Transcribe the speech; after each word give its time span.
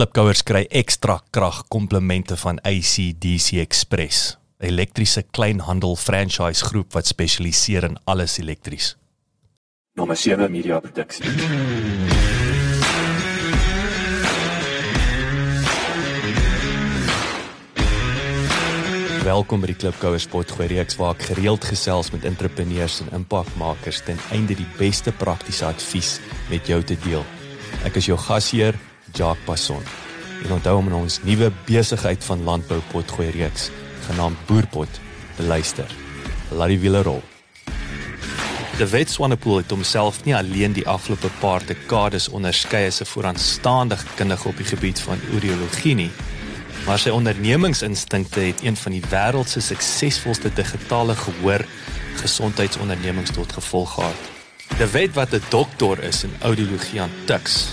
Klipkouers 0.00 0.40
kry 0.48 0.62
ekstra 0.72 1.18
krag 1.28 1.58
komplemente 1.68 2.32
van 2.40 2.56
ACDC 2.64 3.58
Express, 3.60 4.38
'n 4.56 4.64
elektriese 4.64 5.22
kleinhandel 5.30 5.96
franchise 5.96 6.64
groep 6.64 6.92
wat 6.92 7.06
spesialiseer 7.06 7.84
in 7.84 7.98
alles 8.04 8.38
elektries. 8.38 8.96
Nommer 9.94 10.16
7 10.16 10.50
Media 10.50 10.80
Produksie. 10.80 11.28
Welkom 19.24 19.60
by 19.60 19.66
die 19.66 19.76
Klipkouers 19.76 20.26
Potgooi 20.26 20.68
reeks 20.68 20.96
waar 20.96 21.14
ek 21.14 21.22
gereeld 21.22 21.64
gesels 21.64 22.10
met 22.10 22.24
entrepreneurs 22.24 23.00
en 23.00 23.12
impakmakers 23.12 24.00
ten 24.00 24.16
einde 24.32 24.54
die 24.54 24.70
beste 24.78 25.12
praktiese 25.12 25.66
advies 25.66 26.20
met 26.48 26.66
jou 26.66 26.82
te 26.82 26.96
deel. 27.04 27.24
Ek 27.84 27.96
is 27.96 28.06
jou 28.06 28.16
gasheer, 28.18 28.80
Jacques 29.12 29.44
Passon. 29.44 29.82
En 30.44 30.52
onthou 30.52 30.76
om 30.78 30.92
ons 30.92 31.18
nuwe 31.22 31.52
besigheid 31.66 32.24
van 32.24 32.44
landbou 32.44 32.80
potgooi 32.92 33.30
reeks 33.30 33.70
genaamd 34.06 34.46
Boerpot 34.46 35.00
te 35.36 35.42
luister. 35.42 35.86
Laat 36.50 36.72
die 36.72 36.80
wiele 36.82 37.02
rol. 37.02 37.22
Die 38.80 38.86
Wet 38.88 39.10
Swanepoel 39.10 39.60
het 39.60 39.70
homself 39.70 40.22
nie 40.24 40.34
alleen 40.36 40.72
die 40.72 40.86
afgelope 40.88 41.28
paar 41.40 41.64
dekades 41.68 42.30
onderskei 42.32 42.86
as 42.86 43.00
'n 43.00 43.10
vooraanstaande 43.12 43.96
kundige 44.16 44.48
op 44.48 44.56
die 44.56 44.66
gebied 44.66 45.00
van 45.00 45.20
urologie 45.32 45.94
nie, 45.94 46.10
maar 46.86 46.98
sy 46.98 47.10
ondernemingsinstinkte 47.10 48.40
het 48.40 48.62
een 48.62 48.76
van 48.76 48.92
die 48.92 49.02
wêreld 49.10 49.48
se 49.48 49.60
suksesvolste 49.60 50.50
digitale 50.54 51.14
gehoor 51.14 51.64
gesondheidsondernemings 52.16 53.30
tot 53.30 53.52
gevolg 53.52 53.94
gehad. 53.94 54.20
Die 54.78 54.86
wet 54.86 55.14
wat 55.14 55.32
'n 55.32 55.42
dokter 55.48 56.02
is 56.02 56.24
in 56.24 56.32
audiologie 56.40 57.00
aan 57.00 57.12
Tux 57.24 57.68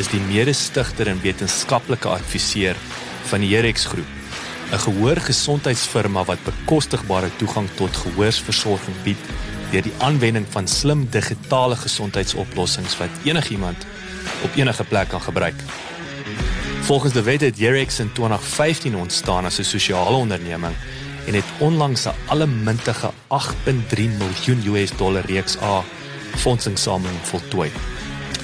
is 0.00 0.08
die 0.08 0.20
mede-stigter 0.30 1.10
en 1.10 1.20
wetenskaplike 1.20 2.08
adviseur 2.08 2.78
van 3.28 3.42
die 3.44 3.50
Herex 3.52 3.84
Groep, 3.90 4.08
'n 4.72 4.78
gehoorgesondheidsfirma 4.78 6.24
wat 6.24 6.44
bekostigbare 6.44 7.30
toegang 7.36 7.68
tot 7.76 7.96
gehoorsversorging 7.96 8.96
bied 9.04 9.20
deur 9.72 9.82
die 9.82 9.92
aanwending 9.98 10.46
van 10.50 10.68
slim 10.68 11.06
digitale 11.10 11.76
gesondheidsoplossings 11.76 12.96
wat 12.98 13.10
enigiemand 13.24 13.86
op 14.42 14.56
enige 14.56 14.84
plek 14.84 15.08
kan 15.08 15.20
gebruik. 15.20 15.58
Volgens 16.82 17.12
die 17.12 17.22
wet 17.22 17.40
het 17.40 17.58
Herex 17.58 17.98
in 17.98 18.12
2015 18.12 18.96
ontstaan 18.96 19.44
as 19.44 19.58
'n 19.58 19.64
sosiale 19.64 20.16
onderneming 20.16 20.74
en 21.26 21.34
het 21.34 21.50
onlangs 21.58 22.06
'n 22.06 22.14
allemintige 22.26 23.10
8.3 23.28 24.08
miljoen 24.08 24.62
US 24.66 24.90
dollar 24.96 25.26
reeks 25.26 25.56
A 25.62 25.84
fondsinsameling 26.36 27.18
voltooi. 27.22 27.70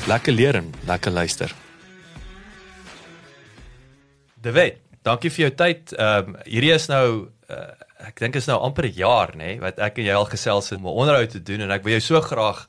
Lekker 0.07 0.33
leer 0.33 0.55
en 0.55 0.69
lekker 0.87 1.11
luister. 1.11 1.53
De 4.39 4.53
Wet, 4.55 4.79
dankie 5.03 5.31
vir 5.35 5.49
jou 5.49 5.55
tyd. 5.59 5.95
Ehm 5.97 6.29
um, 6.31 6.37
hierdie 6.47 6.75
is 6.75 6.87
nou 6.87 7.07
uh, 7.51 7.73
ek 8.07 8.21
dink 8.23 8.39
is 8.39 8.47
nou 8.47 8.61
amper 8.62 8.87
'n 8.87 8.95
jaar 8.95 9.33
nê 9.34 9.57
nee, 9.57 9.61
wat 9.61 9.81
ek 9.83 9.99
en 9.99 10.07
jy 10.07 10.15
al 10.15 10.29
gesels 10.31 10.71
het 10.71 10.79
om 10.79 10.87
'n 10.87 11.01
onderhoud 11.03 11.31
te 11.31 11.43
doen 11.43 11.61
en 11.61 11.71
ek 11.71 11.83
wil 11.83 11.99
jou 11.99 12.01
so 12.01 12.21
graag 12.21 12.69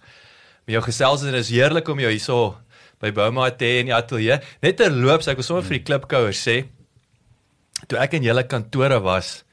met 0.66 0.74
jou 0.74 0.82
gesels 0.82 1.22
en 1.22 1.32
dit 1.32 1.40
is 1.40 1.54
heerlik 1.54 1.88
om 1.88 2.00
jou 2.00 2.10
hierso 2.10 2.58
by 3.00 3.12
Bouma 3.12 3.52
te 3.52 3.66
hê 3.66 3.80
in 3.80 3.86
die 3.86 3.94
ateljee. 3.94 4.40
Net 4.62 4.78
terloops, 4.78 5.28
ek 5.28 5.38
wil 5.38 5.44
sommer 5.44 5.64
vir 5.64 5.78
die 5.78 5.86
klipkouers 5.86 6.42
sê 6.42 6.66
toe 7.88 8.00
ek 8.00 8.14
in 8.14 8.24
julle 8.24 8.48
kantore 8.48 9.00
was, 9.00 9.44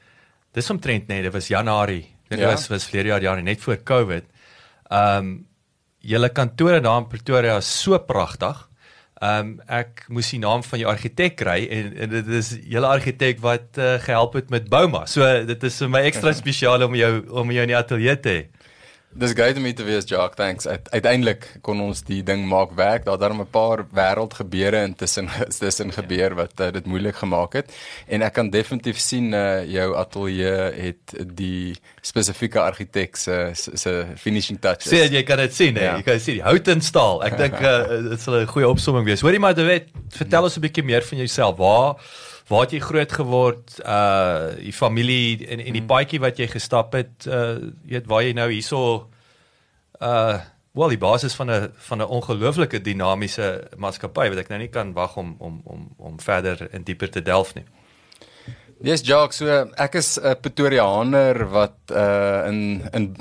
dis 0.53 0.69
omtrent 0.69 1.07
net, 1.07 1.23
dit 1.23 1.33
was 1.33 1.47
Januarie. 1.47 2.07
Dit 2.29 2.39
ja. 2.39 2.47
was 2.47 2.67
was 2.67 2.89
jaar 2.89 3.21
Januarie 3.21 3.43
net 3.43 3.61
voor 3.61 3.83
Covid. 3.83 4.25
Ehm 4.89 5.17
um, 5.17 5.44
julle 6.05 6.29
kantore 6.29 6.79
daar 6.83 7.01
in 7.01 7.09
Pretoria 7.09 7.57
is 7.57 7.69
so 7.81 7.97
pragtig. 7.99 8.63
Ehm 9.23 9.39
um, 9.39 9.51
ek 9.71 10.05
moes 10.11 10.29
die 10.33 10.41
naam 10.43 10.63
van 10.63 10.81
jou 10.81 10.89
argitek 10.91 11.37
kry 11.39 11.61
en, 11.71 11.93
en 12.03 12.09
dit 12.11 12.31
is 12.35 12.49
julle 12.67 12.89
argitek 12.91 13.39
wat 13.43 13.79
uh, 13.79 13.95
gehelp 14.03 14.35
het 14.35 14.51
met 14.51 14.67
Bouma. 14.69 15.05
So 15.07 15.23
dit 15.47 15.63
is 15.63 15.77
vir 15.81 15.91
my 15.93 16.01
ekstra 16.09 16.33
spesiaal 16.41 16.83
om 16.89 16.97
jou 16.99 17.13
om 17.31 17.53
jou 17.55 17.63
in 17.63 17.71
die 17.71 17.79
ateljee 17.79 18.17
te 18.19 18.35
hê. 18.35 18.43
Dis 19.15 19.31
great 19.31 19.55
om 19.55 19.63
te 19.71 19.83
wees 19.87 20.03
Jock, 20.11 20.33
thanks. 20.35 20.65
Uiteindelik 20.67 21.45
kon 21.63 21.79
ons 21.79 22.01
die 22.03 22.19
ding 22.27 22.41
maak 22.51 22.73
werk. 22.75 23.05
Daar 23.05 23.17
daarom 23.17 23.39
'n 23.41 23.47
paar 23.47 23.85
wêreldgebeure 23.95 24.83
intussen 24.83 25.29
tussen 25.59 25.91
gebeur 25.91 26.35
wat 26.35 26.59
uh, 26.59 26.71
dit 26.71 26.85
moeilik 26.85 27.15
gemaak 27.15 27.53
het. 27.53 27.71
En 28.07 28.21
ek 28.21 28.33
kan 28.33 28.49
definitief 28.49 28.99
sien 28.99 29.31
uh, 29.31 29.63
jou 29.63 29.95
ateljee 29.95 30.57
het 30.87 31.15
die 31.31 31.77
spesifieke 32.01 32.59
argitek 32.59 33.15
se 33.15 33.51
se 33.53 34.05
finishing 34.17 34.59
touches. 34.59 34.91
Sê 34.91 35.07
jy 35.07 35.23
kan 35.23 35.37
dit 35.37 35.53
sien, 35.55 35.75
ja. 35.75 35.95
jy 35.95 36.03
kan 36.03 36.19
sien 36.19 36.41
die 36.41 36.43
hout 36.43 36.67
en 36.67 36.81
staal. 36.81 37.23
Ek 37.23 37.37
dink 37.37 37.55
uh, 37.61 37.87
dit 38.09 38.21
sal 38.21 38.41
'n 38.41 38.51
goeie 38.51 38.67
opsomming 38.67 39.05
wees. 39.05 39.21
Hoorie 39.21 39.39
maar 39.39 39.55
David, 39.55 39.87
vertel 40.09 40.43
ons 40.43 40.57
'n 40.57 40.61
bietjie 40.67 40.83
meer 40.83 41.03
van 41.03 41.17
jouself. 41.17 41.55
Waar 41.57 41.95
waar 42.47 42.65
het 42.65 42.71
jy 42.71 42.79
groot 42.79 43.11
geword? 43.11 43.77
Uh 43.85 44.55
die 44.59 44.73
familie 44.73 45.47
en 45.47 45.59
en 45.59 45.71
die 45.73 45.81
hmm. 45.81 45.91
paadjie 45.91 46.19
wat 46.19 46.37
jy 46.37 46.47
gestap 46.47 46.93
het, 46.93 47.25
uh 47.27 47.71
weet 47.85 48.09
waar 48.11 48.23
jy 48.23 48.33
nou 48.33 48.49
hierso 48.51 48.81
uh 50.01 50.41
wel 50.75 50.91
die 50.91 50.99
basis 50.99 51.33
van 51.33 51.51
'n 51.51 51.71
van 51.75 52.01
'n 52.01 52.11
ongelooflike 52.17 52.81
dinamiese 52.81 53.67
maatskappy 53.77 54.29
wat 54.29 54.37
ek 54.37 54.49
nou 54.49 54.59
nie 54.59 54.69
kan 54.69 54.93
wag 54.93 55.17
om 55.17 55.35
om 55.39 55.61
om 55.63 55.89
om 55.97 56.19
verder 56.19 56.67
in 56.71 56.83
dieper 56.83 57.09
te 57.09 57.21
delf 57.21 57.53
nie. 57.55 57.65
Yes, 58.81 59.01
Jacques, 59.01 59.37
so 59.37 59.47
ek 59.75 59.95
is 59.95 60.19
'n 60.19 60.35
Pretoriaaner 60.41 61.49
wat 61.49 61.77
uh 61.91 62.47
in 62.47 62.89
in 62.91 63.15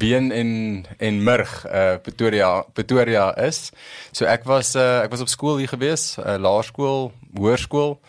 been 0.00 0.32
en 0.32 0.84
en 0.98 1.22
murg 1.22 1.66
uh 1.66 1.96
Pretoria 2.02 2.64
Pretoria 2.72 3.36
is. 3.36 3.70
So 4.12 4.24
ek 4.24 4.44
was 4.44 4.74
uh 4.74 5.02
ek 5.04 5.10
was 5.10 5.20
op 5.20 5.28
skool 5.28 5.56
hier 5.56 5.68
gewees, 5.68 6.16
uh, 6.18 6.36
laerskool, 6.38 7.12
hoërskool. 7.36 8.00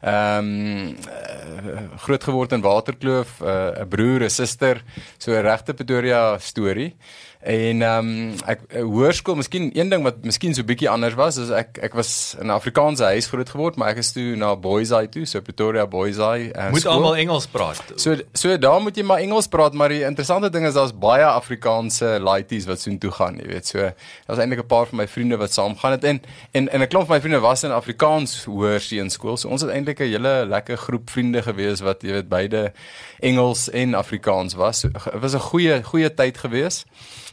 Ehm 0.00 0.46
um, 0.46 0.96
uh, 1.10 1.98
groot 2.04 2.24
geword 2.24 2.52
in 2.52 2.62
Waterkloof, 2.62 3.40
'n 3.40 3.80
uh, 3.82 3.86
broer, 3.88 4.22
'n 4.22 4.30
suster, 4.30 4.82
so 5.18 5.32
'n 5.34 5.42
regte 5.42 5.74
Pretoria 5.74 6.38
storie. 6.38 6.94
En 7.38 7.82
ehm 7.82 8.08
um, 8.08 8.32
ek 8.50 8.64
eh, 8.66 8.80
hoërskool, 8.82 9.36
miskien 9.38 9.68
een 9.70 9.88
ding 9.92 10.02
wat 10.02 10.24
miskien 10.26 10.56
so 10.56 10.66
bietjie 10.66 10.88
anders 10.90 11.14
was, 11.14 11.36
is 11.38 11.52
ek 11.54 11.78
ek 11.86 11.94
was 11.94 12.34
in 12.40 12.50
'n 12.50 12.50
Afrikaanse 12.50 13.04
huis 13.14 13.28
groot 13.30 13.48
geword, 13.48 13.76
maar 13.78 13.92
ek 13.94 14.00
is 14.02 14.10
toe 14.12 14.34
na 14.36 14.56
Boysay 14.56 15.06
toe, 15.06 15.22
so 15.24 15.40
Pretoria 15.40 15.86
Boysay. 15.86 16.50
Uh, 16.50 16.70
moet 16.74 16.86
almal 16.86 17.16
Engels 17.16 17.46
praat. 17.46 17.92
So 17.94 18.16
so 18.34 18.58
daar 18.58 18.82
moet 18.82 18.96
jy 18.96 19.04
maar 19.06 19.22
Engels 19.22 19.46
praat, 19.46 19.72
maar 19.72 19.88
die 19.88 20.02
interessante 20.02 20.50
ding 20.50 20.66
is 20.66 20.74
daar's 20.74 20.92
baie 20.92 21.24
Afrikaanse 21.24 22.18
laities 22.18 22.66
wat 22.66 22.80
so 22.80 22.90
intoe 22.90 23.10
gaan, 23.10 23.38
jy 23.38 23.46
weet. 23.46 23.66
So 23.66 23.78
daar's 24.26 24.42
eintlik 24.42 24.64
'n 24.64 24.66
paar 24.66 24.86
van 24.86 24.98
my 24.98 25.06
vriende 25.06 25.38
wat 25.38 25.52
saam 25.52 25.78
gaan 25.78 25.94
het 25.94 26.04
en 26.04 26.20
en 26.52 26.68
en 26.68 26.82
'n 26.82 26.88
klomp 26.88 27.06
van 27.06 27.16
my 27.16 27.20
vriende 27.20 27.40
was 27.40 27.62
in 27.62 27.70
Afrikaans 27.70 28.44
hoërseun 28.44 29.10
skool. 29.10 29.36
So 29.36 29.48
ons 29.48 29.62
het 29.62 29.70
eintlik 29.70 30.00
'n 30.00 30.10
hele 30.10 30.44
lekker 30.46 30.76
groep 30.76 31.10
vriende 31.10 31.42
gewees 31.42 31.80
wat 31.80 32.02
jy 32.02 32.12
weet 32.12 32.28
beide 32.28 32.72
Engels 33.20 33.70
en 33.70 33.94
Afrikaans 33.94 34.54
was. 34.54 34.80
So, 34.80 34.88
dit 34.88 35.20
was 35.20 35.34
'n 35.34 35.38
goeie 35.38 35.82
goeie 35.82 36.14
tyd 36.14 36.38
gewees. 36.38 36.84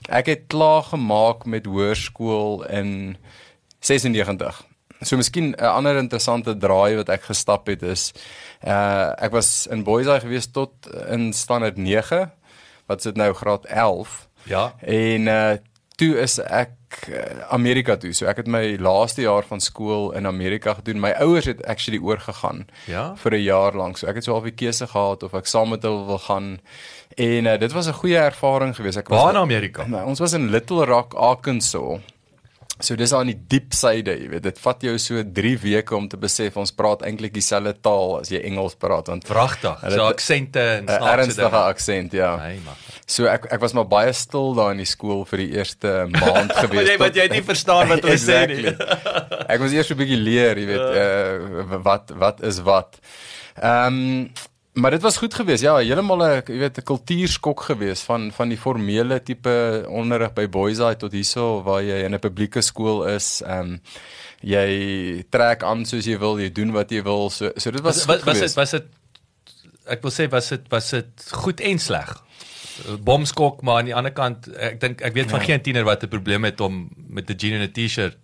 Ek 0.08 0.26
het 0.26 0.48
klaar 0.48 0.84
gemaak 0.84 1.46
met 1.46 1.66
hoërskool 1.66 2.66
in 2.70 3.18
96. 3.80 4.62
So 5.02 5.18
miskien 5.18 5.54
'n 5.58 5.66
ander 5.66 5.98
interessante 5.98 6.58
draai 6.58 6.96
wat 6.96 7.10
ek 7.10 7.24
gestap 7.24 7.68
het 7.68 7.84
is 7.84 8.14
uh 8.64 9.12
ek 9.18 9.32
was 9.32 9.68
in 9.68 9.84
Boysay 9.84 10.20
gewees 10.20 10.48
tot 10.52 10.72
in 11.08 11.34
standaard 11.34 11.78
9 11.78 12.32
wat 12.88 13.02
sit 13.02 13.16
nou 13.16 13.34
graad 13.34 13.66
11. 13.66 14.28
Ja. 14.44 14.76
En 14.82 15.28
uh 15.28 15.58
toe 15.96 16.16
is 16.20 16.40
ek 16.40 17.08
uh, 17.10 17.48
Amerika 17.50 17.96
toe. 17.96 18.14
So 18.14 18.26
ek 18.26 18.38
het 18.44 18.48
my 18.48 18.76
laaste 18.80 19.22
jaar 19.22 19.44
van 19.48 19.60
skool 19.60 20.12
in 20.12 20.28
Amerika 20.28 20.74
gedoen. 20.74 21.00
My 21.00 21.12
ouers 21.24 21.46
het 21.46 21.64
actually 21.66 22.00
oorgegaan 22.00 22.68
ja? 22.88 23.16
vir 23.16 23.32
'n 23.32 23.44
jaar 23.44 23.74
lank. 23.76 23.98
So 23.98 24.08
ek 24.08 24.16
het 24.16 24.24
so 24.24 24.34
half 24.34 24.46
'n 24.46 24.56
keuse 24.56 24.88
gehad 24.88 25.24
of 25.24 25.34
ek 25.34 25.48
saam 25.48 25.70
met 25.70 25.84
hulle 25.84 26.06
wil 26.06 26.20
gaan 26.20 26.60
En 27.16 27.46
uh, 27.46 27.60
dit 27.60 27.72
was 27.72 27.88
'n 27.88 27.92
goeie 27.92 28.18
ervaring 28.18 28.76
geweest. 28.76 28.98
Ek 28.98 29.08
was 29.08 29.22
Waar 29.22 29.34
in 29.34 29.40
Amerika. 29.40 29.86
Nou, 29.88 30.06
ons 30.06 30.20
was 30.20 30.34
in 30.34 30.50
Little 30.50 30.86
Rock, 30.86 31.14
Arkansas. 31.14 32.00
So 32.80 32.96
dis 32.96 33.14
aan 33.14 33.26
die 33.26 33.40
diep 33.48 33.74
syde, 33.74 34.12
jy 34.20 34.30
weet, 34.30 34.44
dit 34.44 34.58
vat 34.60 34.82
jou 34.82 34.98
so 35.00 35.24
3 35.34 35.60
weke 35.60 35.96
om 35.96 36.08
te 36.12 36.18
besef 36.18 36.58
ons 36.58 36.74
praat 36.76 37.02
eintlik 37.02 37.34
dieselfde 37.34 37.72
taal 37.80 38.20
as 38.20 38.30
jy 38.30 38.42
Engels 38.44 38.76
praat 38.76 39.08
want 39.08 39.28
vragtig. 39.28 39.80
So 39.80 40.04
aksente 40.04 40.60
en 40.60 40.84
snaakse 40.84 41.12
ernstige 41.12 41.62
aksent, 41.62 42.12
ja. 42.12 42.36
Nee, 42.36 42.60
maar. 42.66 42.76
So 43.08 43.28
ek 43.30 43.46
ek 43.54 43.62
was 43.62 43.74
maar 43.78 43.86
baie 43.86 44.14
stil 44.14 44.56
daar 44.58 44.72
in 44.72 44.78
die 44.82 44.90
skool 44.90 45.26
vir 45.30 45.38
die 45.38 45.52
eerste 45.60 46.08
maand 46.10 46.52
gewees. 46.64 46.90
jy 46.90 46.98
wat 46.98 47.16
jy 47.16 47.28
nie 47.30 47.44
verstaan 47.46 47.88
wat 47.88 48.02
hulle 48.06 48.14
exactly. 48.18 48.74
sê 48.74 48.74
nie. 48.74 49.46
ek 49.48 49.60
was 49.62 49.72
eers 49.78 49.88
so 49.88 49.94
'n 49.94 50.02
bietjie 50.02 50.18
leer, 50.24 50.58
jy 50.58 50.66
weet, 50.66 50.90
uh, 51.04 51.78
wat 51.86 52.12
wat 52.18 52.42
is 52.42 52.60
wat. 52.66 53.00
Ehm 53.62 53.94
um, 53.94 54.30
Maar 54.76 54.92
dit 54.92 55.02
was 55.02 55.18
goed 55.18 55.34
geweest. 55.34 55.64
Ja, 55.64 55.78
heeltemal 55.80 56.20
'n 56.20 56.44
jy 56.52 56.58
weet 56.60 56.78
'n 56.78 56.84
kultuurskok 56.84 57.62
geweest 57.62 58.04
van 58.04 58.32
van 58.32 58.50
die 58.50 58.58
formele 58.58 59.24
tipe 59.24 59.86
onderrig 59.88 60.34
by 60.34 60.50
Boyside 60.50 60.98
tot 60.98 61.12
hierso 61.12 61.64
waar 61.64 61.82
jy 61.82 62.04
in 62.04 62.14
'n 62.14 62.20
publieke 62.20 62.62
skool 62.62 63.06
is. 63.08 63.42
Ehm 63.42 63.60
um, 63.60 63.82
jy 64.42 65.24
trek 65.30 65.64
aan 65.64 65.86
soos 65.86 66.06
jy 66.06 66.18
wil, 66.20 66.40
jy 66.40 66.52
doen 66.52 66.72
wat 66.72 66.92
jy 66.92 67.02
wil. 67.04 67.30
So 67.30 67.52
so 67.56 67.72
dit 67.72 67.82
was 67.82 68.06
was 68.06 68.24
was 68.24 68.40
dit 68.40 68.54
was 68.56 68.72
dit 68.72 68.84
ek 69.88 70.02
wil 70.02 70.12
sê 70.12 70.28
was 70.30 70.50
dit 70.50 70.62
was 70.70 70.90
dit 70.90 71.32
goed 71.32 71.60
en 71.62 71.80
sleg. 71.80 72.25
Bomskok 73.04 73.62
maar 73.62 73.78
aan 73.78 73.90
die 73.90 73.96
ander 73.96 74.12
kant 74.12 74.48
ek 74.56 74.80
dink 74.80 75.02
ek 75.02 75.14
weet 75.14 75.30
van 75.30 75.40
ja. 75.40 75.46
geen 75.46 75.62
tiener 75.62 75.84
wat 75.84 76.04
'n 76.04 76.08
probleem 76.08 76.44
het 76.44 76.62
om 76.62 76.90
met 76.96 77.30
'n 77.30 77.38
jean 77.38 77.62
en 77.62 77.68
'n 77.68 77.72
T-shirt 77.72 78.18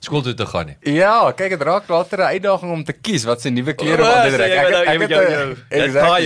skool 0.00 0.22
toe 0.22 0.34
te 0.34 0.46
gaan 0.46 0.66
nie. 0.66 0.76
Ja, 0.96 1.30
kyk 1.36 1.50
dit 1.50 1.62
raak 1.62 1.88
later 1.88 2.18
'n 2.18 2.32
uitdaging 2.34 2.72
om 2.72 2.84
te 2.84 2.92
kies 2.92 3.24
wat 3.24 3.40
se 3.40 3.50
nuwe 3.50 3.72
klere 3.74 4.02
om 4.02 4.08
aan 4.08 4.30
te 4.30 4.36
trek. 4.36 4.50
jou- 4.52 4.70
jou- 4.70 4.86
jou 5.36 5.56
exactly. 5.68 6.24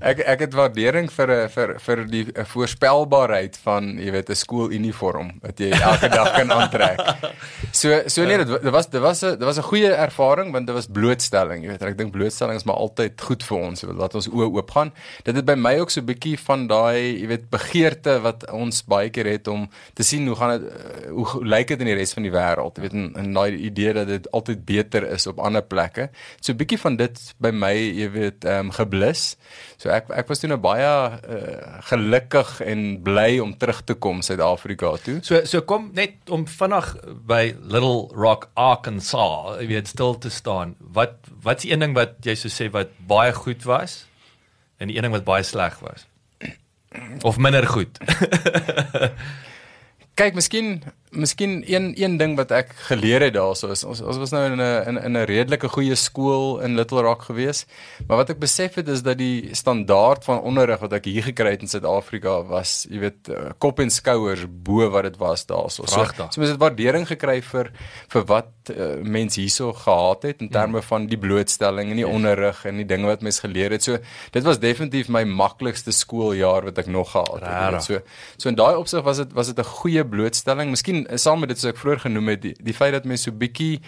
Ek 0.00 0.18
ek 0.18 0.40
het 0.40 0.52
waardering 0.54 1.10
vir 1.12 1.28
'n 1.30 1.48
vir 1.48 1.74
vir 1.80 2.04
die 2.06 2.26
eh, 2.34 2.44
voorspelbaarheid 2.44 3.58
van 3.64 3.98
jy 3.98 4.10
weet 4.10 4.30
'n 4.30 4.34
skooluniform 4.34 5.30
wat 5.42 5.58
jy 5.58 5.70
elke 5.70 6.08
dag 6.08 6.32
kan 6.36 6.50
aantrek. 6.52 7.00
So 7.72 8.02
so 8.06 8.24
nee, 8.24 8.36
dit 8.36 8.48
wa- 8.48 8.58
dit 8.58 8.70
was 8.72 8.86
dit 8.90 9.00
was 9.00 9.22
'n 9.22 9.30
dit 9.38 9.44
was 9.44 9.56
'n 9.58 9.62
goeie 9.62 9.88
ervaring 9.92 10.52
want 10.52 10.66
dit 10.66 10.74
was 10.74 10.86
blootstelling, 10.86 11.62
jy 11.64 11.68
weet. 11.70 11.82
Ek 11.82 11.96
dink 11.98 12.12
blootstelling 12.12 12.56
is 12.56 12.64
maar 12.64 12.76
altyd 12.76 13.20
goed 13.20 13.42
vir 13.42 13.58
ons, 13.58 13.80
jy 13.80 13.88
weet, 13.88 13.96
laat 13.98 14.14
ons 14.14 14.28
oë 14.28 14.52
oop 14.56 14.70
gaan. 14.70 14.92
Dit 15.24 15.36
het 15.36 15.44
by 15.44 15.54
my 15.54 15.78
ook 15.78 15.90
so 15.90 16.00
'n 16.00 16.04
bietjie 16.06 16.38
van 16.38 16.66
daai, 16.66 17.20
jy 17.20 17.26
weet, 17.26 17.50
begeerte 17.50 18.20
wat 18.20 18.50
ons 18.52 18.82
baie 18.84 19.08
keer 19.10 19.26
het 19.26 19.48
om 19.48 19.68
te 19.94 20.02
sien 20.02 20.26
hoe 20.26 20.36
gaan 20.36 20.60
dit 20.60 20.68
eh, 20.70 21.10
hoe, 21.10 21.26
hoe 21.26 21.44
lyk 21.46 21.68
dit 21.68 21.80
in 21.80 21.86
die 21.86 21.94
res 21.94 22.12
van 22.12 22.22
die 22.22 22.32
wêreld, 22.32 22.76
jy 22.76 22.82
weet, 22.82 22.92
en, 23.02 23.08
en 23.18 23.32
daai 23.36 23.56
idee 23.68 23.92
dat 23.96 24.08
dit 24.10 24.28
altyd 24.30 24.64
beter 24.68 25.06
is 25.10 25.26
op 25.26 25.40
ander 25.42 25.62
plekke. 25.62 26.08
So 26.40 26.52
'n 26.52 26.60
bietjie 26.60 26.78
van 26.78 26.96
dit 26.96 27.20
by 27.42 27.50
my, 27.50 27.72
jy 27.74 28.08
weet, 28.10 28.44
ehm 28.44 28.68
um, 28.68 28.70
geblus. 28.72 29.36
So 29.76 29.90
ek 29.90 30.10
ek 30.10 30.28
was 30.28 30.40
toe 30.42 30.50
nou 30.50 30.60
baie 30.62 30.86
uh, 30.86 31.78
gelukkig 31.90 32.60
en 32.60 33.02
bly 33.02 33.38
om 33.42 33.56
terug 33.58 33.82
te 33.84 33.94
kom 33.94 34.22
Suid-Afrika 34.22 34.96
toe. 35.04 35.18
So 35.22 35.44
so 35.44 35.60
kom 35.60 35.90
net 35.94 36.30
om 36.30 36.46
vinnig 36.46 36.96
by 37.26 37.54
Little 37.60 38.08
Rock 38.14 38.50
Arkansas, 38.54 39.58
jy 39.60 39.66
weet 39.66 39.88
stil 39.88 40.18
te 40.18 40.30
staan. 40.30 40.76
Wat 40.78 41.18
wat's 41.42 41.64
een 41.64 41.80
ding 41.80 41.94
wat 41.94 42.18
jy 42.22 42.34
sou 42.38 42.50
sê 42.52 42.70
wat 42.70 42.94
baie 43.06 43.32
goed 43.32 43.64
was 43.64 44.06
en 44.78 44.88
die 44.88 44.96
een 44.96 45.02
ding 45.02 45.14
wat 45.14 45.24
baie 45.24 45.42
sleg 45.42 45.78
was? 45.80 46.06
Of 47.22 47.38
minder 47.38 47.66
goed. 47.66 47.98
Kyk, 50.22 50.36
miskien 50.38 50.84
miskien 51.12 51.62
een 51.72 51.92
een 52.02 52.16
ding 52.16 52.36
wat 52.36 52.50
ek 52.56 52.70
geleer 52.88 53.20
het 53.20 53.34
daarso 53.36 53.68
is 53.72 53.82
ons 53.84 54.00
ons 54.00 54.16
was 54.16 54.30
nou 54.32 54.42
in 54.48 54.56
'n 54.56 54.88
in, 54.88 54.98
in 55.04 55.16
'n 55.16 55.26
redelike 55.28 55.68
goeie 55.68 55.94
skool 55.94 56.60
in 56.60 56.74
Little 56.74 57.02
Rock 57.02 57.22
gewees. 57.22 57.66
Maar 58.06 58.16
wat 58.16 58.30
ek 58.30 58.38
besef 58.38 58.74
het 58.74 58.88
is 58.88 59.02
dat 59.02 59.18
die 59.18 59.54
standaard 59.54 60.24
van 60.24 60.40
onderrig 60.40 60.80
wat 60.80 60.92
ek 60.92 61.04
hier 61.04 61.22
gekry 61.22 61.50
het 61.50 61.60
in 61.60 61.68
Suid-Afrika 61.68 62.42
was, 62.42 62.86
jy 62.90 62.98
weet, 62.98 63.28
uh, 63.28 63.50
kop 63.58 63.80
en 63.80 63.90
skouers 63.90 64.46
bo 64.48 64.90
wat 64.90 65.02
dit 65.02 65.16
was 65.16 65.46
daarso. 65.46 65.86
So, 65.86 66.04
so 66.30 66.40
mens 66.40 66.50
het 66.50 66.60
waardering 66.60 67.06
gekry 67.06 67.42
vir 67.42 67.70
vir 68.08 68.24
wat 68.24 68.48
uh, 68.70 69.02
mense 69.02 69.40
hierso 69.40 69.72
gehad 69.72 70.22
het 70.22 70.40
in 70.40 70.48
terme 70.48 70.78
mm. 70.78 70.82
van 70.82 71.06
die 71.06 71.18
blootstelling 71.18 71.90
en 71.90 71.96
die 71.96 72.06
yes. 72.06 72.14
onderrig 72.14 72.64
en 72.64 72.76
die 72.76 72.86
dinge 72.86 73.06
wat 73.06 73.22
mens 73.22 73.40
geleer 73.40 73.70
het. 73.70 73.82
So 73.82 73.98
dit 74.30 74.42
was 74.42 74.58
definitief 74.58 75.08
my 75.08 75.24
maklikste 75.24 75.92
skooljaar 75.92 76.64
wat 76.64 76.78
ek 76.78 76.86
nog 76.86 77.10
gehad 77.10 77.40
het. 77.40 77.82
So 77.82 78.00
so 78.36 78.48
in 78.48 78.54
daai 78.54 78.76
opsig 78.76 79.02
was 79.02 79.16
dit 79.16 79.32
was 79.32 79.46
dit 79.46 79.58
'n 79.58 79.64
goeie 79.64 80.04
blootstelling. 80.12 80.72
Miskien 80.74 81.04
eh, 81.06 81.18
saam 81.20 81.42
met 81.42 81.52
dit 81.52 81.60
soos 81.60 81.72
ek 81.72 81.80
vroeër 81.80 82.04
genoem 82.06 82.32
het, 82.34 82.42
die, 82.44 82.54
die 82.60 82.76
feit 82.76 82.92
dat 82.96 83.08
mense 83.08 83.30
so 83.30 83.36
bietjie 83.36 83.80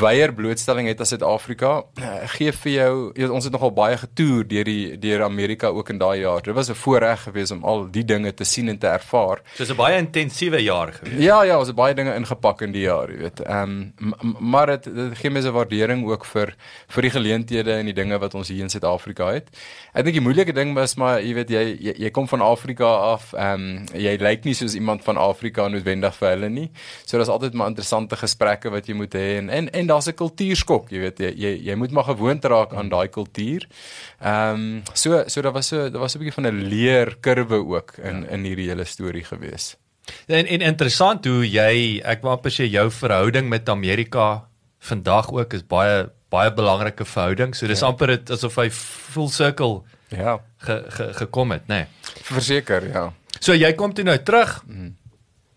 weier 0.00 0.32
blootstelling 0.34 0.88
het 0.88 1.00
as 1.00 1.12
Suid-Afrika, 1.12 1.74
eh, 2.00 2.24
gee 2.36 2.52
vir 2.52 2.72
jou, 2.72 2.94
jy 3.18 3.28
ons 3.28 3.44
het 3.44 3.54
nogal 3.54 3.74
baie 3.76 3.98
getoer 4.00 4.46
deur 4.48 4.68
die 4.68 4.96
deur 5.00 5.24
Amerika 5.26 5.68
ook 5.74 5.92
in 5.94 6.00
daai 6.00 6.22
jaar. 6.22 6.42
Dit 6.42 6.54
was 6.54 6.70
'n 6.70 6.74
voorreg 6.74 7.22
geweest 7.28 7.52
om 7.52 7.64
al 7.64 7.90
die 7.90 8.04
dinge 8.04 8.34
te 8.34 8.44
sien 8.44 8.68
en 8.68 8.78
te 8.78 8.86
ervaar. 8.86 9.42
So 9.54 9.64
'n 9.64 9.76
baie 9.76 9.98
intensiewe 9.98 10.62
jaar 10.62 10.92
gewees. 10.92 11.22
Ja, 11.22 11.42
ja, 11.42 11.58
ons 11.58 11.68
het 11.68 11.76
baie 11.76 11.94
dinge 11.94 12.14
ingepak 12.14 12.62
in 12.62 12.72
die 12.72 12.82
jaar, 12.82 13.10
jy 13.10 13.18
weet. 13.18 13.40
Ehm 13.40 13.92
um, 14.00 14.14
maar 14.40 14.66
dit 14.66 14.84
dit 14.94 15.18
gee 15.18 15.30
mense 15.30 15.50
waardering 15.50 16.06
ook 16.06 16.24
vir 16.24 16.54
vir 16.88 17.02
die 17.02 17.10
geleenthede 17.10 17.72
en 17.72 17.84
die 17.84 17.94
dinge 17.94 18.18
wat 18.18 18.34
ons 18.34 18.48
hier 18.48 18.62
in 18.62 18.70
Suid-Afrika 18.70 19.32
het. 19.32 19.48
Ek 19.94 20.04
dink 20.04 20.14
die 20.14 20.24
moeilike 20.24 20.52
ding 20.52 20.74
was 20.74 20.94
maar 20.94 21.20
jy 21.20 21.34
weet 21.34 21.50
jy 21.50 21.78
jy, 21.80 21.94
jy 21.98 22.10
kom 22.10 22.28
van 22.28 22.40
Afrika 22.40 22.84
af, 22.84 23.32
ehm 23.32 23.52
um, 23.54 23.86
jy 23.94 24.16
lyk 24.20 24.44
nie 24.44 24.54
soos 24.54 24.74
iemand 24.74 25.04
van 25.04 25.16
Afrika 25.16 25.43
noodwendig 25.52 26.14
vir 26.14 26.28
hulle 26.30 26.48
nie. 26.48 26.70
So 27.04 27.16
daar's 27.18 27.28
altyd 27.28 27.54
maar 27.54 27.68
interessante 27.68 28.16
gesprekke 28.16 28.70
wat 28.70 28.88
jy 28.88 28.94
moet 28.94 29.14
hê 29.14 29.38
en 29.38 29.50
en, 29.50 29.70
en 29.72 29.86
daar's 29.86 30.08
'n 30.08 30.14
kultuurskok, 30.14 30.90
jy 30.90 30.98
weet 30.98 31.18
jy, 31.18 31.32
jy 31.36 31.52
jy 31.68 31.74
moet 31.74 31.90
maar 31.90 32.04
gewoond 32.04 32.44
raak 32.44 32.74
aan 32.74 32.88
daai 32.88 33.08
kultuur. 33.08 33.66
Ehm 34.20 34.54
um, 34.54 34.82
so 34.94 35.24
so 35.26 35.42
daar 35.42 35.52
was 35.52 35.68
so 35.68 35.90
daar 35.90 36.00
was 36.00 36.14
'n 36.14 36.18
bietjie 36.18 36.34
van 36.34 36.46
'n 36.46 36.68
leerkurwe 36.68 37.64
ook 37.66 37.98
in 37.98 38.28
in 38.28 38.44
hierdie 38.44 38.68
hele 38.68 38.84
storie 38.84 39.24
gewees. 39.24 39.76
En, 40.26 40.46
en 40.46 40.60
interessant 40.60 41.24
hoe 41.24 41.50
jy, 41.50 42.00
ek 42.04 42.22
wou 42.22 42.32
amper 42.32 42.52
sê 42.52 42.68
jou 42.68 42.90
verhouding 42.90 43.48
met 43.48 43.68
Amerika 43.68 44.48
vandag 44.78 45.32
ook 45.32 45.52
is 45.52 45.66
baie 45.66 46.10
baie 46.28 46.52
belangrike 46.52 47.04
verhouding. 47.04 47.54
So 47.54 47.66
dis 47.66 47.80
ja. 47.80 47.86
amper 47.86 48.06
dit 48.06 48.30
asof 48.30 48.56
hy 48.56 48.70
full 48.70 49.28
circle 49.28 49.82
Ja, 50.16 50.40
ge, 50.56 50.84
ge, 50.88 51.12
gekom 51.12 51.50
het, 51.50 51.66
nê. 51.66 51.74
Nee. 51.74 51.86
verseker, 52.22 52.88
ja. 52.88 53.12
So 53.40 53.54
jy 53.56 53.72
kom 53.74 53.94
toe 53.94 54.04
nou 54.04 54.16
terug. 54.22 54.62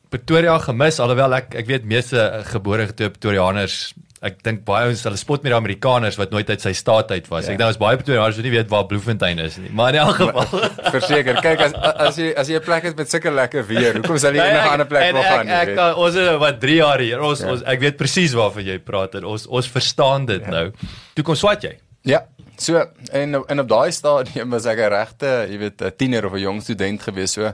Pretoria 0.09 0.57
gemis 0.59 0.99
alhoewel 0.99 1.33
ek 1.33 1.55
ek 1.55 1.67
weet 1.67 1.85
meeste 1.85 2.19
eh, 2.19 2.43
gebore 2.43 2.87
getoe 2.87 3.09
Pretoriaaners 3.09 3.93
Ek 4.25 4.39
dink 4.41 4.63
baie 4.65 4.87
ons 4.89 5.03
hulle 5.05 5.17
spot 5.21 5.43
met 5.45 5.51
die 5.51 5.55
Amerikaners 5.57 6.15
wat 6.17 6.31
nooit 6.33 6.49
uit 6.49 6.59
sy 6.63 6.71
staat 6.73 7.11
uit 7.13 7.27
was. 7.29 7.45
Ja. 7.45 7.51
Ek 7.53 7.59
dink 7.59 7.67
ons 7.69 7.77
baie 7.77 7.99
Pretoriaaners 7.99 8.39
wat 8.39 8.47
nie 8.47 8.53
weet 8.55 8.71
waar 8.71 8.87
Bloemfontein 8.89 9.37
is 9.43 9.59
nie. 9.61 9.69
Maar 9.77 9.93
in 9.93 9.99
elk 10.01 10.15
geval 10.15 10.63
Verseker, 10.95 11.37
kyk 11.45 11.61
as 11.67 11.75
as 12.07 12.17
jy 12.17 12.31
as 12.33 12.49
jy 12.49 12.57
'n 12.57 12.65
plek 12.65 12.87
het 12.89 12.97
met 12.97 13.11
sulke 13.13 13.29
lekker 13.29 13.67
weer, 13.67 13.93
hoekom 13.99 14.17
sal 14.17 14.33
jy 14.33 14.41
Nee, 14.41 14.49
enige 14.55 14.63
ek- 14.65 14.71
ander 14.73 14.89
plek 14.89 15.11
wil 15.13 15.21
ek- 15.21 15.29
gaan 15.29 15.45
nie? 15.45 15.53
Ek, 15.53 15.67
weet? 15.67 15.77
ek 15.85 15.97
ons 15.97 16.15
is 16.15 16.29
wat 16.41 16.59
3 16.65 16.77
jaar 16.79 16.99
hier. 17.05 17.21
Ons, 17.21 17.39
ja. 17.45 17.51
ons 17.51 17.61
ek 17.75 17.79
weet 17.85 17.97
presies 18.01 18.33
waarvan 18.33 18.65
jy 18.65 18.79
praat 18.79 19.19
en 19.21 19.29
ons 19.35 19.45
ons 19.47 19.69
verstaan 19.77 20.25
dit 20.25 20.41
ja. 20.41 20.49
nou. 20.49 20.65
Toe 21.13 21.23
kom 21.29 21.35
swat 21.37 21.61
jy. 21.69 21.75
Ja. 22.09 22.23
So 22.57 22.81
en 23.13 23.37
en 23.37 23.59
op 23.59 23.69
daai 23.69 23.91
stadium 23.93 24.49
was 24.49 24.65
ek 24.65 24.79
'n 24.81 24.89
regte, 24.97 25.29
jy 25.45 25.57
weet, 25.61 25.81
'n 25.81 25.93
tiener 25.93 26.25
of 26.25 26.33
'n 26.33 26.41
jong 26.41 26.61
student 26.65 27.01
gewees. 27.05 27.37
So 27.37 27.53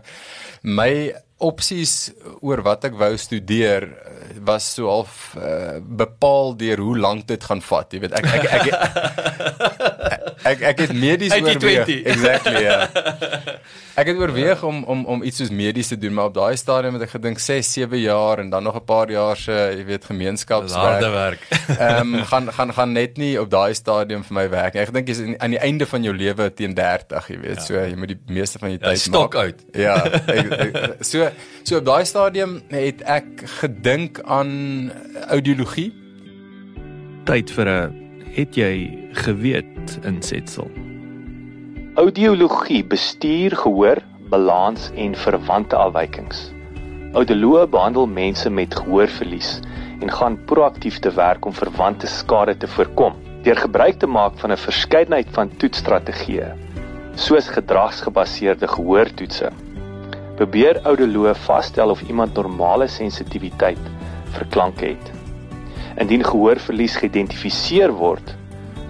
my 0.63 1.11
opsies 1.43 2.11
oor 2.41 2.63
wat 2.65 2.87
ek 2.89 2.95
wou 2.99 3.11
studeer 3.19 3.87
eh, 3.87 4.39
was 4.43 4.65
so 4.75 4.89
half 4.89 5.33
uh, 5.39 5.79
bepaal 5.79 6.55
deur 6.59 6.81
hoe 6.83 6.97
lank 6.99 7.27
dit 7.29 7.43
gaan 7.43 7.61
vat, 7.63 7.93
jy 7.93 8.01
weet. 8.03 8.15
Ek 8.17 8.25
ek 8.27 8.47
ek 8.57 8.65
ek, 8.73 10.12
ek, 10.43 10.61
ek 10.73 10.83
het 10.85 10.93
medies 10.93 11.33
80-20. 11.33 11.41
oorweeg. 11.41 12.03
Exactly, 12.03 12.61
ja. 12.63 12.79
Ek 13.93 14.07
het 14.09 14.17
oorweeg 14.17 14.63
om 14.65 14.79
om 14.89 15.05
om 15.05 15.23
iets 15.23 15.37
soos 15.37 15.51
medies 15.53 15.87
te 15.87 15.97
doen, 15.97 16.13
maar 16.17 16.31
op 16.31 16.33
daai 16.33 16.55
stadium 16.57 16.95
het 16.97 17.03
ek 17.05 17.11
gedink 17.13 17.37
6, 17.39 17.67
7 17.75 17.99
jaar 18.01 18.41
en 18.41 18.49
dan 18.49 18.63
nog 18.65 18.75
'n 18.79 18.85
paar 18.89 19.11
jaar 19.11 19.37
se, 19.37 19.53
jy 19.77 19.85
weet, 19.85 20.05
gemeenskapswerk. 20.05 21.01
werk. 21.01 21.45
Ehm 21.77 22.15
um, 22.15 22.25
gaan 22.25 22.53
gaan 22.53 22.73
gaan 22.73 22.91
net 22.91 23.17
nie 23.17 23.39
op 23.41 23.49
daai 23.49 23.73
stadium 23.73 24.23
vir 24.23 24.33
my 24.33 24.49
werk 24.49 24.73
nie. 24.73 24.81
Ek 24.81 24.93
dink 24.93 25.07
jy's 25.07 25.21
aan 25.37 25.53
die 25.53 25.61
einde 25.61 25.85
van 25.85 26.03
jou 26.03 26.15
lewe 26.15 26.53
teen 26.53 26.73
30, 26.73 27.27
jy 27.27 27.39
weet. 27.39 27.55
Ja. 27.55 27.61
So 27.61 27.73
jy 27.73 27.95
moet 27.95 28.07
die 28.07 28.19
meeste 28.27 28.59
van 28.59 28.69
jou 28.69 28.79
Ja, 28.81 28.89
tyd 28.89 28.99
stok 28.99 29.35
uit. 29.35 29.65
Ja. 29.73 29.95
Ek, 30.25 30.51
ek, 30.51 31.03
so 31.05 31.29
so 31.63 31.77
op 31.77 31.85
daai 31.85 32.05
stadium 32.05 32.61
het 32.69 33.01
ek 33.01 33.45
gedink 33.61 34.21
aan 34.25 34.91
audiologie. 35.29 35.93
Tyd 37.25 37.51
vir 37.51 37.69
'n 37.69 38.02
het 38.33 38.55
jy 38.57 38.73
geweet 39.25 39.99
insetsel. 40.09 40.65
Audiologie 42.01 42.81
bestuur 42.89 43.53
gehoor, 43.61 44.01
balans 44.33 44.87
en 44.97 45.13
verwante 45.13 45.77
afwykings. 45.77 46.47
Audioloë 47.13 47.67
behandel 47.69 48.09
mense 48.09 48.49
met 48.49 48.73
gehoorverlies 48.73 49.59
en 50.01 50.09
gaan 50.09 50.39
proaktief 50.49 50.97
te 51.05 51.13
werk 51.13 51.45
om 51.45 51.53
verwante 51.53 52.09
skade 52.09 52.57
te 52.57 52.67
voorkom 52.73 53.19
deur 53.45 53.59
gebruik 53.59 54.01
te 54.01 54.09
maak 54.09 54.39
van 54.41 54.51
'n 54.51 54.63
verskeidenheid 54.65 55.29
van 55.37 55.53
toetsstrategieë, 55.61 56.53
soos 57.15 57.53
gedragsgebaseerde 57.53 58.67
gehoortoetse. 58.67 59.51
Probeer 60.35 60.81
audioloë 60.81 61.35
vasstel 61.35 61.89
of 61.89 62.01
iemand 62.01 62.33
normale 62.33 62.87
sensitiwiteit 62.87 63.83
vir 64.31 64.47
klanke 64.49 64.85
het. 64.85 65.22
Indien 66.01 66.23
gehoorverlies 66.25 66.95
geïdentifiseer 66.97 67.91
word, 67.93 68.33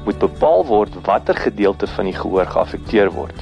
moet 0.05 0.19
bepaal 0.19 0.65
word 0.67 0.95
watter 1.07 1.35
gedeelte 1.35 1.87
van 1.95 2.07
die 2.07 2.15
gehoor 2.15 2.47
geaffekteer 2.47 3.11
word. 3.11 3.39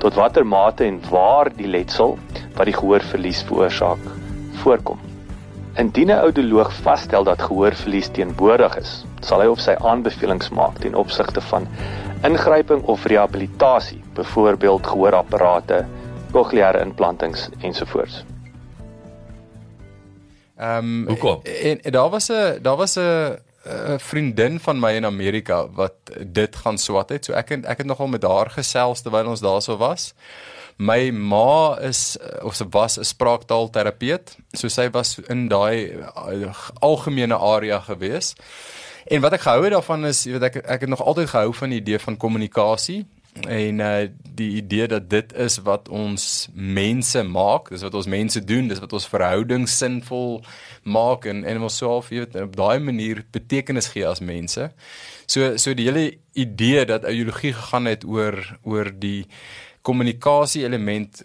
Tot 0.00 0.16
watter 0.16 0.46
mate 0.46 0.84
en 0.84 1.00
waar 1.10 1.50
die 1.56 1.68
letsel 1.68 2.16
wat 2.56 2.68
die 2.68 2.76
gehoorverlies 2.76 3.42
veroorsaak 3.48 4.02
voorkom. 4.62 5.00
Indien 5.76 6.08
'n 6.08 6.24
audioloog 6.24 6.72
vasstel 6.84 7.24
dat 7.24 7.42
gehoorverlies 7.42 8.08
teenwoordig 8.08 8.76
is, 8.80 9.04
sal 9.20 9.40
hy 9.40 9.46
of 9.46 9.60
sy 9.60 9.74
aanbevelings 9.80 10.48
maak 10.48 10.78
ten 10.80 10.94
opsigte 10.94 11.40
van 11.40 11.68
ingryping 12.24 12.82
of 12.84 13.04
rehabilitasie, 13.04 14.00
byvoorbeeld 14.14 14.86
gehoorapparate, 14.86 15.84
cochleaire 16.32 16.80
implantings 16.80 17.48
ensovoorts. 17.60 18.24
Ehm 20.56 20.78
um, 20.78 21.08
Hoekom? 21.08 21.40
En, 21.42 21.82
en 21.82 21.92
daar 21.92 22.08
was 22.10 22.28
'n 22.28 22.58
daar 22.62 22.76
was 22.76 22.96
'n 22.96 23.38
'n 23.64 23.98
vriendin 23.98 24.60
van 24.60 24.78
my 24.78 24.92
in 24.92 25.04
Amerika 25.04 25.68
wat 25.70 25.94
dit 26.26 26.56
gaan 26.56 26.78
swat 26.78 27.08
het. 27.08 27.24
So 27.24 27.32
ek 27.32 27.48
het, 27.48 27.64
ek 27.64 27.78
het 27.78 27.86
nogal 27.86 28.06
met 28.06 28.22
haar 28.22 28.50
gesels 28.50 29.00
terwyl 29.02 29.26
ons 29.26 29.40
daarso 29.40 29.76
was. 29.76 30.14
My 30.76 31.10
ma 31.10 31.78
is 31.80 32.16
of 32.42 32.54
sy 32.54 32.64
was 32.70 32.98
'n 32.98 33.04
spraaktaalterapeut. 33.04 34.36
So 34.52 34.68
sy 34.68 34.90
was 34.90 35.18
in 35.18 35.48
daai 35.48 35.92
uh, 35.92 36.54
algemene 36.78 37.36
area 37.36 37.80
gewees. 37.80 38.34
En 39.04 39.20
wat 39.20 39.32
ek 39.32 39.40
gehou 39.40 39.62
het 39.62 39.72
daarvan 39.72 40.06
is, 40.06 40.24
jy 40.24 40.32
weet 40.32 40.42
ek 40.42 40.56
ek 40.56 40.80
het 40.80 40.88
nog 40.88 41.02
altyd 41.02 41.28
gehou 41.28 41.54
van 41.54 41.70
die 41.70 41.80
idee 41.80 41.98
van 41.98 42.16
kommunikasie 42.16 43.06
en 43.44 43.80
uh 43.80 44.06
die 44.36 44.56
idee 44.60 44.84
dat 44.86 45.06
dit 45.08 45.30
is 45.32 45.54
wat 45.64 45.88
ons 45.88 46.48
mense 46.52 47.22
maak, 47.24 47.70
dis 47.72 47.80
wat 47.86 47.94
ons 47.96 48.08
mense 48.12 48.42
doen, 48.44 48.66
dis 48.68 48.82
wat 48.82 48.92
ons 48.92 49.06
verhoudings 49.08 49.78
sinvol 49.80 50.42
maak 50.84 51.24
en 51.24 51.40
en 51.48 51.62
ons 51.64 51.78
self, 51.80 52.10
jy 52.12 52.26
weet, 52.26 52.36
op 52.44 52.58
daai 52.58 52.78
manier 52.84 53.22
betekenis 53.32 53.88
gee 53.94 54.04
as 54.04 54.20
mense. 54.20 54.68
So 55.24 55.56
so 55.56 55.72
die 55.72 55.88
hele 55.88 56.04
idee 56.36 56.84
dat 56.84 57.08
ideologie 57.08 57.54
gegaan 57.56 57.88
het 57.88 58.04
oor 58.04 58.36
oor 58.62 58.92
die 58.92 59.24
kommunikasie 59.86 60.66
element 60.68 61.22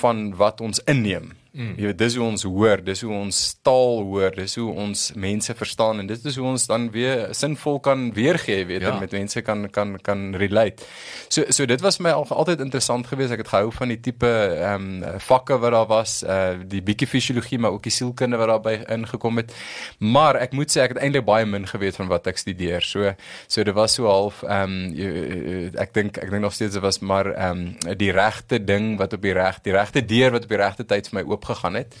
van 0.00 0.30
wat 0.40 0.64
ons 0.64 0.80
inneem. 0.88 1.34
Mm. 1.54 1.76
Jy 1.78 1.86
weet 1.86 1.98
dis 2.00 2.14
hoe 2.18 2.24
ons 2.26 2.42
hoor, 2.50 2.80
dis 2.82 3.00
hoe 3.06 3.12
ons 3.14 3.40
taal 3.62 4.00
hoor, 4.08 4.32
dis 4.34 4.56
hoe 4.58 4.72
ons 4.84 5.02
mense 5.22 5.54
verstaan 5.54 6.02
en 6.02 6.08
dit 6.10 6.24
is 6.26 6.38
hoe 6.40 6.46
ons 6.50 6.64
dan 6.66 6.88
weer 6.90 7.28
sinvol 7.30 7.76
kan 7.84 8.08
weergee, 8.16 8.64
weet 8.66 8.82
jy, 8.82 8.88
ja. 8.90 8.94
met 8.98 9.14
mense 9.14 9.42
kan 9.46 9.68
kan 9.70 9.92
kan 10.02 10.24
relate. 10.40 10.82
So 11.30 11.46
so 11.54 11.66
dit 11.70 11.84
was 11.84 12.00
my 12.02 12.10
al 12.10 12.26
altyd 12.26 12.64
interessant 12.64 13.06
geweest. 13.06 13.36
Ek 13.36 13.44
het 13.44 13.52
gehou 13.52 13.70
van 13.76 13.92
die 13.94 14.00
tipe 14.02 14.30
ehm 14.30 14.88
um, 15.04 15.20
vakke 15.22 15.60
wat 15.62 15.76
daar 15.76 15.86
was, 15.92 16.16
uh 16.26 16.56
die 16.58 16.82
bietjie 16.82 17.06
fisiologie 17.06 17.60
maar 17.62 17.76
ook 17.76 17.86
die 17.86 17.94
sielkunde 17.94 18.40
wat 18.40 18.50
daarbey 18.50 18.80
ingekom 18.96 19.38
het. 19.38 19.54
Maar 20.02 20.40
ek 20.42 20.58
moet 20.58 20.74
sê 20.74 20.82
ek 20.82 20.96
het 20.96 21.04
eintlik 21.06 21.26
baie 21.28 21.46
min 21.46 21.70
geweet 21.70 22.02
van 22.02 22.10
wat 22.10 22.26
ek 22.26 22.42
studeer. 22.42 22.82
So 22.82 23.14
so 23.46 23.62
dit 23.62 23.78
was 23.78 23.94
so 23.94 24.10
half 24.10 24.42
ehm 24.42 24.90
um, 24.90 25.70
ek 25.78 25.94
dink 25.94 26.18
ek 26.18 26.34
dink 26.34 26.42
nog 26.48 26.58
steeds 26.58 26.74
dit 26.74 26.82
was 26.82 26.98
maar 26.98 27.30
ehm 27.30 27.64
um, 27.86 27.96
die 28.02 28.10
regte 28.10 28.58
ding 28.58 28.96
wat 28.98 29.14
op 29.14 29.22
die 29.22 29.38
reg 29.38 29.62
die 29.62 29.78
regte 29.78 30.02
deur 30.02 30.34
wat 30.34 30.50
op 30.50 30.58
die 30.58 30.62
regte 30.66 30.90
tyd 30.90 31.14
vir 31.14 31.22
my 31.22 31.26
oop 31.30 31.43
gegaan 31.44 31.74
het. 31.80 31.96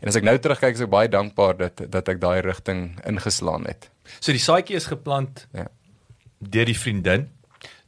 En 0.00 0.08
as 0.08 0.16
ek 0.16 0.26
nou 0.26 0.36
terugkyk, 0.38 0.74
is 0.74 0.84
ek 0.86 0.92
baie 0.92 1.08
dankbaar 1.08 1.56
dat 1.56 1.84
dat 1.90 2.08
ek 2.08 2.20
daai 2.20 2.40
rigting 2.40 3.00
ingeslaan 3.06 3.66
het. 3.66 3.90
So 4.20 4.32
die 4.32 4.42
saadjie 4.42 4.76
is 4.76 4.86
geplant 4.90 5.46
ja. 5.52 5.68
deur 6.38 6.68
die 6.68 6.78
vriendin. 6.78 7.30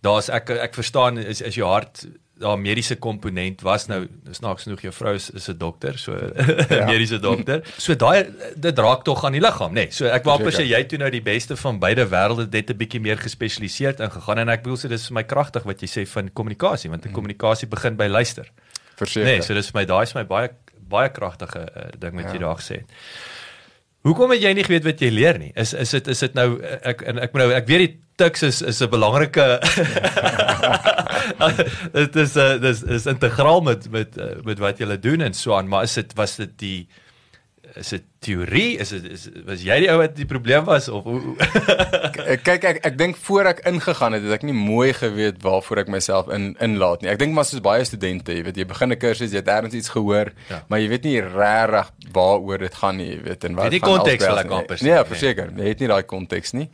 Daar's 0.00 0.28
ek 0.28 0.50
ek 0.50 0.74
verstaan 0.74 1.18
is 1.18 1.40
is 1.40 1.58
jou 1.58 1.68
hart 1.68 2.06
daar 2.38 2.58
mediese 2.58 2.96
komponent 2.96 3.62
was 3.66 3.86
nou 3.90 4.06
snaaks 4.30 4.66
genoeg 4.66 4.84
jou 4.86 4.92
vrou 4.94 5.14
is, 5.18 5.28
is 5.30 5.48
'n 5.48 5.58
dokter 5.58 5.98
so 5.98 6.12
ja. 6.70 6.86
mediese 6.86 7.18
dokter 7.18 7.62
so 7.76 7.94
daai 7.94 8.26
dit 8.56 8.78
raak 8.78 9.04
tog 9.04 9.24
aan 9.24 9.32
die 9.32 9.42
liggaam 9.42 9.72
nê 9.72 9.88
nee. 9.88 9.90
so 9.90 10.06
ek 10.06 10.24
wou 10.24 10.38
sê 10.54 10.66
jy 10.66 10.82
toe 10.86 10.98
nou 10.98 11.10
die 11.10 11.22
beste 11.22 11.56
van 11.56 11.78
beide 11.78 12.06
wêrelde 12.06 12.48
dit 12.48 12.70
'n 12.70 12.76
bietjie 12.76 13.00
meer 13.00 13.18
gespesialiseerd 13.18 14.00
ingegaan 14.00 14.38
en 14.38 14.48
ek 14.48 14.64
wil 14.64 14.76
sê 14.76 14.88
dis 14.88 15.08
vir 15.08 15.14
my 15.14 15.24
kragtig 15.24 15.64
wat 15.64 15.82
jy 15.82 15.88
sê 15.88 16.06
van 16.06 16.30
kommunikasie 16.32 16.90
want 16.90 17.02
'n 17.02 17.08
hmm. 17.08 17.14
kommunikasie 17.14 17.68
begin 17.68 17.96
by 17.96 18.06
luister 18.06 18.46
verseker 18.96 19.26
nee 19.26 19.42
so 19.42 19.54
dis 19.54 19.70
vir 19.70 19.80
my 19.80 19.86
daai 19.86 20.02
is 20.02 20.14
my 20.14 20.24
baie 20.24 20.50
baie 20.88 21.10
kragtige 21.14 21.66
uh, 21.68 21.90
ding 21.98 22.16
wat 22.18 22.30
ja. 22.30 22.32
jy 22.32 22.44
daar 22.44 22.60
gesê 22.60 22.82
het. 22.82 22.90
Hoekom 24.06 24.30
het 24.30 24.42
jy 24.42 24.52
nie 24.54 24.64
geweet 24.64 24.86
wat 24.86 25.00
jy 25.02 25.10
leer 25.10 25.38
nie? 25.40 25.50
Is 25.58 25.74
is 25.74 25.90
dit 25.96 26.08
is 26.08 26.20
dit 26.22 26.36
nou 26.38 26.60
ek 26.62 27.02
en 27.02 27.18
ek 27.18 27.34
moet 27.34 27.42
nou 27.42 27.50
ek 27.56 27.66
weet 27.68 27.84
die 27.84 27.94
tiks 28.18 28.42
is 28.46 28.62
is 28.62 28.80
'n 28.82 28.90
belangrike 28.90 29.46
dit 31.98 32.16
is 32.16 32.36
uh, 32.36 32.54
dis 32.62 32.82
is 32.82 33.06
integraal 33.10 33.60
met 33.60 33.90
met 33.90 34.18
uh, 34.18 34.38
met 34.44 34.58
wat 34.58 34.78
jy 34.78 34.96
doen 34.96 35.20
en 35.20 35.34
so 35.34 35.54
aan, 35.54 35.68
maar 35.68 35.82
is 35.82 35.94
dit 35.94 36.14
was 36.14 36.36
dit 36.36 36.58
die 36.58 36.88
is 37.78 37.92
dit 37.94 38.04
teorie? 38.24 38.78
Is 38.82 38.92
dit 38.94 39.04
is 39.14 39.26
was 39.46 39.62
jy 39.64 39.78
die 39.84 39.88
ou 39.92 39.98
wat 40.00 40.14
die 40.18 40.26
probleem 40.28 40.66
was 40.68 40.88
of 40.92 41.06
kyk 42.46 42.66
ek 42.70 42.80
ek 42.86 42.98
dink 43.00 43.18
voor 43.28 43.50
ek 43.52 43.62
ingegaan 43.70 44.16
het 44.16 44.26
het 44.26 44.38
ek 44.38 44.46
nie 44.48 44.56
mooi 44.56 44.92
geweet 44.96 45.42
waarvoor 45.44 45.84
ek 45.84 45.92
myself 45.94 46.30
in 46.34 46.50
inlaat 46.64 47.04
nie. 47.04 47.12
Ek 47.12 47.20
dink 47.22 47.36
maar 47.36 47.48
soos 47.48 47.64
baie 47.64 47.84
studente 47.88 48.34
jy 48.34 48.46
weet 48.46 48.62
jy 48.62 48.68
begin 48.68 48.94
'n 48.94 49.00
kursus 49.00 49.34
jy 49.34 49.42
het 49.42 49.52
ergens 49.54 49.78
iets 49.78 49.92
gehoor 49.94 50.32
ja. 50.50 50.62
maar 50.68 50.82
jy 50.82 50.88
weet 50.94 51.06
nie 51.08 51.20
regtig 51.22 51.92
waaroor 52.12 52.66
dit 52.66 52.80
gaan 52.82 52.98
nie 52.98 53.12
jy 53.12 53.20
weet 53.28 53.44
en 53.44 53.60
wat 53.60 53.70
die 53.74 53.84
konteks 53.84 54.26
wil 54.26 54.42
ek 54.42 54.50
amper 54.50 54.82
nee, 54.82 54.92
nee 54.92 55.04
verseker 55.12 55.54
jy 55.54 55.70
het 55.74 55.80
nie 55.84 55.92
daai 55.94 56.02
konteks 56.02 56.56
nie. 56.58 56.68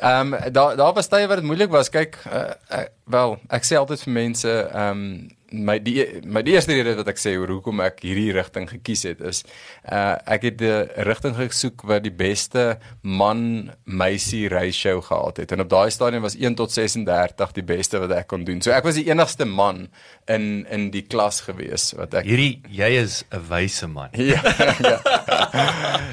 Ehm 0.00 0.32
um, 0.32 0.52
daar 0.52 0.76
daar 0.76 0.92
was 0.92 1.08
tye 1.08 1.26
wat 1.26 1.36
dit 1.36 1.46
moeilik 1.46 1.70
was. 1.70 1.90
Kyk, 1.90 2.18
uh, 2.32 2.42
uh, 2.72 2.84
wel, 3.04 3.36
ek 3.48 3.66
sê 3.68 3.76
altyd 3.76 4.00
vir 4.06 4.12
mense, 4.12 4.52
ehm 4.72 5.02
um, 5.02 5.28
my 5.52 5.78
die 5.82 6.04
my 6.24 6.42
die 6.46 6.54
eerste 6.54 6.74
rede 6.76 6.96
wat 6.98 7.08
ek 7.12 7.20
sê 7.20 7.34
oor 7.38 7.50
hoekom 7.56 7.80
ek 7.84 8.02
hierdie 8.04 8.32
rigting 8.36 8.68
gekies 8.70 9.04
het 9.08 9.20
is 9.20 9.42
uh 9.90 10.16
ek 10.26 10.46
het 10.48 10.62
'n 10.62 11.06
rigting 11.08 11.36
gesoek 11.36 11.82
wat 11.88 12.02
die 12.02 12.14
beste 12.14 12.78
man 13.02 13.72
meisie 13.84 14.48
ratio 14.48 15.00
gehad 15.00 15.36
het 15.42 15.52
en 15.52 15.60
op 15.60 15.70
daai 15.70 15.90
stadium 15.90 16.22
was 16.22 16.36
1 16.36 16.54
tot 16.54 16.70
36 16.72 17.52
die 17.52 17.62
beste 17.66 17.98
wat 17.98 18.10
ek 18.10 18.28
kon 18.28 18.44
doen. 18.44 18.60
So 18.62 18.70
ek 18.70 18.84
was 18.84 18.94
die 18.94 19.08
enigste 19.10 19.44
man 19.44 19.88
in 20.28 20.66
in 20.70 20.90
die 20.90 21.02
klas 21.02 21.40
gewees 21.40 21.92
wat 21.96 22.14
ek 22.14 22.24
Hierdie 22.24 22.62
jy 22.68 22.90
is 23.02 23.24
'n 23.30 23.42
wyse 23.48 23.86
man. 23.86 24.10
ja. 24.12 24.40
ja. 24.92 24.98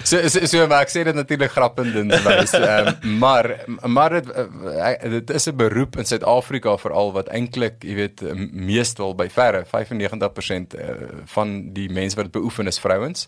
So 0.03 0.27
so, 0.27 0.46
so 0.46 0.67
maar 0.67 0.82
ek 0.82 0.89
sê 0.89 1.03
dit 1.03 1.15
natuurlik 1.15 1.51
grappend 1.51 1.96
en 1.96 2.10
wys. 2.10 2.53
Um, 2.53 3.17
maar 3.20 3.65
maar 3.84 4.22
dit 4.22 4.27
dit 5.01 5.29
is 5.29 5.48
'n 5.48 5.56
beroep 5.56 5.98
in 5.98 6.06
Suid-Afrika 6.06 6.77
veral 6.77 7.12
wat 7.13 7.27
eintlik, 7.27 7.84
jy 7.84 7.96
weet, 7.96 8.22
meestal 8.51 9.15
by 9.15 9.26
by 9.27 9.34
verre 9.34 9.63
95% 9.65 10.75
uh, 10.77 10.96
van 11.34 11.74
die 11.74 11.89
mense 11.93 12.15
wat 12.15 12.29
dit 12.29 12.36
beoefen 12.39 12.67
is 12.67 12.79
vrouens. 12.79 13.27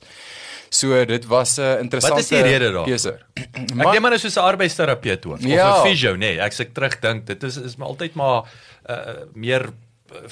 So 0.69 1.05
dit 1.05 1.25
was 1.25 1.57
'n 1.57 1.61
uh, 1.61 1.79
interessante 1.79 2.21
Wat 2.21 2.23
is 2.23 2.29
die 2.29 2.41
rede 2.41 2.71
daar? 2.71 2.87
ek 2.87 3.91
neem 3.93 4.01
maar 4.01 4.19
soos 4.19 4.35
'n 4.35 4.39
arbeidsterapeut 4.39 5.25
ook 5.25 5.41
ja. 5.41 5.69
of 5.69 5.85
'n 5.85 5.89
fisio, 5.89 6.15
nee, 6.15 6.39
ek 6.39 6.53
sê 6.53 6.71
terugdink, 6.71 7.25
dit 7.25 7.43
is 7.43 7.57
is 7.57 7.75
maar 7.75 7.87
altyd 7.87 8.13
maar 8.13 8.43
uh, 8.89 9.25
meer 9.33 9.69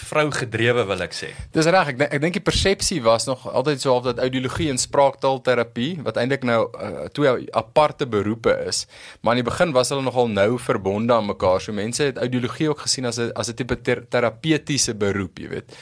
vrou 0.10 0.25
gedrewe 0.34 0.86
wil 0.89 1.03
ek 1.05 1.15
sê. 1.15 1.29
Dis 1.55 1.67
reg, 1.69 1.93
ek 1.93 2.03
ek 2.07 2.22
dink 2.24 2.38
die 2.39 2.43
persepsie 2.43 3.00
was 3.05 3.27
nog 3.29 3.46
altyd 3.48 3.84
so 3.84 3.93
half 3.93 4.05
dat 4.07 4.22
audiologie 4.24 4.69
en 4.74 4.81
spraaktaalterapie 4.81 6.01
wat 6.05 6.19
eintlik 6.22 6.46
nou 6.48 6.60
uh, 6.67 7.07
twee 7.15 7.48
aparte 7.57 8.07
beroepe 8.10 8.53
is, 8.67 8.86
maar 9.22 9.38
in 9.38 9.43
die 9.43 9.50
begin 9.50 9.74
was 9.75 9.93
hulle 9.93 10.05
nogal 10.05 10.29
nou 10.31 10.57
verbonde 10.62 11.13
aan 11.13 11.29
mekaar. 11.29 11.62
So 11.63 11.75
mense 11.75 12.10
het 12.10 12.22
audiologie 12.22 12.69
ook 12.74 12.86
gesien 12.88 13.05
as 13.05 13.19
'n 13.19 13.31
as 13.36 13.50
'n 13.50 13.55
tipe 13.55 13.81
ter, 13.81 14.05
terapeutiese 14.10 14.93
beroep, 14.93 15.39
jy 15.39 15.50
weet. 15.50 15.74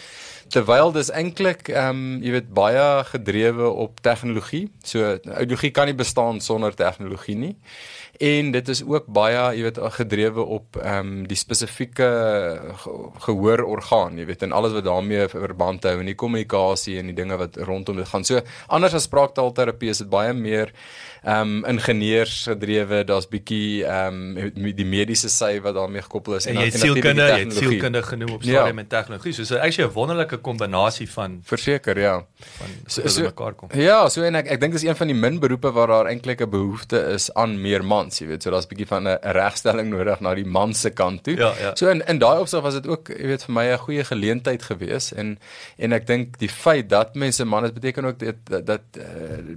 Terwyl 0.50 0.92
dis 0.92 1.10
eintlik 1.10 1.70
ehm 1.70 1.90
um, 1.90 2.24
jy 2.24 2.32
weet 2.32 2.54
baie 2.54 3.04
gedrewe 3.04 3.70
op 3.70 4.02
tegnologie. 4.02 4.70
So 4.84 5.18
audiologie 5.26 5.72
kan 5.72 5.86
nie 5.86 5.98
bestaan 5.98 6.42
sonder 6.42 6.76
tegnologie 6.76 7.36
nie 7.36 7.56
en 8.20 8.52
dit 8.52 8.70
is 8.70 8.84
ook 8.84 9.08
baie 9.12 9.40
jy 9.58 9.64
weet 9.66 9.80
gedrewe 9.98 10.44
op 10.58 10.78
ehm 10.82 11.00
um, 11.00 11.28
die 11.28 11.38
spesifieke 11.38 12.08
gehoor 13.26 13.64
orgaan 13.64 14.20
jy 14.20 14.26
weet 14.26 14.46
en 14.48 14.56
alles 14.56 14.76
wat 14.76 14.88
daarmee 14.88 15.28
verband 15.32 15.84
hou 15.84 16.00
en 16.00 16.12
die 16.12 16.16
kommunikasie 16.16 16.98
en 17.00 17.12
die 17.12 17.18
dinge 17.18 17.38
wat 17.38 17.58
rondom 17.58 17.98
dit 18.00 18.08
gaan. 18.08 18.24
So 18.24 18.42
anders 18.68 18.94
as 18.94 19.08
spraaktaalterapie 19.10 19.90
is 19.90 20.04
dit 20.04 20.10
baie 20.10 20.34
meer 20.34 20.72
ehm 21.26 21.56
um, 21.56 21.66
ingenieurs 21.66 22.36
gedrewe 22.52 23.04
daar's 23.04 23.28
bietjie 23.28 23.84
ehm 23.84 24.38
um, 24.38 24.76
die 24.76 24.86
mediese 24.86 25.30
sy 25.30 25.60
wat 25.66 25.76
daarmee 25.76 26.06
gekoppel 26.06 26.38
is 26.40 26.46
en, 26.46 26.56
en 26.56 26.62
jy 26.62 26.72
het 26.72 26.80
sielkunde 26.80 27.28
jy 27.32 27.42
het 27.44 27.58
sielkunde 27.58 28.04
genoem 28.04 28.36
op 28.38 28.44
stadium 28.44 28.78
ja. 28.78 28.86
en 28.86 28.88
tegnologie 28.88 29.34
so 29.34 29.42
dit 29.42 29.52
is 29.52 29.58
actually 29.58 29.90
'n 29.90 29.94
wonderlike 29.94 30.38
kombinasie 30.38 31.10
van 31.10 31.40
verseker 31.44 32.00
ja 32.00 32.16
van 32.60 32.70
so, 32.88 33.08
so 33.08 33.22
mekaar 33.22 33.54
kom 33.54 33.70
ja 33.74 34.08
so 34.10 34.24
en 34.24 34.36
ek 34.36 34.48
ek 34.48 34.62
dink 34.62 34.74
dis 34.74 34.88
een 34.88 34.96
van 34.96 35.08
die 35.08 35.20
min 35.26 35.40
beroepe 35.40 35.72
waar 35.72 35.88
daar 35.88 36.14
eintlik 36.14 36.42
'n 36.42 36.50
behoefte 36.50 37.04
is 37.18 37.34
aan 37.34 37.62
meer 37.62 37.84
man 37.84 38.06
mans, 38.06 38.22
jy 38.22 38.28
weet, 38.30 38.46
so 38.46 38.54
daar's 38.54 38.68
bietjie 38.70 38.88
van 38.90 39.08
'n 39.08 39.34
regstelling 39.38 39.90
nodig 39.90 40.22
na 40.22 40.34
die 40.36 40.46
man 40.46 40.74
se 40.74 40.90
kant 40.90 41.24
toe. 41.24 41.36
Ja, 41.36 41.54
ja. 41.60 41.76
So 41.76 41.90
in 41.90 42.02
in 42.08 42.20
daai 42.20 42.40
opsig 42.40 42.62
was 42.62 42.74
dit 42.74 42.88
ook, 42.88 43.10
jy 43.10 43.28
weet, 43.28 43.44
vir 43.44 43.54
my 43.54 43.66
'n 43.72 43.78
goeie 43.78 44.04
geleentheid 44.04 44.64
gewees 44.64 45.14
en 45.14 45.38
en 45.78 45.94
ek 45.94 46.08
dink 46.08 46.38
die 46.40 46.50
feit 46.50 46.90
dat 46.90 47.16
mense 47.16 47.46
man 47.46 47.66
is 47.66 47.74
beteken 47.74 48.06
ook 48.06 48.20
dit 48.20 48.36
dat, 48.44 48.66
dat 48.66 48.82
uh, 48.98 49.04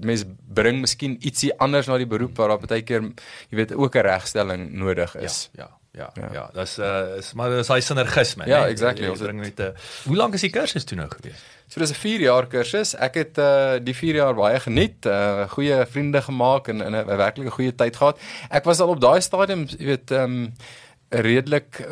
mense 0.01 0.25
bring 0.55 0.81
miskien 0.81 1.17
ietsie 1.21 1.53
anders 1.59 1.87
na 1.87 1.99
die 1.99 2.07
beroep 2.07 2.37
waar 2.37 2.49
daar 2.49 2.63
baie 2.67 2.83
keer 2.83 3.03
jy 3.51 3.57
weet 3.57 3.75
ook 3.75 3.95
'n 3.95 4.07
regstelling 4.07 4.73
nodig 4.73 5.17
is. 5.17 5.51
Ja, 5.53 5.63
ja. 5.63 5.79
Ja, 5.99 6.13
ja, 6.15 6.29
ja, 6.33 6.51
dis 6.55 6.79
uh 6.79 7.17
is 7.19 7.33
maar 7.35 7.51
dis 7.51 7.69
hy 7.73 7.81
sinergisme, 7.81 8.47
ja, 8.47 8.61
nee. 8.61 8.71
exactly. 8.71 9.09
Ons 9.09 9.23
bring 9.25 9.41
met 9.41 9.61
'n 9.61 9.73
Hoe 10.07 10.17
lank 10.17 10.35
is 10.35 10.45
die 10.47 10.51
kursus 10.51 10.85
toe 10.85 10.99
nou 10.99 11.09
gewees? 11.09 11.41
So 11.67 11.81
dis 11.81 11.91
'n 11.91 11.95
4 11.95 12.21
jaar 12.21 12.47
kursus. 12.47 12.95
Ek 12.95 13.15
het 13.15 13.39
uh 13.39 13.79
die 13.83 13.95
4 13.95 14.15
jaar 14.15 14.35
baie 14.35 14.61
geniet, 14.61 15.07
uh 15.07 15.49
goeie 15.49 15.87
vriende 15.87 16.23
gemaak 16.23 16.69
en 16.69 16.81
in 16.81 16.95
'n 16.95 17.07
werklike 17.07 17.51
goeie 17.51 17.75
tyd 17.75 17.97
gehad. 17.97 18.21
Ek 18.51 18.65
was 18.65 18.81
al 18.81 18.89
op 18.89 19.01
daai 19.01 19.21
stadium, 19.21 19.67
jy 19.67 19.87
weet, 19.87 20.11
um 20.11 20.53
redelik 21.09 21.83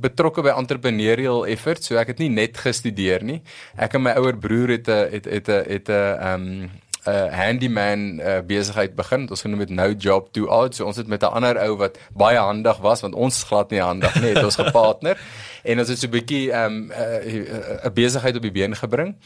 betrokke 0.00 0.42
by 0.42 0.52
entrepreneurial 0.56 1.46
efforts, 1.46 1.86
so 1.86 1.96
ek 1.96 2.08
het 2.14 2.18
nie 2.18 2.28
net 2.28 2.58
gestudeer 2.60 3.24
nie. 3.24 3.42
Ek 3.76 3.94
en 3.94 4.02
my 4.02 4.10
ouer 4.20 4.36
broer 4.36 4.76
het 4.76 4.88
'n 4.88 5.12
het 5.12 5.24
het 5.24 5.48
'n 5.48 5.64
het 5.70 5.88
'n 5.88 6.26
um 6.32 6.44
'n 6.62 6.70
uh, 7.08 7.32
handyman 7.32 8.20
uh, 8.20 8.38
besigheid 8.46 8.94
begin. 8.94 9.28
Ons 9.30 9.40
genoem 9.40 9.58
dit 9.58 9.70
No 9.70 9.90
Job 9.90 10.32
To 10.32 10.46
Out. 10.46 10.74
So 10.74 10.84
ons 10.84 10.96
het 10.96 11.06
met 11.06 11.22
'n 11.22 11.32
ander 11.32 11.58
ou 11.58 11.76
wat 11.76 11.98
baie 12.14 12.38
handig 12.38 12.78
was 12.78 13.00
want 13.00 13.14
ons 13.14 13.42
glad 13.42 13.70
nie 13.70 13.80
handig 13.80 14.14
nie, 14.20 14.34
het 14.34 14.44
ons 14.44 14.56
gepartner 14.56 15.18
en 15.68 15.78
ons 15.78 15.88
het 15.88 15.98
so 15.98 16.06
'n 16.06 16.10
bietjie 16.10 16.52
ehm, 16.52 16.90
uh, 16.90 17.20
'n 17.24 17.46
uh, 17.46 17.86
'n 17.86 17.92
besigheid 17.92 18.36
op 18.36 18.42
die 18.42 18.52
been 18.52 18.76
gebring. 18.76 19.16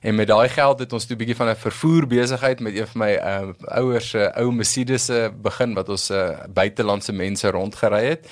En 0.00 0.14
met 0.14 0.26
daai 0.26 0.48
geld 0.48 0.78
het 0.78 0.92
ons 0.92 1.04
toe 1.06 1.16
'n 1.16 1.18
bietjie 1.18 1.36
van 1.36 1.48
'n 1.48 1.56
vervoer 1.56 2.06
besigheid 2.06 2.60
met 2.60 2.74
een 2.74 2.86
van 2.86 3.00
my 3.00 3.12
uh, 3.14 3.48
ouers 3.64 4.10
se 4.10 4.18
uh, 4.18 4.42
ou 4.42 4.52
Mercedes 4.52 5.04
se 5.04 5.30
begin 5.42 5.74
wat 5.74 5.88
ons 5.88 6.10
uh, 6.10 6.38
buitelandse 6.48 7.12
mense 7.12 7.50
rondgery 7.50 8.04
het. 8.04 8.26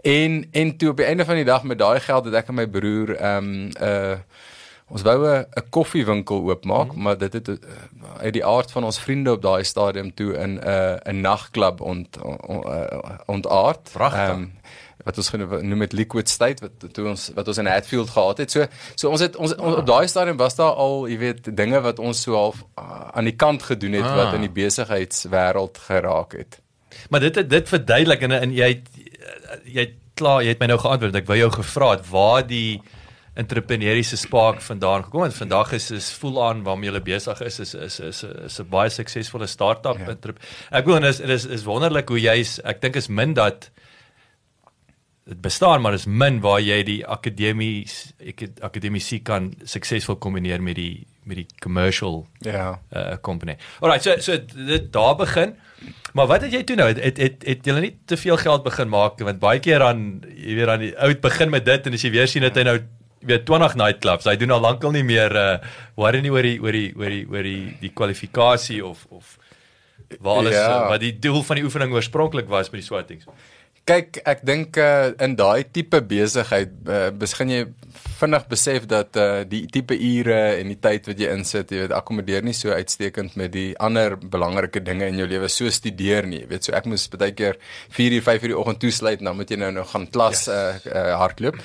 En 0.00 0.48
en 0.52 0.76
toe 0.76 0.90
op 0.90 0.96
die 0.96 1.06
einde 1.06 1.24
van 1.24 1.34
die 1.34 1.44
dag 1.44 1.62
met 1.62 1.78
daai 1.78 2.00
geld 2.00 2.24
het 2.24 2.34
ek 2.34 2.48
en 2.48 2.54
my 2.54 2.66
broer 2.66 3.16
ehm 3.16 3.36
um, 3.36 3.68
'n 3.68 3.72
uh, 3.82 4.16
Ons 4.88 5.02
wou 5.02 5.18
'n 5.28 5.46
koffiewinkel 5.70 6.42
oopmaak, 6.48 6.92
mm. 6.94 7.02
maar 7.02 7.18
dit 7.18 7.32
het 7.32 7.48
uh, 7.48 7.56
uit 8.18 8.32
die 8.32 8.44
aard 8.44 8.70
van 8.70 8.84
ons 8.84 8.98
vriende 8.98 9.32
op 9.32 9.42
daai 9.42 9.64
stadium 9.64 10.14
toe 10.14 10.32
in 10.34 10.54
'n 10.54 10.68
uh, 10.68 11.12
'n 11.12 11.20
nagklub 11.20 11.80
ont, 11.80 12.22
ont, 12.22 12.46
ont, 12.46 13.26
ontaard. 13.26 13.90
Ehm 13.96 14.30
um, 14.30 14.52
wat 15.04 15.16
ons 15.16 15.28
genoem 15.28 15.68
noem 15.68 15.78
dit 15.86 15.92
liquid 15.92 16.28
state 16.28 16.62
wat 16.64 16.92
toe 16.94 17.06
ons 17.08 17.30
wat 17.34 17.48
ons 17.48 17.60
in 17.62 17.66
Hatfield 17.66 18.10
gehad 18.10 18.38
het. 18.42 18.50
So 18.50 18.66
so 18.94 19.08
ons 19.08 19.20
het 19.24 19.36
ons, 19.36 19.54
ons 19.56 19.76
op 19.80 19.86
daai 19.86 20.08
stadium 20.08 20.36
was 20.36 20.58
daar 20.58 20.72
al, 20.72 21.06
jy 21.08 21.18
weet, 21.18 21.56
dinge 21.56 21.80
wat 21.80 21.98
ons 21.98 22.22
so 22.22 22.34
half 22.34 22.64
uh, 22.78 23.08
aan 23.12 23.24
die 23.24 23.36
kant 23.36 23.62
gedoen 23.62 23.92
het 23.92 24.04
Ah. 24.04 24.16
wat 24.16 24.34
in 24.34 24.44
die 24.46 24.56
besigheidswêreld 24.62 25.78
geraak 25.78 26.32
het. 26.32 26.60
Maar 27.08 27.20
dit 27.20 27.50
dit 27.50 27.68
verduidelik 27.68 28.20
en 28.22 28.32
en 28.32 28.52
jy 28.52 28.68
het, 28.68 28.88
jy 29.64 29.80
het 29.80 29.96
klaar, 30.14 30.42
jy 30.42 30.48
het 30.48 30.60
my 30.60 30.66
nou 30.66 30.78
geantwoord. 30.78 31.14
Ek 31.14 31.26
wou 31.26 31.38
jou 31.38 31.50
gevra 31.50 31.90
het 31.90 32.08
waar 32.10 32.46
die 32.46 32.80
entrepreneuriese 33.38 34.16
spark 34.18 34.60
vandaan 34.66 35.04
gekom 35.06 35.22
het. 35.22 35.34
Vandag 35.38 35.72
is 35.76 35.90
is 35.94 36.10
full 36.10 36.36
on 36.42 36.62
waarmee 36.66 36.90
jy 36.90 37.00
besig 37.06 37.40
is 37.46 37.60
is 37.62 37.74
is 37.74 38.00
is 38.00 38.22
is 38.24 38.58
'n 38.60 38.68
baie 38.70 38.90
suksesvolle 38.90 39.46
start-up 39.46 39.98
Ja. 39.98 40.06
ja. 40.10 40.32
Ek 40.78 40.84
bedoel 40.84 41.04
is 41.08 41.20
is, 41.20 41.46
is 41.46 41.64
wonderlik 41.64 42.08
hoe 42.08 42.18
jy's 42.20 42.58
ek 42.64 42.80
dink 42.82 42.96
is 42.96 43.08
min 43.08 43.34
dat 43.34 43.70
dit 45.28 45.40
bestaan 45.44 45.82
maar 45.82 45.92
is 45.94 46.06
min 46.06 46.40
waar 46.40 46.60
jy 46.60 46.82
die 46.82 47.06
akademies 47.06 48.12
ek 48.18 48.46
akademiese 48.64 49.18
kan 49.22 49.50
suksesvol 49.64 50.16
kombineer 50.16 50.62
met 50.62 50.74
die 50.76 51.06
met 51.28 51.36
die 51.36 51.46
commercial 51.60 52.26
Ja. 52.40 52.80
uh 52.96 53.16
company. 53.20 53.56
Alright, 53.80 54.02
so 54.02 54.16
so 54.18 54.38
dit 54.66 54.92
daar 54.92 55.16
begin. 55.16 55.54
Maar 56.14 56.26
wat 56.26 56.42
het 56.42 56.52
jy 56.52 56.62
toe 56.64 56.76
nou? 56.76 56.88
Het 56.88 57.04
het 57.04 57.16
het, 57.18 57.42
het 57.46 57.66
jy 57.66 57.80
nie 57.80 57.98
te 58.06 58.16
veel 58.16 58.36
geld 58.36 58.64
begin 58.64 58.88
maak 58.88 59.20
want 59.20 59.38
baie 59.38 59.60
keer 59.60 59.78
dan 59.78 60.22
jy 60.36 60.54
weet 60.54 60.66
dan 60.66 60.80
die 60.80 60.94
oud 60.98 61.20
begin 61.20 61.50
met 61.50 61.64
dit 61.64 61.86
en 61.86 61.92
as 61.92 62.02
jy 62.02 62.10
weer 62.10 62.26
sien 62.28 62.42
dat 62.42 62.56
hy 62.56 62.62
nou 62.62 62.78
weet 63.20 63.44
20 63.46 63.74
nightclubs. 63.80 64.24
Hy 64.28 64.36
doen 64.36 64.50
al 64.54 64.60
lankal 64.64 64.94
nie 64.94 65.04
meer 65.06 65.34
uh 65.36 65.58
worry 65.98 66.20
nie 66.22 66.30
oor 66.30 66.46
die 66.46 66.58
oor 66.62 66.72
die 66.72 66.88
oor 66.96 67.10
die 67.10 67.26
oor 67.26 67.42
die 67.42 67.76
die 67.80 67.92
kwalifikasie 67.94 68.82
of 68.84 69.06
of 69.10 69.36
waar 70.20 70.36
alles 70.42 70.54
Ja. 70.54 70.68
ja. 70.68 70.88
wat 70.88 71.00
die 71.00 71.18
doel 71.18 71.42
van 71.42 71.56
die 71.56 71.64
oefening 71.64 71.92
oorspronklik 71.92 72.48
was 72.48 72.70
met 72.70 72.80
die 72.80 72.86
swattings. 72.86 73.26
Kyk, 73.88 74.18
ek 74.28 74.42
dink 74.44 74.76
uh, 74.76 75.14
in 75.24 75.32
daai 75.36 75.64
tipe 75.72 76.02
besigheid 76.04 76.74
uh, 76.92 77.08
begin 77.16 77.52
jy 77.54 77.60
vinnig 78.18 78.44
besef 78.50 78.84
dat 78.90 79.16
uh, 79.16 79.44
die 79.48 79.62
tipe 79.72 79.96
ure 79.96 80.36
en 80.58 80.68
die 80.68 80.76
tyd 80.76 81.06
wat 81.08 81.22
jy 81.22 81.30
insit, 81.32 81.72
jy 81.72 81.86
weet, 81.86 81.94
akkommodeer 81.96 82.44
nie 82.44 82.52
so 82.52 82.74
uitstekend 82.74 83.38
met 83.40 83.54
die 83.54 83.70
ander 83.80 84.18
belangrike 84.20 84.82
dinge 84.84 85.08
in 85.08 85.16
jou 85.22 85.28
lewe 85.30 85.48
so 85.48 85.70
studeer 85.72 86.28
nie. 86.28 86.42
Jy 86.42 86.50
weet, 86.50 86.68
so 86.68 86.76
ek 86.76 86.88
moes 86.90 87.06
baie 87.14 87.32
keer 87.32 87.56
4 87.96 88.18
uur, 88.18 88.26
5 88.28 88.44
uur 88.44 88.52
die 88.52 88.58
oggend 88.60 88.82
toesluit 88.84 89.22
en 89.22 89.30
dan 89.30 89.40
moet 89.40 89.54
jy 89.54 89.60
nou 89.62 89.70
nog 89.78 89.88
gaan 89.94 90.04
klas 90.12 90.44
yes. 90.44 90.52
uh, 90.52 90.92
uh, 90.92 91.16
hardloop. 91.22 91.56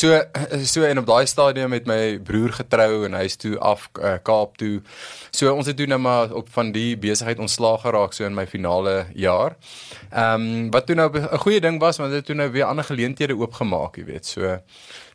So 0.00 0.14
uh, 0.16 0.64
so 0.64 0.82
en 0.82 0.98
op 0.98 1.04
daai 1.04 1.26
stadium 1.28 1.74
het 1.76 1.88
my 1.88 2.16
broer 2.24 2.54
getrou 2.56 3.02
en 3.04 3.12
hy's 3.18 3.34
toe 3.36 3.58
af 3.58 3.82
uh, 3.98 4.14
Kaap 4.24 4.54
toe. 4.56 4.78
So 5.28 5.52
ons 5.52 5.68
het 5.68 5.76
toe 5.76 5.88
nou 5.90 5.98
maar 6.00 6.32
op 6.32 6.48
van 6.54 6.70
die 6.72 6.94
besigheid 6.96 7.42
ontslaag 7.42 7.82
geraak 7.84 8.16
so 8.16 8.24
in 8.24 8.36
my 8.38 8.46
finale 8.48 8.94
jaar. 9.12 9.58
Ehm 10.08 10.46
um, 10.46 10.70
wat 10.72 10.88
toe 10.88 10.96
nou 10.96 11.10
'n 11.12 11.42
goeie 11.44 11.60
ding 11.60 11.76
was 11.80 12.00
want 12.00 12.10
dit 12.10 12.22
het 12.22 12.26
toe 12.26 12.34
nou 12.34 12.48
weer 12.50 12.64
ander 12.64 12.84
geleenthede 12.84 13.36
oopgemaak, 13.36 13.96
jy 13.96 14.04
weet. 14.04 14.26
So 14.26 14.56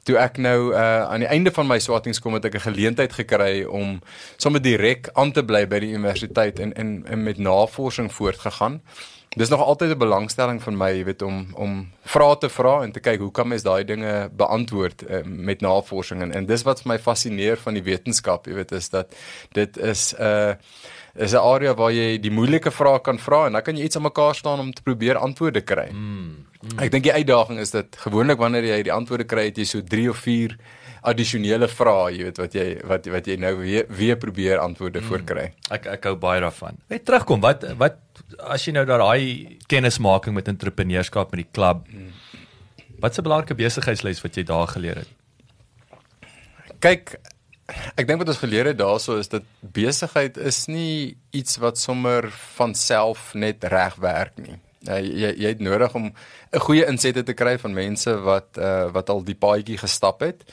toe 0.04 0.18
ek 0.22 0.38
nou 0.38 0.74
uh 0.74 1.02
aan 1.10 1.26
die 1.26 1.34
einde 1.34 1.52
van 1.52 1.68
my 1.68 1.80
swattings 1.80 2.22
kom 2.22 2.34
het 2.34 2.46
ek 2.46 2.56
'n 2.56 2.70
geleentheid 2.70 3.14
gekry 3.14 3.64
om 3.64 4.02
sommer 4.38 4.62
direk 4.62 5.10
aan 5.14 5.32
te 5.32 5.44
bly 5.44 5.66
by 5.68 5.80
die 5.80 5.94
universiteit 5.98 6.60
en 6.60 6.74
en, 6.74 7.06
en 7.08 7.24
met 7.24 7.38
navorsing 7.38 8.14
voortgegaan. 8.14 8.82
Dis 9.36 9.50
nog 9.50 9.62
altyd 9.62 9.92
'n 9.92 9.98
belangstelling 9.98 10.62
van 10.64 10.78
my, 10.78 10.90
jy 10.96 11.04
weet, 11.04 11.22
om 11.22 11.48
om 11.54 11.92
vrae 12.04 12.38
te 12.38 12.50
vra 12.50 12.84
en 12.84 12.92
te 12.92 13.00
kyk 13.00 13.20
hoe 13.20 13.32
kan 13.32 13.48
mens 13.48 13.64
daai 13.64 13.84
dinge 13.84 14.30
beantwoord 14.32 15.04
uh, 15.10 15.24
met 15.26 15.62
navorsing 15.62 16.22
en, 16.22 16.32
en 16.32 16.46
dis 16.46 16.64
wat 16.64 16.82
vir 16.82 16.92
my 16.94 17.00
fascineer 17.00 17.58
van 17.58 17.74
die 17.74 17.84
wetenskap, 17.84 18.48
jy 18.48 18.54
weet, 18.54 18.72
is 18.72 18.90
dat 18.90 19.16
dit 19.52 19.78
is 19.78 20.14
'n 20.14 20.24
uh, 20.24 20.54
is 21.16 21.34
'n 21.34 21.44
area 21.44 21.74
waar 21.74 21.92
jy 21.92 22.20
die 22.20 22.32
moeilike 22.32 22.72
vrae 22.72 23.00
kan 23.02 23.20
vra 23.20 23.46
en 23.46 23.52
dan 23.52 23.62
kan 23.62 23.78
jy 23.78 23.84
iets 23.84 23.96
aan 23.96 24.08
mekaar 24.08 24.36
staan 24.36 24.60
om 24.60 24.74
te 24.74 24.82
probeer 24.82 25.18
antwoorde 25.18 25.62
kry. 25.62 25.90
Mm, 25.92 26.46
mm. 26.62 26.80
Ek 26.80 26.92
dink 26.92 27.04
die 27.04 27.14
uitdaging 27.14 27.60
is 27.60 27.72
dat 27.72 27.96
gewoonlik 27.98 28.38
wanneer 28.38 28.64
jy 28.64 28.84
die 28.84 28.94
antwoorde 28.94 29.24
kry, 29.24 29.46
het 29.46 29.58
jy 29.58 29.64
so 29.64 29.82
3 29.82 30.10
of 30.10 30.18
4 30.18 30.58
addisionele 31.06 31.68
vrae, 31.72 32.16
jy 32.16 32.24
weet 32.30 32.40
wat 32.42 32.56
jy 32.58 32.66
wat 32.90 33.10
wat 33.14 33.28
jy 33.30 33.38
nou 33.42 33.54
weer 33.60 33.86
weer 33.90 34.18
probeer 34.18 34.62
antwoorde 34.64 35.02
mm. 35.02 35.10
voorkry. 35.12 35.46
Ek 35.76 35.88
ek 35.98 36.10
hou 36.10 36.16
baie 36.20 36.42
daarvan. 36.44 36.80
Net 36.92 37.06
terugkom, 37.06 37.44
wat 37.46 37.66
wat 37.82 38.02
as 38.40 38.66
jy 38.66 38.74
nou 38.76 38.86
daai 38.90 39.60
kennismaking 39.72 40.36
met 40.38 40.50
entrepreneurskap 40.52 41.32
met 41.32 41.46
die 41.46 41.52
klub. 41.52 41.86
Wat 43.00 43.12
is 43.12 43.20
'n 43.20 43.28
belangrike 43.28 43.56
besigheidsles 43.56 44.22
wat 44.24 44.36
jy 44.36 44.44
daar 44.44 44.68
geleer 44.68 45.04
het? 45.04 45.12
Kyk, 46.80 47.16
ek 47.98 48.08
dink 48.08 48.20
wat 48.20 48.30
ons 48.30 48.44
geleer 48.44 48.66
het 48.66 48.78
daaroor 48.78 49.20
is 49.20 49.30
dat 49.30 49.44
besigheid 49.60 50.38
is 50.38 50.68
nie 50.68 51.18
iets 51.32 51.58
wat 51.58 51.78
sommer 51.78 52.30
van 52.58 52.76
self 52.76 53.34
net 53.34 53.64
reg 53.64 53.96
werk 53.96 54.38
nie. 54.38 54.60
Uh, 54.86 55.00
jy 55.02 55.32
jy 55.42 55.50
het 55.50 55.62
nodig 55.66 55.96
om 55.96 56.14
'n 56.54 56.60
goeie 56.60 56.86
insette 56.86 57.24
te 57.24 57.34
kry 57.34 57.58
van 57.58 57.74
mense 57.74 58.12
wat 58.22 58.58
uh, 58.58 58.92
wat 58.94 59.10
al 59.10 59.24
die 59.24 59.36
paadjie 59.36 59.78
gestap 59.78 60.22
het 60.22 60.46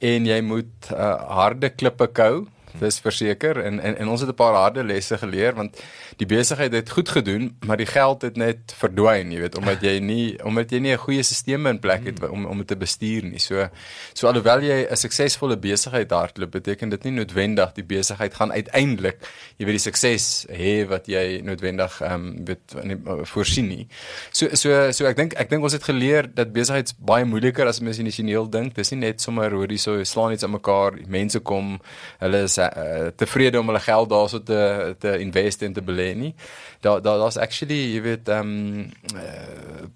en 0.00 0.26
jy 0.28 0.38
moet 0.46 0.90
uh, 0.92 1.16
harde 1.40 1.70
klippe 1.74 2.08
kou 2.14 2.46
dis 2.80 3.00
verseker 3.00 3.62
en, 3.64 3.80
en 3.80 3.96
en 3.98 4.08
ons 4.08 4.20
het 4.20 4.30
'n 4.30 4.34
paar 4.34 4.54
harde 4.54 4.84
lesse 4.84 5.18
geleer 5.18 5.54
want 5.54 5.82
die 6.16 6.26
besigheid 6.26 6.72
het 6.72 6.90
goed 6.90 7.08
gedoen 7.08 7.56
maar 7.66 7.76
die 7.76 7.86
geld 7.86 8.22
het 8.22 8.36
net 8.36 8.74
verdwyn 8.76 9.32
jy 9.32 9.40
weet 9.40 9.56
omdat 9.56 9.82
jy 9.82 9.98
nie 9.98 10.38
omdat 10.44 10.70
jy 10.70 10.78
nie 10.78 10.92
'n 10.92 10.98
goeie 10.98 11.22
stelsel 11.22 11.36
in 11.66 11.78
plek 11.80 12.04
het 12.04 12.20
om 12.28 12.46
om 12.46 12.58
dit 12.58 12.66
te 12.66 12.76
bestuur 12.76 13.24
nie. 13.24 13.38
So 13.38 13.68
so 14.12 14.26
alhoewel 14.26 14.60
jy 14.62 14.86
'n 14.90 14.96
suksesvolle 14.96 15.56
besigheid 15.56 16.10
hardloop 16.10 16.50
beteken 16.50 16.88
dit 16.88 17.04
nie 17.04 17.12
noodwendig 17.12 17.72
die 17.72 17.84
besigheid 17.84 18.34
gaan 18.34 18.52
uiteindelik 18.52 19.18
jy 19.56 19.64
weet 19.66 19.78
die 19.78 19.90
sukses 19.90 20.46
hê 20.50 20.86
wat 20.88 21.06
jy 21.06 21.40
noodwendig 21.44 22.00
ehm 22.00 22.14
um, 22.14 22.44
weet 22.44 22.74
uh, 22.74 23.24
voorsien 23.24 23.68
nie. 23.68 23.86
So 24.32 24.48
so 24.54 24.92
so 24.92 25.06
ek 25.06 25.16
dink 25.16 25.34
ek 25.34 25.50
dink 25.50 25.62
ons 25.62 25.72
het 25.72 25.84
geleer 25.84 26.28
dat 26.34 26.52
besigheid 26.52 26.94
baie 26.98 27.24
moeiliker 27.24 27.66
as 27.66 27.80
mens 27.80 27.98
initieel 27.98 28.50
dink. 28.50 28.74
Dis 28.74 28.90
nie 28.90 29.00
net 29.00 29.20
sommer 29.20 29.50
hoorie 29.50 29.78
so 29.78 30.04
slaan 30.04 30.32
iets 30.32 30.44
aan 30.44 30.50
mekaar 30.50 30.98
mense 31.06 31.40
kom 31.40 31.78
hulle 32.18 32.42
is 32.42 32.57
uh, 32.66 33.06
tevrede 33.16 33.60
om 33.60 33.66
hulle 33.70 33.80
geld 33.80 34.10
daarso 34.10 34.42
te 34.42 34.94
te 34.98 35.18
invest 35.18 35.62
en 35.62 35.72
te 35.72 35.82
belê 35.82 36.14
nie. 36.14 36.34
Daar 36.80 37.02
daar 37.02 37.18
daar's 37.18 37.36
actually, 37.36 37.80
jy 37.94 38.02
weet, 38.02 38.28
ehm 38.28 38.52
um, 38.56 38.90
uh, 39.14 39.86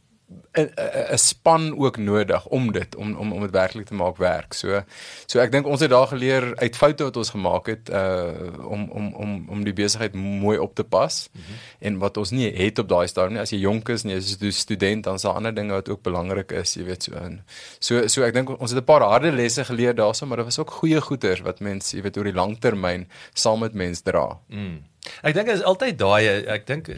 'n 0.52 0.68
'n 1.12 1.18
span 1.18 1.78
ook 1.78 1.96
nodig 1.96 2.46
om 2.46 2.72
dit 2.72 2.96
om 2.96 3.16
om 3.16 3.32
om 3.32 3.40
dit 3.40 3.50
werklik 3.50 3.86
te 3.86 3.94
maak 3.94 4.16
werk. 4.16 4.52
So 4.52 4.82
so 5.26 5.38
ek 5.38 5.52
dink 5.52 5.66
ons 5.66 5.80
het 5.80 5.90
daar 5.90 6.06
geleer 6.06 6.56
uit 6.56 6.76
foute 6.76 7.04
wat 7.04 7.16
ons 7.16 7.30
gemaak 7.30 7.66
het 7.66 7.88
uh 7.88 8.30
om 8.68 8.90
om 8.90 9.14
om 9.14 9.48
om 9.48 9.64
die 9.64 9.72
besigheid 9.72 10.14
mooi 10.14 10.58
op 10.58 10.74
te 10.74 10.84
pas 10.84 11.28
mm 11.32 11.40
-hmm. 11.40 11.56
en 11.78 11.98
wat 11.98 12.16
ons 12.16 12.30
nie 12.30 12.52
het 12.52 12.78
op 12.78 12.88
daai 12.88 13.06
stadium 13.08 13.32
nie. 13.32 13.42
As 13.42 13.50
jy 13.50 13.58
jonk 13.58 13.88
is 13.88 14.04
en 14.04 14.10
jy 14.10 14.16
is 14.16 14.36
'n 14.40 14.50
student 14.50 15.04
dan 15.04 15.14
is 15.14 15.22
daar 15.22 15.34
ander 15.34 15.54
dinge 15.54 15.72
wat 15.72 15.88
ook 15.88 16.02
belangrik 16.02 16.52
is, 16.52 16.74
jy 16.74 16.84
weet 16.84 17.02
so. 17.02 17.12
En 17.12 17.44
so 17.78 18.06
so 18.06 18.22
ek 18.22 18.34
dink 18.34 18.60
ons 18.60 18.70
het 18.70 18.80
'n 18.80 18.84
paar 18.84 19.02
harde 19.02 19.32
lesse 19.32 19.64
geleer 19.64 19.94
daarso, 19.94 20.26
maar 20.26 20.36
dit 20.36 20.46
was 20.46 20.58
ook 20.58 20.70
goeie 20.70 21.00
goeters 21.00 21.40
wat 21.40 21.60
mense, 21.60 21.96
jy 21.96 22.02
weet, 22.02 22.16
oor 22.16 22.24
die 22.24 22.40
lang 22.40 22.58
termyn 22.58 23.08
saam 23.32 23.58
met 23.58 23.74
mense 23.74 24.02
dra. 24.02 24.38
Mm. 24.48 24.82
Ek 25.22 25.34
dink 25.34 25.46
dit 25.46 25.56
is 25.56 25.62
altyd 25.62 25.98
daai 25.98 26.46
ek 26.46 26.66
dink 26.66 26.88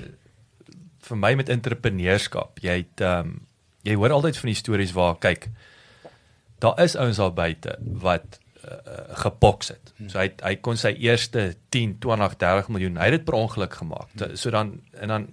vir 1.05 1.17
my 1.17 1.35
met 1.35 1.49
entrepreneurskap, 1.49 2.59
jy 2.64 2.77
het 2.85 3.01
ehm 3.01 3.35
um, 3.35 3.40
jy 3.85 3.95
hoor 4.01 4.14
altyd 4.17 4.38
van 4.40 4.49
die 4.49 4.57
stories 4.57 4.95
waar 4.97 5.19
kyk 5.21 5.51
daar 6.64 6.79
is 6.81 6.97
ouens 6.97 7.17
daar 7.21 7.33
buite 7.37 7.77
wat 8.01 8.38
uh, 8.64 8.73
uh, 8.73 9.17
gepoks 9.25 9.69
het. 9.69 9.93
So 10.09 10.19
hy 10.19 10.31
hy 10.40 10.55
kon 10.64 10.81
sy 10.81 10.95
eerste 11.05 11.51
10, 11.75 11.99
20, 12.01 12.37
30 12.40 12.71
miljoen, 12.73 12.97
hy 12.97 13.11
het 13.11 13.19
dit 13.19 13.27
per 13.29 13.37
ongeluk 13.37 13.77
gemaak. 13.83 14.09
So 14.40 14.51
dan 14.55 14.79
en 15.01 15.12
dan 15.12 15.29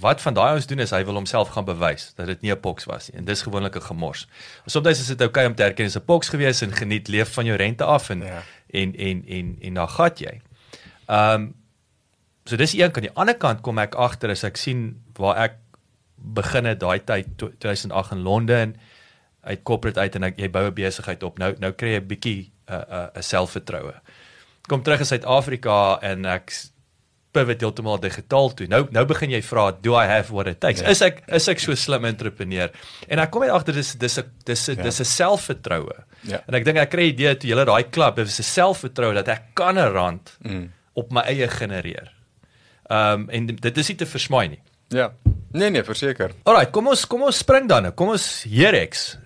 wat 0.00 0.20
van 0.20 0.34
daai 0.34 0.50
ouens 0.50 0.66
doen 0.66 0.80
is 0.84 0.92
hy 0.92 1.02
wil 1.04 1.16
homself 1.16 1.48
gaan 1.54 1.64
bewys 1.68 2.12
dat 2.16 2.26
dit 2.26 2.40
nie 2.40 2.52
'n 2.52 2.60
poks 2.60 2.84
was 2.84 3.10
nie 3.10 3.18
en 3.18 3.24
dis 3.24 3.42
gewoonlik 3.42 3.76
'n 3.76 3.88
gemors. 3.88 4.28
Soms 4.66 5.00
is 5.00 5.06
dit 5.06 5.20
oukei 5.20 5.44
okay 5.44 5.50
om 5.50 5.54
te 5.54 5.62
erken 5.62 5.84
dis 5.84 5.96
'n 5.96 6.04
poks 6.04 6.28
gewees 6.28 6.60
en 6.60 6.72
geniet 6.72 7.08
leef 7.08 7.32
van 7.32 7.44
jou 7.44 7.56
rente 7.56 7.84
af 7.84 8.10
en 8.10 8.20
ja. 8.20 8.42
en 8.70 8.96
en 8.96 9.24
en 9.26 9.56
en 9.60 9.74
dan 9.74 9.88
gat 9.88 10.18
jy. 10.18 10.40
Ehm 11.06 11.40
um, 11.40 11.54
so 12.44 12.56
dis 12.56 12.74
een 12.74 12.92
kant. 12.92 13.06
Die 13.06 13.16
ander 13.16 13.36
kant 13.36 13.62
kom 13.62 13.78
ek 13.78 13.94
agter 13.94 14.30
as 14.30 14.44
ek 14.44 14.56
sien 14.60 15.02
waar 15.18 15.36
ek 15.36 15.60
begin 16.16 16.64
het 16.64 16.80
daai 16.80 17.00
tyd 17.04 17.36
2008 17.38 18.12
in 18.16 18.22
Londen 18.24 18.76
uit 19.44 19.62
corporate 19.62 20.00
uit 20.00 20.14
en 20.16 20.28
ek 20.30 20.38
jy 20.40 20.50
bou 20.50 20.66
'n 20.66 20.74
besigheid 20.74 21.22
op. 21.22 21.38
Nou 21.38 21.54
nou 21.58 21.72
kry 21.72 21.96
jy 21.96 22.00
'n 22.00 22.06
bietjie 22.08 22.40
'n 22.68 22.74
uh, 22.74 22.84
'n 23.14 23.18
uh, 23.18 23.22
selfvertroue. 23.22 23.94
Kom 24.68 24.82
terug 24.82 25.00
in 25.00 25.06
Suid-Afrika 25.06 25.98
en 26.00 26.24
ek 26.24 26.52
pivot 27.34 27.60
heeltemal 27.60 28.00
digitaal 28.00 28.54
toe. 28.54 28.66
Nou 28.70 28.86
nou 28.94 29.04
begin 29.04 29.34
jy 29.34 29.42
vra, 29.42 29.70
do 29.84 29.96
I 29.98 30.06
have 30.06 30.32
what 30.32 30.46
it 30.46 30.60
takes? 30.62 30.80
Ja. 30.80 30.88
Is 30.94 31.02
ek 31.02 31.22
is 31.26 31.48
ek 31.50 31.60
so 31.62 31.74
slim 31.74 32.06
entrepreneur? 32.08 32.70
En 33.08 33.18
ek 33.18 33.32
kom 33.34 33.42
uit 33.42 33.52
agter 33.52 33.74
dis 33.74 33.94
dis 33.98 34.18
'n 34.18 34.30
dis 34.44 34.68
'n 34.68 34.76
ja. 34.76 34.82
dis 34.82 35.00
'n 35.00 35.04
selfvertroue. 35.04 35.98
Ja. 36.22 36.42
En 36.48 36.54
ek 36.54 36.64
dink 36.64 36.78
ek 36.78 36.90
kry 36.90 37.10
idee 37.12 37.36
toe 37.36 37.50
julle 37.50 37.64
daai 37.64 37.90
klub, 37.90 38.16
dis 38.16 38.40
'n 38.40 38.50
selfvertroue 38.54 39.14
dat 39.14 39.28
ek 39.28 39.42
kan 39.54 39.78
'n 39.78 39.92
rand 39.92 40.36
mm. 40.42 40.70
op 40.94 41.12
my 41.12 41.22
eie 41.22 41.48
genereer. 41.48 42.13
Ehm 42.88 43.20
um, 43.20 43.28
en 43.30 43.46
dit 43.46 43.78
is 43.78 43.88
nie 43.88 43.96
te 43.96 44.06
versmaai 44.06 44.48
nie. 44.48 44.62
Ja. 44.88 45.12
Nee 45.52 45.70
nee, 45.70 45.84
verseker. 45.84 46.34
Alraai, 46.42 46.66
kom 46.70 46.88
ons 46.92 47.06
kom 47.06 47.22
ons 47.22 47.38
spring 47.38 47.68
dan. 47.68 47.88
Kom 47.94 48.12
ons 48.14 48.44
Herex. 48.50 49.16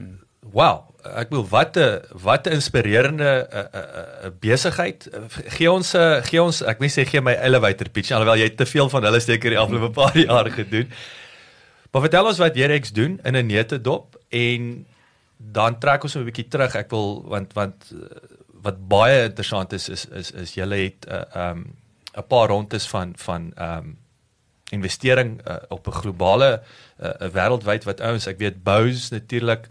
Wow, 0.53 0.89
ek 1.05 1.33
wil 1.35 1.45
wat 1.49 1.77
'n 1.77 2.01
wat 2.25 2.47
'n 2.47 2.59
inspirerende 2.59 3.49
uh, 3.53 3.59
uh, 3.59 3.83
uh, 4.25 4.31
besigheid. 4.41 5.09
Gee 5.57 5.71
ons 5.71 5.95
uh, 5.95 6.23
gee 6.23 6.43
ons 6.43 6.63
ek 6.63 6.79
wil 6.79 6.89
sê 6.89 7.05
gee 7.05 7.21
my 7.21 7.35
elevator 7.35 7.89
pitch 7.89 8.13
alhoewel 8.13 8.39
jy 8.39 8.51
te 8.55 8.67
veel 8.67 8.89
van 8.89 9.05
hulle 9.05 9.21
seker 9.21 9.51
die 9.51 9.59
afgelope 9.59 9.91
paar 9.91 10.17
jaar 10.29 10.51
gedoen. 10.51 10.89
Maar 11.91 12.03
vertel 12.03 12.27
ons 12.27 12.39
wat 12.39 12.57
Jerex 12.57 12.93
doen 12.93 13.21
in 13.25 13.37
'n 13.37 13.47
neutedop 13.47 14.17
en 14.29 14.87
dan 15.39 15.79
trek 15.79 16.03
ons 16.03 16.17
'n 16.17 16.25
bietjie 16.25 16.49
terug. 16.49 16.75
Ek 16.75 16.91
wil 16.91 17.25
want 17.29 17.53
want 17.53 17.93
uh, 17.93 18.07
wat 18.63 18.89
baie 18.89 19.25
interessant 19.25 19.73
is 19.73 19.89
is 19.89 20.07
is 20.07 20.31
is 20.31 20.55
julle 20.55 20.77
het 20.77 21.07
'n 21.07 21.13
uh, 21.13 21.51
um 21.51 21.88
'n 22.19 22.27
paar 22.27 22.49
rondes 22.49 22.89
van 22.89 23.13
van 23.17 23.53
um 23.57 23.97
investering 24.71 25.41
uh, 25.49 25.57
op 25.69 25.87
'n 25.87 25.99
globale 26.03 26.63
uh, 27.01 27.29
wêreldwyd 27.33 27.85
wat 27.85 28.01
ouens, 28.01 28.27
ek 28.27 28.39
weet 28.39 28.63
Bose 28.63 29.15
natuurlik 29.15 29.67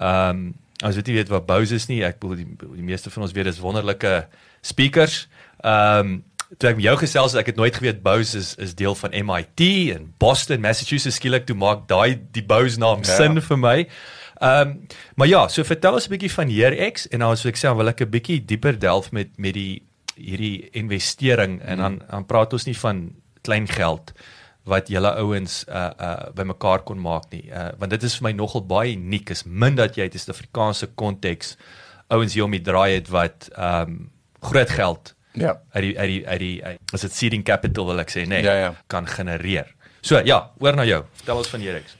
um 0.00 0.54
as 0.84 0.94
weet 0.94 1.08
jy 1.08 1.14
weet 1.14 1.32
wat 1.32 1.46
Bose 1.46 1.74
is 1.74 1.86
nie, 1.88 2.04
ek 2.04 2.18
bedoel 2.20 2.36
die, 2.36 2.48
die 2.76 2.84
meeste 2.84 3.10
van 3.10 3.22
ons 3.22 3.32
weet 3.32 3.48
dis 3.48 3.62
wonderlike 3.64 4.26
speakers. 4.60 5.28
Um 5.64 6.24
toe 6.58 6.70
ek 6.70 6.76
met 6.78 6.84
jou 6.84 6.96
gesels 7.00 7.32
het, 7.32 7.40
ek 7.40 7.46
het 7.46 7.56
nooit 7.56 7.74
geweet 7.74 8.02
Bose 8.02 8.38
is 8.38 8.54
is 8.54 8.74
deel 8.74 8.94
van 8.94 9.10
MIT 9.10 9.60
en 9.96 10.12
Boston, 10.18 10.60
Massachusetts 10.60 11.16
skielik 11.16 11.46
toe 11.46 11.56
maak 11.56 11.88
daai 11.88 12.20
die 12.32 12.44
Bose 12.44 12.78
naam 12.78 13.02
ja. 13.02 13.16
sin 13.16 13.40
vir 13.40 13.58
my. 13.58 13.78
Ehm 14.36 14.68
um, 14.68 14.86
maar 15.16 15.28
ja, 15.28 15.48
so 15.48 15.64
vertel 15.64 15.96
ons 15.96 16.06
'n 16.06 16.12
bietjie 16.12 16.32
van 16.32 16.48
Here 16.48 16.90
X 16.92 17.08
en 17.08 17.18
dan 17.18 17.30
as 17.32 17.44
ek 17.44 17.56
sê 17.56 17.72
wil 17.76 17.88
ek 17.88 18.00
'n 18.00 18.10
bietjie 18.10 18.44
dieper 18.44 18.78
delf 18.78 19.10
met 19.12 19.32
met 19.38 19.54
die 19.54 19.82
hierdie 20.16 20.68
investering 20.72 21.60
en 21.62 21.78
dan 21.78 22.00
dan 22.10 22.26
praat 22.26 22.52
ons 22.56 22.64
nie 22.66 22.76
van 22.78 23.04
klein 23.46 23.68
geld 23.68 24.12
wat 24.66 24.88
julle 24.90 25.12
ouens 25.22 25.64
uh 25.68 25.90
uh 26.00 26.30
bymekaar 26.34 26.82
kon 26.84 26.98
maak 26.98 27.28
nie. 27.30 27.44
Uh 27.50 27.68
want 27.78 27.90
dit 27.90 28.02
is 28.02 28.16
vir 28.18 28.28
my 28.30 28.32
nogal 28.32 28.64
baie 28.66 28.92
uniek. 28.96 29.30
Is 29.30 29.44
min 29.46 29.74
dat 29.78 29.94
jy 29.96 30.02
uit 30.02 30.14
'n 30.14 30.18
Suid-Afrikaanse 30.18 30.86
konteks 30.94 31.56
ouens 32.10 32.34
hier 32.34 32.44
om 32.44 32.50
die 32.50 32.60
draai 32.62 32.94
het 32.94 33.08
wat 33.08 33.48
ehm 33.56 33.82
um, 33.90 34.10
groot 34.42 34.70
geld 34.70 35.14
Ja. 35.34 35.60
uit 35.72 35.82
die 35.82 35.98
uit 35.98 36.08
die 36.08 36.28
uit 36.28 36.38
die 36.38 36.62
as 36.92 37.00
dit 37.00 37.12
seeding 37.12 37.44
capital 37.44 37.86
wil 37.86 37.98
ek 38.00 38.10
sê, 38.10 38.22
nê, 38.24 38.26
nee, 38.40 38.42
Ja, 38.42 38.54
ja. 38.54 38.74
kan 38.86 39.06
genereer. 39.06 39.74
So 40.00 40.20
ja, 40.24 40.50
oor 40.58 40.76
na 40.76 40.84
jou. 40.84 41.04
Vertel 41.12 41.36
ons 41.36 41.48
van 41.48 41.60
Jerex. 41.60 41.96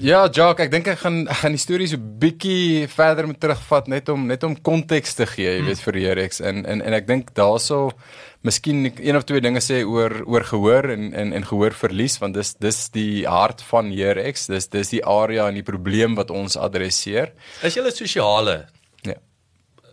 Ja, 0.00 0.22
Jock, 0.32 0.62
ek 0.64 0.70
dink 0.72 0.86
ek 0.88 1.02
gaan 1.02 1.26
ek 1.28 1.42
gaan 1.42 1.52
die 1.52 1.60
storie 1.60 1.86
so 1.90 2.00
bietjie 2.00 2.86
verder 2.88 3.26
moet 3.28 3.36
terugvat 3.42 3.90
net 3.92 4.08
om 4.08 4.22
net 4.30 4.46
om 4.48 4.54
konteks 4.56 5.18
te 5.18 5.26
gee, 5.28 5.58
jy 5.58 5.66
weet 5.66 5.82
vir 5.84 5.98
Rex 6.16 6.40
en 6.40 6.62
en 6.64 6.80
en 6.80 6.96
ek 6.96 7.04
dink 7.10 7.34
daaroor 7.36 7.92
miskien 8.40 8.86
een 8.88 9.18
of 9.18 9.26
twee 9.28 9.44
dinge 9.44 9.60
sê 9.60 9.82
oor 9.84 10.22
oor 10.24 10.46
gehoor 10.48 10.88
en 10.94 11.12
en 11.12 11.34
en 11.36 11.44
gehoorverlies 11.44 12.16
want 12.22 12.38
dis 12.40 12.54
dis 12.64 12.80
die 12.96 13.26
hart 13.28 13.60
van 13.68 13.92
Rex. 13.92 14.48
Dis 14.48 14.72
dis 14.72 14.96
die 14.96 15.04
area 15.04 15.48
en 15.48 15.60
die 15.60 15.68
probleem 15.68 16.16
wat 16.16 16.32
ons 16.32 16.56
adresseer. 16.56 17.34
Is 17.62 17.76
julle 17.76 17.92
sosiale. 17.92 18.62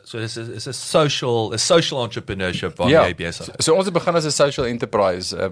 So 0.07 0.21
dis 0.23 0.37
is 0.37 0.47
is 0.47 0.67
'n 0.67 0.73
social 0.73 1.51
'n 1.53 1.57
social 1.59 2.01
entrepreneurship 2.03 2.77
waar 2.77 2.89
Ja. 2.89 3.05
jy 3.07 3.15
besig. 3.15 3.45
So, 3.45 3.51
so 3.59 3.75
ons 3.75 3.85
het 3.85 3.93
begin 3.93 4.15
as 4.15 4.25
'n 4.25 4.31
social 4.31 4.65
enterprise 4.65 5.35
uh, 5.35 5.49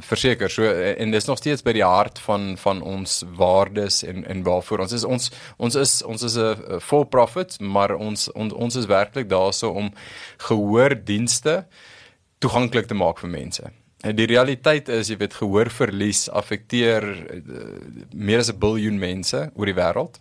verseker. 0.00 0.50
So 0.50 0.62
uh, 0.62 1.00
en 1.00 1.10
dis 1.10 1.24
nog 1.26 1.38
steeds 1.38 1.62
by 1.62 1.72
die 1.72 1.84
hart 1.84 2.18
van 2.18 2.56
van 2.58 2.82
ons 2.82 3.22
waardes 3.36 4.02
en 4.02 4.26
en 4.26 4.42
waarvoor 4.42 4.78
ons 4.78 4.92
is 4.92 5.04
ons 5.04 5.30
ons 5.56 5.74
is 5.74 6.02
ons 6.02 6.22
is 6.22 6.36
'n 6.36 6.80
for 6.80 7.06
profit, 7.06 7.60
maar 7.60 7.94
ons 7.94 8.32
on, 8.32 8.52
ons 8.52 8.76
is 8.76 8.86
werklik 8.86 9.28
daarso 9.28 9.70
om 9.70 9.92
gehoordienste 10.36 11.66
toeganklik 12.38 12.86
te 12.86 12.94
maak 12.94 13.18
vir 13.18 13.30
mense. 13.30 13.62
En 14.00 14.16
die 14.16 14.26
realiteit 14.26 14.88
is, 14.88 15.08
jy 15.08 15.16
weet, 15.16 15.34
gehoorverlies 15.34 16.28
affekteer 16.30 17.02
uh, 17.02 17.40
meer 18.14 18.38
as 18.38 18.50
'n 18.50 18.58
biljoen 18.58 18.98
mense 18.98 19.50
oor 19.54 19.66
die 19.66 19.74
wêreld. 19.74 20.20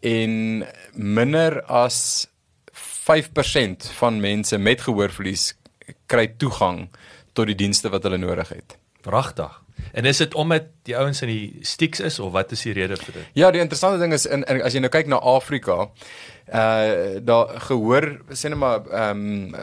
En 0.00 0.64
minder 0.94 1.62
as 1.62 2.26
5% 3.08 3.92
van 4.00 4.20
mense 4.20 4.58
met 4.58 4.84
gehoorverlies 4.84 5.54
kry 6.06 6.26
toegang 6.36 6.88
tot 7.32 7.48
die 7.48 7.56
dienste 7.56 7.88
wat 7.92 8.04
hulle 8.04 8.20
nodig 8.20 8.48
het. 8.52 8.76
Pragtig. 9.02 9.62
En 9.92 10.04
is 10.04 10.16
dit 10.16 10.34
omdat 10.34 10.68
die 10.88 10.96
ouens 10.96 11.22
in 11.22 11.30
die 11.30 11.58
stiks 11.66 12.00
is 12.04 12.18
of 12.18 12.32
wat 12.34 12.52
is 12.52 12.64
die 12.66 12.74
rede 12.76 12.96
vir 13.00 13.20
dit? 13.20 13.28
Ja, 13.38 13.50
die 13.54 13.62
interessante 13.62 14.00
ding 14.02 14.12
is 14.12 14.26
in, 14.26 14.44
in 14.50 14.60
as 14.64 14.74
jy 14.76 14.82
nou 14.82 14.90
kyk 14.92 15.08
na 15.10 15.20
Afrika, 15.22 15.88
uh 16.48 17.20
daar 17.28 17.58
gehoor 17.66 18.06
sê 18.32 18.48
net 18.48 18.60
maar 18.60 18.86
ehm 18.88 19.22
um, 19.22 19.56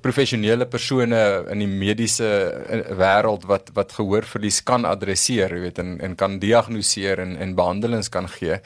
professionele 0.00 0.66
persone 0.66 1.20
in 1.52 1.64
die 1.64 1.68
mediese 1.68 2.28
uh, 2.28 2.80
wêreld 2.96 3.44
wat 3.50 3.72
wat 3.76 3.92
gehoorverlies 3.98 4.62
kan 4.64 4.88
adresseer, 4.88 5.52
jy 5.54 5.64
weet 5.68 5.80
en 5.82 5.98
en 6.00 6.16
kan 6.16 6.38
diagnoseer 6.40 7.20
en 7.20 7.36
en 7.36 7.56
behandelings 7.56 8.08
kan 8.08 8.28
gee. 8.28 8.60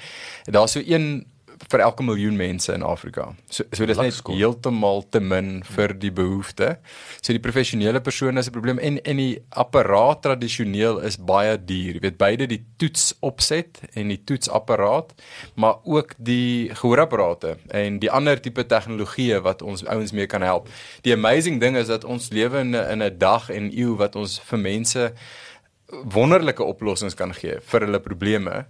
Daar's 0.46 0.78
so 0.78 0.82
een 0.86 1.26
vir 1.70 1.82
elke 1.84 2.04
miljoen 2.06 2.36
mense 2.36 2.72
in 2.72 2.82
Afrika. 2.82 3.28
So 3.48 3.64
so 3.72 3.86
dis 3.86 3.98
net 4.00 4.20
heeltemal 4.28 5.04
te 5.10 5.20
min 5.20 5.62
vir 5.74 5.94
die 5.98 6.12
behoefte. 6.14 6.78
So 7.20 7.32
die 7.32 7.42
professionele 7.42 8.00
persone 8.00 8.38
is 8.40 8.48
'n 8.48 8.52
probleem 8.52 8.78
en 8.78 8.98
en 9.04 9.16
die 9.16 9.38
apparaat 9.50 10.22
tradisioneel 10.22 11.00
is 11.00 11.16
baie 11.16 11.56
duur. 11.56 11.94
Jy 11.94 12.00
weet 12.00 12.18
beide 12.18 12.46
die 12.46 12.64
toets 12.76 13.14
opset 13.20 13.80
en 13.94 14.08
die 14.08 14.20
toetsapparaat, 14.24 15.14
maar 15.54 15.76
ook 15.84 16.14
die 16.18 16.70
gehoorapparate 16.74 17.56
en 17.68 17.98
die 17.98 18.10
ander 18.10 18.40
tipe 18.40 18.66
tegnologieë 18.66 19.40
wat 19.42 19.62
ons 19.62 19.84
ouens 19.84 20.12
mee 20.12 20.26
kan 20.26 20.42
help. 20.42 20.68
Die 21.02 21.12
amazing 21.12 21.60
ding 21.60 21.76
is 21.76 21.86
dat 21.86 22.04
ons 22.04 22.30
lewe 22.30 22.58
in 22.58 22.74
'n 22.74 22.90
in 22.90 23.02
'n 23.02 23.18
dag 23.18 23.50
en 23.50 23.70
eeu 23.72 23.96
wat 23.96 24.16
ons 24.16 24.40
vir 24.40 24.58
mense 24.58 25.12
wonderlike 26.14 26.64
oplossings 26.64 27.16
kan 27.18 27.34
gee 27.36 27.58
vir 27.70 27.86
hulle 27.86 28.00
probleme. 28.02 28.64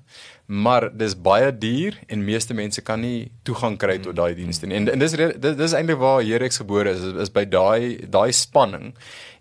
Maar 0.47 0.91
dis 0.93 1.15
baie 1.17 1.53
duur 1.57 1.97
en 2.09 2.25
meeste 2.25 2.55
mense 2.55 2.83
kan 2.85 3.01
nie 3.01 3.31
toegang 3.49 3.79
kry 3.81 3.99
tot 4.05 4.17
daai 4.19 4.35
dienste 4.37 4.69
nie. 4.69 4.77
En, 4.83 4.91
en 4.93 5.01
dis 5.01 5.17
dis, 5.17 5.57
dis 5.57 5.77
eintlik 5.77 6.01
waar 6.03 6.25
Jerex 6.25 6.61
gebore 6.61 6.93
is, 6.93 7.01
is, 7.01 7.17
is 7.27 7.33
by 7.33 7.47
daai 7.49 8.05
daai 8.11 8.33
spanning. 8.33 8.93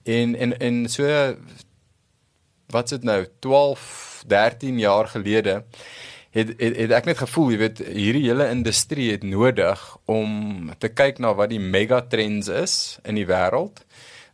En 0.04 0.36
en 0.36 0.56
en 0.60 0.86
so 0.92 1.08
wat's 2.74 2.96
dit 2.96 3.04
nou 3.04 3.22
12 3.40 4.24
13 4.28 4.80
jaar 4.80 5.08
gelede 5.08 5.64
het, 6.34 6.54
het 6.58 6.78
het 6.78 6.94
ek 6.98 7.10
net 7.10 7.20
gevoel 7.22 7.54
jy 7.54 7.60
weet 7.62 7.82
hierdie 7.86 8.26
hele 8.26 8.48
industrie 8.50 9.12
het 9.14 9.26
nodig 9.28 9.82
om 10.10 10.72
te 10.82 10.90
kyk 10.90 11.22
na 11.22 11.34
wat 11.38 11.52
die 11.54 11.62
megatrends 11.62 12.50
is 12.50 12.76
in 13.06 13.20
die 13.20 13.28
wêreld 13.30 13.84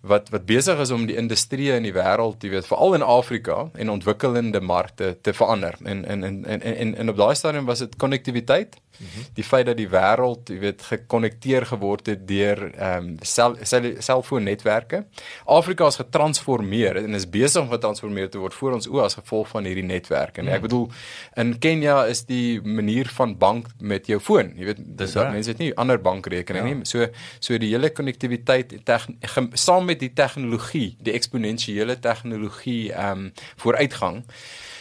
wat 0.01 0.29
wat 0.29 0.45
besig 0.45 0.79
is 0.79 0.91
om 0.95 1.05
die 1.09 1.15
industrie 1.19 1.71
in 1.75 1.83
die 1.83 1.93
wêreld, 1.93 2.43
jy 2.43 2.53
weet, 2.53 2.67
veral 2.67 2.95
in 2.95 3.03
Afrika 3.03 3.65
en 3.75 3.89
ontwikkelende 3.91 4.61
markte 4.61 5.17
te 5.21 5.33
verander. 5.35 5.75
En 5.83 6.05
en 6.05 6.23
en 6.23 6.45
en 6.45 6.61
en, 6.61 6.95
en 6.95 7.09
op 7.09 7.17
daai 7.17 7.35
stadium 7.35 7.65
was 7.65 7.79
dit 7.79 7.95
konnektiwiteit. 7.95 8.77
Mm 8.99 9.07
-hmm. 9.13 9.23
Die 9.33 9.43
feit 9.43 9.65
dat 9.65 9.77
die 9.77 9.89
wêreld, 9.89 10.49
jy 10.49 10.59
weet, 10.59 10.81
gekonnekteer 10.81 11.65
geword 11.65 12.05
het 12.05 12.27
deur 12.27 12.71
ehm 12.75 13.05
um, 13.05 13.17
sel, 13.21 13.55
sel, 13.61 13.83
selfoonnetwerke. 13.99 15.05
Afrika 15.45 15.87
is 15.87 15.95
getransformeer 15.95 16.95
en 16.95 17.13
is 17.13 17.29
besig 17.29 17.61
om 17.61 17.69
getransformeer 17.69 18.29
te 18.29 18.37
word 18.37 18.53
voor 18.53 18.73
ons 18.73 18.87
oë 18.87 19.03
as 19.03 19.13
gevolg 19.13 19.47
van 19.47 19.63
hierdie 19.63 19.83
netwerke. 19.83 20.41
En 20.41 20.47
ek 20.47 20.61
bedoel 20.61 20.89
in 21.35 21.59
Kenia 21.59 22.05
is 22.05 22.25
die 22.25 22.61
manier 22.61 23.07
van 23.07 23.37
bank 23.37 23.67
met 23.79 24.07
jou 24.07 24.19
foon, 24.19 24.53
jy 24.55 24.65
weet, 24.65 24.77
Dis 24.97 25.13
mense 25.13 25.49
het 25.49 25.57
nie 25.57 25.75
ander 25.75 26.01
bankrekening 26.01 26.67
ja. 26.67 26.73
nie. 26.75 26.85
So 26.85 27.07
so 27.39 27.57
die 27.57 27.71
hele 27.71 27.89
konnektiwiteit 27.89 28.75
tegn- 28.83 29.51
saam 29.53 29.88
met 29.89 29.99
die 30.03 30.13
tegnologie, 30.13 30.95
die 31.01 31.15
eksponensiële 31.17 31.99
tegnologie 31.99 32.91
ehm 32.93 33.25
um, 33.25 33.31
vooruitgang 33.55 34.23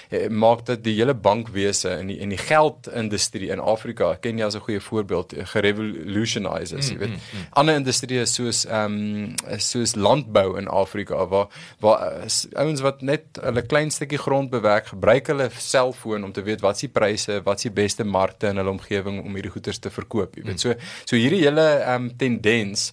eh, 0.08 0.28
maak 0.28 0.64
dat 0.66 0.82
die 0.84 0.94
hele 0.98 1.14
bankwese 1.14 1.90
en 1.98 2.10
die 2.12 2.18
en 2.24 2.32
die 2.32 2.40
geldindustrie 2.40 3.50
in 3.52 3.60
Afrika, 3.60 4.14
Kenia 4.20 4.46
is 4.46 4.54
'n 4.54 4.60
goeie 4.60 4.80
voorbeeld, 4.80 5.32
eh, 5.32 5.46
gerevolutionize 5.46 6.76
is, 6.76 6.88
jy 6.88 6.98
weet. 6.98 7.18
Ander 7.50 7.74
industrieë 7.74 8.26
soos 8.26 8.64
ehm 8.66 8.92
um, 8.92 9.34
soos 9.58 9.94
landbou 9.94 10.58
in 10.58 10.68
Afrika 10.68 11.26
waar 11.26 11.48
waar 11.80 12.22
eh, 12.22 12.28
ouens 12.52 12.80
wat 12.80 13.02
net 13.02 13.38
hulle 13.42 13.62
klein 13.62 13.90
stukkie 13.90 14.18
grond 14.18 14.50
bewerk, 14.50 14.86
gebruik 14.86 15.26
hulle 15.26 15.50
selfoon 15.58 16.24
om 16.24 16.32
te 16.32 16.42
weet 16.42 16.60
wat 16.60 16.78
se 16.78 16.88
pryse, 16.88 17.42
wat 17.44 17.60
se 17.60 17.70
beste 17.70 18.04
markte 18.04 18.46
in 18.46 18.56
hulle 18.56 18.70
omgewing 18.70 19.24
om 19.24 19.34
hierdie 19.34 19.50
goederes 19.50 19.78
te 19.78 19.90
verkoop, 19.90 20.36
jy 20.36 20.42
weet. 20.42 20.60
So 20.60 20.74
so 21.04 21.16
hierdie 21.16 21.42
hele 21.42 21.66
ehm 21.78 22.02
um, 22.02 22.16
tendens 22.16 22.92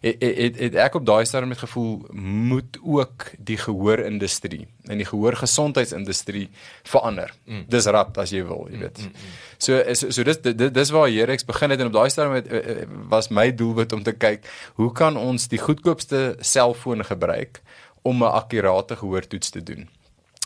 het, 0.00 0.22
het, 0.22 0.36
het, 0.36 0.58
het 0.58 0.74
ek 0.74 0.94
op 0.94 1.06
daai 1.06 1.24
stadium 1.24 1.48
met 1.48 1.58
gevoel 1.58 2.06
moet 2.12 2.78
ook 2.82 3.30
die 3.38 3.56
gehoorindustrie 3.56 4.66
en 4.88 5.00
die 5.00 5.06
gehoorgesondheidsindustrie 5.06 6.46
verander. 6.86 7.32
Mm. 7.44 7.64
Dis 7.68 7.88
rap 7.90 8.18
as 8.18 8.32
jy 8.34 8.42
wil, 8.46 8.66
jy 8.70 8.80
weet. 8.84 9.02
Mm, 9.02 9.04
mm, 9.04 9.26
mm. 9.26 9.34
So 9.58 9.94
so, 9.94 10.10
so 10.10 10.26
dis 10.26 10.40
dis, 10.44 10.72
dis 10.72 10.92
waar 10.94 11.10
Jerex 11.10 11.46
begin 11.48 11.74
het 11.74 11.80
en 11.80 11.90
op 11.90 11.96
daai 11.96 12.10
stadium 12.10 12.36
het, 12.38 12.48
eh, 12.48 12.82
eh, 12.82 12.88
was 13.10 13.28
my 13.28 13.50
doelwit 13.54 13.92
om 13.92 14.02
te 14.02 14.12
kyk 14.12 14.46
hoe 14.80 14.92
kan 14.92 15.16
ons 15.16 15.48
die 15.48 15.60
goedkoopste 15.60 16.36
selfoon 16.40 17.04
gebruik 17.04 17.62
om 18.02 18.22
'n 18.22 18.34
akkurate 18.42 18.96
gehoortoets 18.96 19.50
te 19.50 19.62
doen. 19.62 19.88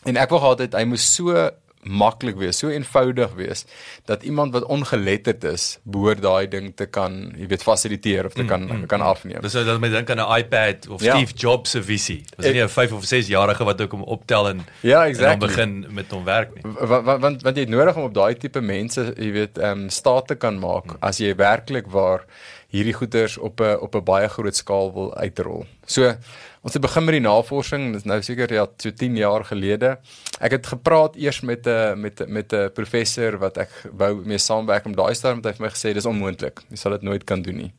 En 0.04 0.16
ek 0.16 0.30
wou 0.30 0.40
gehad 0.40 0.58
het 0.58 0.74
hy 0.74 0.84
moes 0.84 1.14
so 1.14 1.50
maklik 1.82 2.36
wees, 2.36 2.58
so 2.60 2.68
eenvoudig 2.68 3.32
wees 3.38 3.64
dat 4.04 4.22
iemand 4.22 4.52
wat 4.52 4.64
ongeletterd 4.64 5.44
is, 5.44 5.78
behoort 5.82 6.20
daai 6.22 6.48
ding 6.48 6.72
te 6.76 6.86
kan, 6.86 7.32
jy 7.38 7.46
weet, 7.48 7.62
fasiliteer 7.64 8.26
of 8.28 8.34
te 8.36 8.44
kan 8.44 8.66
mm, 8.66 8.86
kan 8.90 9.00
afneem. 9.00 9.40
Dis 9.40 9.56
nou 9.56 9.64
dat 9.64 9.80
my 9.80 9.88
dink 9.88 10.10
aan 10.10 10.20
'n 10.20 10.38
iPad 10.38 10.88
of 10.88 11.02
Ja. 11.02 11.16
Steve 11.16 11.32
Jobs 11.34 11.70
se 11.70 11.82
visie. 11.82 12.24
Was 12.36 12.46
nie 12.46 12.62
'n 12.62 12.68
5 12.68 12.92
of 12.92 13.04
6 13.04 13.26
jarige 13.26 13.64
wat 13.64 13.80
ook 13.80 13.90
hom 13.92 14.02
optel 14.02 14.48
en 14.48 14.66
Ja, 14.80 15.02
en 15.02 15.08
exactly. 15.08 15.38
dan 15.38 15.48
begin 15.48 15.94
met 15.94 16.10
hom 16.10 16.24
werk 16.24 16.54
nie. 16.54 16.62
want 16.62 17.04
want 17.04 17.42
want, 17.42 17.56
jy 17.56 17.62
het 17.62 17.68
nodig 17.68 17.96
om 17.96 18.02
op 18.02 18.14
daai 18.14 18.34
tipe 18.36 18.60
mense, 18.60 19.12
jy 19.16 19.32
weet, 19.32 19.58
ehm 19.58 19.80
um, 19.80 19.88
staat 19.88 20.26
te 20.26 20.34
kan 20.34 20.58
maak 20.58 20.96
as 21.00 21.18
jy 21.18 21.34
werklik 21.34 21.86
waar 21.86 22.24
hierdie 22.70 22.94
goeders 22.94 23.36
op 23.38 23.60
'n 23.60 23.78
op 23.80 23.94
'n 23.94 24.04
baie 24.04 24.28
groot 24.28 24.56
skaal 24.56 24.92
wil 24.92 25.14
uitrol. 25.14 25.66
So 25.86 26.14
ons 26.62 26.72
het 26.72 26.82
begin 26.82 27.04
met 27.04 27.12
die 27.12 27.20
navorsing, 27.20 27.92
dit 27.92 27.96
is 27.96 28.04
nou 28.04 28.22
seker 28.22 28.52
ja 28.52 28.66
so 28.76 28.90
10 28.90 29.16
jaar 29.16 29.44
gelede. 29.44 29.98
Ek 30.40 30.50
het 30.50 30.66
gepraat 30.66 31.16
eers 31.16 31.40
met 31.40 31.66
'n 31.66 32.00
met 32.00 32.28
met 32.28 32.52
'n 32.52 32.70
professor 32.72 33.38
wat 33.38 33.56
ek 33.58 33.70
wou 33.92 34.22
mee 34.24 34.38
saamwerk 34.38 34.84
om 34.86 34.94
daai 34.94 35.14
het 35.14 35.44
hy 35.44 35.52
vir 35.52 35.66
my 35.66 35.68
gesê 35.68 35.92
dis 35.92 36.06
onmoontlik. 36.06 36.62
Jy 36.70 36.76
sal 36.76 36.92
dit 36.92 37.02
nooit 37.02 37.24
kan 37.24 37.42
doen 37.42 37.56
nie. 37.56 37.72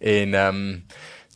En 0.00 0.34
ehm 0.34 0.56
um, 0.56 0.84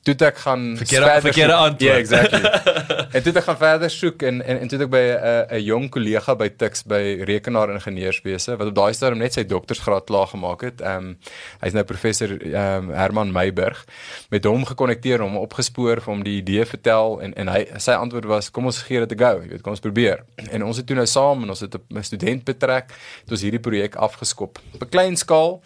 toe 0.03 0.15
ek 0.27 0.37
gaan 0.39 0.77
Verkeerde- 0.77 1.21
verkeerde 1.21 1.53
soek- 1.53 1.61
antwoord. 1.67 1.81
Ja, 1.81 1.95
exactly. 1.97 2.41
en 3.17 3.23
toe 3.23 3.33
ek 3.37 3.45
gaan 3.45 3.57
verder 3.57 3.91
soek 3.91 4.23
en 4.23 4.43
en, 4.43 4.61
en 4.61 4.69
toe 4.69 4.79
ek 4.83 4.91
by 4.91 5.03
'n 5.13 5.47
'n 5.57 5.63
jong 5.63 5.89
kollega 5.91 6.35
by 6.35 6.49
Tuks 6.49 6.83
by 6.85 7.21
rekenaaringenieurswese 7.25 8.57
wat 8.57 8.69
op 8.69 8.75
daai 8.75 8.93
stadium 8.95 9.19
net 9.19 9.33
sy 9.37 9.45
doktorsgraad 9.45 10.07
klaar 10.09 10.27
gemaak 10.33 10.61
het. 10.63 10.81
Ehm 10.81 10.97
um, 11.11 11.17
hy's 11.61 11.73
nou 11.77 11.85
professor 11.85 12.31
ehm 12.41 12.91
um, 12.91 12.95
Herman 12.95 13.33
Meiburg 13.33 13.85
met 14.31 14.45
hom 14.45 14.65
gekonnekteer 14.65 15.21
hom 15.21 15.37
opgespoor 15.37 16.01
vir 16.01 16.13
hom 16.15 16.23
die 16.25 16.39
idee 16.41 16.65
vertel 16.67 17.21
en 17.23 17.35
en 17.35 17.49
hy 17.49 17.67
sy 17.79 17.93
antwoord 17.93 18.25
was 18.31 18.51
kom 18.51 18.67
ons 18.67 18.83
gee 18.83 19.01
dit 19.07 19.13
'n 19.13 19.19
go, 19.19 19.41
jy 19.43 19.49
weet, 19.49 19.63
kom 19.63 19.73
ons 19.73 19.81
probeer. 19.81 20.25
En 20.51 20.63
ons 20.65 20.77
het 20.77 20.87
toe 20.87 20.97
nou 20.97 21.07
saam 21.07 21.43
en 21.43 21.49
ons 21.51 21.61
het 21.61 21.75
'n 21.75 22.03
student 22.03 22.45
betrek, 22.45 22.91
het 23.25 23.31
ons 23.31 23.43
hierdie 23.43 23.61
projek 23.61 23.95
afgeskop 23.97 24.59
op 24.75 24.83
'n 24.83 24.89
klein 24.89 25.17
skaal. 25.17 25.61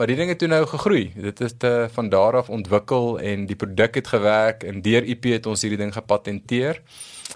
Maar 0.00 0.08
die 0.08 0.16
ding 0.16 0.30
het 0.32 0.38
toe 0.40 0.48
nou 0.48 0.62
gegroei. 0.64 1.12
Dit 1.12 1.38
het 1.44 1.64
uh, 1.68 1.84
van 1.92 2.08
daar 2.08 2.36
af 2.36 2.46
ontwikkel 2.48 3.18
en 3.20 3.42
die 3.46 3.56
produk 3.56 3.94
het 3.94 4.06
gewerk 4.08 4.62
en 4.64 4.80
deur 4.80 5.04
IP 5.04 5.26
het 5.28 5.46
ons 5.46 5.60
hierdie 5.60 5.76
ding 5.76 5.92
gepatenteer. 5.92 6.80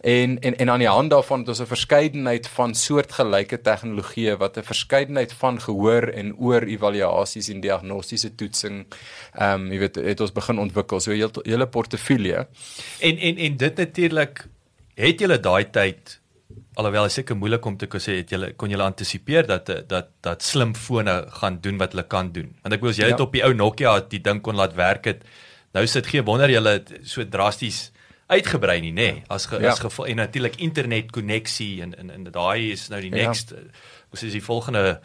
En 0.01 0.39
en 0.41 0.57
en 0.57 0.71
aan 0.71 0.81
die 0.81 0.89
hand 0.89 1.11
daarvan 1.13 1.45
het 1.45 1.49
ons 1.49 1.61
'n 1.61 1.69
verskeidenheid 1.69 2.49
van 2.49 2.75
soortgelyke 2.75 3.61
tegnologieë 3.61 4.37
wat 4.37 4.57
'n 4.57 4.65
verskeidenheid 4.65 5.33
van 5.33 5.61
gehoor 5.61 6.09
en 6.09 6.37
oor 6.37 6.63
evaluasies 6.63 7.49
en 7.49 7.61
diagnostiese 7.61 8.35
toetsing 8.35 8.87
ehm 9.33 9.61
um, 9.61 9.73
jy 9.73 9.79
weet 9.79 9.95
het 9.95 10.21
ons 10.21 10.33
begin 10.33 10.59
ontwikkel. 10.59 11.01
So 11.01 11.13
'n 11.13 11.31
hele 11.43 11.69
portefeulje. 11.69 12.49
En 13.01 13.19
en 13.19 13.37
en 13.37 13.57
dit 13.57 13.77
natuurlik 13.77 14.49
het 14.95 15.21
julle 15.21 15.41
daai 15.41 15.71
tyd 15.71 16.21
alhoewel 16.77 17.05
is 17.07 17.15
seker 17.15 17.37
moeilik 17.37 17.65
om 17.67 17.77
te 17.77 17.87
kon 17.87 18.01
sê 18.03 18.17
het 18.21 18.31
julle 18.31 18.53
kon 18.59 18.71
julle 18.71 18.83
antisipeer 18.83 19.47
dat 19.47 19.67
dat 19.89 20.09
dat 20.21 20.43
slimfone 20.43 21.25
gaan 21.41 21.61
doen 21.61 21.79
wat 21.79 21.93
hulle 21.93 22.07
kan 22.07 22.33
doen. 22.33 22.55
Want 22.63 22.75
ek 22.75 22.81
bedoel 22.81 22.91
as 22.91 22.97
jy 23.03 23.09
dit 23.13 23.19
Ja. 23.19 23.25
op 23.25 23.33
die 23.33 23.45
ou 23.45 23.53
Nokia 23.55 24.01
die 24.09 24.21
ding 24.21 24.41
kon 24.43 24.57
laat 24.57 24.75
werk 24.75 25.05
het, 25.05 25.25
nou 25.75 25.87
sit 25.87 26.07
geen 26.07 26.25
wonder 26.25 26.51
julle 26.51 26.69
het 26.79 26.93
so 27.03 27.25
drasties 27.29 27.91
uitgebrei 28.27 28.81
nie, 28.81 28.93
nê? 28.93 28.95
Nee, 29.13 29.23
as 29.29 29.47
ge, 29.47 29.61
Ja. 29.61 29.71
as 29.71 29.81
geval 29.81 30.07
en 30.07 30.17
natuurlik 30.17 30.57
internet 30.57 31.11
koneksie 31.13 31.83
en 31.83 31.95
en 31.99 32.11
en 32.11 32.25
daai 32.25 32.73
is 32.73 32.89
nou 32.89 33.01
die 33.01 33.11
Ja. 33.15 33.27
next 33.27 33.51
ja. 33.51 33.57
ons 34.11 34.23
is 34.23 34.33
die 34.33 34.43
volgende 34.43 35.01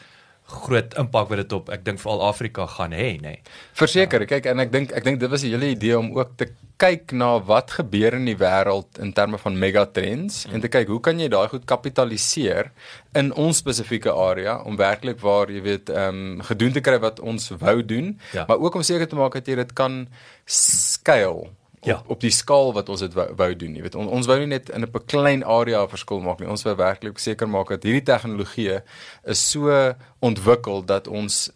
groot 0.50 0.96
impak 1.00 1.30
wat 1.30 1.44
dit 1.44 1.54
op 1.56 1.70
ek 1.74 1.84
dink 1.86 2.02
veral 2.02 2.24
Afrika 2.30 2.66
gaan 2.78 2.96
hê, 2.96 3.12
nê. 3.22 3.36
Nee. 3.38 3.60
Verseker, 3.78 4.26
kyk 4.30 4.50
en 4.52 4.64
ek 4.66 4.74
dink 4.74 4.96
ek 4.98 5.06
dink 5.06 5.22
dit 5.22 5.32
was 5.32 5.46
die 5.46 5.54
hele 5.54 5.72
idee 5.76 5.98
om 5.98 6.12
ook 6.18 6.36
te 6.40 6.50
kyk 6.80 7.12
na 7.12 7.34
wat 7.44 7.74
gebeur 7.76 8.16
in 8.16 8.26
die 8.30 8.38
wêreld 8.40 9.02
in 9.04 9.12
terme 9.16 9.38
van 9.42 9.58
megatrends 9.60 10.46
mm. 10.46 10.56
en 10.56 10.64
te 10.64 10.72
kyk 10.72 10.88
hoe 10.88 11.02
kan 11.04 11.20
jy 11.20 11.28
daai 11.32 11.50
goed 11.52 11.66
kapitaliseer 11.68 12.72
in 13.20 13.34
ons 13.36 13.60
spesifieke 13.60 14.14
area 14.14 14.58
om 14.64 14.80
werklik 14.80 15.20
waar 15.24 15.52
jy 15.52 15.64
weet 15.66 15.92
ehm 15.92 16.24
um, 16.40 16.44
gedoen 16.50 16.76
te 16.76 16.84
kry 16.84 16.98
wat 17.04 17.20
ons 17.20 17.52
wou 17.60 17.80
doen, 17.84 18.16
Ja. 18.34 18.46
maar 18.48 18.60
ook 18.60 18.76
om 18.80 18.84
seker 18.84 19.08
te 19.08 19.20
maak 19.20 19.36
dat 19.36 19.48
jy 19.48 19.60
dit 19.60 19.74
kan 19.76 20.06
skuil 20.46 21.50
Ja. 21.82 22.02
op 22.08 22.20
die 22.20 22.32
skaal 22.32 22.74
wat 22.74 22.90
ons 22.90 23.00
dit 23.00 23.14
wou, 23.16 23.26
wou 23.40 23.56
doen, 23.56 23.76
jy 23.76 23.82
weet. 23.86 23.96
On, 23.96 24.08
ons 24.08 24.28
wou 24.28 24.36
nie 24.40 24.50
net 24.52 24.70
in 24.76 24.84
'n 24.84 25.06
klein 25.06 25.44
area 25.44 25.84
'n 25.84 25.90
verskil 25.90 26.20
maak 26.20 26.40
nie. 26.40 26.50
Ons 26.50 26.64
wou 26.64 26.76
werklik 26.76 27.20
seker 27.20 27.48
maak 27.48 27.70
dat 27.70 27.84
hierdie 27.84 28.04
tegnologie 28.04 28.82
is 29.24 29.50
so 29.52 29.94
ontwikkel 30.20 30.86
dat 30.86 31.08
ons 31.08 31.52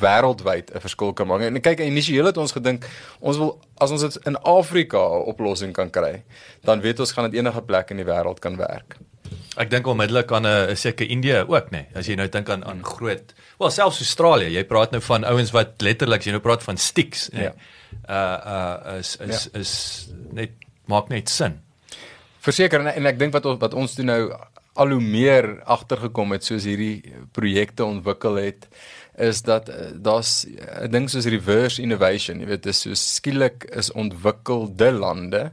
wêreldwyd 0.00 0.74
'n 0.74 0.80
verskil 0.80 1.12
kan 1.12 1.26
maak. 1.26 1.40
En 1.40 1.60
kyk, 1.60 1.80
initieel 1.80 2.26
het 2.26 2.36
ons 2.36 2.52
gedink 2.52 2.84
ons 3.20 3.36
wil 3.36 3.60
as 3.78 3.90
ons 3.90 4.00
dit 4.00 4.26
in 4.26 4.36
Afrika 4.36 4.98
'n 4.98 5.24
oplossing 5.26 5.72
kan 5.72 5.90
kry, 5.90 6.24
dan 6.62 6.80
weet 6.80 7.00
ons 7.00 7.12
gaan 7.12 7.30
dit 7.30 7.40
enige 7.40 7.62
plek 7.62 7.90
in 7.90 7.96
die 7.96 8.06
wêreld 8.06 8.40
kan 8.40 8.56
werk. 8.56 8.96
Ek 9.56 9.70
dink 9.70 9.86
onmiddellik 9.86 10.32
aan 10.32 10.46
'n 10.46 10.68
uh, 10.70 10.74
seker 10.74 11.08
Indië 11.08 11.44
ook 11.48 11.70
nê. 11.70 11.70
Nee. 11.70 11.86
As 11.94 12.06
jy 12.06 12.14
nou 12.14 12.28
dink 12.28 12.48
aan 12.48 12.64
aan 12.64 12.84
groot, 12.84 13.34
wel 13.58 13.70
selfs 13.70 13.98
Australië, 13.98 14.52
jy 14.52 14.64
praat 14.64 14.90
nou 14.90 15.00
van 15.02 15.24
ouens 15.24 15.50
wat 15.50 15.80
letterlik 15.80 16.22
jy 16.22 16.30
nou 16.30 16.42
praat 16.42 16.62
van 16.62 16.76
sticks 16.76 17.30
nê. 17.32 17.42
Ja. 17.42 17.54
Uh 18.08 18.38
uh 18.54 18.98
is 18.98 19.16
is 19.16 19.48
ja. 19.52 19.60
is 19.60 19.72
net 20.32 20.50
maak 20.86 21.08
net 21.08 21.28
sin. 21.28 21.60
Verseker 22.40 22.80
en, 22.80 22.92
en 22.92 23.06
ek 23.06 23.18
dink 23.18 23.34
wat 23.34 23.46
ons 23.46 23.60
wat 23.60 23.74
ons 23.74 23.94
toe 23.94 24.06
nou 24.06 24.20
al 24.76 24.92
hoe 24.92 25.00
meer 25.00 25.48
agtergekom 25.64 26.34
het 26.36 26.44
soos 26.44 26.66
hierdie 26.68 27.02
projekte 27.34 27.84
ontwikkel 27.84 28.38
het 28.42 28.68
is 29.16 29.40
dat 29.42 29.70
uh, 29.72 29.92
daar's 29.94 30.44
'n 30.44 30.90
ding 30.92 31.08
soos 31.10 31.26
reverse 31.26 31.82
innovation, 31.82 32.40
jy 32.40 32.46
weet, 32.46 32.62
dis 32.62 32.80
so 32.80 32.94
skielik 32.94 33.64
is 33.72 33.92
ontwikkelde 33.92 34.92
lande 34.92 35.52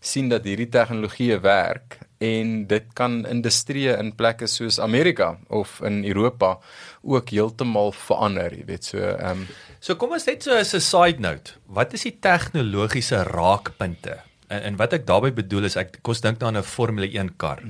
sien 0.00 0.28
dat 0.28 0.44
hierdie 0.44 0.68
tegnologie 0.68 1.38
werk 1.42 1.98
en 2.18 2.66
dit 2.66 2.84
kan 2.94 3.26
industrieë 3.26 3.96
in 3.98 4.12
plekke 4.14 4.46
soos 4.46 4.78
Amerika 4.78 5.38
of 5.48 5.80
in 5.82 6.04
Europa 6.04 6.58
ook 7.02 7.30
heeltemal 7.30 7.92
verander, 7.92 8.54
jy 8.54 8.64
weet, 8.66 8.84
so 8.84 8.98
ehm 8.98 9.30
um, 9.42 9.46
So 9.80 9.94
kom 9.94 10.12
ons 10.16 10.26
net 10.26 10.42
so 10.42 10.56
as 10.58 10.74
'n 10.74 10.80
side 10.80 11.20
note. 11.20 11.52
Wat 11.66 11.92
is 11.92 12.02
die 12.02 12.18
tegnologiese 12.20 13.22
raakpunte? 13.22 14.18
En, 14.48 14.62
en 14.62 14.76
wat 14.76 14.92
ek 14.92 15.06
daarmee 15.06 15.32
bedoel 15.32 15.64
is 15.64 15.76
ek 15.76 16.00
kos 16.02 16.20
dink 16.20 16.40
nou 16.40 16.48
aan 16.50 16.58
'n 16.58 16.66
Formule 16.66 17.06
1 17.06 17.36
kar. 17.36 17.62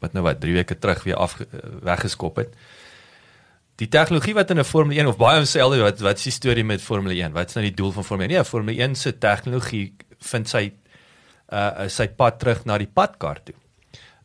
Wat 0.00 0.12
nou 0.12 0.24
wat 0.24 0.40
3 0.40 0.52
weke 0.52 0.78
terug 0.78 1.04
weer 1.04 1.16
af 1.16 1.40
weggeskop 1.82 2.36
het. 2.36 2.54
Die 3.76 3.88
tegnologie 3.88 4.34
wat 4.34 4.50
in 4.50 4.58
'n 4.58 4.64
Formule 4.64 5.00
1 5.00 5.06
of 5.08 5.16
baie 5.16 5.36
homself 5.36 5.78
wat 5.78 6.00
wat 6.00 6.16
is 6.16 6.24
die 6.24 6.32
storie 6.32 6.64
met 6.64 6.82
Formule 6.82 7.14
1? 7.14 7.32
Wat 7.32 7.48
is 7.48 7.54
nou 7.54 7.64
die 7.64 7.74
doel 7.74 7.92
van 7.92 8.04
Formule 8.04 8.28
1? 8.28 8.36
Nee, 8.36 8.44
Formule 8.44 8.82
1 8.82 8.94
se 8.94 9.18
tegnologie 9.18 9.96
vind 10.20 10.48
sy 10.48 10.72
uh 11.52 11.88
sy 11.88 12.08
pad 12.08 12.38
terug 12.38 12.64
na 12.64 12.78
die 12.78 12.90
padkar 12.92 13.42
toe. 13.44 13.54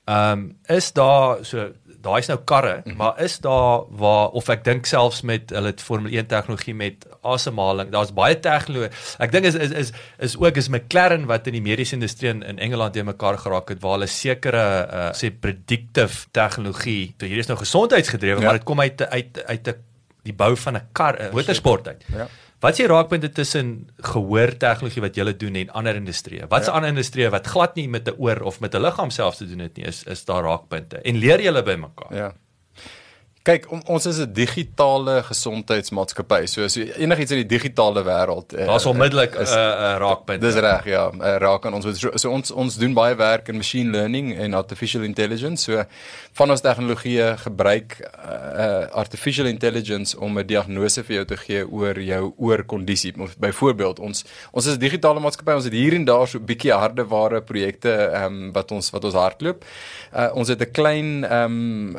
Ehm 0.06 0.32
um, 0.32 0.58
is 0.68 0.92
daar 0.94 1.46
so 1.46 1.72
daai's 2.02 2.30
nou 2.32 2.38
karre, 2.46 2.76
mm 2.78 2.82
-hmm. 2.84 2.98
maar 2.98 3.22
is 3.24 3.40
daar 3.40 3.82
waar 3.90 4.30
of 4.30 4.50
ek 4.50 4.64
dink 4.64 4.86
selfs 4.86 5.22
met 5.22 5.50
hulle 5.50 5.74
Formule 5.78 6.16
1 6.18 6.28
tegnologie 6.28 6.76
met 6.76 7.08
asemhaling, 7.22 7.92
daar's 7.92 8.14
baie 8.14 8.40
tegnologie. 8.40 8.96
Ek 9.20 9.32
dink 9.32 9.46
is 9.46 9.56
is 9.56 9.72
is 9.72 9.92
is 10.18 10.38
ook 10.38 10.56
is 10.56 10.70
McLaren 10.70 11.26
wat 11.26 11.48
in 11.48 11.54
die 11.54 11.62
mediese 11.62 11.94
industrie 11.94 12.30
in, 12.30 12.44
in 12.44 12.60
Engeland 12.60 12.94
te 12.94 13.04
mekaar 13.04 13.38
geraak 13.38 13.70
het 13.70 13.82
waar 13.82 13.98
hulle 13.98 14.08
sekere 14.08 14.66
uh 14.94 15.10
sê 15.12 15.32
predictive 15.32 16.28
tegnologie, 16.32 17.14
so 17.20 17.26
hier 17.26 17.38
is 17.38 17.48
nou 17.48 17.58
gesondheidsgedrewe, 17.60 18.40
ja. 18.40 18.46
maar 18.46 18.58
dit 18.58 18.64
kom 18.64 18.80
uit 18.80 19.02
uit 19.02 19.44
uit 19.46 19.68
'n 19.68 19.76
die 20.24 20.34
bou 20.34 20.56
van 20.58 20.76
'n 20.76 20.88
kar, 20.92 21.30
motorsport 21.32 21.88
uit. 21.88 22.06
Ja. 22.14 22.28
Wat 22.60 22.76
is 22.76 22.82
die 22.82 22.88
raakpunte 22.92 23.30
tussen 23.32 23.88
gehoor 24.12 24.52
tegnologie 24.60 25.02
wat 25.02 25.16
julle 25.16 25.36
doen 25.40 25.56
en 25.56 25.70
ander 25.80 25.96
industrieë? 25.96 26.50
Wat 26.52 26.66
is 26.66 26.68
ja. 26.68 26.74
ander 26.76 26.92
industrieë 26.92 27.30
wat 27.32 27.48
glad 27.48 27.76
nie 27.80 27.88
met 27.88 28.08
'n 28.08 28.20
oor 28.20 28.42
of 28.42 28.60
met 28.60 28.76
'n 28.76 28.82
liggaam 28.82 29.10
self 29.10 29.36
te 29.36 29.48
doen 29.48 29.60
het 29.60 29.78
nie? 29.78 29.86
Is 29.86 30.04
is 30.04 30.26
daar 30.26 30.44
raakpunte? 30.44 30.98
En 31.02 31.16
leer 31.16 31.42
julle 31.42 31.64
by 31.64 31.76
mekaar? 31.76 32.16
Ja. 32.16 32.34
Kyk, 33.48 33.70
on, 33.72 33.80
ons 33.88 34.06
is 34.06 34.18
'n 34.20 34.34
digitale 34.34 35.24
gesondheidsmaatskappy. 35.24 36.46
So 36.46 36.64
as 36.64 36.76
jy 36.76 36.90
enigiets 37.00 37.32
in 37.32 37.40
die 37.40 37.48
digitale 37.48 38.04
wêreld 38.04 38.52
uh, 38.54 38.66
Daar's 38.68 38.86
onmiddellik 38.86 39.36
'n 39.36 39.42
uh, 39.42 39.48
uh, 39.48 39.96
raakpunt. 39.98 40.42
Dis 40.42 40.56
reg, 40.56 40.86
ja, 40.86 41.08
uh, 41.08 41.36
raak 41.40 41.66
aan 41.66 41.74
ons. 41.74 41.88
So, 42.00 42.12
so 42.16 42.32
ons 42.32 42.52
ons 42.52 42.76
doen 42.76 42.94
baie 42.94 43.16
werk 43.16 43.48
in 43.48 43.56
machine 43.56 43.92
learning 43.92 44.36
en 44.36 44.54
artificial 44.54 45.04
intelligence. 45.04 45.64
So 45.64 45.86
van 46.34 46.52
ons 46.52 46.62
tegnologieë 46.62 47.38
gebruik 47.38 48.00
uh, 48.00 48.34
uh, 48.34 48.86
artificial 48.92 49.46
intelligence 49.46 50.20
om 50.20 50.38
'n 50.38 50.46
diagnose 50.46 51.04
vir 51.04 51.16
jou 51.16 51.26
te 51.26 51.38
gee 51.38 51.64
oor 51.64 52.00
jou 52.00 52.34
oorkondisie. 52.38 53.14
Byvoorbeeld, 53.40 54.00
ons 54.00 54.26
ons 54.52 54.66
is 54.66 54.76
'n 54.76 54.80
digitale 54.80 55.20
maatskappy. 55.20 55.54
Ons 55.56 55.64
het 55.64 55.74
hier 55.74 55.94
en 55.94 56.06
daar 56.06 56.28
so 56.28 56.40
'n 56.40 56.46
bietjie 56.46 56.74
hardeware 56.74 57.42
projekte 57.42 58.12
ehm 58.12 58.26
um, 58.26 58.52
wat 58.52 58.72
ons 58.72 58.90
wat 58.90 59.04
ons 59.06 59.14
hardloop. 59.14 59.64
Uh, 60.14 60.30
ons 60.34 60.48
het 60.48 60.60
'n 60.60 60.72
klein 60.72 61.24
ehm 61.24 61.96
um, 61.96 61.98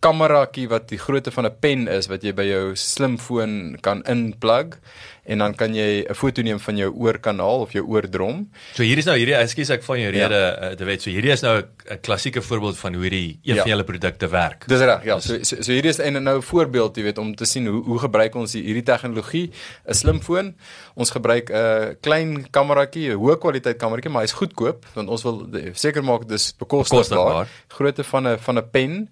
kameraatjie 0.00 0.68
wat 0.74 0.90
die 0.90 1.00
grootte 1.00 1.32
van 1.34 1.46
'n 1.46 1.56
pen 1.60 1.88
is 1.88 2.10
wat 2.10 2.26
jy 2.26 2.34
by 2.34 2.46
jou 2.48 2.74
slimfoon 2.74 3.78
kan 3.80 4.02
inplug 4.10 4.78
en 5.24 5.38
dan 5.38 5.54
kan 5.54 5.74
jy 5.74 6.04
'n 6.08 6.14
foto 6.14 6.42
neem 6.42 6.60
van 6.60 6.76
jou 6.76 6.90
oorkanaal 6.92 7.60
of 7.60 7.72
jou 7.72 7.84
oordrom. 7.86 8.48
So 8.74 8.82
hier 8.82 8.98
is 8.98 9.04
nou 9.04 9.16
hierdie 9.16 9.34
ekskuus 9.34 9.70
ek 9.70 9.82
van 9.82 10.00
jou 10.00 10.10
rede 10.10 10.34
ja. 10.34 10.72
uh, 10.72 10.86
weet 10.86 11.02
so 11.02 11.10
hierdie 11.10 11.32
is 11.32 11.42
nou 11.42 11.62
'n 11.62 12.00
klassieke 12.00 12.42
voorbeeld 12.42 12.78
van 12.78 12.94
hoe 12.94 13.02
hierdie 13.02 13.38
een 13.42 13.54
ja. 13.54 13.62
van 13.62 13.70
julle 13.70 13.84
produkte 13.84 14.28
werk. 14.28 14.68
Dis 14.68 14.80
reg, 14.80 15.04
ja. 15.04 15.18
So 15.20 15.42
so, 15.42 15.62
so 15.62 15.72
hierdie 15.72 15.90
is 15.90 15.98
en 15.98 16.22
nou 16.22 16.36
'n 16.38 16.42
voorbeeld, 16.42 16.96
jy 16.96 17.02
weet, 17.02 17.18
om 17.18 17.34
te 17.34 17.44
sien 17.44 17.66
hoe 17.66 17.82
hoe 17.84 17.98
gebruik 17.98 18.34
ons 18.34 18.52
hierdie 18.52 18.82
tegnologie, 18.82 19.50
'n 19.86 19.94
slimfoon. 19.94 20.54
Ons 20.94 21.10
gebruik 21.10 21.50
'n 21.50 21.54
uh, 21.54 21.94
klein 22.00 22.50
kameraatjie, 22.50 23.10
'n 23.10 23.18
hoë 23.18 23.38
kwaliteit 23.38 23.78
kameraatjie, 23.78 24.10
maar 24.10 24.22
hy's 24.22 24.32
goedkoop 24.32 24.86
want 24.94 25.08
ons 25.08 25.22
wil 25.22 25.46
seker 25.72 26.04
maak 26.04 26.28
dis 26.28 26.52
bekostigbaar. 26.58 27.48
Grootte 27.68 28.04
van 28.04 28.28
'n 28.28 28.38
van 28.38 28.58
'n 28.58 28.70
pen 28.70 29.08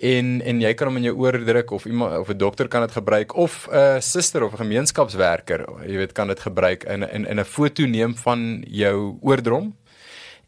en 0.00 0.42
en 0.42 0.60
jy 0.60 0.74
kan 0.74 0.88
hom 0.88 0.96
in 0.96 1.08
jou 1.08 1.16
oor 1.16 1.44
druk 1.44 1.70
of 1.70 1.86
iemand 1.86 2.18
of 2.18 2.28
'n 2.28 2.38
dokter 2.38 2.68
kan 2.68 2.80
dit 2.80 2.92
gebruik 2.92 3.34
of 3.34 3.68
'n 3.70 3.76
uh, 3.76 4.00
suster 4.00 4.44
of 4.44 4.52
'n 4.52 4.64
gemeenskapswerker, 4.64 5.55
jy 5.86 5.96
weet, 5.96 6.12
kan 6.12 6.28
dit 6.28 6.40
gebruik 6.40 6.84
in 6.84 7.02
in 7.02 7.26
in 7.26 7.40
'n 7.40 7.44
foto 7.44 7.86
neem 7.86 8.16
van 8.16 8.64
jou 8.66 9.18
oordrom 9.20 9.74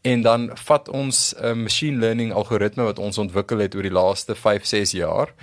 en 0.01 0.21
dan 0.21 0.49
vat 0.53 0.89
ons 0.89 1.33
'n 1.35 1.45
uh, 1.45 1.53
machine 1.53 1.99
learning 1.99 2.33
algoritme 2.33 2.83
wat 2.83 2.99
ons 2.99 3.17
ontwikkel 3.17 3.57
het 3.59 3.75
oor 3.75 3.83
die 3.83 3.91
laaste 3.91 4.35
5, 4.35 4.65
6 4.65 4.91
jaar 4.91 5.33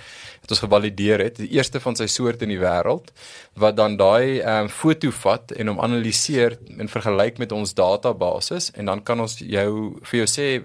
wat 0.40 0.50
ons 0.50 0.60
gevalideer 0.60 1.18
het, 1.18 1.36
die 1.36 1.50
eerste 1.50 1.80
van 1.80 1.96
sy 1.96 2.06
soort 2.06 2.42
in 2.42 2.48
die 2.48 2.60
wêreld 2.60 3.12
wat 3.54 3.76
dan 3.76 3.96
daai 3.96 4.40
ehm 4.40 4.62
um, 4.62 4.68
foto 4.68 5.10
vat 5.10 5.52
en 5.52 5.66
hom 5.66 5.80
analiseer 5.80 6.58
en 6.78 6.88
vergelyk 6.88 7.38
met 7.38 7.52
ons 7.52 7.74
database 7.74 8.72
en 8.74 8.84
dan 8.84 9.02
kan 9.02 9.20
ons 9.20 9.38
jou 9.38 9.98
vir 10.02 10.18
jou 10.24 10.26
sê 10.26 10.62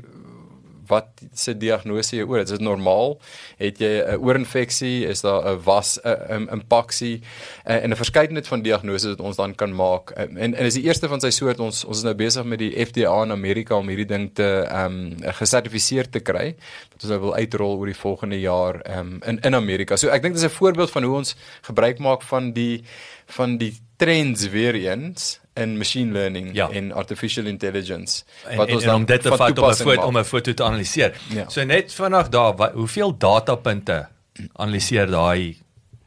wat 0.92 1.24
se 1.34 1.56
diagnose 1.58 2.18
jy 2.18 2.26
oor 2.28 2.42
het. 2.42 2.52
Is 2.52 2.58
dit 2.60 2.66
normaal? 2.66 3.16
Het 3.58 3.80
jy 3.80 3.92
'n 4.02 4.20
oorinfeksie? 4.20 5.08
Is 5.08 5.22
daar 5.22 5.42
'n 5.48 5.64
was 5.64 6.00
'n 6.04 6.48
impaksie 6.52 7.22
en 7.64 7.92
'n 7.92 7.96
verskeidenheid 7.96 8.48
van 8.48 8.62
diagnoses 8.62 9.16
wat 9.16 9.26
ons 9.26 9.36
dan 9.36 9.56
kan 9.56 9.76
maak. 9.76 10.12
En 10.12 10.38
en 10.38 10.66
is 10.66 10.74
die 10.74 10.84
eerste 10.84 11.08
van 11.08 11.20
sy 11.20 11.30
soort 11.30 11.60
ons 11.60 11.86
ons 11.86 11.98
is 11.98 12.04
nou 12.04 12.16
besig 12.16 12.44
met 12.44 12.60
die 12.60 12.86
FDA 12.86 13.24
in 13.24 13.32
Amerika 13.32 13.76
om 13.76 13.88
hierdie 13.88 14.06
ding 14.06 14.30
te 14.34 14.50
ehm 14.68 14.86
um, 14.86 15.34
gesertifiseer 15.40 16.10
te 16.10 16.20
kry. 16.20 16.56
Wat 16.92 17.04
ons 17.04 17.12
nou 17.12 17.20
wil 17.20 17.36
uitrol 17.36 17.78
oor 17.78 17.86
die 17.86 18.02
volgende 18.02 18.40
jaar 18.40 18.82
ehm 18.82 19.00
um, 19.00 19.22
in 19.26 19.40
in 19.40 19.56
Amerika. 19.56 19.96
So 19.96 20.10
ek 20.10 20.22
dink 20.22 20.36
dit 20.36 20.44
is 20.44 20.50
'n 20.52 20.58
voorbeeld 20.58 20.92
van 20.92 21.04
hoe 21.04 21.16
ons 21.16 21.36
gebruik 21.62 22.00
maak 22.00 22.22
van 22.22 22.52
die 22.52 22.84
van 23.32 23.58
die 23.58 23.74
trends 23.96 24.50
weer 24.50 24.76
eens 24.76 25.40
in 25.54 25.78
machine 25.78 26.12
learning 26.12 26.50
Ja. 26.54 26.70
en 26.70 26.92
artificial 26.92 27.46
intelligence 27.46 28.24
en, 28.48 28.60
en, 28.60 28.82
en 28.82 28.94
om 28.94 29.06
dit 29.06 29.22
te 29.22 29.30
vat 29.30 29.60
om 29.60 29.70
'n 29.70 29.76
foto 29.76 30.02
om 30.02 30.18
'n 30.18 30.24
foto 30.24 30.54
te 30.54 30.64
analiseer. 30.64 31.16
Ja. 31.30 31.50
So 31.50 31.64
net 31.64 31.94
vinnig 31.94 32.30
daar, 32.30 32.56
wat, 32.56 32.72
hoeveel 32.74 33.18
datapunte 33.18 34.08
analiseer 34.64 35.08
daai 35.12 35.58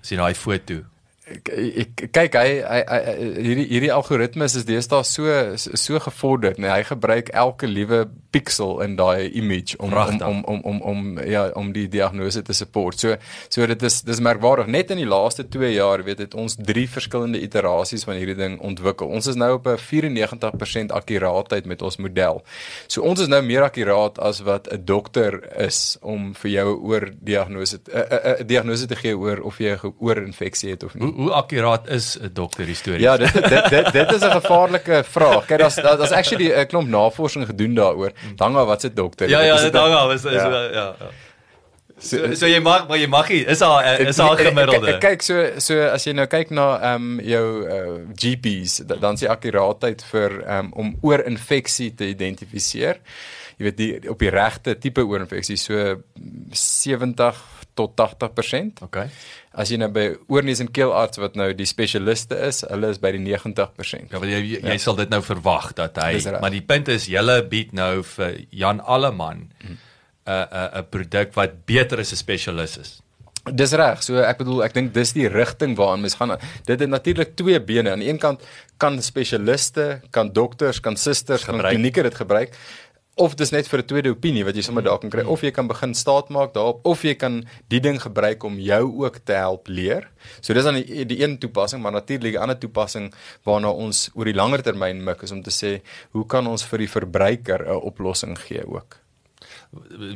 sien 0.00 0.18
daai 0.18 0.34
foto? 0.34 0.82
Ek, 1.24 1.48
ek 1.48 2.02
kyk 2.12 2.36
hy, 2.36 2.48
hy, 2.60 2.80
hy 2.88 3.14
hierdie 3.46 3.66
hierdie 3.70 3.92
algoritmes 3.94 4.58
is 4.60 4.66
deesdae 4.68 5.04
so 5.08 5.38
so 5.56 6.00
gevorderd 6.06 6.60
nee 6.60 6.72
hy 6.72 6.82
gebruik 6.84 7.30
elke 7.32 7.70
liewe 7.70 8.04
pixel 8.34 8.80
in 8.84 8.96
daai 8.98 9.30
image 9.32 9.78
om 9.78 9.94
om, 9.94 10.20
om 10.20 10.42
om 10.44 10.60
om 10.70 10.80
om 10.90 11.18
ja 11.24 11.46
om 11.56 11.70
die 11.72 11.86
diagnose 11.88 12.42
te 12.42 12.52
support. 12.56 12.98
So 13.00 13.16
so 13.48 13.66
dit 13.70 13.82
is 13.88 14.00
dis 14.06 14.20
merkwaardig 14.24 14.68
net 14.74 14.90
in 14.90 15.00
die 15.00 15.08
laaste 15.08 15.46
2 15.48 15.70
jaar 15.74 16.04
weet 16.04 16.20
het 16.24 16.34
ons 16.34 16.56
drie 16.58 16.86
verskillende 16.90 17.40
iterasies 17.40 18.04
van 18.08 18.18
hierdie 18.18 18.36
ding 18.38 18.58
ontwikkel. 18.60 19.08
Ons 19.08 19.30
is 19.30 19.38
nou 19.40 19.54
op 19.58 19.68
'n 19.70 19.78
94% 19.78 20.92
akkuraatheid 20.92 21.66
met 21.66 21.82
ons 21.82 21.96
model. 21.96 22.42
So 22.86 23.02
ons 23.02 23.20
is 23.20 23.28
nou 23.28 23.42
meer 23.42 23.62
akkuraat 23.62 24.18
as 24.18 24.40
wat 24.40 24.68
'n 24.72 24.84
dokter 24.84 25.40
is 25.60 25.96
om 26.02 26.34
vir 26.34 26.50
jou 26.50 26.68
'n 26.74 26.84
oordiagnose 26.90 27.78
'n 27.78 28.40
'n 28.40 28.46
diagnose 28.46 28.86
te 28.86 28.96
gee 28.96 29.16
oor 29.16 29.40
of 29.40 29.58
jy 29.58 29.72
'n 29.72 29.94
oorinfeksie 29.98 30.70
het 30.70 30.82
of 30.82 30.94
nie. 30.94 31.13
Hoe 31.14 31.30
akkuraat 31.32 31.88
is 31.88 32.16
'n 32.20 32.30
dokter 32.32 32.64
histories? 32.66 33.00
Ja, 33.02 33.16
dit 33.16 33.32
dit 33.32 33.68
dit, 33.70 33.92
dit 33.92 34.12
is 34.12 34.20
'n 34.22 34.30
gevaarlike 34.40 35.04
vraag. 35.10 35.46
Kyk, 35.46 35.58
daar's 35.58 35.74
daar's 35.74 36.10
actually 36.10 36.50
'n 36.52 36.66
klomp 36.66 36.88
navorsing 36.88 37.46
gedoen 37.46 37.74
daaroor. 37.74 38.12
Dan 38.36 38.52
maar 38.52 38.64
wat 38.66 38.80
se 38.80 38.92
dokter? 38.92 39.28
Ja 39.28 39.40
ja, 39.40 39.56
dit 39.60 39.74
hang 39.74 39.94
af, 39.94 40.12
is 40.12 40.24
is 40.24 40.32
Ja. 40.32 40.48
ja. 40.50 40.62
ja. 40.62 40.94
ja. 40.98 41.08
So, 41.98 42.34
so 42.34 42.46
jy 42.46 42.58
mag 42.60 42.88
maar 42.88 42.98
jy 42.98 43.06
mag 43.06 43.28
nie. 43.28 43.44
Is 43.46 43.58
daar 43.58 44.00
is 44.00 44.18
ek- 44.18 44.38
gemiddelde? 44.38 44.98
Kyk 44.98 45.22
so 45.22 45.58
so 45.58 45.78
as 45.88 46.04
jy 46.04 46.12
nou 46.12 46.26
kyk 46.26 46.50
na 46.50 46.78
ehm 46.82 46.94
um, 47.18 47.20
jou 47.20 47.66
uh, 47.66 48.00
GPs, 48.14 48.76
da- 48.86 48.96
dan 48.96 49.14
die 49.14 49.28
akkuraatheid 49.30 50.02
vir 50.10 50.42
um, 50.58 50.72
om 50.72 50.96
oorinfeksie 51.02 51.94
te 51.94 52.04
identifiseer. 52.06 52.98
Jy 53.58 53.64
weet 53.64 53.76
die 53.76 54.10
op 54.10 54.18
die 54.18 54.30
regte 54.30 54.78
tipe 54.78 55.00
oorinfeksie 55.06 55.56
so 55.56 55.96
70 56.50 57.34
tot 57.74 57.94
80%. 57.98 58.82
Okay. 58.86 59.08
As 59.52 59.70
jy 59.70 59.78
nou 59.82 59.90
by 59.94 60.06
oorneus 60.30 60.62
en 60.62 60.70
keelarts 60.74 61.20
wat 61.22 61.38
nou 61.38 61.50
die 61.56 61.66
spesialiste 61.68 62.38
is, 62.46 62.62
hulle 62.70 62.90
is 62.94 63.00
by 63.02 63.14
die 63.16 63.22
90%. 63.26 64.12
Ja, 64.14 64.20
want 64.22 64.30
jy 64.30 64.42
jy, 64.42 64.60
jy 64.62 64.76
sal 64.82 64.98
dit 64.98 65.10
nou 65.10 65.22
verwag 65.26 65.72
dat 65.78 65.98
hy 66.02 66.12
Dis 66.18 66.28
maar 66.40 66.54
die 66.54 66.64
punt 66.64 66.90
is 66.94 67.08
julle 67.10 67.40
bied 67.50 67.74
nou 67.76 68.02
vir 68.14 68.44
Jan 68.50 68.80
Alleman 68.80 69.48
'n 69.64 69.78
'n 70.26 70.68
'n 70.80 70.86
produk 70.90 71.34
wat 71.34 71.64
beter 71.66 72.00
as 72.00 72.12
'n 72.12 72.16
spesialis 72.16 72.78
is. 72.78 73.00
Dis 73.44 73.74
reg. 73.76 74.00
So 74.00 74.22
ek 74.24 74.38
bedoel 74.40 74.62
ek 74.64 74.72
dink 74.72 74.94
dis 74.94 75.12
die 75.12 75.26
rigting 75.28 75.74
waaraan 75.76 76.00
mens 76.00 76.14
gaan. 76.16 76.38
Dit 76.64 76.80
het 76.80 76.88
natuurlik 76.88 77.34
twee 77.36 77.60
bene. 77.60 77.90
Aan 77.92 78.00
die 78.00 78.08
een 78.08 78.18
kant 78.18 78.40
kan 78.80 78.96
spesialiste, 79.02 80.00
kan 80.10 80.32
dokters, 80.32 80.80
kan 80.80 80.96
susters, 80.96 81.44
kan 81.44 81.60
klinieke 81.60 82.02
dit 82.02 82.14
gebruik. 82.14 82.56
Of 83.16 83.36
dis 83.38 83.52
net 83.54 83.68
vir 83.70 83.78
'n 83.78 83.86
tweede 83.86 84.10
opinie 84.10 84.44
wat 84.44 84.56
jy 84.56 84.62
sommer 84.62 84.82
daar 84.82 84.98
kan 84.98 85.10
kry 85.10 85.22
of 85.22 85.42
jy 85.42 85.50
kan 85.50 85.68
begin 85.68 85.94
staat 85.94 86.30
maak 86.30 86.52
daarop 86.54 86.80
of 86.84 87.02
jy 87.02 87.14
kan 87.14 87.44
die 87.68 87.80
ding 87.80 88.00
gebruik 88.02 88.42
om 88.44 88.58
jou 88.58 89.04
ook 89.04 89.18
te 89.24 89.32
help 89.32 89.68
leer. 89.68 90.08
So 90.40 90.54
dis 90.54 90.64
dan 90.64 90.74
die, 90.74 91.04
die 91.06 91.22
een 91.22 91.38
toepassing, 91.38 91.82
maar 91.82 91.92
natuurlik 91.92 92.32
die 92.32 92.40
ander 92.40 92.58
toepassing 92.58 93.12
waarna 93.44 93.70
ons 93.70 94.10
oor 94.14 94.24
die 94.24 94.34
langer 94.34 94.62
termyn 94.62 95.04
mik 95.04 95.22
is 95.22 95.30
om 95.30 95.42
te 95.42 95.50
sê 95.50 95.80
hoe 96.10 96.26
kan 96.26 96.46
ons 96.46 96.64
vir 96.64 96.78
die 96.78 96.88
verbruiker 96.88 97.66
'n 97.68 97.80
oplossing 97.86 98.38
gee 98.38 98.66
ook. 98.66 98.98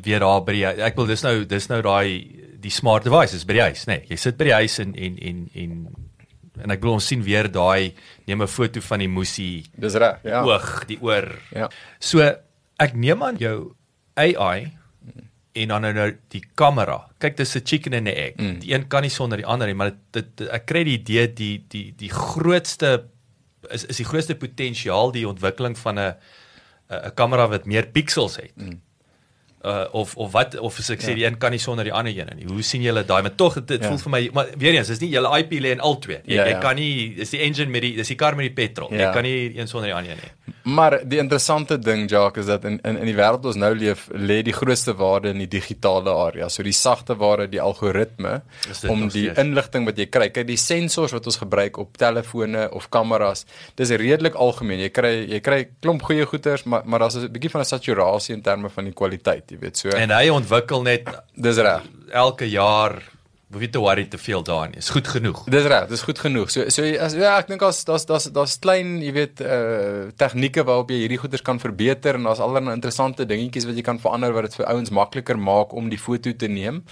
Weer 0.03 0.21
daar 0.21 0.43
by 0.45 0.53
die 0.53 0.65
ek 0.67 0.97
wil 0.97 1.07
dis 1.07 1.23
nou 1.23 1.45
dis 1.45 1.69
nou 1.69 1.83
daai 1.83 2.27
die 2.61 2.71
smart 2.71 3.05
devices 3.05 3.45
by 3.45 3.53
die 3.53 3.63
huis, 3.63 3.87
nê. 3.87 3.99
Nee, 3.99 4.07
jy 4.09 4.17
sit 4.17 4.37
by 4.37 4.45
die 4.45 4.59
huis 4.59 4.79
en 4.79 4.95
en 4.95 5.19
en 5.19 5.49
en 5.55 5.87
en 6.63 6.71
ek 6.71 6.83
wil 6.83 6.97
ons 6.99 7.07
sien 7.07 7.23
weer 7.23 7.47
daai 7.51 7.95
neem 8.27 8.43
'n 8.43 8.47
foto 8.47 8.81
van 8.81 8.99
die 8.99 9.09
moesie 9.09 9.65
Dis 9.77 9.95
reg. 9.95 10.19
Ja. 10.25 10.43
oog, 10.43 10.87
die 10.87 10.99
oor. 11.01 11.39
Ja. 11.55 11.69
So 12.01 12.23
ek 12.79 12.95
neem 12.95 13.23
aan 13.23 13.37
jou 13.41 13.75
AI 14.19 14.73
en 15.59 15.69
dan 15.73 15.83
nou 15.83 16.11
die 16.31 16.43
kamera. 16.55 17.09
Kyk, 17.19 17.37
dis 17.37 17.57
'n 17.57 17.65
chicken 17.67 17.95
and 17.95 18.07
'n 18.09 18.15
egg. 18.15 18.35
Mm. 18.37 18.59
Die 18.61 18.73
een 18.75 18.87
kan 18.89 19.03
nie 19.03 19.11
sonder 19.11 19.37
die 19.39 19.47
ander 19.47 19.67
nie, 19.67 19.75
maar 19.75 19.91
dit, 20.13 20.37
dit 20.37 20.49
ek 20.49 20.67
kry 20.67 20.85
die 20.85 20.99
idee 20.99 21.27
die 21.33 21.65
die 21.69 21.93
die 21.97 22.11
grootste 22.11 23.05
is 23.71 23.85
is 23.85 23.97
die 23.97 24.05
grootste 24.07 24.35
potensiaal 24.37 25.11
die 25.13 25.27
ontwikkeling 25.29 25.77
van 25.79 25.99
'n 25.99 26.15
'n 26.91 27.15
kamera 27.15 27.49
wat 27.49 27.67
meer 27.67 27.87
pixels 27.87 28.37
het. 28.37 28.53
Mm. 28.57 28.81
Uh, 29.65 29.85
of 29.93 30.17
of 30.17 30.33
wat 30.33 30.55
of 30.59 30.79
as 30.79 30.91
ek 30.91 31.01
sê 31.03 31.15
die 31.15 31.25
een 31.27 31.39
kan 31.39 31.51
nie 31.51 31.59
sonder 31.59 31.85
die 31.85 31.93
ander 31.93 32.15
een 32.19 32.37
nie. 32.37 32.47
Hoe 32.47 32.63
sien 32.63 32.81
julle 32.83 33.05
daai? 33.05 33.23
Maar 33.23 33.35
tog 33.35 33.65
dit 33.65 33.83
Ja. 33.83 33.89
voel 33.89 33.99
vir 33.99 34.11
my 34.11 34.31
maar 34.33 34.47
weer 34.57 34.75
eens, 34.75 34.87
dis 34.87 35.01
nie 35.01 35.11
julle 35.11 35.39
IP 35.39 35.51
lê 35.53 35.71
in 35.73 35.81
al 35.81 35.99
twee. 35.99 36.21
Jy, 36.25 36.35
Ja, 36.35 36.45
jy 36.45 36.51
ja. 36.51 36.59
kan 36.61 36.77
nie 36.77 37.15
dis 37.17 37.31
die 37.31 37.41
engine 37.41 37.67
met 37.71 37.83
die 37.83 37.97
dis 37.97 38.07
die 38.09 38.15
kar 38.17 38.37
met 38.37 38.55
die 38.55 38.67
petrol. 38.67 38.91
Jy 38.93 38.99
Ja. 39.01 39.13
kan 39.13 39.23
nie 39.23 39.59
een 39.59 39.67
sonder 39.67 39.89
die 39.89 39.95
ander 39.95 40.15
nie. 40.15 40.31
Maar 40.63 41.01
die 41.09 41.19
interessante 41.19 41.79
ding 41.79 42.11
Jacques 42.11 42.45
is 42.45 42.47
dat 42.47 42.65
in 42.65 42.79
in 42.85 42.97
in 42.97 43.05
die 43.07 43.15
wêreld 43.15 43.45
ons 43.45 43.57
nou 43.57 43.75
leef, 43.75 44.09
lê 44.13 44.43
die 44.43 44.53
grootste 44.53 44.95
waarde 44.95 45.29
in 45.29 45.39
die 45.39 45.49
digitale 45.49 46.11
area. 46.11 46.49
So 46.49 46.63
die 46.63 46.73
sagte 46.73 47.17
ware, 47.17 47.49
die 47.49 47.61
algoritme 47.61 48.43
om 48.89 49.09
die 49.09 49.25
steeds? 49.31 49.39
inligting 49.39 49.85
wat 49.85 49.97
jy 49.99 50.07
kry. 50.07 50.29
Kyk, 50.31 50.47
die 50.47 50.57
sensors 50.57 51.13
wat 51.13 51.27
ons 51.27 51.37
gebruik 51.37 51.77
op 51.79 51.97
telefone 51.97 52.71
of 52.73 52.89
kameras, 52.91 53.45
dis 53.77 53.91
redelik 53.91 54.35
algemeen. 54.35 54.81
Jy 54.81 54.89
kry 54.91 55.13
jy 55.29 55.41
kry 55.41 55.69
klomp 55.81 56.03
goeie 56.03 56.25
goeders, 56.27 56.65
maar 56.65 56.83
maar 56.85 56.99
daar's 56.99 57.17
'n 57.17 57.33
bietjie 57.33 57.51
van 57.51 57.61
'n 57.61 57.65
saturasie 57.65 58.35
in 58.35 58.43
terme 58.43 58.69
van 58.69 58.85
die 58.85 58.93
kwaliteit, 58.95 59.51
jy 59.51 59.59
weet. 59.59 59.77
So 59.77 59.89
En 59.89 60.11
hy 60.11 60.29
ontwikkel 60.29 60.83
net 60.83 61.09
dis 61.35 61.57
reg. 61.57 61.83
elke 62.13 62.49
jaar 62.51 63.03
hoef 63.49 63.63
jy 63.65 63.69
te 63.73 63.81
worry 63.81 64.05
te 64.05 64.19
veel 64.21 64.43
daarin. 64.45 64.75
Is 64.77 64.91
goed 64.93 65.09
genoeg. 65.09 65.39
Dis 65.49 65.65
reg, 65.73 65.87
dis 65.89 66.03
goed 66.05 66.19
genoeg. 66.21 66.51
So 66.53 66.69
so 66.73 66.85
as 67.01 67.15
ja, 67.17 67.31
ek 67.41 67.49
dink 67.49 67.63
as 67.65 67.81
daar's 67.89 68.05
daar's 68.09 68.27
daar's 68.37 68.59
klein, 68.61 68.99
jy 69.01 69.13
weet, 69.17 69.41
uh 69.41 70.11
tegnieke 70.21 70.65
waarop 70.69 70.93
jy 70.93 70.99
hierdie 71.05 71.21
goeders 71.23 71.45
kan 71.47 71.61
verbeter 71.63 72.19
en 72.19 72.29
daar's 72.29 72.43
allerlei 72.45 72.77
interessante 72.77 73.25
dingetjies 73.29 73.65
wat 73.69 73.81
jy 73.81 73.87
kan 73.87 74.01
verander 74.03 74.37
wat 74.37 74.51
dit 74.51 74.59
vir 74.61 74.69
ouens 74.75 74.93
makliker 74.93 75.41
maak 75.41 75.73
om 75.73 75.89
die 75.89 76.01
foto 76.01 76.35
te 76.37 76.51
neem. 76.53 76.83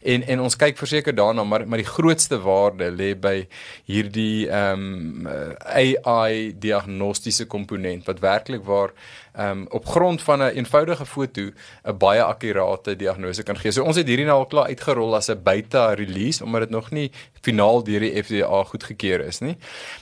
En 0.00 0.24
en 0.24 0.46
ons 0.46 0.56
kyk 0.56 0.80
verseker 0.80 1.16
daarna, 1.16 1.44
maar 1.44 1.66
maar 1.68 1.82
die 1.82 1.90
grootste 1.90 2.40
waarde 2.40 2.88
lê 2.94 3.12
by 3.12 3.36
hierdie 3.90 4.48
ehm 4.48 4.88
um, 5.28 5.28
AI 5.68 6.54
diagnostiese 6.56 7.44
komponent 7.52 8.08
wat 8.08 8.24
werklik 8.24 8.64
waar 8.64 8.96
um, 9.38 9.66
op 9.70 9.86
grond 9.86 10.22
van 10.22 10.38
'n 10.42 10.56
eenvoudige 10.60 11.06
foto 11.06 11.50
'n 11.84 11.96
baie 11.98 12.22
akkurate 12.22 12.96
diagnose 12.96 13.42
kan 13.42 13.56
gee. 13.56 13.72
So 13.72 13.84
ons 13.84 13.96
het 13.96 14.06
hierdie 14.06 14.26
nou 14.26 14.38
al 14.38 14.46
klaar 14.46 14.66
uitgerol 14.66 15.14
as 15.14 15.28
'n 15.28 15.42
beta 15.42 15.92
release 15.94 16.44
omdat 16.44 16.60
dit 16.60 16.70
nog 16.70 16.90
nie 16.90 17.10
finaal 17.40 17.84
deur 17.84 18.00
die 18.00 18.22
FDA 18.22 18.64
goedgekeur 18.64 19.20
is 19.20 19.38
nie. 19.38 19.56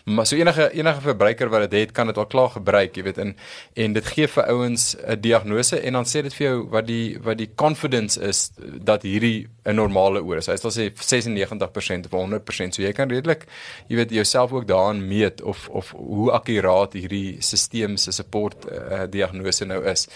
Maar 0.04 0.26
so 0.26 0.36
enige 0.36 0.72
enige 0.72 1.00
verbruiker 1.00 1.48
wat 1.48 1.70
dit 1.70 1.80
het, 1.80 1.92
kan 1.92 2.06
dit 2.06 2.16
al 2.16 2.26
klaar 2.26 2.50
gebruik, 2.50 2.96
jy 2.96 3.02
weet, 3.02 3.18
en 3.18 3.36
en 3.74 3.92
dit 3.92 4.06
gee 4.06 4.28
vir 4.28 4.44
ouens 4.46 4.96
'n 5.06 5.20
diagnose 5.20 5.80
en 5.80 5.92
dan 5.92 6.04
sê 6.04 6.22
dit 6.22 6.34
vir 6.34 6.46
jou 6.46 6.68
wat 6.68 6.86
die 6.86 7.18
wat 7.22 7.38
die 7.38 7.50
confidence 7.54 8.20
is 8.20 8.50
dat 8.84 9.02
hierdie 9.02 9.48
'n 9.66 9.74
normale 9.74 10.22
oor 10.22 10.38
is. 10.38 10.46
Hy 10.46 10.56
sal 10.60 10.70
sê 10.70 10.90
96% 10.94 12.06
of 12.06 12.14
100%. 12.14 12.74
So 12.74 12.82
jy 12.82 12.92
kan 12.92 13.10
redelik, 13.10 13.46
jy 13.88 13.96
weet, 13.96 14.14
jouself 14.14 14.52
ook 14.52 14.66
daaraan 14.68 15.02
meet 15.08 15.42
of 15.42 15.68
of 15.68 15.90
hoe 15.96 16.30
akkuraat 16.32 16.92
hierdie 16.92 17.36
stelsel 17.40 17.96
se 17.98 18.12
support 18.12 18.66
uh, 18.70 19.04
diagnose 19.10 19.64
nou 19.64 19.82
is. 19.84 20.06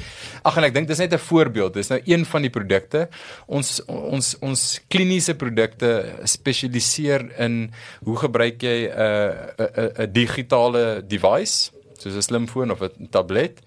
Ag 0.44 0.56
en 0.56 0.64
ek 0.68 0.74
dink 0.74 0.88
dis 0.88 0.98
net 0.98 1.12
'n 1.14 1.18
voorbeeld. 1.18 1.74
Dis 1.74 1.90
nou 1.90 2.00
een 2.04 2.24
van 2.24 2.42
die 2.42 2.50
produkte. 2.50 3.08
Ons 3.46 3.80
ons 3.86 4.36
ons 4.40 4.80
kliniese 4.88 5.34
produkte 5.34 6.14
spesialiseer 6.24 7.26
in 7.38 7.72
hoe 8.04 8.16
gebruik 8.16 8.62
jy 8.62 8.86
'n 8.86 8.92
uh, 8.94 10.04
'n 10.06 10.12
digitale 10.12 11.02
device 11.06 11.70
soos 12.00 12.16
'n 12.16 12.22
slimfoon 12.22 12.70
of 12.70 12.80
'n 12.80 13.08
tablet 13.10 13.60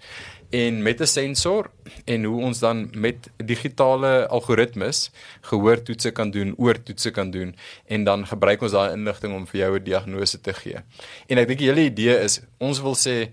en 0.54 0.82
met 0.82 1.00
'n 1.00 1.06
sensor 1.06 1.70
en 2.04 2.24
hoe 2.24 2.42
ons 2.42 2.58
dan 2.58 2.88
met 2.92 3.30
digitale 3.36 4.26
algoritmes 4.28 5.10
gehoortoetse 5.40 6.10
kan 6.10 6.30
doen, 6.30 6.54
oortoetse 6.56 7.10
kan 7.10 7.30
doen 7.30 7.56
en 7.86 8.04
dan 8.04 8.26
gebruik 8.26 8.62
ons 8.62 8.72
daai 8.72 8.92
inligting 8.92 9.34
om 9.34 9.46
vir 9.46 9.60
jou 9.60 9.78
'n 9.78 9.84
diagnose 9.84 10.40
te 10.40 10.52
gee. 10.52 10.78
En 11.26 11.38
ek 11.38 11.48
dink 11.48 11.58
die 11.58 11.68
hele 11.68 11.90
idee 11.90 12.18
is 12.18 12.40
ons 12.58 12.80
wil 12.80 12.94
sê 12.94 13.30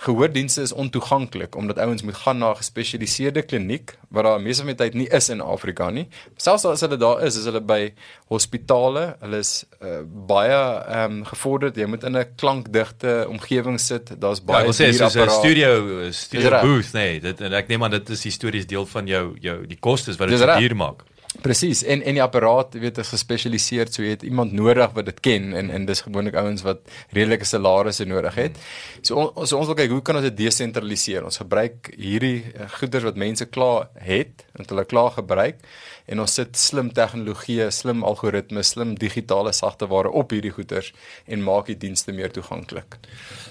gehoordienste 0.00 0.62
is 0.62 0.72
ontoeganklik 0.72 1.56
omdat 1.56 1.78
ouens 1.78 2.02
moet 2.02 2.16
gaan 2.16 2.38
na 2.38 2.50
'n 2.50 2.56
gespesialiseerde 2.56 3.42
kliniek 3.42 3.98
wat 4.08 4.24
daar 4.24 4.40
meestal 4.40 4.66
met 4.66 4.76
tyd 4.76 4.94
nie 4.94 5.08
is 5.08 5.28
in 5.28 5.40
Afrika 5.40 5.90
nie. 5.90 6.08
Selfs 6.36 6.64
as 6.64 6.80
hulle 6.80 6.96
daar 6.96 7.22
is, 7.22 7.36
is 7.36 7.44
hulle 7.44 7.60
by 7.60 7.92
hospitale. 8.26 9.16
Hulle 9.20 9.38
is 9.38 9.64
uh, 9.82 10.00
baie 10.26 10.56
ehm 10.88 11.12
um, 11.12 11.24
gevorderd. 11.24 11.76
Jy 11.76 11.86
moet 11.86 12.04
in 12.04 12.16
'n 12.16 12.26
klankdigte 12.36 13.26
omgewing 13.28 13.80
sit. 13.80 14.20
Daar's 14.20 14.44
baie 14.44 14.66
Ja, 14.66 14.72
sê 14.72 14.92
soos 14.92 15.14
'n 15.14 15.30
studio 15.30 16.10
studio 16.10 16.60
booth, 16.60 16.92
nee, 16.92 17.20
dit 17.20 17.40
en 17.40 17.52
ek 17.52 17.68
neem 17.68 17.84
aan 17.84 17.90
dit 17.90 18.08
is 18.08 18.24
histories 18.24 18.66
deel 18.66 18.86
van 18.86 19.06
jou 19.06 19.36
jou 19.40 19.66
die 19.66 19.78
kostes 19.80 20.16
wat 20.16 20.28
dit 20.28 20.38
so 20.38 20.58
duur 20.58 20.76
maak. 20.76 21.04
Presies. 21.38 21.84
En 21.86 22.00
en 22.02 22.16
die 22.16 22.22
apparaat, 22.22 22.74
weet, 22.82 22.96
is 22.98 23.12
gespesialiseer, 23.14 23.88
so 23.94 24.02
jy 24.02 24.16
het 24.16 24.24
iemand 24.26 24.50
nodig 24.52 24.90
wat 24.96 25.06
dit 25.06 25.20
ken 25.22 25.52
en 25.54 25.68
en 25.70 25.84
dis 25.86 26.02
gewoonlik 26.02 26.34
ouens 26.34 26.64
wat 26.66 26.80
redelike 27.14 27.46
salarisse 27.46 28.04
nodig 28.04 28.34
het. 28.34 28.58
So 29.06 29.14
on, 29.14 29.46
so 29.46 29.60
ons 29.60 29.70
wil 29.70 29.78
kyk 29.78 29.94
hoe 29.94 30.00
kan 30.02 30.18
ons 30.18 30.26
dit 30.26 30.36
desentraliseer? 30.40 31.22
Ons 31.24 31.38
gebruik 31.38 31.92
hierdie 31.94 32.50
eh, 32.50 32.66
goeder 32.80 33.06
wat 33.06 33.20
mense 33.22 33.46
klaar 33.46 33.86
het 34.02 34.42
en 34.58 34.66
hulle 34.72 34.84
klaar 34.90 35.14
gebruik 35.20 35.62
en 36.10 36.24
ons 36.26 36.34
sit 36.40 36.58
slim 36.58 36.90
tegnologie, 36.98 37.62
slim 37.70 38.02
algoritmes, 38.02 38.74
slim 38.74 38.96
digitale 38.98 39.54
sagteware 39.54 40.10
op 40.10 40.34
hierdie 40.34 40.52
goeders 40.58 40.90
en 41.30 41.46
maak 41.46 41.70
die 41.70 41.78
dienste 41.78 42.10
meer 42.12 42.34
toeganklik. 42.34 42.98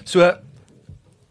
So 0.04 0.20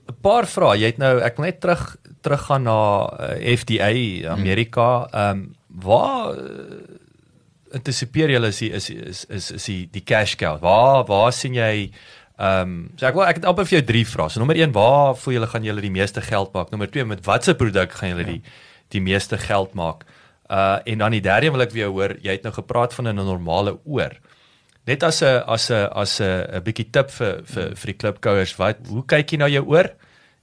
'n 0.09 0.17
paar 0.25 0.49
vrae. 0.49 0.79
Jy 0.81 0.85
het 0.95 0.97
nou 0.97 1.19
ek 1.21 1.37
wil 1.37 1.45
net 1.45 1.61
terug 1.61 1.95
teruggaan 2.25 2.63
na 2.63 2.81
uh, 3.05 3.55
FDA 3.55 3.93
Amerika. 4.33 5.07
Ehm 5.13 5.37
um, 5.37 5.47
waar 5.83 6.37
uh, 6.37 6.79
antisipeer 7.77 8.31
julle 8.33 8.47
is 8.47 8.57
die, 8.63 8.71
is 8.73 8.89
is 8.89 9.25
is 9.29 9.51
is 9.51 9.65
die 9.69 9.83
die 9.93 10.03
cash 10.03 10.35
cow. 10.35 10.57
Waar 10.61 11.05
waar 11.09 11.31
sien 11.33 11.53
jy 11.53 11.91
ehm 12.39 12.61
um, 12.71 12.91
so 12.95 13.05
ek 13.05 13.13
wil 13.17 13.25
ek 13.27 13.35
het 13.41 13.45
amper 13.45 13.65
vir 13.67 13.79
jou 13.79 13.85
drie 13.89 14.05
vrae. 14.07 14.29
So 14.31 14.39
nommer 14.39 14.55
1, 14.55 14.71
waar 14.71 15.15
voel 15.19 15.33
julle 15.33 15.47
gaan 15.51 15.63
julle 15.67 15.81
die 15.83 15.91
meeste 15.91 16.21
geld 16.23 16.53
maak? 16.55 16.71
Nommer 16.71 16.87
2, 16.91 17.05
met 17.05 17.25
watter 17.25 17.55
produk 17.59 17.91
gaan 17.91 18.09
julle 18.15 18.23
die 18.25 18.41
die 18.95 19.01
meeste 19.01 19.37
geld 19.37 19.73
maak? 19.77 20.05
Uh 20.49 20.79
en 20.85 20.97
dan 21.03 21.11
die 21.11 21.21
derde 21.21 21.51
wil 21.51 21.61
ek 21.61 21.75
weer 21.75 21.91
hoor, 21.93 22.15
jy 22.23 22.31
het 22.31 22.43
nou 22.47 22.53
gepraat 22.55 22.93
van 22.93 23.07
'n 23.11 23.15
normale 23.15 23.77
oor. 23.85 24.15
Net 24.87 25.03
as 25.03 25.21
'n 25.21 25.43
as 25.45 25.69
'n 25.69 25.85
as 25.93 26.19
'n 26.21 26.47
'n 26.57 26.63
bietjie 26.63 26.89
tip 26.91 27.11
vir 27.11 27.43
vir 27.43 27.75
vir 27.75 27.85
die 27.93 27.99
klipkouers, 28.01 28.55
wat 28.57 28.77
hoe 28.87 29.05
kyk 29.05 29.31
jy 29.31 29.37
na 29.37 29.47
jou 29.47 29.65
oor? 29.67 29.91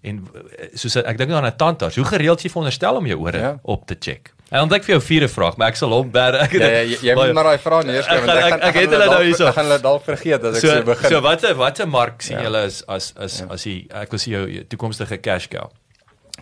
En 0.02 0.20
uh, 0.22 0.68
soos 0.74 0.96
ek 0.96 1.16
dink 1.18 1.30
nou 1.30 1.40
aan 1.40 1.48
'n 1.50 1.56
tandarts, 1.56 1.96
hoe 1.96 2.04
gereeld 2.04 2.42
jy 2.42 2.50
veronderstel 2.50 2.96
om 2.96 3.06
jou 3.06 3.18
ore 3.18 3.38
Ja. 3.38 3.48
ja. 3.48 3.58
op 3.62 3.86
te 3.86 3.96
check? 3.98 4.35
En 4.50 4.58
dan 4.62 4.68
dink 4.68 4.80
ek 4.82 4.86
vir 4.86 4.94
jou 4.94 5.02
vierde 5.02 5.28
vraag, 5.28 5.56
maar 5.58 5.68
ek 5.72 5.76
sal 5.76 5.90
hom 5.90 6.10
ber. 6.10 6.34
Ek 6.44 6.52
Ja, 6.52 6.66
ja, 6.70 6.82
jy, 6.86 6.98
jy 7.02 7.14
moet 7.18 7.32
maar 7.34 7.44
daai 7.50 7.58
vrae 7.58 7.84
neerskryf 7.84 8.20
Ek 8.22 8.26
gaan- 8.30 8.36
ek- 8.38 8.62
ek 8.68 8.74
het 8.74 8.90
gaan 8.90 8.92
hulle 9.00 9.06
nou 9.10 9.22
hierso. 9.24 9.46
Ek 9.46 9.54
gaan 9.54 9.64
hulle 9.66 9.80
dalk 9.82 10.04
vergeet 10.04 10.44
as 10.44 10.54
ek 10.56 10.60
so, 10.60 10.68
so 10.68 10.76
so 10.76 10.82
begin. 10.84 11.10
so 11.10 11.20
watter 11.20 11.54
watter 11.58 11.88
mark 11.88 12.22
sien 12.22 12.36
Ja. 12.38 12.44
julle 12.46 12.62
as 12.68 12.82
as 12.88 13.12
as 13.18 13.42
as 13.50 13.62
die 13.66 13.88
ek 13.90 14.10
wil 14.14 14.18
sê 14.22 14.30
jou 14.36 14.64
toekomstige 14.70 15.18
cash 15.20 15.48
cow? 15.50 15.66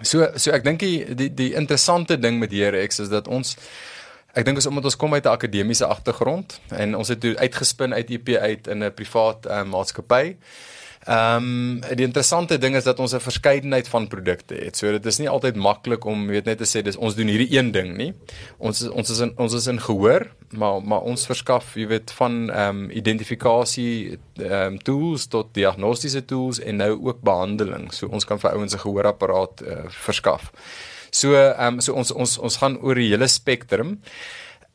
So 0.02 0.28
so 0.36 0.50
ek 0.52 0.64
dink 0.64 0.80
die, 0.80 1.14
die 1.14 1.30
die 1.34 1.54
interessante 1.54 2.18
ding 2.20 2.38
met 2.38 2.52
HRX 2.52 3.00
is 3.00 3.08
dat 3.08 3.28
ons 3.28 3.56
ek 4.36 4.44
dink 4.44 4.58
ons 4.60 4.66
omdat 4.66 4.84
ons 4.84 4.96
kom 5.00 5.14
uit 5.14 5.24
'n 5.24 5.28
akademiese 5.32 5.86
agtergrond 5.86 6.60
en 6.76 6.94
ons 6.94 7.08
het 7.08 7.24
uitgespin 7.24 7.94
uit 7.94 8.10
IP 8.10 8.28
uit 8.36 8.66
in 8.68 8.82
'n 8.84 8.92
privaat 8.92 9.46
uh, 9.46 9.62
maatskappy. 9.64 10.36
Ehm 11.04 11.36
um, 11.36 11.96
die 11.96 12.06
interessante 12.06 12.58
ding 12.58 12.76
is 12.76 12.84
dat 12.84 12.98
ons 12.98 13.12
'n 13.12 13.20
verskeidenheid 13.20 13.88
van 13.88 14.08
produkte 14.08 14.54
het. 14.54 14.76
So 14.76 14.90
dit 14.90 15.06
is 15.06 15.18
nie 15.18 15.28
altyd 15.28 15.56
maklik 15.56 16.04
om 16.04 16.26
weet 16.26 16.44
net 16.44 16.58
te 16.58 16.64
sê 16.64 16.82
dis 16.82 16.96
ons 16.96 17.14
doen 17.14 17.26
hierdie 17.26 17.58
een 17.58 17.72
ding 17.72 17.96
nie. 17.96 18.14
Ons 18.58 18.82
is, 18.82 18.88
ons 18.88 19.10
is 19.10 19.18
in 19.18 19.32
ons 19.36 19.52
is 19.52 19.66
in 19.66 19.80
gehoor, 19.80 20.30
maar 20.50 20.82
maar 20.82 21.00
ons 21.00 21.26
verskaf, 21.26 21.74
jy 21.74 21.86
weet, 21.86 22.10
van 22.10 22.50
ehm 22.50 22.68
um, 22.68 22.90
identifikasie 22.90 24.18
ehm 24.38 24.52
um, 24.52 24.78
tools 24.78 25.26
tot 25.26 25.54
diagnostiese 25.54 26.24
tools 26.24 26.60
en 26.60 26.76
nou 26.76 26.98
ook 27.02 27.20
behandeling. 27.20 27.92
So 27.92 28.06
ons 28.06 28.24
kan 28.24 28.40
vir 28.40 28.50
ouens 28.50 28.74
'n 28.74 28.78
gehoorapparaat 28.78 29.62
uh, 29.62 29.84
verskaf. 29.88 30.52
So 31.10 31.34
ehm 31.34 31.74
um, 31.74 31.80
so 31.80 31.92
ons 31.92 32.10
ons 32.10 32.38
ons 32.38 32.56
gaan 32.56 32.78
oor 32.80 32.94
die 32.94 33.10
hele 33.10 33.28
spektrum. 33.28 33.98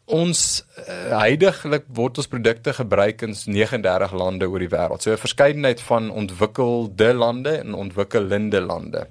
Ons 0.09 0.39
uh, 0.81 1.19
heidaglik 1.21 1.83
word 1.93 2.17
ons 2.17 2.29
produkte 2.29 2.73
gebruik 2.73 3.21
in 3.27 3.35
39 3.37 4.15
lande 4.17 4.47
oor 4.49 4.63
die 4.63 4.71
wêreld. 4.71 5.03
So 5.05 5.13
'n 5.13 5.21
verskeidenheid 5.21 5.81
van 5.85 6.09
ontwikkelde 6.09 7.13
lande 7.13 7.59
en 7.61 7.73
ontwikkelende 7.77 8.61
lande. 8.61 9.07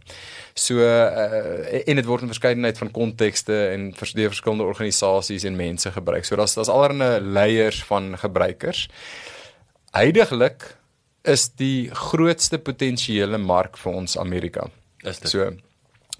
So 0.55 0.82
uh, 0.82 1.86
en 1.86 1.96
dit 1.96 2.09
word 2.09 2.22
in 2.26 2.32
verskeidenheid 2.34 2.78
van 2.78 2.90
kontekste 2.90 3.68
en 3.68 3.92
vers, 3.94 4.12
deur 4.12 4.34
verskillende 4.34 4.66
organisasies 4.66 5.44
en 5.44 5.57
mense 5.57 5.90
gebruik. 5.90 6.24
So 6.24 6.36
daar's 6.36 6.55
daar's 6.55 6.68
allerlei 6.68 7.20
layers 7.20 7.84
van 7.84 8.18
gebruikers. 8.18 8.88
Heidaglik 9.94 10.74
is 11.22 11.49
die 11.55 11.90
grootste 11.94 12.59
potensiële 12.59 13.38
mark 13.38 13.78
vir 13.78 13.92
ons 13.92 14.18
Amerika. 14.18 14.66
Is 15.03 15.18
dit? 15.18 15.30
So 15.30 15.53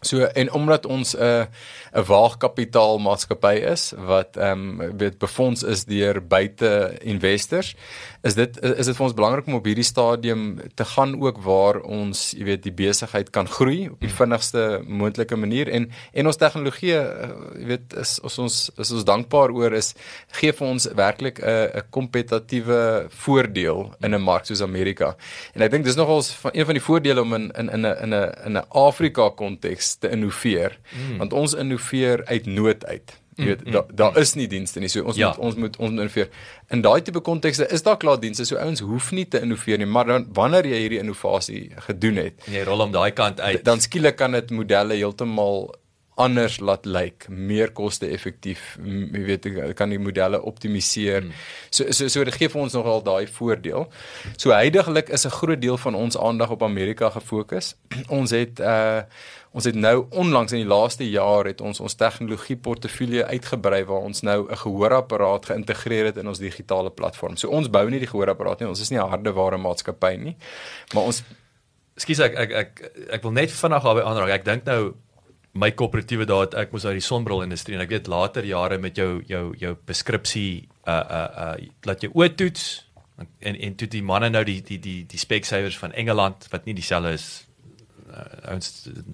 So 0.01 0.23
en 0.23 0.53
omdat 0.53 0.87
ons 0.87 1.17
'n 1.17 1.23
uh, 1.23 1.45
'n 1.93 2.05
waagkapitaal 2.07 2.99
maatskappy 2.99 3.55
is 3.67 3.93
wat 3.97 4.37
ehm 4.37 4.81
um, 4.81 4.97
weet 4.99 5.19
befonds 5.19 5.63
is 5.63 5.85
deur 5.85 6.27
buite 6.27 6.99
investors, 7.01 7.75
is 8.23 8.35
dit 8.35 8.63
is 8.63 8.87
dit 8.87 8.97
vir 8.97 9.05
ons 9.05 9.15
belangrik 9.15 9.47
om 9.47 9.55
op 9.55 9.65
hierdie 9.65 9.85
stadium 9.85 10.61
te 10.75 10.85
gaan 10.85 11.21
ook 11.21 11.39
waar 11.43 11.81
ons, 11.81 12.31
jy 12.31 12.45
weet, 12.45 12.63
die 12.63 12.73
besigheid 12.73 13.31
kan 13.31 13.49
groei 13.49 13.89
op 13.89 14.01
die 14.01 14.11
vinnigste 14.11 14.83
moontlike 14.87 15.37
manier 15.37 15.69
en 15.69 15.91
en 16.13 16.27
ons 16.27 16.37
tegnologie, 16.37 16.95
uh, 16.95 17.31
jy 17.59 17.67
weet, 17.67 17.97
is 17.99 18.21
ons 18.23 18.39
ons 18.39 18.71
is 18.79 18.91
ons 18.93 19.05
dankbaar 19.05 19.51
oor 19.51 19.73
is 19.73 19.95
gee 20.39 20.53
vir 20.53 20.67
ons 20.69 20.89
werklik 20.95 21.43
'n 21.43 21.71
'n 21.75 21.83
kompetatiewe 21.91 23.09
voordeel 23.11 23.95
in 24.01 24.15
'n 24.15 24.23
mark 24.23 24.47
soos 24.47 24.63
Amerika. 24.63 25.17
En 25.55 25.63
ek 25.63 25.71
dink 25.71 25.85
dis 25.85 25.97
nogals 25.97 26.31
van 26.31 26.51
een 26.55 26.65
van 26.65 26.75
die 26.75 26.87
voordele 26.87 27.21
om 27.21 27.35
in 27.35 27.51
in 27.59 27.69
in 27.69 27.87
'n 27.87 27.97
in 28.03 28.15
'n 28.15 28.33
in 28.47 28.57
'n 28.57 28.65
Afrika 28.69 29.31
konteks 29.31 29.88
te 29.97 30.11
innoveer, 30.11 30.79
mm. 30.93 31.19
want 31.19 31.33
ons 31.33 31.55
innoveer 31.55 32.25
uit 32.27 32.47
nood 32.47 32.87
uit. 32.87 33.17
Jy 33.39 33.45
weet, 33.47 33.65
mm, 33.65 33.73
daar 33.73 33.87
daar 33.95 34.17
is 34.19 34.35
nie 34.35 34.49
dienste 34.51 34.81
nie. 34.81 34.89
So 34.89 35.03
ons 35.03 35.17
Ja. 35.17 35.29
moet 35.29 35.39
ons 35.39 35.55
moet 35.55 35.77
ons 35.77 35.91
moet 35.91 36.01
innoveer. 36.01 36.29
In 36.69 36.81
daai 36.81 37.03
tipe 37.03 37.21
kontekste 37.21 37.69
is 37.71 37.83
daar 37.83 37.97
klaar 37.97 38.21
dienste. 38.21 38.45
So 38.45 38.57
ouens 38.57 38.81
hoef 38.81 39.13
nie 39.13 39.29
te 39.29 39.41
innoveer 39.41 39.79
nie, 39.79 39.87
maar 39.87 40.07
dan 40.07 40.27
wanneer 40.33 40.67
jy 40.67 40.79
hierdie 40.79 40.99
innovasie 40.99 41.71
gedoen 41.87 42.17
het, 42.17 42.35
jy 42.51 42.65
rol 42.65 42.79
hom 42.79 42.93
daai 42.93 43.13
kant 43.13 43.41
uit. 43.41 43.65
dan 43.65 43.81
skielik 43.81 44.17
kan 44.17 44.33
dit 44.33 44.51
modelle 44.51 44.95
heeltemal 44.95 45.75
anders 46.19 46.59
laat 46.61 46.87
lyk, 46.87 47.29
meer 47.29 47.71
koste-effektief, 47.71 48.77
jy 48.83 49.23
weet 49.29 49.47
kan 49.79 49.93
die 49.93 50.01
modelle 50.03 50.43
optimaliseer. 50.43 51.23
Hmm. 51.23 51.33
So 51.71 51.93
so 51.93 52.09
so 52.09 52.25
dit 52.25 52.35
gee 52.35 52.49
vir 52.49 52.61
ons 52.61 52.75
nogal 52.75 53.03
daai 53.07 53.27
voordeel. 53.27 53.87
So 54.37 54.51
heidaglik 54.51 55.09
is 55.15 55.27
'n 55.27 55.31
groot 55.31 55.61
deel 55.61 55.79
van 55.79 55.95
ons 55.95 56.19
aandag 56.19 56.51
op 56.51 56.63
Amerika 56.63 57.11
gefokus. 57.11 57.77
ons 58.19 58.31
het 58.31 58.61
uh 58.61 59.03
ons 59.53 59.65
het 59.65 59.75
nou 59.75 60.07
onlangs 60.11 60.53
in 60.53 60.63
die 60.63 60.69
laaste 60.69 61.11
jaar 61.11 61.49
het 61.49 61.61
ons 61.61 61.81
ons 61.81 61.95
tegnologie 61.95 62.57
portefeulje 62.57 63.25
uitgebrei 63.25 63.85
waar 63.85 64.05
ons 64.05 64.23
nou 64.23 64.47
'n 64.51 64.57
gehoorapparaat 64.57 65.47
geïntegreer 65.47 66.05
het 66.05 66.17
in 66.17 66.29
ons 66.29 66.39
digitale 66.39 66.91
platform. 66.91 67.37
So 67.37 67.49
ons 67.49 67.71
bou 67.71 67.91
nie 67.91 67.99
die 67.99 68.07
gehoorapparaat 68.07 68.61
nie, 68.61 68.69
ons 68.69 68.81
is 68.81 68.91
nie 68.91 68.99
'n 68.99 69.09
hardeware 69.09 69.59
maatskappy 69.59 70.17
nie, 70.17 70.37
maar 70.95 71.05
ons 71.05 71.23
Ekskuus 71.99 72.21
ek 72.21 72.35
ek 72.39 72.51
ek 72.51 72.83
ek 73.11 73.23
wil 73.23 73.33
net 73.33 73.51
vinnig 73.51 73.83
daarby 73.83 74.03
aanraak. 74.07 74.31
Ek 74.31 74.45
dink 74.45 74.65
nou 74.65 74.95
my 75.59 75.73
koöperatiewe 75.75 76.27
daar 76.29 76.45
het 76.47 76.55
ek 76.55 76.71
moes 76.71 76.85
uit 76.87 77.01
die 77.01 77.05
sonbril 77.05 77.43
industrie 77.43 77.75
en 77.75 77.83
ek 77.83 77.91
weet 77.91 78.07
later 78.07 78.47
jare 78.47 78.79
met 78.79 78.99
jou 78.99 79.23
jou 79.27 79.55
jou 79.59 79.75
preskripsie 79.75 80.69
uh 80.87 80.93
uh 80.93 81.25
uh 81.45 81.57
laat 81.89 82.05
jy 82.05 82.11
oortoets 82.15 82.87
en 83.19 83.57
en 83.57 83.75
toe 83.75 83.89
die 83.91 84.03
manne 84.03 84.31
nou 84.31 84.45
die 84.47 84.61
die 84.63 84.79
die 84.79 85.01
die 85.11 85.19
specsavers 85.19 85.79
van 85.79 85.93
Engeland 85.93 86.47
wat 86.53 86.69
nie 86.69 86.77
dieselfde 86.79 87.17
is 87.19 87.48
uh, 88.11 88.55
ons 88.55 88.71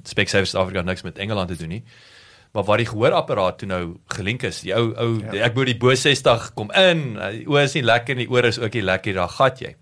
specsavers 0.08 0.54
Suid-Afrika 0.54 0.82
het 0.82 0.90
niks 0.92 1.06
met 1.06 1.18
Engeland 1.18 1.52
te 1.52 1.58
doen 1.60 1.68
nie. 1.78 1.82
Maar 2.54 2.66
waar 2.68 2.78
die 2.78 2.86
gehoorapparaat 2.86 3.58
toe 3.58 3.68
nou 3.68 3.84
gelink 4.14 4.44
is, 4.46 4.60
die 4.62 4.74
ou 4.76 4.92
ou 4.94 5.08
ja. 5.20 5.46
ek 5.48 5.56
moet 5.56 5.72
die 5.72 5.78
bo 5.78 5.94
60 5.94 6.52
kom 6.54 6.70
in. 6.78 7.16
uh, 7.16 7.32
Die 7.34 7.48
oor 7.50 7.66
is 7.66 7.74
nie 7.74 7.86
lekker 7.86 8.14
en 8.14 8.22
die 8.24 8.30
oor 8.30 8.50
is 8.50 8.60
ook 8.62 8.78
nie 8.78 8.84
lekker, 8.86 9.16
daar 9.18 9.32
gat 9.38 9.64
jy. 9.64 9.74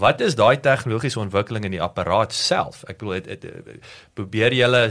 Wat 0.00 0.22
is 0.24 0.34
daai 0.38 0.56
tegnologiese 0.64 1.20
ontwikkeling 1.20 1.66
in 1.68 1.74
die 1.76 1.82
apparaat 1.84 2.32
self? 2.32 2.80
Ek 2.88 2.96
bedoel 3.02 3.18
het, 3.18 3.26
het, 3.28 3.42
het, 3.44 3.90
probeer 4.16 4.56
julle 4.56 4.86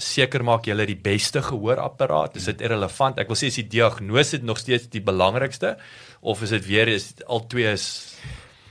seker 0.00 0.44
maak 0.46 0.64
julle 0.68 0.86
die 0.88 0.96
beste 0.96 1.42
gehoorapparaat? 1.44 2.38
Is 2.40 2.48
dit 2.48 2.64
irrelevant? 2.64 3.20
Ek 3.20 3.28
wil 3.28 3.36
sê 3.36 3.50
is 3.52 3.58
die 3.60 3.68
diagnose 3.68 4.40
nog 4.42 4.62
steeds 4.62 4.88
die 4.92 5.04
belangrikste 5.04 5.74
of 6.20 6.40
is 6.46 6.54
dit 6.56 6.66
weer 6.68 6.88
is 6.88 7.12
al 7.26 7.44
twee 7.52 7.68
is 7.74 7.86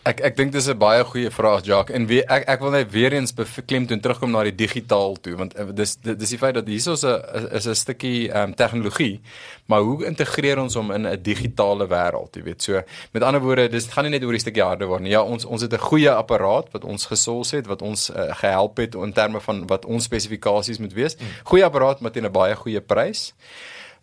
Ek 0.07 0.21
ek 0.23 0.37
dink 0.37 0.53
dis 0.55 0.67
'n 0.69 0.77
baie 0.79 1.03
goeie 1.03 1.29
vraag 1.29 1.65
Jacques. 1.65 1.95
En 1.95 2.05
wie, 2.07 2.23
ek 2.23 2.47
ek 2.47 2.61
wil 2.61 2.71
net 2.71 2.91
weer 2.91 3.13
eens 3.13 3.33
beklemtoon 3.33 3.99
terugkom 3.99 4.31
na 4.31 4.43
die 4.43 4.55
digitaal 4.55 5.17
toe 5.19 5.35
want 5.35 5.53
eh, 5.55 5.65
dis 5.75 5.97
dis 5.97 6.29
die 6.29 6.37
feit 6.37 6.55
dat 6.55 6.67
hier 6.67 6.77
is 6.77 7.03
'n 7.03 7.51
is 7.51 7.67
'n 7.67 7.75
stukkie 7.75 8.31
ehm 8.31 8.49
um, 8.49 8.55
tegnologie 8.55 9.19
maar 9.67 9.81
hoe 9.81 10.05
integreer 10.05 10.59
ons 10.59 10.73
hom 10.75 10.91
in 10.91 11.05
'n 11.05 11.21
digitale 11.21 11.87
wêreld 11.87 12.35
jy 12.35 12.43
weet? 12.43 12.61
So 12.63 12.81
met 13.11 13.23
ander 13.23 13.41
woorde 13.41 13.67
dis 13.67 13.87
gaan 13.87 14.03
nie 14.03 14.11
net 14.11 14.23
oor 14.23 14.31
die 14.31 14.39
stukkie 14.39 14.63
hardeware 14.63 15.01
nie. 15.01 15.11
Ja 15.11 15.21
ons 15.21 15.45
ons 15.45 15.61
het 15.61 15.73
'n 15.73 15.77
goeie 15.77 16.11
apparaat 16.11 16.71
wat 16.71 16.83
ons 16.83 17.05
gesols 17.05 17.51
het 17.51 17.67
wat 17.67 17.81
ons 17.81 18.09
uh, 18.09 18.33
gehelp 18.35 18.77
het 18.77 18.95
in 18.95 19.13
terme 19.13 19.41
van 19.41 19.67
wat 19.67 19.85
ons 19.85 20.03
spesifikasies 20.03 20.79
moet 20.79 20.93
wees. 20.93 21.17
Goeie 21.43 21.65
apparaat 21.65 22.01
met 22.01 22.15
'n 22.15 22.31
baie 22.31 22.55
goeie 22.55 22.81
prys. 22.81 23.33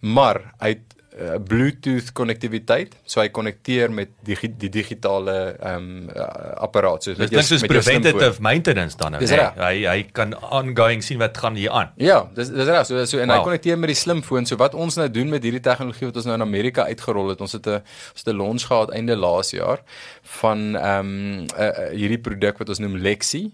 Maar 0.01 0.53
uit 0.59 0.96
uh, 1.17 1.37
Bluetooth 1.41 2.13
konnektiwiteit. 2.17 2.95
So 3.09 3.21
hy 3.23 3.29
konnekteer 3.35 3.93
met 3.93 4.13
die 4.27 4.37
die 4.61 4.71
digitale 4.73 5.37
ehm 5.57 5.77
um, 5.77 6.11
uh, 6.13 6.27
apparaat. 6.67 7.07
So 7.07 7.17
Dit 7.19 7.33
is 7.33 7.49
soos 7.51 7.65
preventative 7.67 8.43
maintenance 8.45 8.97
dan 9.01 9.17
nou. 9.17 9.23
Nee. 9.23 9.39
reg. 9.41 9.59
Hy 9.61 9.75
hy 9.87 10.05
kan 10.17 10.35
ongoing 10.51 11.05
sien 11.05 11.21
wat 11.23 11.39
gaan 11.39 11.59
hier 11.59 11.71
aan. 11.71 11.93
Ja, 12.01 12.23
dis 12.37 12.53
dis 12.53 12.69
reg. 12.69 12.87
So 12.89 13.05
so 13.05 13.21
en 13.23 13.29
wow. 13.29 13.39
hy 13.39 13.49
konnekteer 13.49 13.81
met 13.81 13.93
die 13.93 13.99
slimfoon. 13.99 14.49
So 14.49 14.61
wat 14.61 14.75
ons 14.75 14.99
nou 15.01 15.09
doen 15.11 15.33
met 15.33 15.45
hierdie 15.47 15.65
tegnologie 15.65 16.11
wat 16.11 16.21
ons 16.23 16.29
nou 16.29 16.37
in 16.39 16.47
Amerika 16.47 16.87
uitgerol 16.91 17.33
het. 17.33 17.41
Ons 17.41 17.57
het 17.59 17.67
'n 17.67 17.81
ons 17.81 18.25
het 18.25 18.33
'n 18.33 18.37
launch 18.37 18.67
gehad 18.69 18.93
einde 18.93 19.17
laas 19.17 19.51
jaar 19.51 19.83
van 20.41 20.77
ehm 20.77 21.01
um, 21.01 21.47
uh, 21.59 21.91
hierdie 21.93 22.21
produk 22.21 22.59
wat 22.59 22.69
ons 22.69 22.79
noem 22.79 22.97
Lexi. 22.97 23.53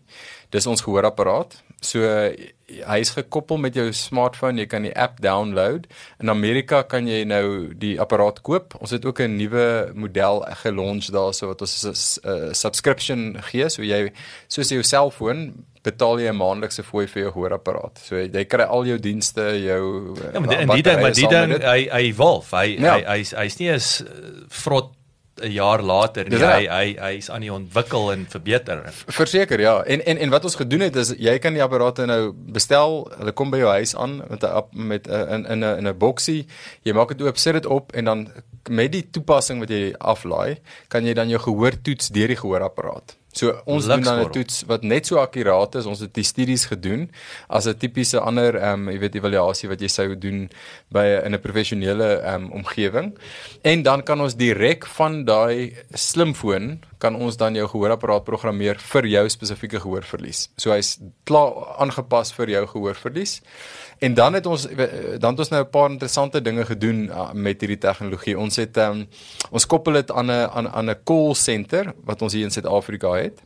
Dis 0.51 0.67
ons 0.67 0.83
gehoorapparaat. 0.85 1.63
So 1.83 2.07
hy 2.87 2.99
is 3.03 3.11
gekoppel 3.13 3.59
met 3.61 3.75
jou 3.77 3.89
smartphone, 3.93 4.61
jy 4.63 4.69
kan 4.71 4.87
die 4.87 4.95
app 4.97 5.19
download. 5.21 5.89
In 6.23 6.31
Amerika 6.33 6.83
kan 6.89 7.09
jy 7.11 7.25
nou 7.29 7.73
die 7.79 7.97
apparaat 8.01 8.41
koop. 8.47 8.77
Ons 8.81 8.95
het 8.95 9.05
ook 9.05 9.21
'n 9.21 9.37
nuwe 9.37 9.91
model 9.95 10.41
gelonch 10.63 11.11
daarso 11.11 11.47
wat 11.51 11.61
ons 11.61 11.85
'n 11.85 12.29
uh, 12.29 12.53
subscription 12.53 13.37
gee. 13.51 13.69
So 13.69 13.83
jy 13.83 14.13
soos 14.49 14.69
jou 14.71 14.83
selfoon 14.83 15.65
betaal 15.83 16.21
jy 16.21 16.31
'n 16.31 16.37
maandelikse 16.37 16.83
fooi 16.83 17.07
vir 17.07 17.23
jou 17.23 17.33
gehoorapparaat. 17.33 17.99
So 17.99 18.17
jy 18.17 18.45
kry 18.45 18.65
al 18.65 18.87
jou 18.87 18.99
dienste, 18.99 19.43
jou 19.61 20.17
Ja, 20.33 20.41
maar 20.41 20.49
die, 20.49 20.67
die 20.67 20.83
ding, 20.83 21.01
maar 21.01 21.13
die 21.15 21.29
ding 21.29 21.63
hy 21.63 21.89
hy 21.91 22.03
evolve. 22.09 22.57
Hy 22.57 22.77
Ja. 22.79 22.95
hy 22.95 23.05
hy's 23.19 23.31
hy's 23.33 23.59
nie 23.59 23.71
uh, 23.71 23.79
vrot 24.49 24.95
'n 25.41 25.51
jaar 25.51 25.83
later 25.83 26.29
nie. 26.29 26.39
Hy 26.39 26.67
hy 26.69 26.97
hy's 27.01 27.31
aan 27.31 27.41
die 27.41 27.53
ontwikkel 27.53 28.13
en 28.13 28.27
verbeter. 28.29 28.83
Verseker 29.07 29.61
ja. 29.61 29.83
En 29.85 30.05
en 30.05 30.19
en 30.19 30.31
wat 30.31 30.45
ons 30.45 30.55
gedoen 30.55 30.81
het 30.81 30.97
is 30.97 31.15
jy 31.19 31.39
kan 31.39 31.53
die 31.53 31.63
apparate 31.63 32.07
nou 32.07 32.33
bestel. 32.35 33.11
Hulle 33.19 33.33
kom 33.33 33.51
by 33.51 33.63
jou 33.63 33.71
huis 33.71 33.97
aan 33.97 34.23
met 34.29 34.45
'n 34.45 34.63
met 34.73 35.09
'n 35.09 35.45
in 35.45 35.65
'n 35.65 35.79
in 35.79 35.89
'n 35.89 35.99
boksie. 35.99 36.47
Jy 36.83 36.93
maak 36.93 37.09
dit 37.09 37.23
oop, 37.23 37.39
sit 37.39 37.53
dit 37.53 37.67
op 37.67 37.93
en 37.93 38.05
dan 38.05 38.29
met 38.69 38.93
die 38.93 39.11
toepassing 39.11 39.59
wat 39.61 39.69
jy 39.69 39.95
aflaai, 39.99 40.61
kan 40.89 41.05
jy 41.05 41.15
dan 41.15 41.29
jou 41.29 41.41
gehoor 41.41 41.83
toets 41.83 42.09
deur 42.09 42.29
die 42.29 42.37
gehoorapparaat. 42.37 43.17
So 43.33 43.55
ons 43.65 43.87
doen 43.89 44.03
dan 44.05 44.21
'n 44.21 44.31
toets 44.31 44.63
wat 44.69 44.83
net 44.83 45.07
so 45.07 45.17
akkuraat 45.17 45.75
is. 45.75 45.87
Ons 45.87 46.01
het 46.01 46.15
die 46.15 46.25
studies 46.25 46.65
gedoen 46.69 47.11
as 47.49 47.67
'n 47.67 47.75
tipiese 47.75 48.21
ander 48.21 48.57
ehm 48.57 48.89
um, 48.89 48.91
jy 48.93 48.99
weet 48.99 49.15
evaluasie 49.15 49.69
wat 49.69 49.81
jy 49.81 49.89
sou 49.89 50.19
doen 50.19 50.51
by 50.91 51.23
in 51.25 51.35
'n 51.35 51.41
professionele 51.41 52.21
ehm 52.21 52.45
um, 52.45 52.53
omgewing. 52.53 53.17
En 53.63 53.83
dan 53.83 54.03
kan 54.03 54.21
ons 54.21 54.37
direk 54.37 54.87
van 54.87 55.25
daai 55.25 55.73
slimfoon 55.95 56.81
kan 56.99 57.17
ons 57.17 57.37
dan 57.37 57.55
jou 57.55 57.67
gehoorapparaat 57.69 58.25
programmeer 58.25 58.79
vir 58.79 59.07
jou 59.07 59.29
spesifieke 59.29 59.81
gehoorverlies. 59.81 60.51
So 60.57 60.71
hy's 60.71 60.99
klaar 61.25 61.79
aangepas 61.79 62.33
vir 62.33 62.49
jou 62.49 62.67
gehoorverlies. 62.67 63.41
En 64.03 64.15
dan 64.15 64.35
het 64.35 64.47
ons 64.47 64.67
dan 65.19 65.31
het 65.31 65.39
ons 65.39 65.49
nou 65.49 65.63
'n 65.63 65.71
paar 65.71 65.91
interessante 65.91 66.43
dinge 66.43 66.65
gedoen 66.65 67.05
uh, 67.07 67.33
met 67.33 67.61
hierdie 67.61 67.79
tegnologie. 67.79 68.39
Ons 68.39 68.57
het 68.57 68.77
um, 68.77 69.07
ons 69.51 69.67
koppel 69.67 69.93
dit 69.93 70.11
aan 70.11 70.27
'n 70.27 70.49
aan 70.51 70.69
aan 70.69 70.91
'n 70.91 71.03
call 71.05 71.35
center 71.35 71.95
wat 72.05 72.23
ons 72.23 72.33
hier 72.33 72.43
in 72.43 72.51
Suid-Afrika 72.51 73.13
het. 73.13 73.43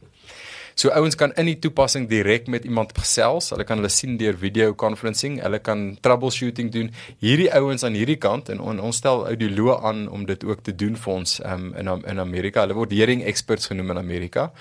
So 0.75 0.89
ouens 0.89 1.15
kan 1.15 1.33
in 1.35 1.47
die 1.49 1.59
toepassing 1.59 2.09
direk 2.09 2.47
met 2.47 2.65
iemand 2.65 2.99
gesels. 2.99 3.51
Hulle 3.51 3.65
kan 3.65 3.77
hulle 3.81 3.89
sien 3.89 4.17
deur 4.17 4.37
video 4.37 4.75
conferencing. 4.75 5.39
Hulle 5.43 5.59
kan 5.59 5.99
troubleshooting 6.01 6.73
doen. 6.73 6.91
Hierdie 7.19 7.53
ouens 7.53 7.83
aan 7.83 7.97
hierdie 7.97 8.19
kant 8.21 8.49
en 8.49 8.61
on, 8.61 8.81
ons 8.81 8.97
stel 8.97 9.27
audioloë 9.27 9.79
aan 9.83 10.09
om 10.09 10.27
dit 10.27 10.45
ook 10.45 10.61
te 10.63 10.75
doen 10.75 10.97
vir 10.97 11.13
ons 11.15 11.41
um, 11.45 11.75
in 11.81 11.89
in 12.13 12.21
Amerika. 12.21 12.61
Hulle 12.61 12.75
word 12.75 12.93
hearing 12.93 13.25
experts 13.25 13.67
genoem 13.67 13.91
in 13.91 13.99
Amerika. 13.99 14.53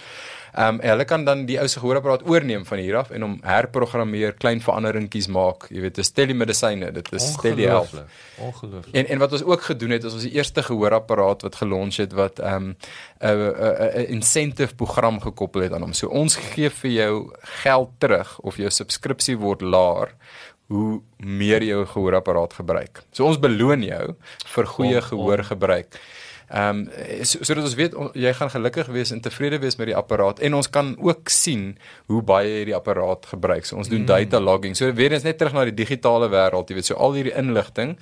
Ehm 0.56 0.78
um, 0.78 0.80
hulle 0.80 1.03
kan 1.03 1.26
dan 1.28 1.41
die 1.49 1.58
ou 1.60 1.68
se 1.68 1.80
gehoorapparaat 1.82 2.22
oorneem 2.30 2.64
van 2.66 2.80
hier 2.80 2.95
af 2.95 3.10
en 3.12 3.26
hom 3.26 3.34
herprogrammeer, 3.43 4.38
klein 4.39 4.62
veranderingkies 4.64 5.28
maak. 5.28 5.66
Jy 5.68 5.82
weet, 5.84 5.97
dis 5.99 6.14
telemedisyne, 6.16 6.93
dit 6.95 7.12
is 7.18 7.26
telehealth. 7.43 7.97
Ongelooflik. 8.39 8.93
En 8.95 9.10
en 9.12 9.20
wat 9.20 9.36
ons 9.36 9.43
ook 9.43 9.68
gedoen 9.68 9.97
het 9.97 10.08
is 10.08 10.16
ons 10.16 10.24
die 10.24 10.32
eerste 10.38 10.64
gehoorapparaat 10.64 11.43
wat 11.43 11.60
gelonch 11.60 11.99
het 11.99 12.16
wat 12.16 12.39
ehm, 12.39 12.72
'n 12.72 13.28
um, 13.28 13.43
'n 13.51 13.76
'n 14.06 14.08
incentive 14.16 14.76
program 14.76 15.20
gekoppel 15.20 15.68
het 15.68 15.74
aan 15.74 15.82
hom. 15.82 15.93
So 15.93 16.08
ons 16.08 16.36
gee 16.36 16.70
vir 16.70 16.91
jou 16.91 17.14
geld 17.64 17.89
terug 17.97 18.39
of 18.39 18.56
jou 18.56 18.70
subskripsie 18.70 19.38
word 19.38 19.62
laer 19.62 20.16
hoe 20.68 21.01
meer 21.18 21.62
jy 21.62 21.68
jou 21.76 21.86
gehoorapparaat 21.86 22.53
gebruik. 22.53 23.03
So 23.12 23.26
ons 23.26 23.39
beloon 23.39 23.84
jou 23.84 24.16
vir 24.56 24.66
goeie 24.66 25.01
gehoorgebruik. 25.01 25.99
Ehm 26.50 26.86
um, 26.86 27.24
so, 27.26 27.41
sodat 27.41 27.64
ons 27.66 27.76
weet 27.76 27.96
on, 27.98 28.12
jy 28.14 28.34
gaan 28.38 28.52
gelukkig 28.54 28.89
wees 28.93 29.12
en 29.12 29.22
tevrede 29.22 29.58
wees 29.64 29.80
met 29.80 29.89
die 29.89 29.96
apparaat 29.98 30.39
en 30.46 30.54
ons 30.54 30.70
kan 30.70 30.91
ook 31.02 31.32
sien 31.34 31.72
hoe 32.12 32.22
baie 32.22 32.52
jy 32.60 32.66
die 32.70 32.76
apparaat 32.78 33.26
gebruik. 33.32 33.66
So 33.66 33.80
ons 33.82 33.89
doen 33.89 34.04
mm. 34.04 34.12
data 34.12 34.39
logging. 34.39 34.78
So 34.78 34.91
weer 34.93 35.16
eens 35.16 35.26
net 35.26 35.39
terug 35.41 35.56
na 35.58 35.66
die 35.66 35.74
digitale 35.74 36.30
wêreld, 36.30 36.70
jy 36.70 36.78
weet, 36.78 36.89
so 36.91 37.00
al 37.02 37.18
hierdie 37.18 37.34
inligting 37.34 37.96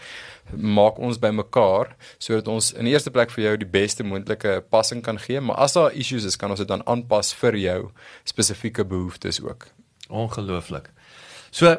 maak 0.52 1.00
ons 1.00 1.22
bymekaar 1.24 1.94
sodat 2.18 2.50
ons 2.52 2.74
in 2.76 2.90
die 2.90 2.92
eerste 2.94 3.14
plek 3.16 3.32
vir 3.32 3.46
jou 3.46 3.56
die 3.62 3.70
beste 3.70 4.04
moontlike 4.04 4.60
passing 4.74 5.04
kan 5.06 5.20
gee, 5.22 5.40
maar 5.40 5.62
as 5.64 5.78
daar 5.78 5.96
issues 5.96 6.28
is, 6.28 6.36
kan 6.40 6.52
ons 6.52 6.60
dit 6.60 6.68
dan 6.68 6.84
aanpas 6.90 7.32
vir 7.40 7.58
jou 7.62 7.80
spesifieke 8.28 8.84
behoeftes 8.84 9.40
ook. 9.44 9.70
Ongelooflik. 10.12 10.92
So 11.52 11.72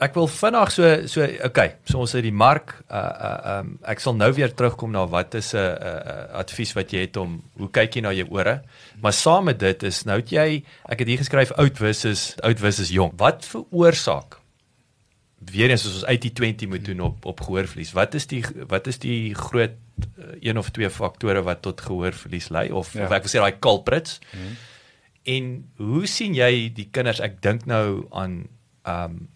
ek 0.00 0.14
wil 0.14 0.28
vinnig 0.30 0.70
so 0.70 1.06
so 1.10 1.24
okay, 1.44 1.72
so 1.84 1.98
ons 1.98 2.12
het 2.14 2.22
die 2.22 2.32
mark 2.34 2.74
uh 2.90 2.96
uh 3.28 3.58
um 3.58 3.78
ek 3.82 4.00
sal 4.00 4.14
nou 4.14 4.28
weer 4.32 4.52
terugkom 4.54 4.92
na 4.94 5.06
wat 5.10 5.34
is 5.34 5.52
'n 5.54 5.58
uh, 5.58 5.92
uh, 5.94 6.26
advies 6.38 6.72
wat 6.76 6.92
jy 6.92 7.00
het 7.06 7.16
om 7.16 7.42
hoe 7.58 7.70
kyk 7.70 7.96
jy 7.96 8.02
na 8.02 8.12
jou 8.12 8.26
ore? 8.30 8.62
Maar 9.02 9.12
saam 9.12 9.44
met 9.44 9.58
dit 9.58 9.82
is 9.82 10.04
nou 10.04 10.16
het 10.20 10.30
jy 10.30 10.62
ek 10.88 10.98
het 10.98 11.08
hier 11.08 11.18
geskryf 11.18 11.52
oud 11.52 11.76
versus 11.76 12.34
oud 12.42 12.58
versus 12.60 12.90
jong. 12.90 13.12
Wat 13.16 13.44
veroorsaak 13.44 14.38
weer 15.52 15.70
eens 15.70 15.86
as 15.86 15.94
ons 16.02 16.06
80-20 16.06 16.68
moet 16.68 16.84
doen 16.84 17.00
op 17.00 17.24
op 17.26 17.40
gehoorverlies. 17.40 17.92
Wat 17.92 18.14
is 18.14 18.26
die 18.26 18.44
wat 18.68 18.86
is 18.86 18.98
die 18.98 19.34
groot 19.34 19.70
uh, 20.18 20.24
een 20.40 20.58
of 20.58 20.70
twee 20.70 20.90
faktore 20.90 21.42
wat 21.42 21.62
tot 21.62 21.80
gehoorverlies 21.80 22.48
lei 22.48 22.70
of, 22.72 22.92
Ja. 22.94 23.04
of 23.04 23.10
ek 23.12 23.22
wil 23.26 23.30
sê 23.30 23.38
daai 23.42 23.58
culprits? 23.58 24.18
Mm. 24.32 24.56
En 25.22 25.44
hoe 25.76 26.06
sien 26.06 26.34
jy 26.34 26.70
die 26.74 26.88
kinders? 26.90 27.20
Ek 27.20 27.42
dink 27.42 27.66
nou 27.66 28.06
aan 28.10 28.46
um, 28.86 29.28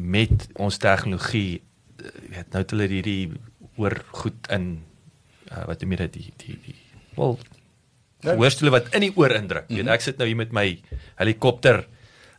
met 0.00 0.48
ons 0.56 0.76
tegnologie 0.80 1.60
eh, 2.00 2.10
weet 2.36 2.50
nou 2.54 2.62
het 2.64 2.70
hulle 2.74 2.88
hierdie 2.88 3.30
oor 3.76 3.96
goed 4.16 4.48
in 4.52 4.82
uh, 5.52 5.64
wat 5.68 5.80
noem 5.82 5.92
jy 5.96 6.02
dit 6.06 6.12
die 6.18 6.32
die 6.46 6.58
die 6.66 6.76
wel 7.16 7.38
Ja. 8.20 8.34
hoorstoele 8.36 8.70
wat 8.74 8.90
in 8.92 9.00
die 9.00 9.14
oor 9.16 9.32
indruk. 9.32 9.64
Weet 9.72 9.88
ek 9.88 10.02
sit 10.04 10.18
nou 10.20 10.26
hier 10.28 10.36
met 10.36 10.50
my 10.52 10.66
helikopter 11.16 11.86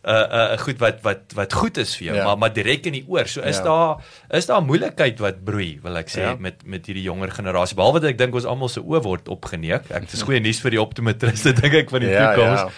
uh 0.05 0.26
uh 0.53 0.57
goed 0.62 0.78
wat 0.82 0.99
wat 1.05 1.34
wat 1.38 1.53
goed 1.53 1.78
is 1.82 1.95
vir 1.97 2.05
jou, 2.07 2.16
Ja. 2.16 2.22
ja. 2.22 2.28
maar 2.28 2.38
maar 2.38 2.53
direk 2.53 2.86
in 2.86 2.93
die 2.99 3.03
oor. 3.07 3.26
So 3.26 3.41
is 3.41 3.57
Ja. 3.57 3.64
ja. 3.64 3.66
daar 3.66 4.38
is 4.38 4.45
daar 4.45 4.62
moeilikheid 4.62 5.20
wat 5.20 5.43
broei, 5.43 5.80
wil 5.82 5.97
ek 5.97 6.09
sê 6.14 6.22
Ja. 6.22 6.30
ja. 6.30 6.36
met 6.39 6.62
met 6.66 6.86
hierdie 6.86 7.03
jonger 7.03 7.32
generasie. 7.32 7.76
Behalwe 7.76 7.99
dat 7.99 8.09
ek 8.12 8.18
dink 8.18 8.36
ons 8.36 8.45
almal 8.45 8.70
se 8.70 8.80
oë 8.82 9.01
word 9.03 9.28
opgeneek. 9.30 9.89
Ek 9.89 10.05
dis 10.09 10.22
goeie 10.22 10.39
nuus 10.39 10.62
vir 10.62 10.72
die 10.78 10.82
optometriste 10.82 11.53
dink 11.62 11.74
ek 11.74 11.89
van 11.89 11.99
die 12.05 12.09
Ja, 12.14 12.34
toekoms. 12.36 12.74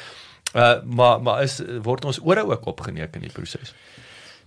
Uh 0.55 0.79
maar 0.83 1.19
maar 1.21 1.43
is 1.43 1.59
word 1.83 2.05
ons 2.05 2.19
ore 2.23 2.43
ook 2.47 2.65
opgeneek 2.67 3.15
in 3.15 3.21
die 3.27 3.31
proses. 3.35 3.73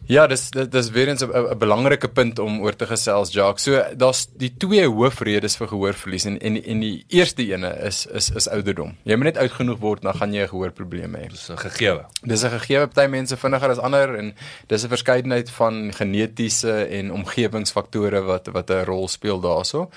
Ja, 0.07 0.29
dis 0.31 0.45
dis, 0.55 0.69
dis 0.71 0.89
weer 0.95 1.09
eens 1.09 1.25
'n 1.25 1.59
belangrike 1.59 2.09
punt 2.09 2.39
om 2.39 2.61
oor 2.61 2.77
te 2.77 2.87
gesels, 2.87 3.33
Jacques. 3.33 3.63
So 3.63 3.83
daar's 3.97 4.27
die 4.39 4.55
twee 4.57 4.87
hoofredes 4.87 5.57
vir 5.57 5.69
gehoorverlies 5.69 6.25
en 6.25 6.39
en 6.39 6.65
en 6.65 6.81
die 6.81 7.05
eerste 7.09 7.43
ene 7.43 7.75
is 7.83 8.07
is 8.07 8.31
is 8.31 8.49
ouderdom. 8.49 8.95
Jy 9.03 9.17
moet 9.17 9.25
net 9.25 9.37
oud 9.37 9.51
genoeg 9.51 9.79
word 9.79 10.03
dan 10.03 10.15
gaan 10.15 10.33
jy 10.33 10.43
'n 10.43 10.49
gehoorprobleem 10.49 11.15
hê. 11.15 11.29
Dis 11.29 11.51
'n 11.51 11.57
gegewe. 11.57 12.05
Dis 12.23 12.45
'n 12.45 12.51
gegewe 12.51 12.87
party 12.87 13.11
mense 13.11 13.37
vinniger 13.37 13.71
as 13.71 13.79
ander 13.79 14.15
en 14.15 14.35
dis 14.67 14.85
'n 14.85 14.89
verskeidenheid 14.89 15.51
van 15.51 15.93
genetiese 15.93 16.85
en 16.85 17.13
omgewingsfaktore 17.13 18.23
wat 18.23 18.47
wat 18.47 18.71
'n 18.71 18.85
rol 18.85 19.09
speel 19.09 19.41
daaroor. 19.41 19.89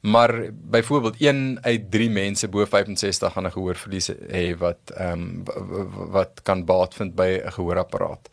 Maar 0.00 0.50
byvoorbeeld 0.52 1.16
1 1.20 1.58
uit 1.62 1.90
3 1.90 2.10
mense 2.10 2.48
bo 2.48 2.66
65 2.66 3.32
gaan 3.32 3.46
'n 3.46 3.52
gehoorverlies 3.52 4.10
hê 4.10 4.56
wat 4.58 4.90
ehm 4.96 5.12
um, 5.12 5.42
wat 6.10 6.40
kan 6.42 6.64
baat 6.64 6.94
vind 6.94 7.14
by 7.14 7.40
'n 7.44 7.52
gehoorapparaat. 7.52 8.28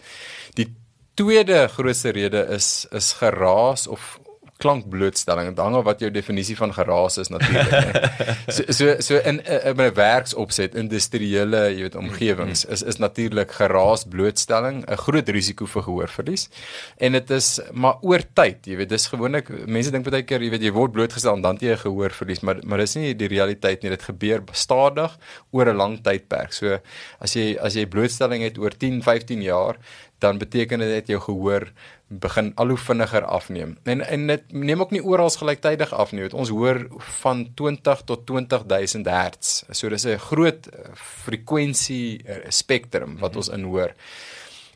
Die 0.53 0.80
tweede 1.14 1.68
grootste 1.68 2.09
rede 2.09 2.47
is 2.49 2.86
is 2.91 3.14
geraas 3.14 3.88
of 3.88 4.20
klankblootstelling. 4.62 5.49
Dit 5.51 5.62
hang 5.64 5.76
af 5.80 5.86
wat 5.88 6.03
jou 6.03 6.12
definisie 6.14 6.55
van 6.59 6.74
geraas 6.76 7.18
is 7.22 7.32
natuurlik. 7.34 7.80
So 8.51 8.74
so 8.74 8.95
so 8.99 9.20
in 9.28 9.39
in 9.45 9.80
'n 9.80 9.93
werksopset, 9.95 10.76
industriële, 10.76 11.62
jy 11.76 11.86
weet, 11.86 11.95
omgewings 11.95 12.66
is 12.66 12.82
is 12.84 12.97
natuurlik 12.99 13.51
geraas 13.51 14.03
blootstelling 14.03 14.84
'n 14.84 14.97
groot 14.97 15.30
risiko 15.30 15.66
vir 15.66 15.84
gehoorverlies. 15.84 16.49
En 16.97 17.12
dit 17.12 17.32
is 17.32 17.59
maar 17.72 17.97
oor 18.01 18.24
tyd, 18.34 18.66
jy 18.66 18.76
weet, 18.76 18.89
dis 18.89 19.07
gewoonlik 19.07 19.49
mense 19.68 19.91
dink 19.91 20.09
baie 20.09 20.24
keer, 20.24 20.41
jy 20.41 20.49
weet, 20.49 20.64
jy 20.64 20.72
word 20.72 20.91
blootgestel 20.91 21.36
en 21.36 21.41
dan 21.41 21.57
jy 21.62 21.72
'n 21.72 21.84
gehoorverlies, 21.86 22.41
maar 22.41 22.59
maar 22.64 22.78
dis 22.78 22.95
nie 22.95 23.14
die 23.16 23.28
realiteit 23.28 23.84
nie. 23.84 23.89
Dit 23.89 24.03
gebeur 24.03 24.43
stadig 24.51 25.18
oor 25.51 25.70
'n 25.70 25.78
lang 25.78 26.01
tydperk. 26.03 26.53
So 26.53 26.80
as 27.20 27.34
jy 27.34 27.57
as 27.59 27.76
jy 27.76 27.86
blootstelling 27.86 28.43
het 28.43 28.57
oor 28.57 28.72
10, 28.72 29.01
15 29.03 29.41
jaar, 29.41 29.78
dan 30.20 30.38
beteken 30.38 30.80
dit 30.80 30.93
dat 30.93 31.07
jou 31.07 31.20
gehoor 31.20 31.72
begin 32.12 32.51
al 32.55 32.68
hoe 32.68 32.78
vinniger 32.78 33.26
afneem. 33.26 33.78
En 33.84 34.01
en 34.01 34.28
dit 34.28 34.51
neem 34.51 34.82
ook 34.82 34.91
nie 34.91 35.03
oral 35.03 35.30
gelyktydig 35.30 35.93
af 35.93 36.12
nie. 36.12 36.34
Ons 36.34 36.49
hoor 36.49 36.88
van 37.22 37.45
20 37.55 38.01
tot 38.05 38.26
20000 38.26 39.07
Hz. 39.07 39.64
So 39.72 39.89
dis 39.89 40.05
'n 40.05 40.18
groot 40.18 40.70
frekwensie 40.93 42.22
spektrum 42.47 43.18
wat 43.20 43.36
ons 43.36 43.49
inhoor. 43.49 43.93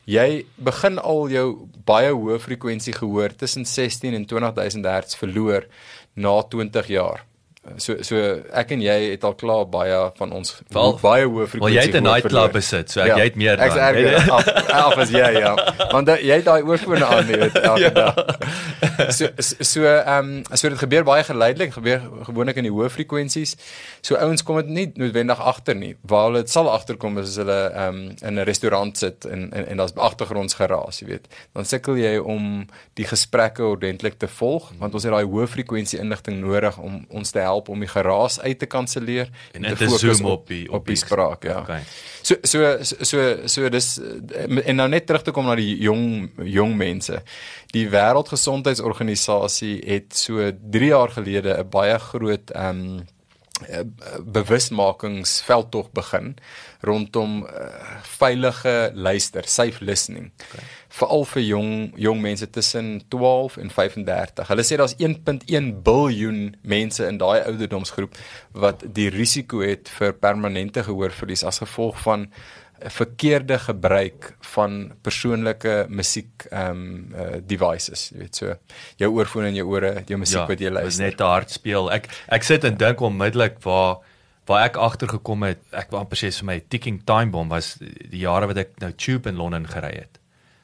jy 0.06 0.46
begin 0.56 0.98
al 0.98 1.28
jou 1.28 1.68
baie 1.84 2.12
hoë 2.14 2.38
frekwensie 2.38 2.94
gehoor 2.94 3.34
tussen 3.34 3.64
16 3.66 4.14
en 4.14 4.26
20000 4.26 4.86
Hz 4.86 5.16
verloor 5.16 5.66
na 6.14 6.42
20 6.42 6.86
jaar. 6.86 7.24
So 7.76 7.96
so 8.02 8.16
ek 8.52 8.70
en 8.70 8.80
jy 8.80 9.10
het 9.10 9.24
al 9.24 9.34
klaar 9.34 9.66
baie 9.68 10.10
van 10.16 10.32
ons 10.32 10.54
Wel, 10.72 10.98
baie 11.02 11.24
hoë 11.26 11.34
Wel 11.36 11.46
frekwensie. 11.46 11.76
jy 11.80 11.86
het 11.86 11.94
'n 11.94 12.02
nightclub 12.02 12.30
verloor. 12.32 12.52
besit, 12.52 12.90
so 12.90 13.00
ek, 13.00 13.16
jy 13.16 13.24
het 13.24 13.36
meer 13.36 13.58
Ek's 13.60 13.74
dan. 13.74 13.94
erger 13.94 14.30
af, 14.32 14.46
af 14.72 14.96
as 14.98 15.10
jy 15.10 15.30
ja. 15.38 15.54
Want 15.92 16.06
da- 16.06 16.18
jy 16.18 16.34
het 16.36 16.44
daai 16.44 16.62
oorfone 16.62 17.04
aan, 17.04 17.26
jy 17.26 17.38
weet 17.38 17.54
elke 17.58 17.80
ja. 17.80 17.90
dag. 17.90 18.14
So 19.10 19.26
so 19.60 19.82
ehm 19.84 20.42
um, 20.50 20.56
so 20.56 20.68
dit 20.68 20.78
gebeur 20.78 21.04
baie 21.04 21.24
geleidelik, 21.24 21.72
gebeur 21.72 22.00
gewoonlik 22.22 22.56
in 22.56 22.62
die 22.64 22.72
hoë 22.72 22.88
frekwensies. 22.90 23.56
So 24.00 24.14
ouens 24.16 24.42
kom 24.42 24.56
dit 24.56 24.68
nie 24.68 24.90
noodwendig 24.94 25.40
agter 25.40 25.74
nie. 25.74 25.96
Waar 26.06 26.24
hulle 26.30 26.38
dit 26.44 26.50
sal 26.50 26.70
agterkom 26.70 27.18
is 27.18 27.28
as 27.28 27.36
hulle 27.36 27.70
ehm 27.74 27.88
um, 27.94 28.14
in 28.22 28.34
'n 28.38 28.44
restaurant 28.44 28.98
sit 28.98 29.24
en 29.24 29.50
en, 29.52 29.66
en 29.66 29.76
daar's 29.76 29.92
agtergrondsgeraas, 29.94 31.00
jy 31.00 31.06
weet. 31.06 31.26
Dan 31.54 31.64
sukkel 31.64 31.96
jy 31.96 32.16
om 32.18 32.66
die 32.94 33.04
gesprekke 33.06 33.62
ordentlik 33.64 34.18
te 34.18 34.28
volg, 34.28 34.72
want 34.78 34.94
ons 34.94 35.02
het 35.02 35.12
daai 35.12 35.24
hoë 35.24 35.46
frekwensie 35.46 35.98
inligting 35.98 36.40
nodig 36.40 36.78
om 36.78 37.06
ons 37.10 37.30
te 37.30 37.38
help 37.38 37.55
om 37.68 37.80
die 37.80 37.88
geraas 37.88 38.40
uit 38.40 38.58
te 38.58 38.66
kanselleer 38.66 39.28
En 39.52 39.64
in 39.64 39.74
te 39.76 39.88
zoom 39.88 40.24
op 40.24 40.46
die- 40.46 40.68
op 40.72 40.86
die 40.86 40.96
spraak, 40.96 41.42
ja. 41.44 41.58
Okay. 41.60 41.82
So 42.22 42.34
so 42.42 42.76
so 42.82 43.36
so 43.46 43.68
dis 43.68 44.00
en 44.64 44.76
nou 44.76 44.88
net 44.88 45.06
terug 45.06 45.22
te 45.22 45.30
kom 45.30 45.46
na 45.46 45.54
die 45.54 45.76
jong 45.78 46.30
jong 46.42 46.76
mense. 46.76 47.22
Die 47.72 47.88
Wêreldgesondheidsorganisasie 47.90 49.82
het 49.86 50.16
so 50.16 50.50
3 50.70 50.88
jaar 50.90 51.08
gelede 51.14 51.56
'n 51.58 51.68
baie 51.70 51.98
groot 51.98 52.50
ehm 52.50 52.80
um, 52.80 53.06
bewusmakingsveldtog 54.20 55.90
begin 55.96 56.34
rondom 56.80 57.42
uh, 57.42 57.68
veilige 58.02 58.90
luister, 58.94 59.48
safe 59.48 59.84
listening. 59.84 60.30
Okay. 60.48 60.64
Veral 60.88 61.24
vir 61.24 61.42
jong 61.42 61.70
jong 62.00 62.20
mense 62.20 62.50
tussen 62.50 63.00
12 63.08 63.56
en 63.56 63.72
35. 63.72 64.50
Hulle 64.50 64.66
sê 64.66 64.78
daar's 64.80 64.96
1.1 65.00 65.72
biljoen 65.86 66.54
mense 66.62 67.08
in 67.08 67.18
daai 67.20 67.40
ouderdomsgroep 67.46 68.20
wat 68.52 68.84
die 68.98 69.08
risiko 69.12 69.64
het 69.64 69.90
vir 69.98 70.14
permanente 70.20 70.84
gehoorverlies 70.86 71.44
as 71.44 71.62
gevolg 71.64 71.98
van 72.04 72.28
verkeerde 72.80 73.58
gebruik 73.58 74.36
van 74.52 74.92
persoonlike 75.02 75.86
musiek 75.88 76.46
ehm 76.50 76.70
um, 76.70 77.14
uh, 77.14 77.38
devices, 77.46 78.10
jy 78.12 78.18
weet 78.18 78.36
so 78.36 78.54
jou 79.00 79.10
oorfone 79.16 79.48
in 79.48 79.54
jou 79.54 79.66
ore, 79.68 80.02
jou 80.06 80.18
musiek 80.18 80.42
ja, 80.42 80.46
wat 80.46 80.60
jy 80.60 80.70
luister. 80.70 81.04
net 81.04 81.16
te 81.16 81.24
hard 81.24 81.50
speel. 81.50 81.90
Ek 81.92 82.08
ek 82.28 82.42
sit 82.44 82.64
en 82.64 82.76
dink 82.76 83.00
onmiddellik 83.00 83.58
waar 83.64 83.98
waar 84.46 84.64
ek 84.68 84.76
agtergekom 84.78 85.42
het, 85.42 85.58
ek 85.72 85.90
wou 85.90 86.00
amper 86.04 86.16
sê 86.20 86.30
vir 86.30 86.46
my 86.46 86.60
ticking 86.70 87.00
time 87.04 87.32
bomb 87.34 87.50
was 87.50 87.72
die 87.80 88.20
jare 88.22 88.46
wat 88.46 88.56
ek 88.62 88.76
nou 88.80 88.92
tube 88.92 89.28
in 89.28 89.36
Londen 89.36 89.66
gery 89.66 89.94
het. 89.96 90.20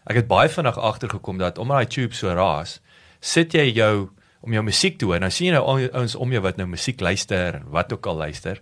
Ek 0.07 0.17
het 0.21 0.29
baie 0.29 0.49
vinnig 0.49 0.79
agtergekom 0.79 1.39
dat 1.39 1.59
omdat 1.59 1.83
daai 1.83 1.91
tube 1.97 2.15
so 2.15 2.31
raas, 2.35 2.81
sit 3.21 3.55
jy 3.55 3.73
jou 3.73 4.11
om 4.43 4.53
jou 4.53 4.63
musiek 4.63 4.99
te 4.99 5.07
hoor. 5.07 5.19
Nou 5.23 5.31
sien 5.31 5.49
jy 5.49 5.55
nou 5.55 5.65
ou- 5.67 5.91
ouens 5.99 6.15
om 6.15 6.31
jou 6.33 6.43
wat 6.43 6.57
nou 6.59 6.67
musiek 6.67 7.01
luister 7.01 7.55
en 7.61 7.67
wat 7.71 7.93
ook 7.93 8.07
al 8.07 8.17
luister. 8.17 8.61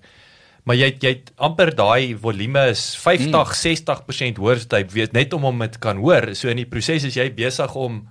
Maar 0.68 0.76
jy 0.76 0.90
jy 1.00 1.12
het 1.14 1.30
amper 1.40 1.72
daai 1.76 2.16
volume 2.20 2.66
is 2.72 2.82
50 3.00 3.30
mm. 3.32 3.54
60% 3.64 4.40
hoorstyp 4.42 4.90
weet 4.92 5.16
net 5.16 5.32
om 5.36 5.46
hom 5.48 5.64
dit 5.64 5.78
kan 5.82 6.00
hoor. 6.02 6.32
So 6.38 6.52
in 6.52 6.60
die 6.60 6.68
proses 6.68 7.06
is 7.08 7.16
jy 7.16 7.30
besig 7.34 7.74
om 7.78 8.02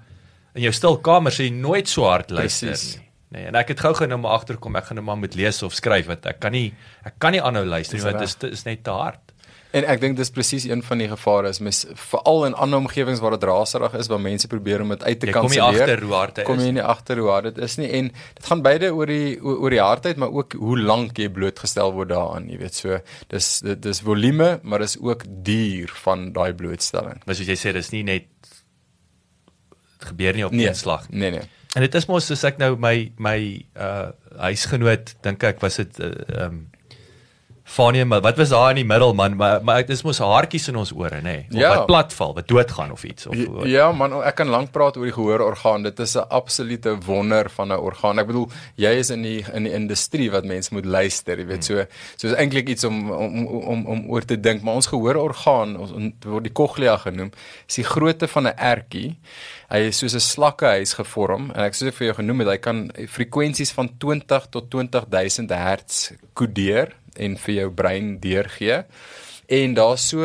in 0.57 0.65
jou 0.65 0.73
stil 0.75 0.97
kamer 1.05 1.35
sê 1.35 1.47
jy 1.47 1.53
nooit 1.55 1.89
so 1.91 2.07
hard 2.09 2.33
luister 2.33 2.73
Presies. 2.73 2.97
nie. 2.97 3.05
Nee, 3.29 3.45
en 3.51 3.57
ek 3.59 3.75
het 3.75 3.81
gou-gou 3.85 4.07
nou 4.09 4.17
maar 4.23 4.39
agterkom 4.39 4.77
ek 4.79 4.87
gaan 4.89 4.97
nou 4.97 5.05
maar 5.05 5.19
moet 5.21 5.35
lees 5.37 5.61
of 5.65 5.75
skryf 5.77 6.07
want 6.09 6.25
ek 6.25 6.39
kan 6.41 6.55
nie 6.55 6.71
ek 7.05 7.19
kan 7.21 7.35
nie 7.35 7.41
aanhou 7.45 7.61
luister 7.67 7.99
nie 7.99 8.05
want 8.07 8.23
dit 8.23 8.31
is, 8.49 8.57
is 8.57 8.65
net 8.65 8.81
te 8.87 8.95
hard. 8.95 9.28
En 9.71 9.85
ek 9.85 9.99
dink 10.01 10.15
dis 10.17 10.31
presies 10.33 10.63
een 10.65 10.79
van 10.81 10.97
die 10.97 11.07
gevare 11.11 11.49
is 11.53 11.59
mes 11.61 11.83
veral 12.09 12.45
in 12.47 12.55
ander 12.57 12.79
omgewings 12.81 13.19
waar 13.21 13.35
dit 13.35 13.43
raserig 13.45 13.93
is 13.99 14.07
waar 14.09 14.19
mense 14.19 14.47
probeer 14.49 14.81
om 14.81 14.89
dit 14.95 15.03
uit 15.03 15.19
te 15.21 15.27
Jy 15.29 15.33
kom 15.35 15.45
kanselleer. 15.45 15.83
agter 15.83 16.01
hoe 16.07 16.13
hard 16.17 16.35
dit 16.39 16.45
Kom 16.47 16.57
is 16.57 16.65
jy 16.65 16.71
nie 16.79 16.81
agter 16.83 17.17
hoe 17.21 17.27
hard 17.29 17.43
dit 17.51 17.57
is 17.67 17.75
nie 17.77 17.89
en 17.99 18.07
dit 18.09 18.45
gaan 18.49 18.63
beide 18.65 18.89
oor 18.97 19.05
die 19.05 19.37
oor 19.41 19.69
die 19.69 19.81
hardheid 19.83 20.17
maar 20.17 20.33
ook 20.33 20.55
hoe 20.57 20.79
lank 20.79 21.17
jy 21.21 21.29
blootgestel 21.29 21.93
word 21.93 22.09
daaraan, 22.09 22.49
jy 22.49 22.57
weet 22.63 22.73
so. 22.79 22.97
Dis 23.29 23.51
dis 23.61 24.01
volume, 24.01 24.59
maar 24.63 24.79
dis 24.79 24.97
ook 24.99 25.23
duur 25.45 25.93
van 26.01 26.31
daai 26.33 26.53
blootstelling. 26.57 27.21
Maar 27.25 27.35
soos 27.37 27.47
jy 27.53 27.57
sê 27.61 27.73
dis 27.77 27.91
nie 27.93 28.03
net 28.03 28.25
dit 29.99 30.09
gebeur 30.09 30.33
nie 30.33 30.45
op 30.47 30.51
Nee, 30.55 30.67
een 30.67 30.75
slag 30.75 31.09
nie. 31.09 31.19
Nee 31.19 31.31
nee. 31.37 31.45
En 31.77 31.85
dit 31.85 31.95
is 31.95 32.07
mos 32.09 32.25
soos 32.25 32.43
ek 32.47 32.57
nou 32.57 32.73
my 32.81 33.11
my 33.21 33.37
uh 33.77 34.09
huisgenoot 34.39 35.13
dink 35.21 35.43
ek 35.43 35.61
was 35.61 35.77
dit 35.77 35.99
uh, 36.01 36.09
um 36.47 36.63
Fanie 37.69 38.05
maar 38.05 38.21
wat 38.25 38.37
was 38.37 38.49
daar 38.49 38.71
in 38.73 38.79
die 38.81 38.87
middel 38.87 39.13
man 39.13 39.35
maar 39.37 39.63
maar 39.63 39.83
dit 39.85 39.89
is 39.93 40.01
mos 40.01 40.19
haartjies 40.23 40.67
in 40.71 40.77
ons 40.81 40.91
ore 40.91 41.19
nê 41.21 41.21
nee? 41.21 41.45
of 41.51 41.59
Ja. 41.59 41.69
wat 41.75 41.85
platval 41.85 42.33
wat 42.33 42.47
doodgaan 42.47 42.91
of 42.91 43.03
iets 43.03 43.27
of 43.27 43.35
Ja, 43.35 43.65
Ja 43.69 43.91
man, 43.91 44.15
ek 44.25 44.39
kan 44.39 44.49
lank 44.49 44.71
praat 44.73 44.97
oor 44.97 45.05
die 45.05 45.13
gehoororgaan. 45.13 45.83
Dit 45.83 45.99
is 45.99 46.15
'n 46.15 46.25
absolute 46.29 46.95
wonder 47.05 47.49
van 47.49 47.71
'n 47.71 47.77
orgaan. 47.77 48.19
Ek 48.19 48.27
bedoel, 48.27 48.49
jy 48.75 48.89
is 48.89 49.09
in 49.09 49.21
die 49.21 49.45
in 49.53 49.63
die 49.63 49.73
industrie 49.73 50.31
wat 50.31 50.45
mense 50.45 50.73
moet 50.73 50.85
luister, 50.85 51.37
jy 51.37 51.45
weet 51.45 51.63
so. 51.63 51.85
So 52.17 52.27
is 52.27 52.33
eintlik 52.33 52.69
iets 52.69 52.83
om 52.83 53.11
om 53.11 53.45
om 53.47 53.85
om 53.85 54.09
oor 54.09 54.25
te 54.25 54.39
dink, 54.39 54.61
maar 54.61 54.73
ons 54.73 54.87
gehoororgaan, 54.87 55.77
ons 55.77 55.91
word 56.25 56.43
die 56.43 56.53
cochlea 56.53 56.97
genoem, 56.97 57.31
is 57.67 57.75
die 57.75 57.83
grootte 57.83 58.27
van 58.27 58.47
'n 58.47 58.57
ertjie. 58.57 59.15
Hy 59.69 59.77
is 59.77 59.97
soos 59.97 60.13
'n 60.13 60.19
slakkehuis 60.19 60.93
gevorm 60.93 61.51
en 61.51 61.63
ek 61.63 61.73
soos 61.73 61.87
ek 61.87 61.95
vir 61.95 62.07
jou 62.07 62.15
genoem 62.15 62.39
het, 62.39 62.47
hy 62.47 62.57
kan 62.57 62.91
frekwensies 63.07 63.71
van 63.71 63.89
20 63.97 64.47
tot 64.49 64.69
20000 64.69 65.51
Hz 65.51 66.11
kodeer 66.33 66.93
en 67.19 67.37
vir 67.37 67.55
jou 67.55 67.69
brein 67.71 68.19
deurgee. 68.19 68.83
En 69.49 69.73
daar's 69.73 70.07
so 70.09 70.21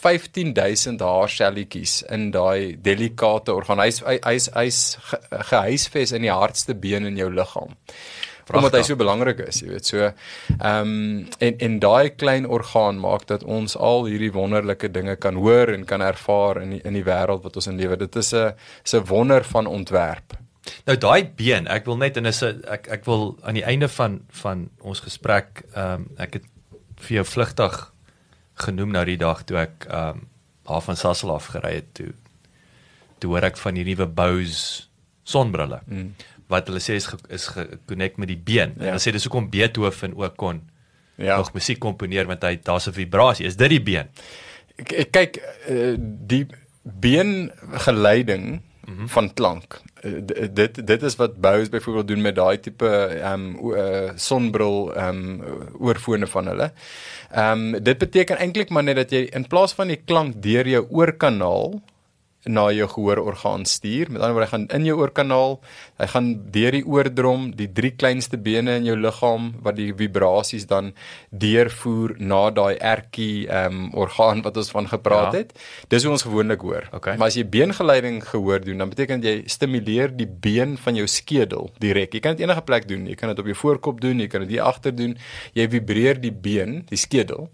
15000 0.00 1.00
haarselletjies 1.00 2.00
in 2.10 2.30
daai 2.34 2.76
delikate 2.82 3.52
orgaan. 3.54 3.78
Hy's 3.84 4.00
hy- 4.06 4.20
hy's 4.26 4.48
hy's 4.56 4.80
ge- 5.10 5.20
gehuisves 5.50 6.12
in 6.16 6.22
die 6.26 6.32
hardste 6.34 6.74
been 6.74 7.06
in 7.06 7.16
jou 7.16 7.30
liggaam. 7.30 7.76
Omdat 8.50 8.72
hy 8.74 8.82
so 8.82 8.96
belangrik 8.98 9.38
is, 9.46 9.60
jy 9.62 9.68
weet. 9.70 9.86
So 9.86 9.98
ehm 10.08 10.80
um, 10.80 11.28
en 11.38 11.58
en 11.62 11.78
daai 11.78 12.10
klein 12.18 12.46
orgaan 12.50 12.98
maak 12.98 13.28
dat 13.30 13.44
ons 13.44 13.76
al 13.76 14.08
hierdie 14.10 14.32
wonderlike 14.34 14.90
dinge 14.90 15.14
kan 15.16 15.36
hoor 15.38 15.70
en 15.70 15.84
kan 15.86 16.02
ervaar 16.02 16.62
in 16.62 16.70
die, 16.70 16.80
in 16.84 16.94
die 16.98 17.04
wêreld 17.06 17.44
wat 17.46 17.56
ons 17.56 17.66
in 17.70 17.78
lewe. 17.78 17.96
Dit 17.96 18.16
is 18.16 18.32
'n 18.34 18.50
'n 18.96 19.04
wonder 19.06 19.44
van 19.44 19.66
ontwerp. 19.66 20.34
Nou 20.86 20.96
daai 20.98 21.24
been, 21.36 21.66
ek 21.68 21.84
wil 21.86 21.96
net 21.96 22.16
en 22.16 22.26
is 22.26 22.42
'n 22.42 22.62
ek 22.68 22.88
ek 22.88 23.04
wil 23.04 23.38
aan 23.42 23.54
die 23.54 23.64
einde 23.64 23.88
van 23.88 24.20
van 24.28 24.68
ons 24.80 25.00
gesprek 25.00 25.62
ehm 25.74 25.92
um, 25.94 26.08
ek 26.18 26.32
het 26.34 26.44
vir 26.96 27.14
jou 27.16 27.24
vlugtig 27.24 27.92
genoem 28.54 28.90
nou 28.92 29.04
die 29.04 29.16
dag 29.16 29.42
toe 29.44 29.56
ek 29.56 29.86
ehm 29.88 30.08
um, 30.08 30.28
daar 30.66 30.80
van 30.82 30.96
Sassel 30.96 31.32
af 31.34 31.46
gery 31.46 31.74
het 31.74 31.94
toe 31.94 32.12
toe 33.18 33.30
hoor 33.30 33.42
ek 33.44 33.56
van 33.56 33.74
die 33.74 33.84
nuwe 33.84 34.06
Bose 34.06 34.82
sonbrille. 35.24 35.80
Mm. 35.86 36.14
Wat 36.48 36.66
hulle 36.66 36.78
sê 36.80 36.94
is 36.94 37.06
ge, 37.06 37.16
is 37.28 37.46
gekonnekt 37.46 38.16
met 38.18 38.28
die 38.28 38.36
been. 38.36 38.72
Ja. 38.76 38.82
En 38.82 38.86
hulle 38.86 38.98
sê 39.00 39.12
dis 39.12 39.24
hoekom 39.24 39.50
Beethoven 39.50 40.14
ook 40.16 40.36
kon 40.36 40.62
Ja. 41.16 41.36
nog 41.36 41.52
musiek 41.52 41.78
komponeer 41.78 42.26
want 42.26 42.42
hy 42.42 42.56
daar's 42.62 42.86
'n 42.88 42.92
vibrasie. 42.92 43.46
Is 43.46 43.56
dit 43.56 43.68
die 43.68 43.80
been? 43.82 44.08
K- 44.84 44.92
ek 45.04 45.10
kyk 45.12 45.36
uh, 45.68 45.96
die 46.26 46.46
beengeleiding 46.84 48.62
mm 48.90 48.96
-hmm. 48.96 49.08
van 49.08 49.34
klank. 49.34 49.80
Uh, 50.02 50.46
dit 50.52 50.86
dit 50.86 51.02
is 51.02 51.16
wat 51.16 51.40
Bose 51.40 51.70
byvoorbeeld 51.70 52.08
doen 52.08 52.20
met 52.20 52.34
daai 52.34 52.60
tipe 52.60 52.88
ehm 52.88 53.32
um, 53.32 53.74
uh, 53.74 54.10
sonbril 54.14 54.94
ehm 54.94 55.08
um, 55.08 55.42
oorfone 55.78 56.26
van 56.26 56.46
hulle. 56.46 56.72
Ehm 57.30 57.74
um, 57.74 57.82
dit 57.82 57.98
beteken 57.98 58.38
eintlik 58.38 58.70
maar 58.70 58.82
net 58.82 58.96
dat 58.96 59.10
jy 59.10 59.28
in 59.30 59.46
plaas 59.46 59.72
van 59.72 59.86
die 59.86 60.02
klank 60.04 60.42
deur 60.42 60.68
jou 60.68 60.86
oorkanaal 60.90 61.80
na 62.44 62.70
jou 62.72 62.86
gehoororgaan 62.88 63.64
stuur. 63.68 64.10
Met 64.10 64.22
ander 64.22 64.32
woorde, 64.32 64.46
hy 64.46 64.50
gaan 64.56 64.66
in 64.80 64.84
jou 64.88 64.96
oorkanaal, 64.98 65.58
hy 66.00 66.06
gaan 66.06 66.28
deur 66.50 66.72
die 66.72 66.84
oordrom, 66.86 67.50
die 67.56 67.68
drie 67.72 67.90
kleinste 67.90 68.38
bene 68.38 68.76
in 68.80 68.84
jou 68.88 68.96
liggaam 68.96 69.50
wat 69.62 69.76
die 69.76 69.92
vibrasies 69.92 70.64
dan 70.66 70.92
deurvoer 71.30 72.14
na 72.18 72.50
daai 72.50 72.76
ertjie 72.78 73.46
ehm 73.48 73.66
um, 73.80 73.90
orgaan 73.94 74.42
wat 74.42 74.56
ons 74.56 74.70
van 74.70 74.88
gepraat 74.88 75.32
Ja. 75.32 75.38
het. 75.38 75.52
Dis 75.88 76.02
hoe 76.04 76.12
ons 76.12 76.22
gewoonlik 76.22 76.60
hoor. 76.60 76.88
Okay. 76.92 77.16
Maar 77.16 77.26
as 77.28 77.36
jy 77.36 77.44
beengeleiding 77.44 78.22
gehoor 78.24 78.60
doen, 78.64 78.78
dan 78.78 78.88
beteken 78.88 79.20
dit 79.20 79.30
jy 79.30 79.48
stimuleer 79.48 80.16
die 80.16 80.26
been 80.26 80.76
van 80.78 80.94
jou 80.96 81.06
skedel 81.06 81.70
direk. 81.78 82.14
Jy 82.14 82.20
kan 82.20 82.36
dit 82.36 82.46
enige 82.46 82.62
plek 82.62 82.88
doen. 82.88 83.06
Jy 83.06 83.14
kan 83.14 83.28
dit 83.28 83.38
op 83.38 83.46
jou 83.46 83.56
voorkop 83.56 84.00
doen, 84.00 84.18
jy 84.20 84.26
kan 84.28 84.40
dit 84.46 84.50
hier 84.56 84.62
agter 84.62 84.94
doen. 84.96 85.16
Jy 85.54 85.68
vibreer 85.68 86.20
die 86.20 86.32
been, 86.32 86.84
die 86.88 86.96
skedel. 86.98 87.50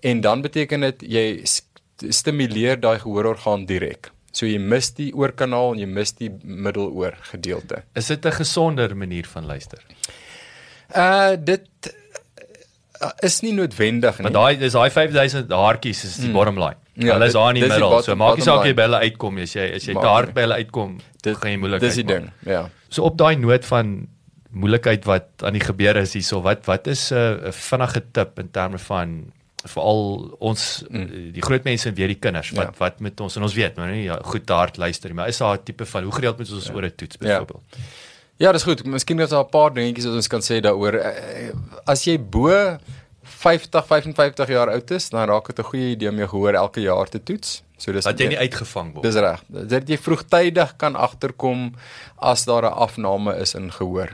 En 0.00 0.20
dan 0.20 0.42
beteken 0.42 0.80
dit 0.80 1.02
jy 1.02 1.26
st- 1.44 1.68
stimuleer 2.08 2.80
daai 2.80 2.98
gehoororgaan 2.98 3.66
direk. 3.66 4.10
So 4.32 4.46
jy 4.46 4.58
mis 4.58 4.90
die 4.96 5.10
oorkanaal 5.14 5.74
en 5.74 5.78
jy 5.82 5.86
mis 5.86 6.14
die 6.16 6.30
middeloor 6.42 7.18
gedeelte. 7.30 7.82
Is 7.94 8.06
dit 8.08 8.24
'n 8.24 8.32
gesonder 8.32 8.96
manier 8.96 9.26
van 9.26 9.46
luister? 9.46 9.78
Uh 10.96 11.36
dit 11.36 11.68
uh, 13.02 13.10
is 13.22 13.40
nie 13.42 13.52
noodwendig 13.52 14.18
nie. 14.18 14.22
Want 14.28 14.34
daai 14.34 14.56
dis 14.60 14.72
daai 14.72 14.90
5000 14.90 15.50
haartjies 15.50 16.04
is 16.04 16.16
die 16.16 16.28
mm. 16.28 16.32
bottom 16.32 16.58
line. 16.58 16.76
Ja, 16.94 17.14
hulle 17.14 17.26
is 17.26 17.32
daar 17.32 17.48
in 17.48 17.54
die 17.54 17.62
die 17.62 17.70
middel. 17.72 17.88
bottom- 17.88 18.04
So 18.04 18.16
maak 18.16 18.36
nie 18.36 18.44
saak 18.44 18.64
jy 18.64 18.74
by 18.74 18.82
hulle 18.88 19.00
uitkom 19.08 19.38
as 19.38 19.54
jy 19.54 19.68
as 19.76 19.84
jy 19.88 19.94
Maak 19.94 20.26
nie. 20.26 20.32
by 20.32 20.40
hulle 20.40 20.58
uitkom, 20.64 20.98
dit 21.22 21.36
gaan 21.36 21.50
jy 21.50 21.58
moeilikheid. 21.58 21.88
Dis 21.88 21.94
die 21.94 22.04
maak. 22.04 22.14
ding, 22.16 22.32
ja. 22.46 22.68
So 22.88 23.02
op 23.08 23.16
daai 23.18 23.36
noot 23.36 23.64
van 23.64 24.08
moeilikheid 24.52 25.04
wat 25.08 25.28
aan 25.42 25.56
die 25.56 25.64
gebeur 25.64 25.96
is 25.96 26.12
hierso, 26.12 26.42
wat 26.44 26.66
wat 26.66 26.86
is 26.86 27.10
'n 27.12 27.16
uh, 27.16 27.52
vinnige 27.52 28.02
tip 28.12 28.38
in 28.38 28.50
terme 28.50 28.78
van 28.78 29.32
veral 29.64 30.36
ons 30.40 30.82
mm. 30.90 31.32
die 31.32 31.42
groot 31.42 31.64
mense 31.64 31.88
en 31.88 31.94
weer 31.94 32.08
die 32.08 32.18
kinders 32.18 32.50
wat 32.50 32.66
Ja. 32.66 32.72
wat 32.78 33.00
met 33.00 33.20
ons 33.20 33.36
en 33.36 33.42
ons 33.42 33.54
weet 33.54 33.76
maar 33.76 33.90
nie 33.90 34.04
ja, 34.04 34.18
goed 34.22 34.48
hard 34.48 34.76
luister 34.76 35.14
maar 35.14 35.28
is 35.28 35.38
daar 35.38 35.56
'n 35.58 35.62
tipe 35.64 35.86
van 35.86 36.02
hoe 36.02 36.12
gereeld 36.12 36.38
moet 36.38 36.52
ons 36.52 36.66
ja. 36.66 36.72
oor 36.74 36.82
'n 36.84 36.94
toets 36.96 37.16
Ja. 37.20 37.26
byvoorbeeld 37.28 37.62
Ja, 38.38 38.50
dis 38.52 38.62
goed. 38.62 38.84
Miskien 38.84 39.20
is 39.20 39.28
daar 39.28 39.44
'n 39.44 39.48
paar 39.50 39.72
dingetjies 39.72 40.04
wat 40.04 40.14
ons 40.14 40.26
kan 40.26 40.40
sê 40.40 40.60
daaroor. 40.60 40.94
Eh, 40.94 41.52
As 41.84 42.04
jy 42.04 42.18
bo 42.18 42.78
50, 43.22 43.86
55 43.86 44.48
jaar 44.48 44.70
oud 44.70 44.90
is, 44.90 45.08
dan 45.10 45.28
raak 45.28 45.46
dit 45.46 45.58
'n 45.58 45.62
goeie 45.62 45.90
idee 45.90 46.08
om 46.08 46.16
jou 46.16 46.28
gehoor 46.28 46.54
elke 46.54 46.80
jaar 46.80 47.08
te 47.08 47.22
toets. 47.22 47.62
So 47.76 47.92
dis 47.92 48.04
dat 48.04 48.18
jy 48.18 48.26
nie 48.26 48.38
uitgevang 48.38 48.92
word 48.92 49.02
Dis 49.02 49.14
reg. 49.14 49.42
Dat 49.48 49.88
jy 49.88 49.98
vroegtydig 49.98 50.76
kan 50.76 50.96
agterkom 50.96 51.74
as 52.18 52.44
daar 52.44 52.62
'n 52.62 52.72
afname 52.74 53.36
is 53.36 53.54
in 53.54 53.70
gehoor. 53.72 54.08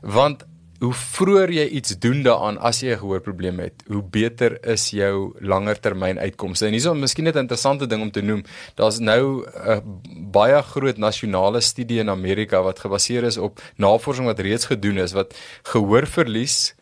Want 0.00 0.44
hoe 0.82 0.92
vroeër 0.98 1.52
jy 1.54 1.64
iets 1.78 1.94
doen 2.02 2.24
daaraan 2.26 2.58
as 2.58 2.80
jy 2.82 2.90
'n 2.92 2.98
gehoorprobleem 2.98 3.58
het, 3.60 3.84
hoe 3.86 4.02
beter 4.02 4.58
is 4.66 4.90
jou 4.90 5.34
langertermyn 5.38 6.18
uitkomste. 6.18 6.66
En 6.66 6.72
hierso 6.72 6.94
miskien 6.94 7.24
net 7.24 7.36
'n 7.36 7.46
interessante 7.46 7.86
ding 7.86 8.02
om 8.02 8.10
te 8.10 8.22
noem. 8.22 8.42
Daar's 8.74 8.98
nou 8.98 9.46
'n 9.46 10.30
baie 10.30 10.62
groot 10.62 10.98
nasionale 10.98 11.60
studie 11.60 12.00
in 12.00 12.10
Amerika 12.10 12.62
wat 12.62 12.78
gebaseer 12.78 13.24
is 13.24 13.38
op 13.38 13.60
navorsing 13.76 14.26
wat 14.26 14.38
reeds 14.38 14.64
gedoen 14.64 14.98
is 14.98 15.12
wat 15.12 15.34
gehoorverlies 15.62 16.74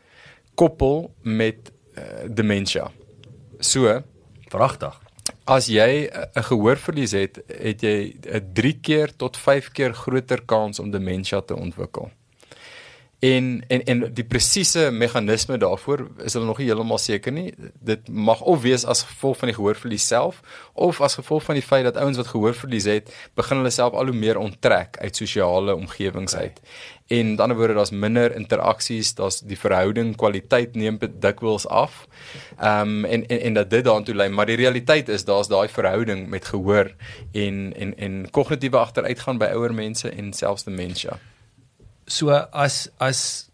koppel 0.55 1.15
met 1.23 1.73
uh, 1.99 2.03
demensie. 2.29 2.83
So, 3.59 4.03
pragtig 4.49 5.01
As 5.45 5.67
jy 5.67 6.09
'n 6.09 6.43
gehoorverlies 6.43 7.13
het, 7.13 7.43
het 7.47 7.81
jy 7.81 8.15
'n 8.23 8.53
3 8.53 8.79
keer 8.81 9.17
tot 9.17 9.37
5 9.37 9.71
keer 9.73 9.95
groter 9.95 10.43
kans 10.45 10.79
om 10.79 10.91
demensie 10.91 11.45
te 11.45 11.57
ontwikkel. 11.57 12.11
En 13.21 13.65
en 13.69 13.83
en 13.85 14.15
die 14.15 14.25
presiese 14.25 14.91
meganisme 14.91 15.59
daarvoor 15.61 16.07
is 16.25 16.33
hulle 16.33 16.47
nog 16.49 16.59
nie 16.59 16.67
heeltemal 16.71 16.99
seker 16.99 17.33
nie. 17.33 17.51
Dit 17.85 18.09
mag 18.09 18.41
of 18.41 18.63
wees 18.63 18.85
as 18.89 19.03
gevolg 19.05 19.37
van 19.37 19.51
die 19.51 19.57
gehoorverlies 19.59 20.07
self 20.07 20.39
of 20.73 21.01
as 21.05 21.19
gevolg 21.21 21.45
van 21.45 21.59
die 21.59 21.65
feit 21.65 21.85
dat 21.85 21.99
ouens 22.01 22.17
wat 22.17 22.31
gehoorverlies 22.33 22.87
het, 22.89 23.13
begin 23.37 23.61
hulle 23.61 23.71
self 23.71 23.93
al 23.93 24.09
hoe 24.09 24.17
meer 24.17 24.41
onttrek 24.41 24.97
uit 25.05 25.17
sosiale 25.17 25.75
omgewings 25.77 26.35
uit. 26.35 26.61
En 27.07 27.31
met 27.31 27.41
ander 27.41 27.57
woorde, 27.57 27.75
daar's 27.75 27.91
minder 27.91 28.35
interaksies, 28.37 29.15
daar's 29.15 29.41
die 29.41 29.59
verhouding 29.59 30.15
kwaliteit 30.17 30.75
neem 30.75 30.97
dikwels 31.21 31.67
af. 31.69 32.07
Ehm 32.57 33.05
um, 33.05 33.05
en, 33.05 33.27
en 33.27 33.41
en 33.41 33.55
dat 33.55 33.71
dit 33.71 33.85
daartoe 33.85 34.15
lei, 34.15 34.29
maar 34.29 34.47
die 34.47 34.57
realiteit 34.57 35.09
is 35.09 35.25
daar's 35.25 35.49
daai 35.49 35.69
verhouding 35.69 36.29
met 36.29 36.45
gehoor 36.45 36.95
en 37.33 37.75
en 37.77 37.97
en 37.99 38.31
kognitiewe 38.31 38.79
agteruitgaan 38.79 39.39
by 39.39 39.51
ouer 39.53 39.75
mense 39.75 40.09
en 40.09 40.33
selfs 40.33 40.65
demensie. 40.65 41.11
So 42.11 42.35
as 42.35 42.89
as 42.99 43.51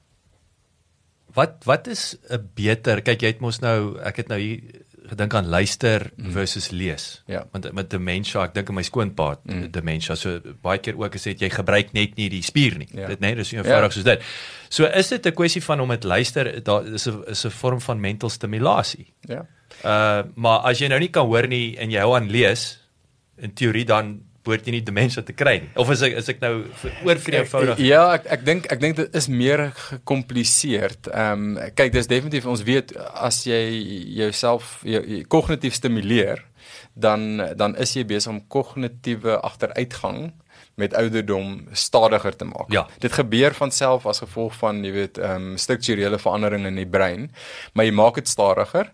wat 1.36 1.64
wat 1.68 1.86
is 1.92 2.16
'n 2.30 2.48
beter 2.54 3.02
kyk 3.04 3.22
jy 3.22 3.30
het 3.34 3.40
mos 3.40 3.60
nou 3.60 3.98
ek 4.00 4.16
het 4.24 4.28
nou 4.28 4.40
hier 4.40 4.84
gedink 5.06 5.34
aan 5.34 5.46
luister 5.46 6.10
versus 6.16 6.70
lees. 6.70 7.22
Ja. 7.26 7.46
Want 7.52 7.72
met 7.72 7.90
dementia, 7.90 8.44
ek 8.46 8.54
dink 8.56 8.70
aan 8.70 8.78
my 8.78 8.84
skoonpa 8.86 9.28
mm. 9.44 9.68
dementia. 9.74 10.16
So 10.18 10.40
baie 10.64 10.80
keer 10.82 10.98
ook 10.98 11.14
gesê 11.14 11.36
jy 11.38 11.50
gebruik 11.52 11.92
net 11.96 12.16
nie 12.18 12.28
die 12.32 12.42
spier 12.42 12.78
nie. 12.80 12.88
Ja. 12.90 13.10
Dit 13.12 13.22
net 13.22 13.38
is 13.42 13.52
nie 13.52 13.60
eenvoudig 13.60 13.92
ja. 13.92 13.96
soos 13.98 14.08
dit. 14.08 14.24
So 14.68 14.88
is 14.88 15.12
dit 15.12 15.26
'n 15.26 15.34
kwessie 15.34 15.62
van 15.62 15.80
om 15.80 15.88
met 15.88 16.04
luister 16.04 16.50
daar 16.62 16.86
is 16.86 17.06
'n 17.06 17.22
is 17.26 17.44
'n 17.46 17.50
vorm 17.50 17.80
van 17.80 18.00
mental 18.00 18.30
stimulasie. 18.30 19.12
Ja. 19.20 19.46
Uh 19.84 20.22
maar 20.34 20.58
as 20.66 20.78
jy 20.78 20.88
nou 20.88 21.00
nie 21.00 21.10
kan 21.10 21.26
hoor 21.26 21.46
nie 21.46 21.76
en 21.78 21.90
jy 21.90 22.00
hou 22.00 22.16
aan 22.16 22.30
lees 22.30 22.78
in 23.36 23.52
teorie 23.52 23.84
dan 23.84 24.25
behoort 24.46 24.66
jy 24.68 24.76
nie 24.76 24.84
demensie 24.86 25.24
te 25.26 25.34
kry 25.36 25.56
nie. 25.64 25.70
Of 25.80 25.90
is 25.94 26.04
ek 26.06 26.16
is 26.22 26.30
ek 26.32 26.42
nou 26.44 26.54
oor 27.06 27.22
vir 27.26 27.38
eenvoudig? 27.40 27.82
Ja, 27.84 28.02
ek 28.16 28.30
ek 28.38 28.46
dink 28.46 28.70
ek 28.72 28.82
dink 28.82 28.98
dit 29.00 29.20
is 29.20 29.28
meer 29.32 29.68
gekompliseerd. 29.90 31.10
Ehm 31.12 31.46
um, 31.56 31.72
kyk, 31.76 31.92
dis 31.96 32.10
definitief 32.10 32.48
ons 32.50 32.64
weet 32.66 32.94
as 32.96 33.42
jy 33.48 33.60
jouself 34.22 34.78
jou, 34.86 35.02
jou 35.02 35.22
kognitief 35.36 35.76
stimuleer, 35.78 36.44
dan 36.94 37.42
dan 37.58 37.76
is 37.82 37.94
jy 37.96 38.06
besig 38.08 38.32
om 38.32 38.42
kognitiewe 38.52 39.40
agteruitgang 39.44 40.32
met 40.76 40.94
ouderdom 40.94 41.68
stadiger 41.72 42.36
te 42.36 42.44
maak. 42.44 42.68
Ja. 42.72 42.84
Dit 43.00 43.16
gebeur 43.16 43.54
van 43.56 43.72
self 43.72 44.04
as 44.06 44.20
gevolg 44.20 44.56
van 44.60 44.84
jy 44.84 44.92
weet 44.92 45.20
ehm 45.22 45.52
um, 45.52 45.56
strukturele 45.60 46.20
veranderinge 46.20 46.68
in 46.72 46.82
die 46.82 46.88
brein, 46.88 47.30
maar 47.72 47.88
jy 47.88 47.94
maak 47.96 48.20
dit 48.20 48.28
stadiger. 48.28 48.92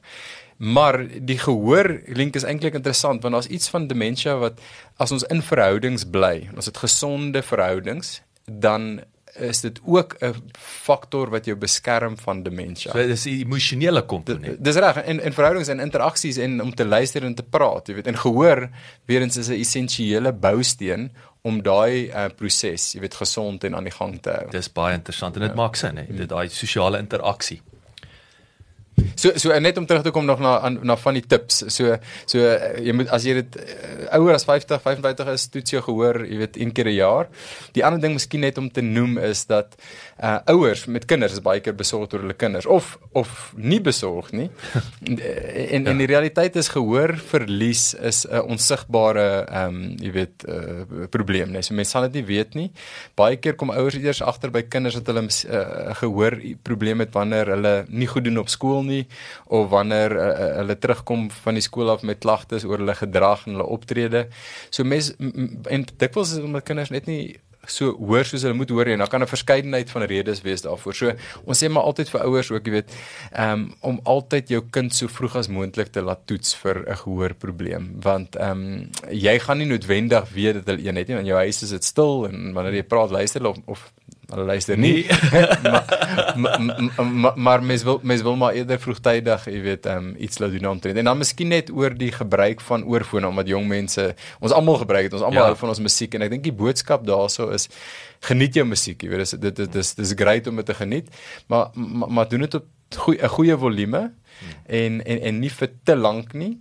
Maar 0.63 1.01
die 1.27 1.39
gehoor 1.43 2.01
link 2.07 2.37
is 2.39 2.45
eintlik 2.47 2.77
interessant 2.79 3.23
want 3.23 3.35
daar's 3.35 3.51
iets 3.51 3.69
van 3.69 3.89
demensie 3.91 4.31
wat 4.39 4.61
as 5.03 5.11
ons 5.11 5.25
in 5.27 5.43
verhoudings 5.43 6.05
bly, 6.07 6.49
ons 6.55 6.71
het 6.71 6.79
gesonde 6.79 7.43
verhoudings, 7.43 8.21
dan 8.47 9.01
is 9.43 9.61
dit 9.61 9.81
ook 9.85 10.15
'n 10.21 10.35
faktor 10.59 11.31
wat 11.31 11.45
jou 11.45 11.57
beskerm 11.57 12.19
van 12.19 12.43
demensie. 12.43 12.91
So 12.91 13.07
dis 13.07 13.25
'n 13.27 13.29
emosionele 13.29 14.03
komponent. 14.03 14.65
Dis 14.65 14.77
reg 14.77 15.05
in 15.05 15.21
in 15.21 15.33
verhoudings 15.33 15.69
en 15.69 15.81
interaksies 15.81 16.37
en 16.37 16.63
om 16.63 16.75
te 16.75 16.85
luister 16.85 17.25
en 17.25 17.35
te 17.35 17.43
praat, 17.43 17.87
jy 17.87 17.95
weet, 17.95 18.07
en 18.07 18.19
gehoor 18.19 18.71
weer 19.07 19.21
eens 19.21 19.37
is 19.37 19.49
'n 19.49 19.59
essensiële 19.59 20.33
bousteen 20.33 21.11
om 21.43 21.63
daai 21.63 22.09
uh, 22.09 22.27
proses, 22.37 22.93
jy 22.93 23.01
weet, 23.01 23.15
gesond 23.15 23.65
en 23.65 23.75
aan 23.75 23.85
die 23.85 23.93
gang 23.93 24.23
te 24.23 24.31
hou. 24.31 24.51
Dis 24.51 24.73
baie 24.73 24.95
interessant 24.95 25.35
en 25.35 25.41
dit 25.41 25.51
ja. 25.51 25.57
maak 25.57 25.77
sin 25.77 25.97
hè, 25.97 26.05
dit 26.07 26.29
daai 26.29 26.49
sosiale 26.49 26.99
interaksie. 26.99 27.63
So 29.15 29.33
so 29.41 29.55
net 29.61 29.79
om 29.79 29.87
terug 29.87 30.03
te 30.03 30.11
kom 30.11 30.25
nog 30.27 30.41
na 30.43 30.59
aan, 30.61 30.79
na 30.83 30.97
van 30.97 31.17
die 31.17 31.25
tips. 31.27 31.63
So 31.73 31.97
so 32.27 32.39
uh, 32.39 32.79
jy 32.83 32.95
moet 32.97 33.11
as 33.15 33.25
jy 33.27 33.37
dit 33.41 33.59
uh, 33.61 34.19
ouer 34.19 34.37
as 34.37 34.45
50, 34.49 34.83
55 34.83 35.31
is, 35.33 35.47
toets 35.53 35.75
jou 35.75 35.83
gehoor, 35.87 36.23
jy 36.27 36.41
weet, 36.43 36.59
een 36.61 36.73
keer 36.77 36.91
'n 36.91 36.97
jaar. 36.97 37.29
Die 37.73 37.85
ander 37.85 38.01
ding 38.01 38.15
miskien 38.15 38.41
net 38.41 38.59
om 38.59 38.71
te 38.71 38.83
noem 38.83 39.19
is 39.19 39.47
dat 39.47 39.77
uh 40.23 40.39
ouers 40.47 40.87
met 40.87 41.05
kinders 41.05 41.33
is 41.33 41.43
baie 41.43 41.61
keer 41.61 41.75
besorgd 41.75 42.15
oor 42.15 42.21
hulle 42.21 42.37
kinders 42.37 42.67
of 42.67 42.99
of 43.13 43.53
nie 43.57 43.81
besorgd 43.81 44.33
nie. 44.33 44.51
en 45.75 45.87
en 45.87 45.99
die 45.99 46.07
realiteit 46.07 46.57
is 46.57 46.69
gehoor 46.69 47.17
verlies 47.17 47.95
is 47.95 48.27
'n 48.27 48.45
onsigbare 48.45 49.47
ehm 49.49 49.69
um, 49.69 49.97
jy 49.99 50.13
weet 50.13 50.45
uh 50.49 51.07
probleem, 51.11 51.51
nee. 51.51 51.63
So 51.63 51.75
mense 51.75 51.91
sal 51.91 52.03
dit 52.11 52.21
nie 52.21 52.25
weet 52.25 52.55
nie. 52.55 52.71
Baie 53.15 53.37
keer 53.37 53.55
kom 53.55 53.71
ouers 53.71 53.95
eers 53.95 54.23
agter 54.23 54.51
by 54.51 54.63
kinders 54.63 54.95
dat 54.95 55.07
hulle 55.07 55.27
uh, 55.27 55.95
gehoor 55.95 56.39
probleem 56.63 57.01
het 57.01 57.13
wanneer 57.13 57.47
hulle 57.47 57.85
nie 57.89 58.07
goed 58.07 58.25
doen 58.25 58.39
op 58.39 58.49
skool 58.49 58.82
nie 58.87 59.07
of 59.47 59.69
wanneer 59.71 60.17
uh, 60.17 60.57
hulle 60.61 60.79
terugkom 60.79 61.31
van 61.31 61.55
die 61.55 61.65
skool 61.65 61.91
af 61.91 62.03
met 62.03 62.23
klagtes 62.25 62.65
oor 62.65 62.79
hulle 62.79 62.95
gedrag 62.95 63.47
en 63.47 63.57
hulle 63.57 63.71
optrede. 63.79 64.27
So 64.71 64.85
mense 64.85 65.17
en 65.71 65.87
dikwels 65.97 66.37
is 66.37 66.45
omdat 66.45 66.69
kinders 66.69 66.91
net 66.91 67.07
nie 67.07 67.39
so 67.71 67.93
hoor 67.95 68.27
soos 68.27 68.43
hulle 68.43 68.57
moet 68.59 68.71
hoor 68.75 68.91
en 68.91 68.99
dan 68.99 69.09
kan 69.09 69.23
'n 69.23 69.27
verskeidenheid 69.27 69.91
van 69.91 70.03
redes 70.03 70.43
wees 70.43 70.63
daarvoor. 70.63 70.95
So 70.95 71.13
ons 71.45 71.63
sê 71.63 71.69
maar 71.71 71.83
altyd 71.83 72.09
vir 72.11 72.21
ouers 72.21 72.51
ook, 72.51 72.67
jy 72.67 72.73
weet, 72.73 72.91
um, 73.39 73.75
om 73.81 74.01
altyd 74.05 74.49
jou 74.49 74.63
kind 74.71 74.95
so 74.95 75.07
vroeg 75.07 75.37
as 75.37 75.49
moontlik 75.49 75.93
te 75.93 76.03
laat 76.03 76.27
toets 76.27 76.55
vir 76.55 76.85
'n 76.89 76.97
gehoorprobleem, 76.97 78.01
want 78.01 78.37
ehm 78.37 78.51
um, 78.51 78.91
jy 79.11 79.39
gaan 79.39 79.59
nie 79.59 79.67
noodwendig 79.67 80.29
weet 80.31 80.55
dat 80.55 80.67
hulle 80.67 80.89
een 80.89 80.97
het 80.97 81.09
nie, 81.09 81.17
want 81.17 81.27
jou 81.27 81.39
huis 81.39 81.63
is 81.63 81.71
dit 81.71 81.85
stil 81.85 82.27
en 82.27 82.53
wanneer 82.53 82.75
jy 82.75 82.83
praat 82.83 83.11
luister 83.11 83.41
hulle 83.41 83.55
of, 83.55 83.59
of 83.67 83.93
hulle 84.35 84.45
luister 84.49 84.79
nie. 84.79 85.07
maar 85.65 85.85
maar 86.37 87.07
ma, 87.07 87.33
maar 87.37 87.63
mens 87.63 87.85
wil 87.87 88.01
mens 88.03 88.23
wil 88.23 88.37
maar 88.41 88.57
eerder 88.59 88.81
vroegtydig, 88.81 89.47
jy 89.53 89.61
weet, 89.65 89.87
um, 89.93 90.13
iets 90.19 90.41
laat 90.43 90.55
doen 90.57 90.69
omtrent. 90.73 91.01
En 91.01 91.11
dan 91.11 91.21
miskien 91.21 91.53
net 91.53 91.71
oor 91.71 91.95
die 91.97 92.13
gebruik 92.13 92.61
van 92.61 92.85
oorfone 92.89 93.29
omdat 93.29 93.51
jong 93.53 93.69
mense 93.69 94.09
ons 94.41 94.53
almal 94.57 94.81
gebruik 94.83 95.09
het. 95.09 95.17
Ons 95.19 95.27
almal 95.29 95.43
ja. 95.43 95.53
hou 95.53 95.61
van 95.65 95.75
ons 95.75 95.83
musiek 95.85 96.15
en 96.17 96.27
ek 96.27 96.35
dink 96.37 96.47
die 96.49 96.57
boodskap 96.57 97.07
daarso 97.09 97.51
is 97.55 97.69
geniet 98.29 98.59
jou 98.59 98.67
musiek, 98.69 99.03
jy 99.03 99.11
weet, 99.11 99.25
dis 99.25 99.37
dit 99.43 99.63
dit 99.63 99.81
is 99.83 99.95
dis 99.99 100.15
great 100.19 100.47
om 100.47 100.61
dit 100.61 100.67
te 100.67 100.77
geniet, 100.79 101.09
maar 101.51 101.71
maar, 101.75 102.11
maar 102.11 102.29
doen 102.29 102.47
dit 102.47 102.55
op 102.55 102.67
'n 102.93 102.99
goeie, 102.99 103.29
goeie 103.29 103.57
volume 103.57 104.01
hmm. 104.01 104.53
en 104.67 105.05
en 105.05 105.21
en 105.21 105.39
nie 105.39 105.51
vir 105.51 105.71
te 105.85 105.97
lank 105.97 106.33
nie. 106.33 106.59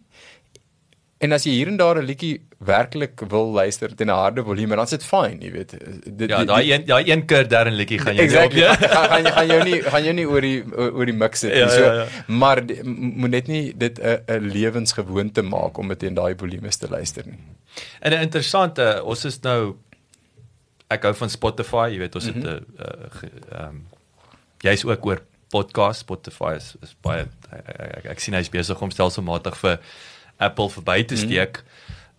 En 1.21 1.31
as 1.31 1.43
jy 1.45 1.51
hier 1.51 1.67
en 1.67 1.77
daar 1.77 2.01
'n 2.01 2.05
liedjie 2.05 2.41
werklik 2.65 3.21
wil 3.29 3.51
luister 3.51 3.95
teen 3.95 4.07
'n 4.07 4.13
harde 4.13 4.43
volume, 4.43 4.75
dan 4.75 4.83
is 4.83 4.89
dit 4.89 5.03
fyn, 5.03 5.41
jy 5.41 5.51
weet. 5.51 5.71
Dit, 6.17 6.29
ja, 6.29 6.43
daai 6.45 6.71
een 6.71 6.85
daai 6.85 7.11
een 7.11 7.25
keer 7.25 7.47
daarin 7.47 7.73
liedjie 7.73 7.99
gaan 7.99 8.15
jy 8.15 8.21
exactly, 8.21 8.61
op 8.69 8.79
ja. 8.79 8.87
gaan, 8.87 9.09
gaan 9.09 9.23
jy 9.23 9.31
gaan 9.31 9.47
jou 9.47 9.63
nie 9.63 9.81
gaan 9.81 10.03
jou 10.03 10.13
nie 10.13 10.27
oor 10.27 10.41
die 10.41 10.63
oor 10.77 11.05
die 11.05 11.17
mix 11.17 11.39
sit 11.39 11.53
nie. 11.53 11.59
Ja, 11.59 11.69
so, 11.69 11.83
ja, 11.83 11.93
ja. 11.93 12.07
maar 12.27 12.61
moet 12.93 13.29
net 13.29 13.47
nie 13.47 13.73
dit 13.77 13.99
'n 13.99 14.19
'n 14.27 14.51
lewensgewoonte 14.53 15.41
maak 15.41 15.77
om 15.77 15.87
dit 15.87 15.99
teen 15.99 16.13
daai 16.13 16.35
volumes 16.37 16.77
te 16.77 16.89
luister 16.89 17.25
nie. 17.25 17.39
En 17.99 18.13
'n 18.13 18.21
interessante, 18.21 19.01
ons 19.03 19.25
is 19.25 19.39
nou 19.41 19.75
ek 20.87 21.03
hou 21.03 21.13
van 21.13 21.29
Spotify, 21.29 21.89
jy 21.91 21.97
weet 21.97 22.15
ons 22.15 22.25
mm 22.25 22.33
-hmm. 22.33 22.47
het 22.47 22.61
'n 22.61 23.29
ehm 23.51 23.67
um, 23.67 23.87
jy's 24.61 24.85
ook 24.85 25.05
oor 25.05 25.21
podcast 25.49 25.99
Spotify 25.99 26.53
is, 26.55 26.75
is 26.81 26.95
baie 27.01 27.21
ek, 27.21 27.65
ek, 27.67 27.97
ek, 27.97 28.05
ek 28.05 28.19
sien 28.19 28.33
hy's 28.33 28.49
besig 28.49 28.81
om 28.81 28.91
stelselmatig 28.91 29.57
vir 29.57 29.79
Apple 30.41 30.69
verby 30.69 31.03
te 31.03 31.17
steek. 31.17 31.63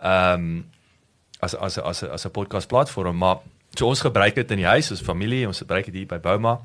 Ehm 0.03 0.35
um, 0.35 0.67
as 1.43 1.55
as 1.55 1.79
as 1.79 2.03
as 2.03 2.27
'n 2.27 2.31
podcast 2.31 2.69
platform, 2.69 3.17
maar 3.17 3.39
so 3.75 3.87
ons 3.87 4.01
gebruik 4.01 4.35
dit 4.35 4.51
in 4.51 4.57
die 4.57 4.67
huis 4.67 4.93
as 4.93 5.01
familie, 5.01 5.47
ons 5.47 5.59
gebruik 5.59 5.85
dit 5.85 5.95
hier 5.95 6.07
by 6.07 6.19
Bouma. 6.19 6.61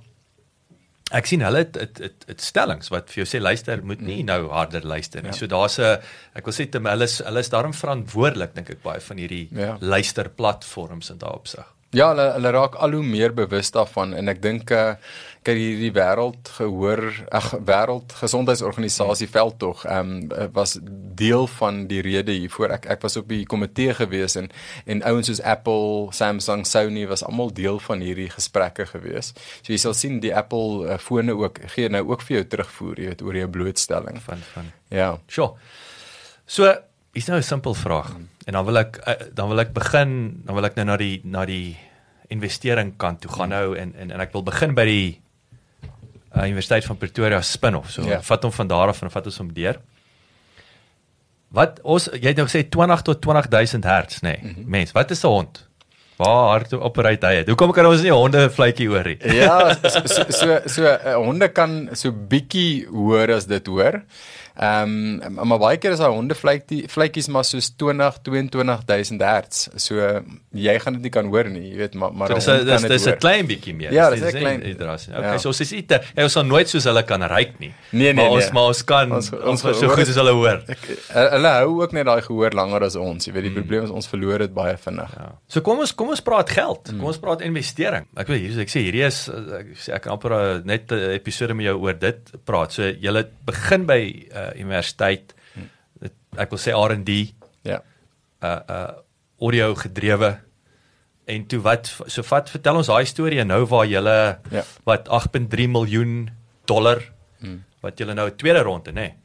Ek 1.15 1.25
sien 1.25 1.41
hulle 1.41 1.57
het 1.57 1.75
het, 1.79 1.97
het, 2.03 2.25
het 2.27 2.41
stellings 2.41 2.89
wat 2.91 3.09
vir 3.09 3.23
jou 3.23 3.27
sê 3.29 3.41
luister 3.41 3.83
moet 3.83 4.01
nie 4.01 4.23
nou 4.23 4.49
harder 4.51 4.85
luister 4.85 5.21
nie. 5.21 5.31
Ja. 5.31 5.37
So 5.37 5.47
daar's 5.47 5.79
'n 5.79 6.01
ek 6.35 6.45
wil 6.45 6.53
sê 6.53 6.67
hulle 6.71 7.03
is 7.03 7.17
hulle 7.23 7.39
is 7.39 7.49
daarom 7.49 7.73
verantwoordelik 7.73 8.55
dink 8.55 8.69
ek 8.69 8.83
baie 8.83 8.99
van 8.99 9.17
hierdie 9.17 9.47
ja. 9.51 9.77
luisterplatforms 9.79 11.09
in 11.09 11.17
daardie 11.17 11.39
opsig. 11.39 11.76
Ja, 11.97 12.11
hulle 12.11 12.27
hulle 12.35 12.51
raak 12.53 12.75
al 12.77 12.93
hoe 12.93 13.05
meer 13.05 13.33
bewus 13.33 13.71
daarvan 13.73 14.13
en 14.17 14.29
ek 14.29 14.43
dink 14.43 14.73
uh 14.75 14.93
kyk 15.47 15.55
hierdie 15.55 15.93
wêreld 15.95 16.49
gehoor 16.57 17.01
ag 17.37 17.45
wêreld 17.63 18.11
gesondheidsorganisasie 18.19 19.29
veldtog 19.31 19.85
ehm 19.87 20.09
um, 20.27 20.49
was 20.53 20.75
deel 21.17 21.47
van 21.47 21.85
die 21.87 22.01
rede 22.03 22.35
hiervoor. 22.35 22.73
Ek 22.75 22.89
ek 22.97 23.05
was 23.05 23.15
op 23.21 23.29
die 23.31 23.45
komitee 23.47 23.95
gewees 23.95 24.35
en 24.39 24.51
en 24.85 25.03
ouens 25.07 25.31
soos 25.31 25.41
Apple, 25.41 26.11
Samsung, 26.11 26.65
Sony 26.67 27.07
was 27.07 27.23
almal 27.23 27.53
deel 27.53 27.79
van 27.87 28.03
hierdie 28.03 28.29
gesprekke 28.33 28.85
gewees. 28.91 29.31
So 29.63 29.73
jy 29.73 29.79
sal 29.81 29.95
sien 29.97 30.19
die 30.19 30.35
Apple 30.35 30.83
uh, 30.83 30.99
fone 30.99 31.33
ook 31.33 31.63
gee 31.77 31.89
nou 31.89 32.03
ook 32.11 32.27
vir 32.27 32.41
jou 32.41 32.45
terugvoer, 32.53 32.99
jy 32.99 33.13
weet 33.13 33.25
oor 33.25 33.41
jou 33.41 33.49
blootstelling. 33.57 34.21
van 34.27 34.43
van. 34.53 34.71
Ja. 34.91 35.09
Sjoe. 35.27 35.53
So, 36.45 36.75
hier's 37.13 37.27
nou 37.27 37.39
'n 37.39 37.43
simpel 37.43 37.73
vraag. 37.73 38.15
En 38.45 38.53
dan 38.53 38.65
wil 38.65 38.77
ek 38.77 38.97
eh, 38.97 39.27
dan 39.33 39.49
wil 39.49 39.59
ek 39.59 39.73
begin, 39.73 40.41
dan 40.45 40.55
wil 40.55 40.65
ek 40.65 40.75
nou 40.75 40.85
na 40.85 40.97
die 40.97 41.21
na 41.23 41.45
die 41.45 41.77
investering 42.27 42.93
kant 42.97 43.21
toe 43.21 43.31
gaan 43.31 43.49
nou 43.49 43.75
en 43.77 43.93
en 43.95 44.11
en 44.11 44.19
ek 44.19 44.33
wil 44.33 44.43
begin 44.43 44.75
by 44.75 44.85
die 44.85 45.19
uh, 46.35 46.43
Universiteit 46.45 46.85
van 46.85 46.97
Pretoria 46.97 47.41
spin-off. 47.41 47.91
So, 47.91 48.03
Ja. 48.07 48.21
vat 48.21 48.43
hom 48.43 48.51
van 48.51 48.67
daar 48.67 48.87
af 48.87 49.01
en 49.01 49.11
vat 49.11 49.25
ons 49.25 49.37
hom 49.37 49.53
deur. 49.53 49.79
Wat 51.55 51.79
ons 51.83 52.09
jy 52.11 52.27
het 52.33 52.37
nou 52.37 52.47
gesê 52.47 52.65
20 52.69 53.01
tot 53.07 53.21
20000 53.23 53.83
hertz, 53.87 54.19
nê. 54.21 54.21
Nee. 54.21 54.39
Mm 54.43 54.53
-hmm. 54.55 54.69
Mens, 54.69 54.91
wat 54.91 55.11
is 55.11 55.23
'n 55.23 55.27
hond? 55.27 55.67
Waar 56.17 56.49
hard 56.49 56.73
operate 56.73 57.27
hy? 57.27 57.33
dit? 57.35 57.47
Hoekom 57.47 57.71
kan 57.71 57.85
ons 57.85 58.01
nie 58.01 58.11
honde 58.11 58.49
vletjie 58.49 58.87
hoor 58.89 59.05
nie? 59.05 59.17
Ja, 59.37 59.73
so 59.75 60.01
so 60.05 60.23
so, 60.33 60.59
so 60.65 60.83
uh, 60.83 61.13
honde 61.15 61.47
kan 61.53 61.89
so 61.93 62.11
bietjie 62.11 62.87
hoor 62.89 63.31
as 63.31 63.45
dit 63.45 63.67
hoor. 63.67 64.01
Ehm 64.57 65.21
um, 65.21 65.47
maar 65.47 65.59
baie 65.61 65.77
keer 65.77 65.93
is 65.93 65.99
daai 66.01 66.09
honde 66.15 66.33
vletjie 66.33 66.87
vletjies 66.89 67.27
maar 67.29 67.45
soos 67.45 67.67
20 67.77 68.15
22000 68.25 69.21
hertz. 69.21 69.67
So 69.77 70.21
jy 70.57 70.73
gaan 70.81 70.97
dit 70.97 71.03
nie 71.05 71.11
kan 71.13 71.27
hoor 71.29 71.45
nie, 71.51 71.61
jy 71.71 71.77
weet, 71.83 71.93
maar 71.93 72.13
maar 72.17 72.31
So, 72.33 72.39
dis 72.39 72.47
is 72.47 72.65
dis 72.65 72.81
dit 72.81 72.91
dis 72.95 73.05
'n 73.07 73.17
klein 73.21 73.45
bietjie 73.45 73.75
meer. 73.75 73.93
Ja, 73.93 74.09
Dis 74.09 74.21
'n 74.21 74.31
klein- 74.39 74.61
hydrasie. 74.65 75.13
Okay, 75.13 75.33
ja. 75.33 75.37
so 75.37 75.49
ons 75.49 75.61
is 75.61 75.71
nie 75.71 75.83
te, 75.85 75.99
ja, 76.15 76.23
ons 76.23 76.33
sal 76.33 76.43
nooit 76.43 76.67
soos 76.69 76.83
hulle 76.89 77.03
kan 77.03 77.21
ryk 77.21 77.59
nie. 77.59 77.73
Nee, 77.91 78.13
nee, 78.13 78.13
maar 78.13 78.31
ons 78.31 78.43
nee. 78.45 78.53
maar 78.53 78.63
ons 78.63 78.83
kan 78.83 79.11
Ons- 79.11 79.31
ons, 79.31 79.41
ons 79.43 79.47
ons 79.49 79.61
so 79.61 79.69
gehoor 79.79 79.93
goed 79.95 80.07
is- 80.07 80.09
as 80.09 80.15
hulle 80.15 80.31
hoor. 80.33 80.63
Ek, 80.67 80.87
hulle 81.13 81.47
hou 81.47 81.81
ook 81.83 81.91
net 81.93 82.05
daai 82.05 82.21
gehoor 82.21 82.51
langer 82.51 82.83
as 82.83 82.95
ons. 82.95 83.25
Jy 83.25 83.33
weet 83.33 83.43
die 83.43 83.49
mm. 83.51 83.55
probleem 83.61 83.83
is 83.83 83.89
ons 83.91 84.07
verloor 84.07 84.39
dit 84.39 84.53
baie 84.53 84.77
vinnig. 84.77 85.11
Ja. 85.17 85.31
So 85.47 85.61
kom 85.61 85.79
ons 85.79 85.93
kom 85.93 86.09
ons 86.09 86.21
praat 86.21 86.49
geld. 86.49 86.89
Kom 86.97 87.03
ons 87.05 87.17
praat 87.19 87.41
investering. 87.41 88.05
Ek 88.17 88.27
weet 88.27 88.39
hier 88.41 88.59
ek 88.61 88.69
sê 88.69 88.81
hierdie 88.81 89.05
is 89.05 89.27
eh, 89.29 89.59
ek 89.59 89.67
sê 89.77 89.93
ek 89.93 90.01
kan 90.01 90.13
amper 90.17 90.31
eh, 90.33 90.61
net 90.65 90.91
'n 90.91 91.11
episode 91.13 91.53
met 91.53 91.65
jou 91.65 91.77
oor 91.79 91.93
dit 91.93 92.31
praat. 92.43 92.71
So 92.71 92.81
jy 92.83 93.25
begin 93.45 93.85
by 93.85 94.25
uh, 94.33 94.46
universiteit. 94.55 95.33
Dit, 95.99 96.13
ek 96.37 96.49
wil 96.49 96.59
sê 96.59 96.73
R&D 96.73 97.33
Ja. 97.63 97.81
uh 98.41 98.59
uh 98.69 98.91
audio 99.39 99.75
gedrewe 99.75 100.39
en 101.25 101.45
toe 101.45 101.59
wat 101.61 101.89
so 102.07 102.23
vat 102.25 102.49
vertel 102.49 102.79
ons 102.79 102.87
daai 102.89 103.05
storie 103.05 103.43
nou 103.45 103.65
waar 103.65 103.85
jy 103.85 104.01
Ja. 104.51 104.63
wat 104.83 105.07
8.3 105.09 105.67
miljoen 105.69 106.29
dollar 106.65 107.01
hmm. 107.39 107.63
wat 107.81 107.99
jy 107.99 108.05
nou 108.13 108.29
tweede 108.35 108.63
ronde 108.63 108.91
nê 108.91 109.01
nee. 109.01 109.15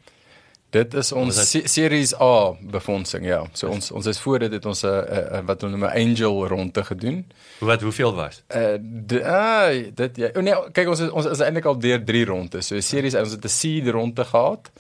Dit 0.73 0.95
is 0.97 1.11
ons 1.13 1.37
is 1.37 1.51
se 1.53 1.61
Series 1.69 2.15
A 2.17 2.55
befondsing, 2.73 3.27
ja. 3.29 3.43
So 3.53 3.69
ons 3.69 3.91
ons 3.93 4.07
is 4.09 4.21
voor 4.25 4.39
dit 4.47 4.55
het 4.57 4.67
ons 4.67 4.83
'n 4.83 4.89
uh, 4.89 5.19
uh, 5.37 5.41
wat 5.45 5.61
hulle 5.61 5.77
noem 5.77 5.85
'n 5.85 5.97
angel 6.01 6.47
ronde 6.49 6.85
gedoen. 6.85 7.27
wat 7.61 7.81
hoeveel 7.81 8.15
was 8.15 8.43
Uh 8.49 8.79
de, 8.81 9.25
ah, 9.25 9.85
dit 9.95 10.17
ja. 10.17 10.31
Oh 10.35 10.43
nee, 10.43 10.55
kyk 10.73 10.89
ons 10.89 11.01
is, 11.01 11.11
ons 11.11 11.27
is 11.27 11.41
eintlik 11.41 11.65
al 11.65 11.79
deur 11.79 12.05
3 12.05 12.25
rondes. 12.25 12.67
So 12.67 12.81
series 12.81 13.15
ons 13.15 13.31
het 13.31 13.45
'n 13.45 13.49
seed 13.49 13.89
ronde 13.89 14.25
gehad. 14.25 14.71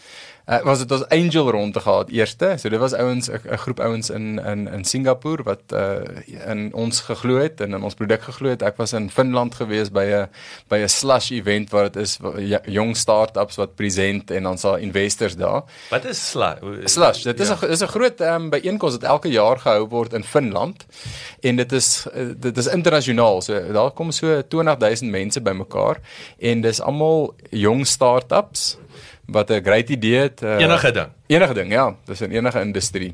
Uh 0.49 0.59
was 0.64 0.78
dit 0.78 0.90
ons 0.90 1.05
angel 1.09 1.51
ronde 1.51 1.80
gehad 1.80 2.09
eerste. 2.11 2.55
So 2.59 2.68
dit 2.68 2.78
was 2.80 2.93
ouens 2.93 3.28
'n 3.30 3.57
groep 3.57 3.80
ouens 3.80 4.11
in 4.11 4.38
in 4.45 4.68
in 4.68 4.84
Singapore 4.84 5.43
wat 5.43 5.62
uh 5.72 6.03
in 6.47 6.74
ons 6.74 7.01
geglo 7.01 7.38
het 7.38 7.61
en 7.61 7.74
in 7.74 7.82
ons 7.82 7.95
produk 7.95 8.22
geglo 8.22 8.49
het. 8.49 8.62
Ek 8.62 8.76
was 8.76 8.93
in 8.93 9.11
Finland 9.11 9.55
gewees 9.55 9.90
by 9.90 10.05
'n 10.05 10.28
by 10.68 10.76
'n 10.82 10.88
slush 10.88 11.30
event 11.30 11.70
waar 11.70 11.90
dit 11.90 11.97
is 12.03 12.18
ja- 12.38 12.61
jong 12.66 12.97
start-ups 12.97 13.57
wat 13.57 13.74
present 13.74 14.30
en 14.30 14.43
dan 14.43 14.59
sa 14.59 14.76
investors 14.76 15.36
daar. 15.36 15.62
wat 15.90 16.05
is 16.05 16.30
sla 16.30 16.59
Slush, 16.84 17.22
dit 17.22 17.40
is 17.40 17.49
Ja. 17.49 17.57
'n 17.62 17.70
is 17.70 17.80
'n 17.82 17.86
groot 17.86 18.20
um, 18.20 18.51
byeenkoms 18.51 18.93
wat 18.93 19.03
elke 19.03 19.28
jaar 19.28 19.59
gehou 19.59 19.88
word 19.88 20.12
in 20.12 20.24
Finland 20.24 20.86
en 21.40 21.57
dit 21.57 21.72
is 21.72 22.07
uh, 22.14 22.34
dit 22.36 22.57
is 22.57 22.66
internasionaal. 22.66 23.40
So 23.43 23.72
daar 23.72 23.90
kom 23.90 24.11
so 24.11 24.43
20000 24.49 25.11
mense 25.11 25.40
bymekaar 25.40 26.01
en 26.38 26.61
dis 26.61 26.80
almal 26.80 27.34
jong 27.51 27.86
start-ups 27.86 28.76
wat 29.33 29.51
'n 29.51 29.62
great 29.62 29.89
idee 29.89 30.18
het. 30.18 30.43
Uh, 30.43 30.59
enige 30.59 30.93
ding 30.93 31.11
enige 31.33 31.55
ding, 31.57 31.72
ja, 31.72 31.87
dis 32.09 32.20
in 32.20 32.35
enige 32.35 32.61
industrie. 32.61 33.12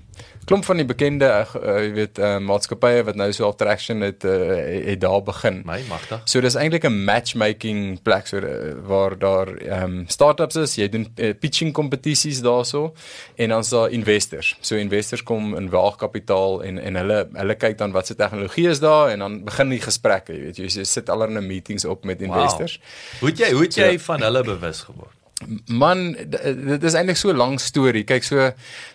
Klomp 0.48 0.64
van 0.64 0.80
die 0.80 0.86
bekende 0.88 1.28
uh, 1.28 1.74
jy 1.82 1.90
weet 1.92 2.18
uh, 2.22 2.36
maatskappye 2.40 3.02
wat 3.04 3.18
nou 3.20 3.26
so 3.36 3.44
al 3.44 3.54
traction 3.58 4.00
het 4.00 4.24
uh, 4.24 4.54
het 4.88 5.00
daar 5.02 5.20
begin. 5.22 5.60
my 5.68 5.82
magtig 5.90 6.22
So 6.24 6.40
dis 6.40 6.56
eintlik 6.56 6.86
'n 6.88 7.04
matchmaking 7.04 8.00
plek 8.02 8.26
so 8.26 8.40
uh, 8.40 8.72
waar 8.88 9.18
daar 9.18 9.52
ehm 9.56 9.84
um, 9.84 10.04
startups 10.08 10.56
is, 10.56 10.76
jy 10.80 10.88
doen 10.88 11.06
uh, 11.16 11.34
pitching 11.40 11.72
kompetisies 11.72 12.40
daarso 12.40 12.94
en 13.36 13.48
dan's 13.48 13.68
daar 13.68 13.90
investors. 13.90 14.56
So 14.60 14.76
investors 14.76 15.22
kom 15.22 15.54
in 15.56 15.68
waagkapitaal 15.70 16.62
en 16.64 16.78
en 16.78 16.96
hulle 16.96 17.28
hulle 17.32 17.54
kyk 17.54 17.78
dan 17.78 17.92
wat 17.92 18.06
se 18.06 18.14
tegnologie 18.14 18.68
is 18.68 18.80
daar 18.80 19.10
en 19.10 19.18
dan 19.18 19.44
begin 19.44 19.68
die 19.68 19.80
gesprekke, 19.80 20.32
jy 20.32 20.40
weet 20.40 20.56
jy, 20.56 20.84
sit 20.84 21.10
allerlei 21.10 21.44
meetings 21.44 21.84
op 21.84 22.04
met 22.04 22.22
investors. 22.22 22.80
Wow. 22.80 23.20
Hoe 23.20 23.28
het 23.28 23.38
jy 23.38 23.52
hoe 23.52 23.62
het 23.62 23.74
jy 23.74 23.98
van 23.98 24.22
hulle 24.22 24.42
bewus 24.42 24.80
geword? 24.88 25.17
Man, 25.66 26.16
d- 26.18 26.42
dit 26.66 26.82
is 26.82 26.94
eintlik 26.98 27.16
so 27.16 27.30
'n 27.30 27.36
lang 27.36 27.60
storie. 27.60 28.04
Kyk 28.04 28.24
so 28.24 28.50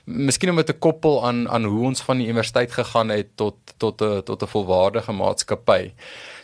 miskien 0.06 0.50
om 0.50 0.56
dit 0.60 0.66
te 0.66 0.74
koppel 0.74 1.26
aan 1.26 1.48
aan 1.50 1.64
hoe 1.64 1.86
ons 1.86 2.02
van 2.02 2.18
die 2.18 2.28
universiteit 2.28 2.72
gegaan 2.72 3.10
het 3.10 3.28
tot 3.36 3.56
tot 3.78 4.02
'n 4.02 4.24
tot 4.24 4.44
'n 4.44 4.48
volwaardige 4.48 5.12
maatskappy. 5.12 5.94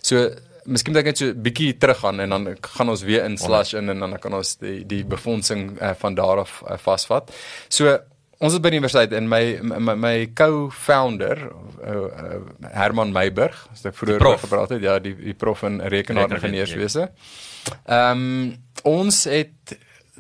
So 0.02 0.30
miskien 0.66 0.94
moet 0.94 1.00
ek 1.02 1.06
net 1.06 1.18
so 1.18 1.26
'n 1.26 1.42
bietjie 1.42 1.78
teruggaan 1.78 2.20
en 2.20 2.30
dan 2.30 2.58
gaan 2.62 2.90
ons 2.90 3.02
weer 3.04 3.24
in 3.26 3.38
slash 3.38 3.74
in 3.74 3.90
en 3.90 4.00
dan 4.00 4.20
kan 4.20 4.34
ons 4.34 4.56
die 4.58 4.86
die 4.86 5.04
befondsing 5.04 5.82
uh, 5.82 5.92
van 6.00 6.16
daar 6.16 6.38
af 6.38 6.64
uh, 6.70 6.78
vasvat. 6.78 7.32
So 7.68 8.00
ons 8.40 8.54
is 8.54 8.60
by 8.60 8.70
die 8.70 8.80
universiteit 8.80 9.12
en 9.14 9.28
my 9.28 9.60
my, 9.62 9.96
my 9.96 10.32
co-founder 10.34 11.52
uh, 11.84 11.92
uh, 11.92 12.72
Herman 12.72 13.12
Meiburg, 13.12 13.68
as 13.72 13.84
ek 13.86 13.96
vroeër 13.96 14.38
gepraat 14.40 14.70
het, 14.70 14.82
ja, 14.82 15.00
die 15.00 15.16
die 15.16 15.34
prof 15.34 15.64
in 15.64 15.82
rekenaaringenieurswese. 15.82 17.00
ja. 17.00 17.10
Ehm 17.86 18.18
um, 18.18 18.58
ons 18.84 19.24
het 19.24 19.78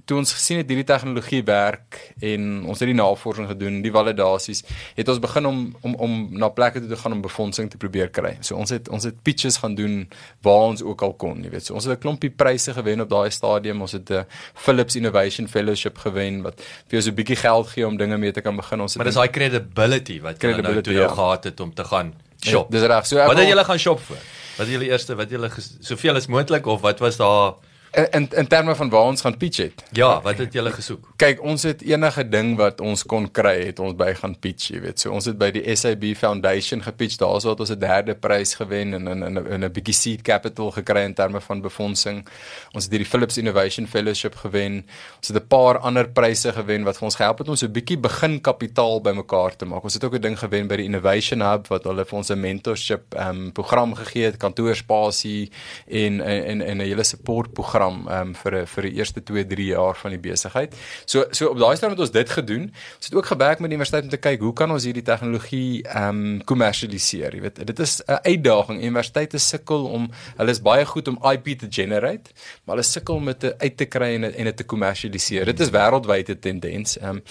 toe 0.10 0.18
ons 0.18 0.32
gesien 0.34 0.58
het 0.62 0.70
hierdie 0.72 0.88
tegnologie 0.90 1.42
werk 1.46 2.00
en 2.26 2.48
ons 2.66 2.82
het 2.82 2.90
die 2.90 2.98
navorsing 2.98 3.50
gedoen, 3.52 3.80
die 3.86 3.92
validasies, 3.94 4.64
het 4.98 5.12
ons 5.12 5.22
begin 5.22 5.50
om 5.50 5.60
om 5.86 5.96
om 6.08 6.16
na 6.42 6.50
plekke 6.54 6.82
toe 6.82 6.90
te 6.90 7.00
gaan 7.00 7.16
om 7.18 7.22
befondsing 7.26 7.70
te 7.70 7.78
probeer 7.82 8.10
kry. 8.14 8.34
So 8.46 8.58
ons 8.58 8.74
het 8.74 8.90
ons 8.90 9.06
het 9.06 9.20
pitches 9.26 9.60
gaan 9.62 9.76
doen 9.78 10.02
waar 10.46 10.72
ons 10.72 10.84
ook 10.86 11.04
al 11.06 11.14
kon, 11.22 11.44
jy 11.46 11.54
weet. 11.54 11.68
So 11.70 11.78
ons 11.78 11.86
het 11.86 11.98
'n 11.98 12.02
klompie 12.02 12.32
pryse 12.32 12.74
gewen 12.74 13.02
op 13.06 13.10
daai 13.10 13.30
stadium. 13.30 13.82
Ons 13.82 13.92
het 13.92 14.10
'n 14.10 14.26
Philips 14.56 14.96
Innovation 14.96 15.48
Fellowship 15.48 15.98
gewen 15.98 16.42
wat 16.42 16.62
vir 16.88 16.98
jou 16.98 17.02
so 17.02 17.10
'n 17.12 17.16
bietjie 17.16 17.40
geld 17.46 17.68
gee 17.68 17.88
om 17.88 17.98
dinge 17.98 18.18
mee 18.18 18.32
te 18.32 18.42
kan 18.42 18.56
begin. 18.56 18.82
Ons 18.82 18.94
het 18.94 18.98
Maar 18.98 19.12
dis 19.12 19.22
daai 19.22 19.30
credibility 19.30 20.22
wat 20.22 20.42
jy 20.42 20.62
nou 20.62 20.82
toe 20.82 20.94
ja. 20.94 21.08
gehad 21.08 21.44
het 21.44 21.60
om 21.60 21.74
te 21.74 21.84
gaan 21.84 22.14
Ja, 22.40 22.52
shop. 22.52 22.72
Dis 22.72 22.82
reg. 22.82 23.06
So 23.06 23.16
Wat 23.16 23.38
het 23.38 23.48
julle 23.48 23.64
gaan 23.64 23.80
shop 23.80 24.00
vir? 24.00 24.18
Wat 24.58 24.68
het 24.68 24.70
julle 24.70 24.90
eerste 24.90 25.16
wat 25.16 25.30
julle 25.30 25.50
soveel 25.80 26.16
as 26.16 26.28
moontlik 26.28 26.66
of 26.66 26.82
wat 26.82 27.00
was 27.00 27.18
daar 27.18 27.54
in 27.92 28.28
in 28.30 28.48
terme 28.48 28.76
van 28.76 28.90
waar 28.90 29.04
ons 29.10 29.22
gaan 29.22 29.38
pitch 29.38 29.58
het. 29.58 29.84
Ja, 29.92 30.22
wat 30.22 30.38
het 30.38 30.54
julle 30.54 30.72
gesoek? 30.72 31.08
Kyk, 31.16 31.42
ons 31.42 31.64
het 31.64 31.82
enige 31.82 32.30
ding 32.30 32.54
wat 32.58 32.82
ons 32.82 33.04
kon 33.04 33.26
kry, 33.32 33.66
het 33.66 33.80
ons 33.80 33.96
by 33.98 34.12
gaan 34.14 34.36
pitch, 34.40 34.70
jy 34.74 34.82
weet. 34.84 35.02
So 35.02 35.12
ons 35.12 35.26
het 35.26 35.38
by 35.42 35.50
die 35.56 35.64
SAB 35.76 36.06
Foundation 36.18 36.84
gepitch. 36.86 37.18
Daarso 37.18 37.50
het 37.50 37.60
ons 37.60 37.72
'n 37.72 37.80
derde 37.80 38.16
prys 38.16 38.54
gewen 38.56 38.94
en 38.94 39.08
in 39.08 39.38
in 39.38 39.64
'n 39.66 39.72
bietjie 39.72 39.94
seed 39.94 40.22
capital 40.22 40.72
gekry 40.72 41.04
in 41.04 41.14
terme 41.14 41.42
van 41.42 41.62
befondsing. 41.62 42.28
Ons 42.74 42.84
het 42.84 42.92
hierdie 42.92 43.10
Philips 43.10 43.38
Innovation 43.38 43.88
Fellowship 43.88 44.36
gewen. 44.36 44.86
Ons 45.18 45.28
het 45.28 45.38
'n 45.38 45.48
paar 45.48 45.78
ander 45.78 46.10
pryse 46.10 46.52
gewen 46.54 46.84
wat 46.84 46.98
vir 46.98 47.06
ons 47.06 47.16
gehelp 47.16 47.38
het 47.38 47.48
om 47.48 47.56
so 47.56 47.66
'n 47.66 47.72
bietjie 47.72 47.98
begin 47.98 48.42
kapitaal 48.42 49.02
bymekaar 49.02 49.56
te 49.56 49.66
maak. 49.66 49.84
Ons 49.84 49.94
het 49.94 50.04
ook 50.04 50.16
'n 50.16 50.22
ding 50.22 50.40
gewen 50.40 50.68
by 50.68 50.76
die 50.76 50.86
Innovation 50.86 51.42
Hub 51.42 51.68
wat 51.68 51.84
hulle 51.84 52.06
vir 52.06 52.18
ons 52.18 52.30
'n 52.30 52.40
mentorship 52.40 53.14
ehm 53.16 53.30
um, 53.30 53.52
program 53.52 53.96
gegee 53.96 54.26
het, 54.26 54.38
kantoorspasie 54.38 55.52
en 55.88 56.22
en 56.22 56.62
en 56.62 56.78
'n 56.78 56.80
hele 56.80 57.04
support 57.04 57.54
program 57.54 57.79
ehm 57.82 58.28
um, 58.28 58.36
vir 58.36 58.56
'n 58.62 58.66
vir 58.66 58.84
die 58.84 58.94
eerste 58.94 59.24
2, 59.24 59.46
3 59.46 59.66
jaar 59.66 59.96
van 59.96 60.12
die 60.12 60.20
besigheid. 60.20 60.76
So 61.06 61.26
so 61.32 61.50
op 61.50 61.58
daai 61.58 61.76
stadium 61.76 61.98
het 61.98 62.00
ons 62.00 62.12
dit 62.12 62.30
gedoen. 62.30 62.64
Ons 62.98 63.06
het 63.06 63.16
ook 63.16 63.26
gewerk 63.26 63.60
met 63.60 63.70
die 63.70 63.78
universiteit 63.78 64.04
om 64.04 64.10
te 64.10 64.18
kyk 64.18 64.40
hoe 64.40 64.54
kan 64.54 64.72
ons 64.72 64.84
hierdie 64.84 65.04
tegnologie 65.04 65.84
ehm 65.84 66.08
um, 66.10 66.44
kommersialiseer. 66.44 67.36
Jy 67.36 67.42
weet, 67.42 67.66
dit 67.66 67.80
is 67.80 68.02
'n 68.08 68.20
uitdaging. 68.24 68.82
Universiteite 68.82 69.38
sukkel 69.38 69.86
om 69.86 70.10
hulle 70.38 70.52
is 70.52 70.62
baie 70.62 70.86
goed 70.86 71.08
om 71.08 71.20
IP 71.32 71.60
te 71.60 71.68
generate, 71.70 72.32
maar 72.66 72.76
hulle 72.76 72.88
sukkel 72.88 73.16
om 73.16 73.26
dit 73.26 73.60
uit 73.60 73.78
te 73.78 73.86
kry 73.86 74.16
en 74.16 74.24
en 74.24 74.44
dit 74.44 74.58
te 74.58 74.64
kommersialiseer. 74.64 75.46
Dit 75.46 75.60
is 75.60 75.70
wêreldwyd 75.70 76.30
'n 76.30 76.40
tendens. 76.40 76.98
Ehm 76.98 77.10
um, 77.10 77.24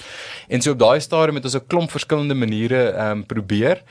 en 0.48 0.60
so 0.60 0.70
op 0.70 0.78
daai 0.78 1.00
stadium 1.00 1.34
het 1.34 1.44
ons 1.44 1.54
'n 1.54 1.66
klomp 1.66 1.90
verskillende 1.90 2.34
maniere 2.34 2.90
ehm 2.90 3.10
um, 3.10 3.26
probeer. 3.26 3.82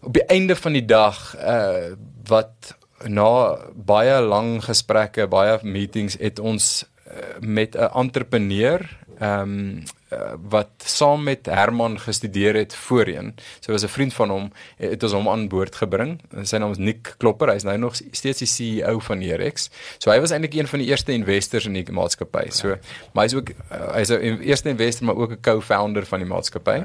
Op 0.00 0.12
die 0.12 0.24
einde 0.24 0.56
van 0.56 0.72
die 0.72 0.84
dag 0.84 1.36
uh 1.38 1.92
wat 2.24 2.76
na 3.08 3.58
baie 3.74 4.20
lang 4.20 4.64
gesprekke, 4.64 5.26
baie 5.26 5.58
meetings 5.62 6.16
het 6.20 6.38
ons 6.38 6.84
uh, 7.06 7.38
met 7.40 7.76
'n 7.76 7.90
entrepreneur 7.92 8.80
ehm 9.18 9.40
um, 9.40 9.82
uh, 10.12 10.32
wat 10.48 10.70
saam 10.84 11.22
met 11.22 11.46
Herman 11.46 12.00
gestudeer 12.00 12.54
het 12.54 12.74
voorheen. 12.74 13.34
So 13.60 13.72
was 13.72 13.82
'n 13.82 13.88
vriend 13.88 14.14
van 14.14 14.30
hom 14.30 14.52
het 14.76 15.02
ons 15.02 15.12
hom 15.12 15.28
aan 15.28 15.48
boord 15.48 15.74
gebring. 15.74 16.20
Sy 16.42 16.56
naam 16.56 16.70
is 16.70 16.78
Nick 16.78 17.14
Klopper. 17.16 17.48
Hy's 17.48 17.62
nou 17.62 17.78
nog 17.78 17.94
steeds 18.10 18.38
die 18.38 18.46
CEO 18.46 18.98
van 18.98 19.18
Nerex. 19.18 19.70
So 19.98 20.10
hy 20.10 20.20
was 20.20 20.30
eintlik 20.30 20.54
een 20.54 20.68
van 20.68 20.78
die 20.78 20.88
eerste 20.88 21.12
investors 21.12 21.66
in 21.66 21.72
die 21.72 21.92
maatskappy. 21.92 22.50
So 22.50 22.76
maar 23.12 23.24
hy's 23.24 23.34
ook 23.34 23.48
uh, 23.50 23.92
hy's 23.94 24.08
'n 24.08 24.40
eerste 24.40 24.68
investor 24.68 25.06
maar 25.06 25.16
ook 25.16 25.30
'n 25.30 25.40
co-founder 25.40 26.06
van 26.06 26.18
die 26.18 26.28
maatskappy. 26.28 26.82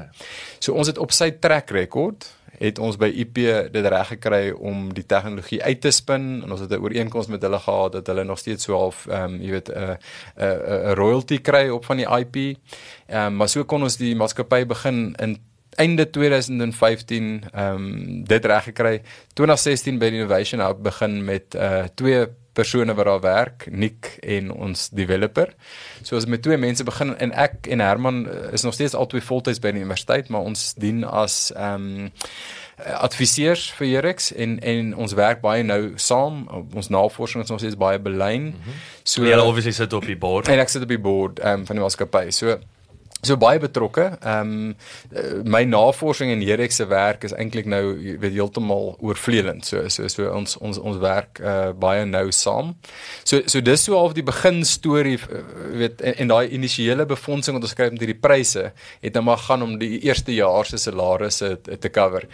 So 0.58 0.72
ons 0.72 0.86
het 0.86 0.98
op 0.98 1.12
sy 1.12 1.30
track 1.30 1.70
record 1.70 2.34
het 2.60 2.78
ons 2.78 2.98
by 3.00 3.08
IP 3.22 3.40
dit 3.72 3.86
reg 3.94 4.08
gekry 4.12 4.50
om 4.52 4.90
die 4.94 5.06
tegnologie 5.08 5.62
uit 5.64 5.80
te 5.80 5.92
spin 5.94 6.26
en 6.44 6.50
ons 6.52 6.60
het 6.60 6.72
'n 6.72 6.82
ooreenkoms 6.82 7.26
met 7.32 7.42
hulle 7.42 7.58
gehad 7.58 7.92
dat 7.92 8.06
hulle 8.06 8.24
nog 8.24 8.38
steeds 8.38 8.64
so 8.64 8.76
half 8.76 9.06
ehm 9.06 9.34
um, 9.34 9.40
jy 9.40 9.50
weet 9.50 9.68
'n 9.68 9.78
uh, 9.78 9.96
'n 10.36 10.44
uh, 10.44 10.90
'n 10.90 10.94
royalty 10.94 11.40
kry 11.40 11.68
op 11.68 11.84
van 11.84 11.96
die 11.96 12.06
IP. 12.18 12.36
Ehm 13.06 13.26
um, 13.26 13.36
maar 13.36 13.48
so 13.48 13.64
kon 13.64 13.82
ons 13.82 13.96
die 13.96 14.14
maatskappy 14.16 14.66
begin 14.66 15.14
in 15.16 15.38
einde 15.76 16.10
2015 16.10 17.44
ehm 17.52 17.74
um, 17.74 18.24
dit 18.24 18.44
reg 18.44 18.64
gekry. 18.64 19.02
2016 19.32 19.98
by 19.98 20.10
die 20.10 20.20
Innovation 20.20 20.60
Hub 20.60 20.82
begin 20.82 21.24
met 21.24 21.54
uh 21.54 21.84
twee 21.94 22.26
persone 22.52 22.94
wat 22.94 23.04
daar 23.04 23.20
werk, 23.20 23.66
Nick 23.70 24.16
en 24.20 24.50
ons 24.52 24.88
developer. 24.88 25.54
So 26.02 26.16
as 26.16 26.26
met 26.26 26.42
twee 26.42 26.56
mense 26.56 26.84
begin 26.84 27.16
en 27.16 27.32
ek 27.32 27.66
en 27.70 27.80
Herman 27.80 28.24
eh, 28.28 28.52
is 28.52 28.62
nog 28.62 28.74
steeds 28.74 28.94
albei 28.94 29.20
voltyds 29.20 29.60
by 29.62 29.72
die 29.74 29.84
universiteit, 29.84 30.28
maar 30.28 30.40
ons 30.40 30.74
dien 30.74 31.04
as 31.04 31.50
ehm 31.56 31.88
um, 32.06 32.12
adviseurs 32.80 33.66
vir 33.76 33.86
Jerex 33.86 34.30
en 34.32 34.54
en 34.64 34.94
ons 34.96 35.12
werk 35.12 35.42
baie 35.44 35.62
nou 35.62 35.92
saam. 36.00 36.46
Ons 36.74 36.88
navorsing 36.88 37.42
is 37.44 37.50
nog 37.52 37.60
steeds 37.60 37.76
baie 37.76 37.98
belyn. 38.00 38.42
Mm 38.42 38.54
-hmm. 38.64 38.78
So 39.02 39.24
jy 39.24 39.36
obviously 39.36 39.72
sit 39.72 39.92
op 39.92 40.06
die 40.06 40.16
board. 40.16 40.48
En 40.48 40.58
ek 40.58 40.68
sit 40.68 40.82
op 40.82 40.88
die 40.88 40.98
board 40.98 41.38
ehm 41.38 41.60
um, 41.60 41.66
van 41.66 41.76
die 41.76 41.84
maatskappy. 41.84 42.30
So 42.30 42.58
so 43.22 43.36
baie 43.36 43.60
betrokke. 43.60 44.06
Ehm 44.20 44.50
um, 44.50 45.44
my 45.44 45.62
navorsing 45.68 46.30
en 46.32 46.42
Herek 46.44 46.72
se 46.72 46.86
werk 46.86 47.24
is 47.24 47.34
eintlik 47.36 47.66
nou 47.68 47.82
weet 48.20 48.32
heeltemal 48.32 48.94
oorvleelend. 49.00 49.66
So 49.66 49.88
so 49.88 50.08
so 50.08 50.30
ons 50.32 50.56
ons 50.56 50.78
ons 50.78 51.00
werk 51.02 51.40
uh, 51.42 51.72
baie 51.76 52.04
nou 52.08 52.30
saam. 52.32 52.74
So 53.24 53.42
so 53.46 53.60
dis 53.60 53.84
so 53.84 53.98
half 53.98 54.16
die 54.16 54.26
begin 54.26 54.64
storie 54.64 55.18
uh, 55.18 55.44
weet 55.82 56.00
en, 56.00 56.16
en 56.24 56.32
daai 56.32 56.48
initiële 56.48 57.06
befondsing 57.06 57.58
wat 57.58 57.68
ons 57.68 57.76
kry 57.76 57.90
met 57.92 58.00
hierdie 58.00 58.20
pryse 58.20 58.70
het 59.00 59.14
nou 59.14 59.24
maar 59.28 59.44
gaan 59.44 59.62
om 59.62 59.76
die 59.80 60.00
eerste 60.00 60.34
jaar 60.34 60.66
se 60.66 60.80
salarisse 60.80 61.56
te, 61.62 61.78
te 61.78 61.92
cover. 61.92 62.28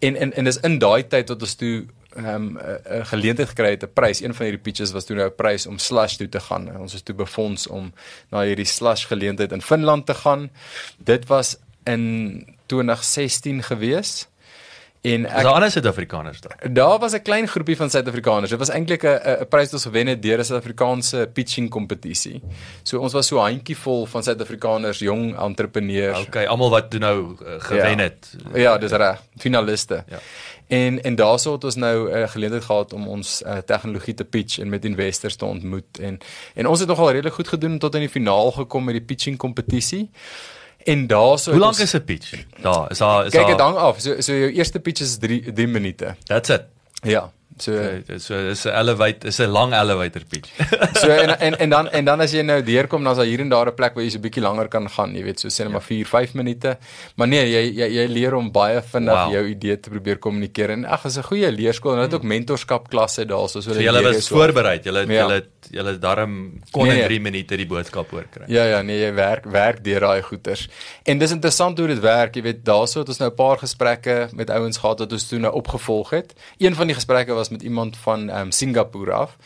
En 0.00 0.16
en 0.16 0.32
en 0.32 0.44
dis 0.44 0.62
in 0.66 0.78
daai 0.82 1.08
tyd 1.08 1.32
wat 1.32 1.42
ons 1.42 1.56
toe 1.56 1.76
ehm 2.16 2.26
um, 2.26 2.58
'n 2.58 3.06
geleentheid 3.06 3.48
gekry 3.48 3.70
het 3.70 3.82
'n 3.82 3.92
prys. 3.92 4.20
Een 4.20 4.34
van 4.34 4.46
hierdie 4.46 4.62
pitches 4.62 4.92
was 4.92 5.04
toe 5.04 5.16
nou 5.16 5.28
'n 5.28 5.34
prys 5.34 5.66
om 5.66 5.78
Slash 5.78 6.16
toe 6.16 6.28
te 6.28 6.40
gaan. 6.40 6.76
Ons 6.78 6.94
is 6.94 7.02
toe 7.02 7.14
befonds 7.14 7.66
om 7.66 7.92
na 8.30 8.42
hierdie 8.42 8.64
Slash 8.64 9.06
geleentheid 9.06 9.52
in 9.52 9.62
Finland 9.62 10.06
te 10.06 10.14
gaan. 10.14 10.50
Dit 10.98 11.26
was 11.26 11.56
in 11.84 12.46
2016 12.66 13.62
gewees. 13.62 14.26
En 15.02 15.24
ek 15.26 15.42
daar 15.42 15.56
ander 15.58 15.70
Suid-Afrikaners 15.70 16.40
daar. 16.40 16.72
Daar 16.72 16.98
was 16.98 17.12
'n 17.12 17.22
klein 17.22 17.48
groepie 17.48 17.76
van 17.76 17.90
Suid-Afrikaners. 17.90 18.50
Dit 18.50 18.58
was 18.58 18.68
eintlik 18.68 19.02
'n 19.02 19.18
'n 19.42 19.48
prys 19.48 19.64
wat 19.64 19.72
ons 19.72 19.82
gewen 19.82 20.06
het 20.06 20.22
deur 20.22 20.38
'n 20.38 20.44
Suid-Afrikaanse 20.44 21.28
pitching 21.32 21.70
kompetisie. 21.70 22.42
So 22.82 22.98
ons 22.98 23.12
was 23.12 23.26
so 23.26 23.38
handjievol 23.38 24.06
van 24.06 24.22
Suid-Afrikaners, 24.22 24.98
jong 24.98 25.38
entrepreneurs. 25.38 26.18
Okay, 26.18 26.44
almal 26.46 26.70
wat 26.70 26.92
nou 26.92 27.36
uh, 27.42 27.48
gewen 27.58 27.98
ja. 27.98 28.02
het. 28.02 28.36
Ja, 28.54 28.78
dis 28.78 28.90
reg. 28.90 29.22
Finaliste. 29.36 30.04
Ja. 30.08 30.18
En 30.66 31.02
en 31.02 31.14
daaroor 31.14 31.52
het 31.52 31.64
ons 31.64 31.74
nou 31.74 32.10
'n 32.10 32.16
uh, 32.16 32.28
geleentheid 32.28 32.64
gehad 32.64 32.92
om 32.92 33.08
ons 33.08 33.42
uh, 33.46 33.56
tegnologie 33.56 34.14
te 34.14 34.24
pitch 34.24 34.58
en 34.58 34.68
met 34.68 34.84
investors 34.84 35.36
te 35.36 35.44
ontmoet 35.44 35.98
en 35.98 36.18
en 36.54 36.66
ons 36.66 36.78
het 36.78 36.88
nogal 36.88 37.10
redelik 37.10 37.34
goed 37.34 37.48
gedoen 37.48 37.78
tot 37.78 37.94
in 37.94 38.00
die 38.00 38.08
finaal 38.08 38.50
gekom 38.50 38.84
met 38.84 38.94
die 38.94 39.04
pitching 39.04 39.36
kompetisie. 39.36 40.10
En 40.84 41.06
daaroor 41.06 41.40
Hoe 41.44 41.58
lank 41.58 41.76
is 41.76 41.94
'n 41.94 42.04
pitch? 42.04 42.44
Daar, 42.60 42.90
is 42.90 42.98
daar 42.98 43.26
is 43.26 43.32
Kyk 43.32 43.46
dit 43.46 43.58
dan 43.58 43.76
af. 43.76 44.00
So 44.00 44.20
so 44.20 44.32
jou 44.32 44.52
eerste 44.52 44.80
pitch 44.80 45.00
is 45.00 45.18
3 45.18 45.52
3 45.52 45.66
minute. 45.66 46.14
That's 46.24 46.48
it. 46.48 46.62
Ja. 47.02 47.32
So 47.58 47.72
okay, 47.72 48.18
so 48.18 48.34
is 48.34 48.64
'n 48.64 48.72
elevate 48.72 49.26
is 49.28 49.38
'n 49.40 49.50
lang 49.50 49.72
elevator 49.72 50.22
pitch. 50.28 50.48
so 51.02 51.08
en, 51.08 51.38
en 51.40 51.58
en 51.58 51.70
dan 51.70 51.90
en 51.90 52.04
dan 52.04 52.20
as 52.20 52.32
jy 52.32 52.42
nou 52.42 52.62
deurkom 52.62 53.04
dan 53.04 53.12
is 53.12 53.18
daar 53.18 53.26
hier 53.26 53.40
en 53.40 53.48
daar 53.48 53.68
'n 53.68 53.74
plek 53.74 53.94
waar 53.94 54.04
jy 54.04 54.10
so 54.10 54.18
'n 54.18 54.22
bietjie 54.22 54.42
langer 54.42 54.68
kan 54.68 54.88
gaan, 54.88 55.14
jy 55.14 55.22
weet, 55.22 55.40
so 55.40 55.48
sê 55.48 55.64
net 55.64 55.72
maar 55.72 55.82
4, 55.82 56.06
5 56.06 56.34
minute. 56.34 56.78
Maar 57.16 57.28
nee, 57.28 57.44
jy 57.50 57.62
jy 57.76 57.88
jy 57.92 58.06
leer 58.08 58.34
om 58.34 58.50
baie 58.52 58.82
vinnig 58.82 59.14
wow. 59.14 59.32
jou 59.32 59.44
idee 59.48 59.80
te 59.80 59.90
probeer 59.90 60.18
kommunikeer 60.18 60.70
en 60.70 60.84
ag, 60.84 61.04
is 61.04 61.18
'n 61.18 61.22
goeie 61.22 61.52
leerskool 61.52 61.92
en 61.92 61.98
hulle 61.98 62.08
het 62.08 62.14
ook 62.14 62.22
mentorskap 62.22 62.88
klasse 62.88 63.24
daar 63.26 63.48
so 63.48 63.60
so 63.60 63.72
hulle 63.72 64.02
was 64.02 64.28
voorberei. 64.28 64.80
Hulle 64.82 65.06
ja. 65.06 65.26
hulle 65.26 65.44
hulle 65.70 65.98
darm 65.98 66.60
kon 66.70 66.86
nee, 66.86 67.02
in 67.02 67.06
3 67.06 67.20
minute 67.20 67.56
die 67.56 67.66
boodskap 67.66 68.12
oorkry. 68.12 68.44
Ja 68.48 68.64
ja, 68.64 68.82
nee, 68.82 68.98
jy 68.98 69.12
werk 69.14 69.44
werk 69.44 69.84
deur 69.84 70.00
daai 70.00 70.22
goeters. 70.22 70.68
En 71.04 71.18
dis 71.18 71.30
interessant 71.30 71.78
hoe 71.78 71.86
dit 71.86 72.00
werk, 72.00 72.34
jy 72.36 72.42
weet, 72.42 72.64
daaroor 72.64 73.02
het 73.02 73.08
ons 73.08 73.18
nou 73.18 73.30
'n 73.30 73.34
paar 73.34 73.58
gesprekke 73.58 74.28
met 74.32 74.50
ouens 74.50 74.78
gehad 74.78 74.98
wat 74.98 75.12
ons 75.12 75.28
toe 75.28 75.38
nou 75.38 75.52
opgevolg 75.52 76.10
het. 76.10 76.34
Een 76.58 76.74
van 76.74 76.86
die 76.86 76.94
gesprekke 76.94 77.34
was 77.34 77.41
met 77.48 77.62
iemand 77.62 77.96
van 77.96 78.30
ehm 78.30 78.40
um, 78.40 78.50
Singapore 78.50 79.12
af. 79.12 79.36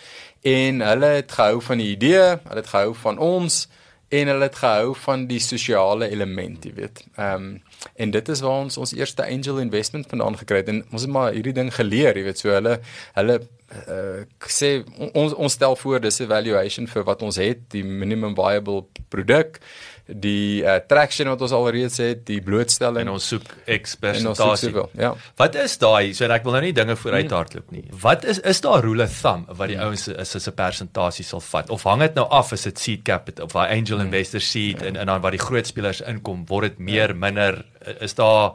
En 0.42 0.80
hulle 0.80 1.06
het 1.06 1.32
gehou 1.32 1.62
van 1.62 1.78
die 1.78 1.90
idee, 1.90 2.20
hulle 2.20 2.62
het 2.62 2.66
gehou 2.66 2.94
van 2.94 3.18
ons 3.18 3.68
en 4.08 4.26
hulle 4.26 4.42
het 4.42 4.56
gehou 4.56 4.94
van 4.94 5.26
die 5.26 5.40
sosiale 5.40 6.08
element, 6.08 6.64
jy 6.64 6.74
weet. 6.74 7.04
Ehm 7.16 7.34
um, 7.34 7.62
en 7.94 8.10
dit 8.10 8.28
is 8.28 8.40
waar 8.40 8.62
ons 8.64 8.76
ons 8.76 8.94
eerste 8.94 9.26
angel 9.26 9.58
investment 9.58 10.06
vandaan 10.08 10.38
gekry 10.38 10.56
het. 10.56 10.68
En 10.68 10.84
ons 10.90 11.02
het 11.02 11.10
maar 11.10 11.32
hierdie 11.32 11.52
ding 11.52 11.74
geleer, 11.74 12.16
jy 12.16 12.24
weet, 12.24 12.38
so 12.38 12.50
hulle 12.50 12.78
hulle 13.14 13.40
uh, 13.88 14.22
sê 14.46 14.70
ons 15.12 15.34
ons 15.34 15.52
stel 15.52 15.76
voor 15.76 16.00
dis 16.00 16.20
'n 16.20 16.28
valuation 16.30 16.86
vir 16.86 17.04
wat 17.04 17.22
ons 17.22 17.36
het, 17.36 17.70
die 17.70 17.84
minimum 17.84 18.34
viable 18.34 18.84
produk 19.08 19.60
die 20.06 20.62
uh, 20.62 20.76
traction 20.86 21.28
wat 21.32 21.40
ons 21.42 21.52
alreeds 21.56 21.98
het, 21.98 22.20
die 22.28 22.38
blootstelling 22.44 23.08
en 23.08 23.16
ons 23.16 23.26
soek 23.32 23.48
X 23.64 23.96
persentasie. 23.98 24.70
Ja. 24.94 25.12
Wat 25.40 25.58
is 25.58 25.74
daai? 25.82 26.14
So 26.14 26.28
ek 26.30 26.46
wil 26.46 26.54
nou 26.54 26.62
nie 26.62 26.74
dinge 26.76 26.94
vooruit 26.98 27.32
hardloop 27.34 27.72
nie. 27.74 27.82
Wat 28.02 28.26
is 28.28 28.38
is 28.46 28.62
daar 28.62 28.84
rule 28.86 29.06
of 29.08 29.16
thumb 29.18 29.46
wat 29.58 29.72
die 29.72 29.80
ouens 29.82 30.06
is 30.12 30.36
as 30.38 30.46
'n 30.46 30.54
persentasie 30.54 31.24
sal 31.24 31.40
vat 31.40 31.70
of 31.70 31.82
hang 31.82 32.00
dit 32.00 32.14
nou 32.14 32.26
af 32.30 32.52
as 32.52 32.62
dit 32.62 32.78
seed 32.78 33.02
capital 33.02 33.46
of 33.46 33.52
waar 33.52 33.68
angel 33.68 33.98
hmm. 33.98 34.06
investor 34.06 34.40
seed 34.40 34.80
ja. 34.80 34.86
en 34.86 34.96
en 34.96 35.06
dan 35.06 35.20
waar 35.20 35.34
die 35.34 35.42
groot 35.42 35.66
spelers 35.66 36.00
inkom, 36.00 36.46
word 36.46 36.70
dit 36.70 36.78
meer 36.78 37.08
ja. 37.08 37.14
minder 37.14 37.64
is 38.00 38.14
daar 38.14 38.54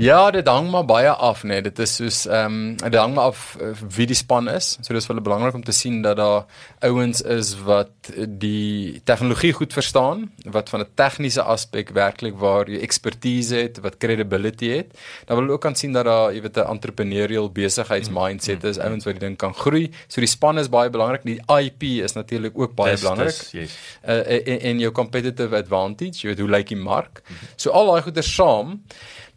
Ja, 0.00 0.30
dit 0.30 0.46
hang 0.48 0.70
maar 0.72 0.84
baie 0.88 1.10
af, 1.10 1.42
nee. 1.44 1.60
Dit 1.62 1.78
is 1.78 1.94
soos 1.98 2.22
ehm 2.24 2.54
um, 2.54 2.76
dit 2.80 2.94
hang 2.96 3.12
maar 3.14 3.28
af 3.28 3.56
uh, 3.60 3.74
wie 3.96 4.06
die 4.08 4.16
span 4.16 4.48
is. 4.48 4.78
So 4.80 4.94
dis 4.96 5.06
hulle 5.10 5.20
belangrik 5.20 5.54
om 5.54 5.64
te 5.64 5.74
sien 5.76 6.00
dat 6.02 6.16
daar 6.16 6.46
ouens 6.80 7.20
is 7.20 7.52
wat 7.60 8.08
die 8.40 9.02
tegnologie 9.04 9.52
goed 9.52 9.72
verstaan, 9.76 10.30
wat 10.48 10.72
van 10.72 10.80
'n 10.80 10.88
tegniese 10.94 11.42
aspek 11.42 11.92
werklik 11.92 12.38
waar 12.40 12.70
jy 12.70 12.80
ekspertise 12.80 13.56
het, 13.56 13.82
wat 13.84 13.96
credibility 13.96 14.68
het. 14.68 14.96
Dan 15.26 15.36
wil 15.36 15.44
hulle 15.44 15.52
ook 15.52 15.60
kan 15.60 15.76
sien 15.76 15.92
dat 15.92 16.04
daar, 16.04 16.32
jy 16.32 16.40
weet, 16.40 16.56
'n 16.56 16.72
entrepreneurial 16.72 17.52
besigheidsmindset 17.52 18.64
is, 18.64 18.78
ouens 18.78 19.04
wat 19.04 19.20
die 19.20 19.28
ding 19.28 19.36
kan 19.36 19.54
groei. 19.54 19.90
So 20.08 20.20
die 20.20 20.28
span 20.28 20.58
is 20.58 20.68
baie 20.68 20.90
belangrik. 20.90 21.22
Die 21.22 21.40
IP 21.60 21.82
is 21.82 22.12
natuurlik 22.12 22.58
ook 22.58 22.74
baie 22.74 22.96
belangrik. 22.96 23.36
Yes. 23.52 23.76
Uh, 24.08 24.46
en, 24.46 24.60
en 24.60 24.78
jou 24.78 24.92
competitive 24.92 25.56
advantage, 25.56 26.20
jy 26.20 26.28
weet 26.28 26.38
hoe 26.38 26.50
lyk 26.50 26.68
die 26.68 26.76
mark. 26.76 27.22
So 27.56 27.70
al 27.70 27.86
daai 27.86 28.02
goeie 28.02 28.22
saam 28.22 28.80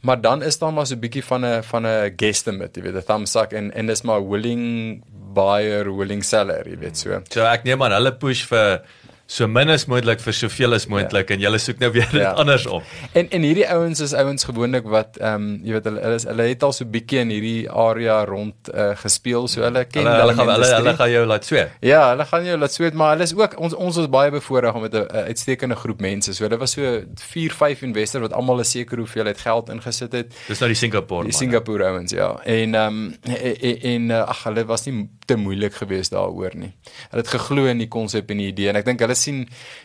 maar 0.06 0.22
dan 0.22 0.44
is 0.46 0.60
daar 0.62 0.74
maar 0.74 0.88
so 0.88 0.96
'n 0.96 1.02
bietjie 1.02 1.24
van 1.26 1.46
'n 1.46 1.64
van 1.64 1.86
'n 1.88 2.14
guesstimate, 2.16 2.80
jy 2.80 2.84
weet, 2.86 2.96
'n 2.96 3.06
thumbs 3.06 3.36
up 3.36 3.54
en 3.54 3.72
en 3.74 3.86
dis 3.88 4.02
maar 4.02 4.22
willing 4.30 5.04
buyer, 5.34 5.98
willing 5.98 6.24
seller, 6.24 6.68
jy 6.70 6.78
weet 6.78 6.98
so. 6.98 7.22
So 7.30 7.44
ek 7.44 7.64
neem 7.64 7.84
aan 7.84 7.92
hulle 7.92 8.14
push 8.14 8.46
vir 8.46 8.82
so 9.28 9.48
min 9.50 9.72
as 9.74 9.88
moontlik 9.90 10.22
vir 10.22 10.36
soveel 10.38 10.78
as 10.78 10.86
moontlik 10.92 11.32
ja. 11.32 11.36
en 11.36 11.42
julle 11.42 11.60
soek 11.62 11.80
nou 11.82 11.90
weer 11.96 12.10
dit 12.12 12.22
ja. 12.22 12.34
andersom. 12.42 12.84
En 13.18 13.30
en 13.34 13.46
hierdie 13.48 13.66
ouens 13.74 14.02
is 14.06 14.14
ouens 14.14 14.46
gewoonlik 14.46 14.86
wat 14.94 15.18
ehm 15.18 15.48
um, 15.48 15.48
jy 15.66 15.74
weet 15.74 15.90
hulle 15.90 16.04
hulle, 16.04 16.20
is, 16.22 16.28
hulle 16.30 16.46
het 16.52 16.66
al 16.68 16.76
so 16.78 16.86
bietjie 16.96 17.24
in 17.24 17.34
hierdie 17.34 17.66
area 17.70 18.20
rond 18.30 18.70
uh, 18.70 18.92
gespeel 19.02 19.50
so 19.50 19.66
hulle 19.66 19.86
ken 19.90 20.06
hulle 20.06 20.22
hulle 20.22 20.36
gaan 20.38 20.52
hulle, 20.54 20.70
hulle 20.76 20.96
gaan 21.00 21.12
jou 21.16 21.26
laat 21.32 21.50
sweet. 21.50 21.74
Ja, 21.86 22.04
hulle 22.12 22.30
gaan 22.30 22.46
jou 22.52 22.60
laat 22.62 22.78
sweet, 22.78 23.00
maar 23.02 23.16
hulle 23.16 23.26
is 23.26 23.34
ook 23.38 23.58
ons 23.58 23.74
ons 23.88 24.00
is 24.04 24.12
baie 24.14 24.34
bevoordeel 24.36 24.80
met 24.86 25.00
'n 25.02 25.26
uitstekende 25.32 25.80
groep 25.82 26.06
mense. 26.06 26.34
So 26.34 26.46
hulle 26.46 26.62
was 26.62 26.78
so 26.78 27.02
4, 27.34 27.52
5 27.52 27.82
investors 27.82 28.28
wat 28.28 28.34
almal 28.34 28.62
'n 28.62 28.70
sekere 28.76 29.02
hoeveelheid 29.02 29.42
geld 29.42 29.70
ingesit 29.70 30.14
het. 30.14 30.34
Dis 30.48 30.60
nou 30.60 30.70
die 30.70 30.78
Singapore 30.78 31.24
man. 31.24 31.32
Die 31.32 31.38
Singapore 31.38 31.84
ouens, 31.86 32.12
ja. 32.12 32.36
En 32.44 32.76
ehm 32.76 32.88
um, 32.88 33.16
en, 33.24 33.82
en 33.82 34.12
ag 34.12 34.44
hulle 34.44 34.66
was 34.66 34.86
nie 34.86 35.10
te 35.26 35.36
moeilik 35.40 35.74
geweest 35.74 36.14
daaroor 36.16 36.56
nie. 36.56 36.72
Hulle 37.10 37.22
het 37.24 37.32
geglo 37.34 37.66
in 37.72 37.82
die 37.82 37.90
konsep 37.92 38.30
en 38.32 38.42
die 38.42 38.50
idee 38.52 38.70
en 38.72 38.80
ek 38.80 38.86
dink 38.88 39.02
hulle 39.04 39.16
sien 39.18 39.44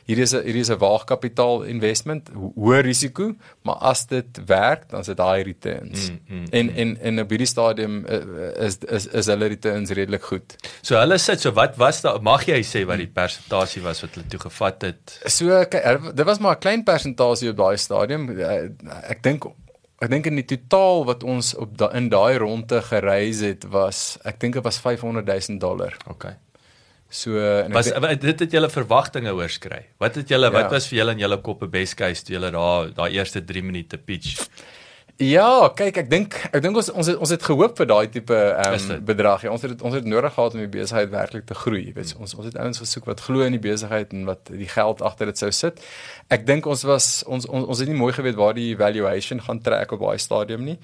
hierdie 0.09 0.27
is 0.27 0.35
'n 0.35 0.45
hierdie 0.45 0.65
is 0.67 0.71
'n 0.71 0.79
waagkapitaal 0.79 1.65
investment, 1.65 2.31
hoë 2.35 2.83
risiko, 2.85 3.35
maar 3.63 3.79
as 3.93 4.07
dit 4.07 4.41
werk, 4.47 4.89
dan 4.91 5.01
is 5.01 5.07
dit 5.07 5.19
high 5.19 5.45
returns. 5.47 6.11
Mm, 6.11 6.19
mm, 6.29 6.47
en 6.51 6.67
mm. 6.67 6.77
en 6.77 6.97
en 7.01 7.21
op 7.21 7.31
hierdie 7.31 7.47
stadium 7.47 8.05
uh, 8.09 8.67
is 8.67 8.79
is 8.89 9.07
is 9.07 9.27
hulle 9.27 9.47
returns 9.47 9.91
redelik 9.91 10.23
goed. 10.23 10.57
So 10.83 10.97
hulle 10.97 11.19
sit 11.19 11.41
so 11.41 11.53
wat 11.53 11.77
was 11.77 12.01
daar 12.01 12.23
mag 12.23 12.47
jy 12.47 12.63
sê 12.63 12.85
wat 12.87 12.99
die 12.99 13.11
persentasie 13.11 13.83
was 13.83 14.03
wat 14.03 14.15
hulle 14.15 14.29
toe 14.29 14.41
gevat 14.41 14.83
het? 14.83 15.19
So 15.27 15.65
kyk, 15.65 16.15
dit 16.17 16.27
was 16.27 16.39
maar 16.39 16.57
'n 16.57 16.61
klein 16.61 16.85
persentasie 16.85 17.51
op 17.51 17.57
daai 17.57 17.77
stadium. 17.77 18.31
Eh, 18.39 18.69
ek 19.11 19.23
dink 19.23 19.45
Ek 20.01 20.09
dink 20.09 20.27
in 20.31 20.39
die 20.41 20.47
totaal 20.49 21.03
wat 21.05 21.25
ons 21.29 21.51
op 21.61 21.75
da, 21.77 21.91
in 21.99 22.07
daai 22.09 22.39
ronde 22.41 22.79
gereis 22.87 23.43
het 23.45 23.67
was 23.69 24.17
ek 24.25 24.39
dink 24.41 24.55
dit 24.57 24.65
was 24.65 24.79
500 24.81 25.27
000 25.29 25.59
dollar. 25.61 25.97
Okay. 26.09 26.37
So 27.11 27.35
Was 27.75 27.91
wat- 27.93 28.21
dit 28.23 28.41
het 28.41 28.53
julle 28.55 28.71
verwagtinge 28.71 29.33
oorskry. 29.35 29.83
Wat 29.99 30.15
het 30.15 30.29
julle 30.31 30.51
wat 30.51 30.69
Ja. 30.71 30.71
was 30.71 30.87
vir 30.89 30.99
julle 31.01 31.13
in 31.13 31.19
julle 31.19 31.41
koppe 31.43 31.67
best 31.69 31.97
case 31.97 32.25
toe 32.25 32.35
julle 32.39 32.51
daar 32.51 32.95
daai 32.95 33.13
eerste 33.19 33.43
3 33.45 33.63
minute 33.63 33.99
pitch? 33.99 34.49
Ja, 35.21 35.69
kyk, 35.77 35.99
ek 36.01 36.07
dink 36.09 36.37
ek 36.49 36.63
dink 36.65 36.79
ons 36.81 36.89
ons 36.97 37.09
het, 37.11 37.19
ons 37.21 37.33
het 37.35 37.43
gehoop 37.45 37.75
vir 37.77 37.89
daai 37.91 38.07
tipe 38.09 38.37
dit? 38.37 39.03
bedrag. 39.05 39.43
Ja, 39.45 39.51
ons 39.53 39.65
het 39.67 39.83
ons 39.85 39.93
het 39.95 40.07
nodig 40.09 40.33
gehad 40.33 40.55
om 40.57 40.63
die 40.63 40.71
besigheid 40.73 41.11
werklik 41.13 41.45
te 41.45 41.57
groei. 41.59 41.83
Jy 41.91 41.93
weet, 41.99 42.13
ons 42.17 42.33
ons 42.39 42.47
het 42.49 42.57
ouens 42.57 42.81
gesoek 42.81 43.05
wat 43.11 43.21
glo 43.27 43.45
in 43.45 43.53
die 43.53 43.61
besigheid 43.61 44.15
en 44.17 44.25
wat 44.31 44.49
die 44.49 44.69
geld 44.71 45.03
agter 45.05 45.29
dit 45.29 45.43
sou 45.43 45.51
sit. 45.53 45.83
Ek 46.33 46.47
dink 46.49 46.65
ons 46.65 46.87
was 46.89 47.11
ons 47.29 47.45
ons, 47.51 47.67
ons 47.69 47.83
het 47.85 47.91
nie 47.91 47.99
mooi 47.99 48.15
geweet 48.17 48.39
waar 48.41 48.57
die 48.57 48.73
valuation 48.81 49.45
gaan 49.45 49.61
trek 49.61 49.93
op 49.93 50.07
daai 50.07 50.23
stadium 50.25 50.65
nie. 50.65 50.79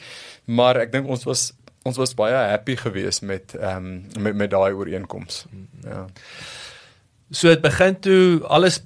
Maar 0.44 0.82
ek 0.84 0.92
dink 0.92 1.08
ons 1.08 1.24
was 1.24 1.54
ons 1.88 1.96
was 1.96 2.12
baie 2.18 2.36
happy 2.50 2.76
geweest 2.76 3.24
met 3.24 3.56
ehm 3.56 4.02
met 4.20 4.36
met 4.36 4.52
daai 4.52 4.76
ooreenkoms. 4.76 5.46
Ja. 5.86 6.04
So 7.32 7.48
dit 7.48 7.64
begin 7.64 7.96
toe 8.04 8.44
alles 8.44 8.82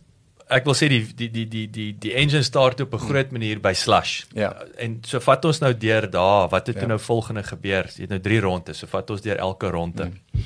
ek 0.51 0.65
wil 0.65 0.75
sê 0.75 0.89
die 0.89 1.03
die 1.17 1.29
die 1.31 1.47
die 1.49 1.67
die 1.71 1.93
die 1.99 2.15
engine 2.15 2.43
start 2.43 2.81
op 2.81 2.95
'n 2.95 2.99
groot 2.99 3.31
manier 3.33 3.61
by 3.61 3.73
Slush. 3.73 4.25
Ja. 4.35 4.53
En 4.79 4.99
so 5.03 5.21
vat 5.21 5.45
ons 5.45 5.61
nou 5.61 5.73
deur 5.75 6.11
daar, 6.11 6.49
wat 6.49 6.67
het 6.67 6.81
Ja. 6.81 6.87
nou 6.87 6.99
volgende 6.99 7.43
gebeur? 7.43 7.85
Jy 7.97 8.01
het 8.01 8.11
nou 8.11 8.21
3 8.21 8.41
rondes, 8.41 8.79
so 8.79 8.87
vat 8.87 9.11
ons 9.11 9.21
deur 9.21 9.37
elke 9.37 9.69
ronde. 9.71 10.05
Mm. 10.05 10.43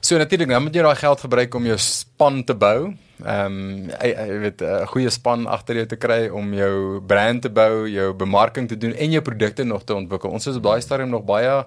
So 0.00 0.18
natuurlik, 0.18 0.48
dan 0.48 0.62
moet 0.62 0.74
jy 0.74 0.82
daai 0.82 0.96
geld 0.96 1.20
gebruik 1.20 1.54
om 1.54 1.66
jou 1.66 1.78
span 1.78 2.44
te 2.44 2.54
bou. 2.54 2.94
Ehm 3.24 3.46
um, 3.46 3.90
jy, 4.02 4.08
jy 4.08 4.38
weet 4.40 4.62
'n 4.62 4.86
goeie 4.86 5.10
span 5.10 5.46
agter 5.46 5.76
jou 5.76 5.86
te 5.86 5.96
kry 5.96 6.28
om 6.28 6.54
jou 6.54 7.00
brand 7.00 7.42
te 7.42 7.50
bou, 7.50 7.86
jou 7.88 8.12
bemarking 8.12 8.68
te 8.68 8.76
doen 8.76 8.94
en 8.94 9.10
jou 9.10 9.22
produkte 9.22 9.64
nog 9.64 9.84
te 9.84 9.94
ontwikkel. 9.94 10.30
Ons 10.30 10.46
is 10.46 10.56
op 10.56 10.62
daai 10.62 10.80
stadium 10.80 11.10
nog 11.10 11.24
baie 11.24 11.64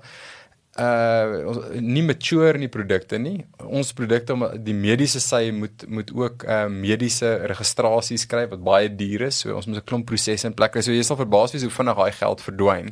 uh 0.76 1.48
ons 1.48 1.60
nie 1.80 2.04
mature 2.04 2.58
in 2.58 2.66
die 2.66 2.72
produkte 2.72 3.20
nie. 3.22 3.38
Ons 3.64 3.94
produkte 3.96 4.36
om 4.36 4.44
die 4.60 4.76
mediese 4.76 5.22
sy 5.24 5.48
moet 5.56 5.86
moet 5.88 6.12
ook 6.12 6.44
uh 6.44 6.66
mediese 6.72 7.32
registrasies 7.52 8.28
kry 8.28 8.44
wat 8.52 8.64
baie 8.66 8.90
duur 8.92 9.28
is. 9.30 9.40
So 9.44 9.56
ons 9.56 9.70
moet 9.70 9.80
'n 9.80 9.88
klomp 9.88 10.06
prosesse 10.12 10.48
in 10.48 10.54
plek 10.54 10.74
kry. 10.74 10.82
So 10.82 10.92
jy 10.92 11.04
sal 11.04 11.22
verbaas 11.22 11.54
wees 11.54 11.64
hoe 11.64 11.72
vinnig 11.72 11.96
daai 11.96 12.12
geld 12.12 12.42
verdwyn. 12.42 12.92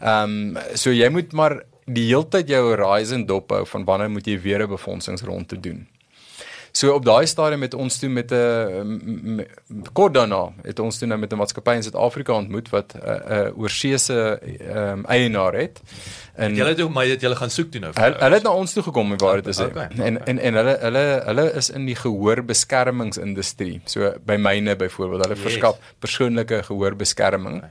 Ehm 0.00 0.56
um, 0.56 0.58
so 0.74 0.90
jy 0.90 1.08
moet 1.08 1.32
maar 1.32 1.62
die 1.86 2.08
heeltyd 2.10 2.48
jou 2.50 2.62
horizon 2.74 3.26
dop 3.26 3.50
hou 3.50 3.64
van 3.64 3.84
wanneer 3.84 4.10
moet 4.10 4.26
jy 4.26 4.38
weer 4.40 4.62
'n 4.62 4.68
befondsingsronde 4.68 5.60
doen. 5.60 5.86
So 6.76 6.92
op 6.92 7.04
daai 7.06 7.24
stadium 7.26 7.62
het 7.64 7.74
ons 7.74 7.96
toe 7.98 8.08
met 8.12 8.32
'n 8.32 9.46
kort 9.92 10.14
daarna 10.14 10.52
het 10.62 10.78
ons 10.78 10.98
toe 10.98 11.08
nou 11.08 11.18
met 11.18 11.32
'n 11.32 11.36
maatskappy 11.36 11.74
in 11.74 11.82
Suid-Afrika 11.82 12.32
ontmoet 12.32 12.68
wat 12.68 12.92
'n 12.94 12.98
uh, 13.08 13.46
uh, 13.46 13.58
oorsese 13.58 14.38
ehm 14.40 14.98
um, 14.98 15.04
eienaar 15.06 15.54
het. 15.54 15.80
En 16.34 16.54
Julle 16.54 16.68
het 16.68 16.80
ook 16.80 16.92
maar 16.92 17.04
dit 17.04 17.20
julle 17.20 17.36
gaan 17.36 17.50
soek 17.50 17.70
toe 17.70 17.80
nou. 17.80 17.92
Hulle 17.94 18.16
hulle 18.18 18.34
het 18.34 18.42
na 18.42 18.50
ons 18.50 18.72
toe 18.72 18.82
gekom 18.82 19.10
om 19.12 19.18
waar 19.18 19.34
dit 19.34 19.46
is. 19.46 19.60
Okay, 19.60 19.88
En 19.96 20.26
en 20.26 20.38
en 20.38 20.54
hulle 20.54 20.76
hulle 20.80 21.22
hulle 21.24 21.52
is 21.52 21.70
in 21.70 21.86
die 21.86 21.96
gehoorbeskermingsindustrie. 21.96 23.80
So 23.84 24.12
by 24.24 24.36
myne 24.36 24.76
byvoorbeeld, 24.76 25.22
hulle 25.22 25.34
Yes. 25.34 25.44
verskaf 25.44 25.76
persoonlike 25.98 26.62
gehoorbeskerming. 26.62 27.62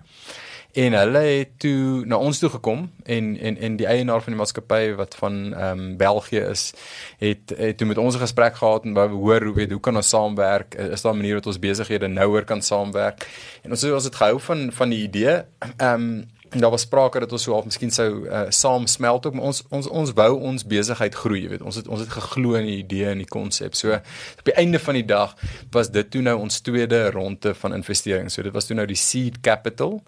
En 0.76 0.93
hulle 0.93 1.17
het 1.17 1.53
toe 1.63 2.03
na 2.05 2.17
ons 2.19 2.39
toe 2.39 2.49
gekom 2.49 2.82
en 3.03 3.28
en 3.39 3.57
en 3.57 3.76
die 3.80 3.88
eienaar 3.88 4.23
van 4.23 4.34
die 4.34 4.39
maatskappy 4.41 4.82
wat 4.99 5.15
van 5.15 5.53
ehm 5.53 5.80
um, 5.80 5.97
België 5.97 6.41
is, 6.51 6.73
het 7.17 7.53
het 7.57 7.78
toe 7.78 7.88
met 7.88 7.97
ons 7.97 8.15
'n 8.15 8.19
gesprek 8.19 8.55
gehad 8.55 8.84
en 8.84 8.93
wou 8.93 9.09
hoor 9.09 9.43
hoe 9.43 9.53
weet 9.55 9.71
hoe 9.71 9.80
kan 9.80 9.95
ons 9.95 10.09
saamwerk? 10.09 10.76
Is 10.76 11.01
daar 11.01 11.13
'n 11.13 11.17
manier 11.17 11.34
wat 11.34 11.45
ons 11.45 11.59
besighede 11.59 12.07
nouer 12.07 12.43
kan 12.43 12.61
saamwerk? 12.61 13.28
En 13.63 13.71
ons 13.71 13.82
het 13.82 13.93
ons 13.93 14.03
het 14.03 14.15
gehou 14.15 14.39
van 14.39 14.71
van 14.71 14.89
die 14.89 15.03
idee. 15.03 15.43
Ehm 15.78 15.93
um, 15.93 16.28
En 16.55 16.61
daar 16.61 16.69
was 16.69 16.82
sprake 16.82 17.19
dat 17.19 17.32
ons 17.32 17.43
so 17.43 17.51
half 17.51 17.65
miskien 17.65 17.91
sou 17.91 18.28
uh, 18.28 18.41
saam 18.49 18.88
smelt 18.88 19.26
ook, 19.26 19.34
maar 19.34 19.43
ons 19.43 19.63
ons 19.69 19.88
ons 19.88 20.11
wou 20.13 20.30
ons 20.39 20.63
besigheid 20.67 21.15
groei, 21.15 21.41
jy 21.41 21.49
weet. 21.49 21.65
Ons 21.67 21.76
het 21.76 21.88
ons 21.88 21.99
het 21.99 22.09
geglo 22.09 22.53
in 22.55 22.69
die 22.69 22.78
idee 22.78 23.09
en 23.11 23.23
die 23.23 23.28
konsep. 23.28 23.76
So 23.76 23.91
op 24.39 24.47
die 24.47 24.55
einde 24.55 24.80
van 24.80 24.95
die 24.95 25.05
dag 25.05 25.34
was 25.76 25.91
dit 25.91 26.11
toe 26.11 26.21
nou 26.23 26.38
ons 26.39 26.61
tweede 26.63 27.09
ronde 27.11 27.51
van 27.59 27.76
investering. 27.76 28.32
So 28.32 28.45
dit 28.45 28.55
was 28.55 28.69
toe 28.69 28.78
nou 28.80 28.88
die 28.88 28.99
seed 28.99 29.41
capital. 29.43 29.99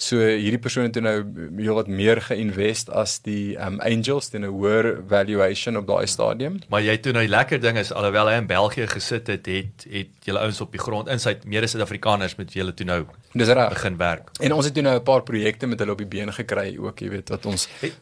So 0.00 0.16
hierdie 0.16 0.58
persoon 0.62 0.86
het 0.88 0.96
nou 1.04 1.18
heelwat 1.58 1.88
meer 1.92 2.22
geïnvest 2.24 2.88
as 2.96 3.18
die 3.26 3.52
um, 3.60 3.76
angels 3.84 4.30
teen 4.32 4.46
'n 4.46 4.52
hoër 4.54 5.02
valuation 5.08 5.76
op 5.76 5.86
daai 5.86 6.06
stadium. 6.08 6.56
Maar 6.72 6.82
jy 6.82 6.96
toe 7.04 7.12
nou 7.12 7.24
die 7.26 7.30
lekker 7.30 7.60
ding 7.60 7.76
is 7.76 7.92
alhoewel 7.92 8.30
hy 8.32 8.38
in 8.40 8.46
België 8.48 8.86
gesit 8.88 9.28
het, 9.28 9.46
het 9.46 9.84
het 9.90 10.08
julle 10.24 10.40
ouens 10.40 10.60
op 10.60 10.72
die 10.72 10.80
grond 10.80 11.08
in 11.08 11.20
sy 11.20 11.36
mede 11.44 11.68
Suid-Afrikaners 11.68 12.38
met 12.40 12.52
julle 12.52 12.72
toe 12.74 12.86
nou 12.86 13.04
Dis 13.34 13.48
reg. 13.48 13.68
begin 13.68 13.96
werk. 13.96 14.30
En 14.40 14.52
ons 14.52 14.64
het 14.64 14.74
toe 14.74 14.82
nou 14.82 14.96
'n 14.96 15.02
paar 15.04 15.22
projekte 15.22 15.66
met 15.66 15.78
hulle 15.78 15.92
op 15.92 15.98
die 15.98 16.06
been 16.06 16.32
gekry 16.32 16.76
ook, 16.78 17.00
jy 17.00 17.08
weet, 17.10 17.28
wat 17.28 17.46
ons 17.46 17.68
Hey, 17.80 17.92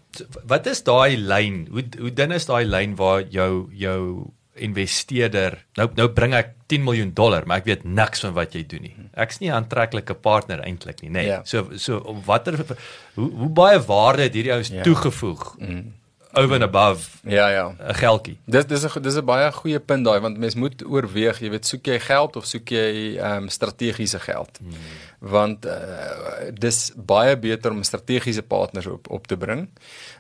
Wat 0.47 0.67
is 0.67 0.83
daai 0.83 1.17
lyn? 1.17 1.67
Hoe 1.71 1.85
hoe 1.99 2.13
dun 2.13 2.33
is 2.33 2.47
daai 2.47 2.65
lyn 2.65 2.95
waar 2.97 3.23
jou 3.23 3.69
jou 3.73 4.31
investeerder 4.59 5.65
nou 5.77 5.89
nou 5.95 6.09
bring 6.09 6.35
ek 6.35 6.55
10 6.67 6.85
miljoen 6.85 7.13
dollar, 7.15 7.47
maar 7.47 7.59
ek 7.59 7.65
weet 7.65 7.85
niks 7.85 8.21
van 8.21 8.35
wat 8.37 8.53
jy 8.53 8.67
doen 8.67 8.83
nie. 8.83 8.95
Ek's 9.15 9.39
nie 9.41 9.49
'n 9.51 9.55
aantreklike 9.63 10.15
partner 10.15 10.61
eintlik 10.61 11.03
nie, 11.03 11.11
nê. 11.11 11.13
Nee. 11.13 11.27
Ja. 11.27 11.41
So 11.45 11.69
so 11.77 11.97
op 11.99 12.25
watter 12.27 12.57
hoe 13.15 13.31
hoe 13.31 13.49
baie 13.49 13.81
waarde 13.81 14.23
het 14.23 14.35
hierdie 14.35 14.53
ouens 14.53 14.69
Ja. 14.69 14.83
toegevoeg 14.83 15.57
over 16.35 16.55
and 16.55 16.63
above 16.63 17.09
ja 17.25 17.49
ja. 17.49 17.75
'n 17.79 17.95
geldjie. 17.95 18.37
Dis 18.45 18.67
dis 18.67 18.85
'n 18.85 19.03
dis 19.03 19.17
'n 19.17 19.25
baie 19.25 19.53
goeie 19.53 19.81
punt 19.81 20.05
daai 20.05 20.21
want 20.21 20.39
mens 20.39 20.55
moet 20.55 20.85
oorweeg, 20.85 21.41
jy 21.41 21.51
weet, 21.51 21.67
soek 21.67 21.87
jy 21.87 21.99
geld 22.01 22.37
of 22.37 22.45
soek 22.47 22.69
jy 22.71 23.17
ehm 23.19 23.43
um, 23.43 23.49
strategiese 23.49 24.19
geld. 24.21 24.59
Hmm. 24.61 24.71
Want 25.19 25.67
uh, 25.67 26.51
dis 26.55 26.93
baie 26.95 27.35
beter 27.39 27.73
om 27.75 27.83
strategiese 27.83 28.43
partners 28.43 28.87
op 28.87 29.11
op 29.11 29.27
te 29.27 29.37
bring 29.37 29.65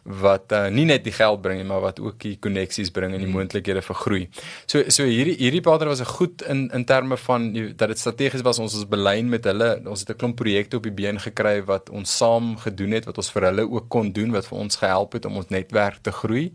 wat 0.02 0.52
uh, 0.52 0.66
nie 0.74 0.84
net 0.88 1.04
die 1.04 1.12
geld 1.12 1.42
bring 1.42 1.60
nie, 1.60 1.66
maar 1.68 1.84
wat 1.84 2.00
ook 2.00 2.18
die 2.24 2.34
koneksies 2.42 2.90
bring 2.90 3.14
en 3.14 3.22
die 3.22 3.30
moontlikhede 3.30 3.82
vir 3.84 3.98
groei. 4.00 4.24
So 4.66 4.82
so 4.90 5.06
hierdie 5.06 5.36
hierdie 5.38 5.62
partner 5.62 5.92
was 5.92 6.00
'n 6.00 6.10
goed 6.18 6.42
in 6.42 6.70
in 6.74 6.84
terme 6.84 7.16
van 7.16 7.54
jy, 7.54 7.76
dat 7.76 7.88
dit 7.88 7.98
strategies 7.98 8.42
was 8.42 8.58
ons 8.58 8.74
ons 8.74 8.88
belyn 8.88 9.28
met 9.28 9.44
hulle. 9.44 9.70
Ons 9.86 10.00
het 10.00 10.10
'n 10.10 10.16
klomp 10.16 10.36
projekte 10.36 10.76
op 10.76 10.82
die 10.82 10.92
been 10.92 11.20
gekry 11.20 11.62
wat 11.62 11.90
ons 11.90 12.16
saam 12.16 12.56
gedoen 12.56 12.90
het 12.90 13.04
wat 13.04 13.16
ons 13.18 13.30
vir 13.30 13.42
hulle 13.42 13.70
ook 13.70 13.88
kon 13.88 14.12
doen 14.12 14.30
wat 14.30 14.46
vir 14.46 14.58
ons 14.58 14.76
gehelp 14.76 15.12
het 15.12 15.24
om 15.24 15.36
ons 15.36 15.48
netwerk 15.48 16.02
te 16.02 16.10
groei. 16.10 16.52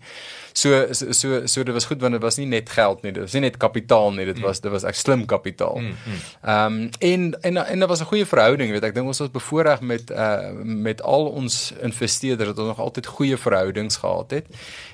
So 0.54 0.94
so 0.94 1.12
so, 1.12 1.46
so 1.46 1.64
dit 1.64 1.74
was 1.74 1.86
goed 1.86 2.02
want 2.02 2.14
dit 2.14 2.22
was 2.22 2.38
nie 2.38 2.46
net 2.46 2.70
geld 2.70 3.02
nie, 3.02 3.12
dit 3.12 3.22
was 3.24 3.34
nie 3.34 3.42
net 3.42 3.58
kapitaal 3.58 4.12
nie, 4.14 4.26
dit 4.26 4.40
was 4.44 4.62
dit 4.62 4.72
was 4.72 4.86
ek 4.86 4.98
slim 5.00 5.26
kapitaal. 5.26 5.82
Ehm 5.82 6.66
um, 6.66 6.90
en 7.00 7.26
en 7.42 7.58
en 7.58 7.80
dit 7.80 7.90
was 7.90 8.02
'n 8.02 8.12
goeie 8.12 8.26
verhouding, 8.26 8.72
weet 8.72 8.84
ek 8.84 8.94
dink 8.94 9.08
ons 9.08 9.24
was 9.24 9.32
bevoordeel 9.32 9.82
met 9.82 10.12
uh 10.12 10.52
met 10.64 11.02
al 11.02 11.26
ons 11.30 11.74
investeerders 11.82 12.54
dat 12.54 12.60
ons 12.60 12.68
nog 12.68 12.80
altyd 12.80 13.06
goeie 13.06 13.38
verhoudings 13.38 13.98
gehad 13.98 14.32
het 14.32 14.46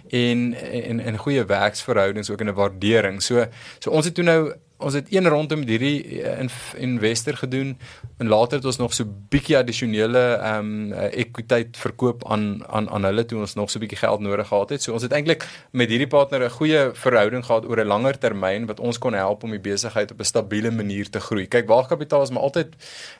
en 0.10 0.54
en 0.54 1.00
en 1.00 1.18
goeie 1.18 1.44
werksverhoudings 1.44 2.30
ook 2.30 2.42
in 2.42 2.50
'n 2.50 2.54
waardering. 2.54 3.22
So 3.24 3.46
so 3.80 3.90
ons 3.92 4.06
het 4.06 4.16
toe 4.16 4.24
nou 4.24 4.54
ons 4.80 4.96
het 4.96 5.10
een 5.12 5.28
rondom 5.28 5.64
hierdie 5.68 6.24
inv- 6.40 6.74
investor 6.80 7.36
gedoen 7.38 7.74
en 8.18 8.28
later 8.28 8.58
het 8.58 8.66
ons 8.66 8.80
nog 8.80 8.94
so 8.96 9.06
bietjie 9.30 9.58
addisionele 9.58 10.22
ehm 10.38 10.70
um, 10.92 10.94
ekwiteit 10.94 11.78
verkoop 11.78 12.24
aan 12.32 12.64
aan 12.68 12.90
aan 12.90 13.08
hulle 13.10 13.26
toe 13.26 13.40
ons 13.40 13.56
nog 13.60 13.72
so 13.72 13.80
bietjie 13.80 14.00
geld 14.00 14.24
nodig 14.24 14.48
gehad 14.48 14.70
het. 14.70 14.84
So 14.84 14.94
ons 14.94 15.04
het 15.04 15.16
eintlik 15.16 15.46
met 15.72 15.90
hierdie 15.90 16.08
partner 16.08 16.46
'n 16.46 16.50
goeie 16.50 16.90
verhouding 16.94 17.46
gehad 17.46 17.68
oor 17.68 17.80
'n 17.80 17.88
langer 17.88 18.18
termyn 18.18 18.66
wat 18.66 18.80
ons 18.80 18.98
kon 18.98 19.14
help 19.14 19.44
om 19.44 19.52
die 19.52 19.60
besigheid 19.72 20.12
op 20.12 20.20
'n 20.20 20.24
stabiele 20.24 20.72
manier 20.72 21.10
te 21.10 21.20
groei. 21.20 21.48
Kyk, 21.48 21.68
waagkapitaal 21.68 22.22
is 22.22 22.30
maar 22.30 22.44
altyd 22.44 22.76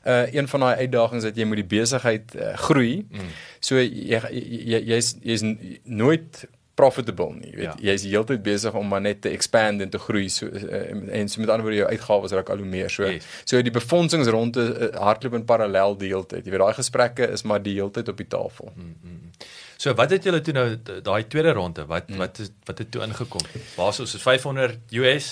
uh, 0.06 0.34
een 0.34 0.48
van 0.48 0.60
daai 0.60 0.76
uitdagings 0.76 1.24
dat 1.24 1.36
jy 1.36 1.46
moet 1.46 1.62
die 1.68 1.80
besigheid 1.80 2.36
uh, 2.36 2.54
groei. 2.58 3.06
Mm. 3.10 3.20
So 3.60 3.76
jy 3.76 4.22
jy 4.32 4.80
jy's 4.86 5.16
jy's 5.22 5.44
nooit 5.84 6.48
profitable 6.80 7.30
nie. 7.36 7.52
Jy 7.52 7.56
weet, 7.60 7.66
Ja. 7.68 7.76
ja. 7.78 7.92
jy's 7.92 8.06
heeltyd 8.08 8.44
besig 8.46 8.76
om 8.80 8.88
maar 8.88 9.04
net 9.04 9.22
te 9.26 9.30
expand 9.36 9.82
en 9.84 9.92
te 9.94 10.00
groei 10.00 10.28
so 10.32 10.48
uh, 10.48 10.82
en 11.20 11.28
so 11.30 11.42
met 11.44 11.50
ander 11.52 11.68
woorde 11.68 11.82
jou 11.82 11.90
uitgawes 11.92 12.32
raak 12.40 12.50
al 12.56 12.64
hoe 12.64 12.70
meer. 12.78 12.90
So 12.90 13.04
Yes. 13.10 13.28
so 13.46 13.62
die 13.62 13.74
befondsingsronde 13.76 14.68
uh, 14.70 14.92
hardloop 15.04 15.36
in 15.42 15.46
parallel 15.50 15.98
die 16.00 16.14
hele 16.14 16.26
tyd. 16.26 16.46
Jy 16.48 16.52
weet 16.56 16.64
daai 16.66 16.78
gesprekke 16.80 17.30
is 17.36 17.44
maar 17.44 17.62
die 17.64 17.76
hele 17.80 17.92
tyd 18.00 18.08
op 18.16 18.18
die 18.24 18.28
tafel. 18.32 18.72
Mm. 18.76 19.32
So 19.80 19.94
wat 19.96 20.12
het 20.12 20.26
julle 20.28 20.42
toe 20.44 20.52
nou 20.54 20.66
daai 21.06 21.24
tweede 21.32 21.54
ronde? 21.56 21.86
Wat 21.88 22.10
wat 22.20 22.40
is 22.44 22.50
wat 22.68 22.82
het 22.84 22.90
toe 22.92 23.00
ingekom? 23.06 23.46
Basis 23.78 24.16
is 24.18 24.22
500 24.26 24.92
US. 25.00 25.30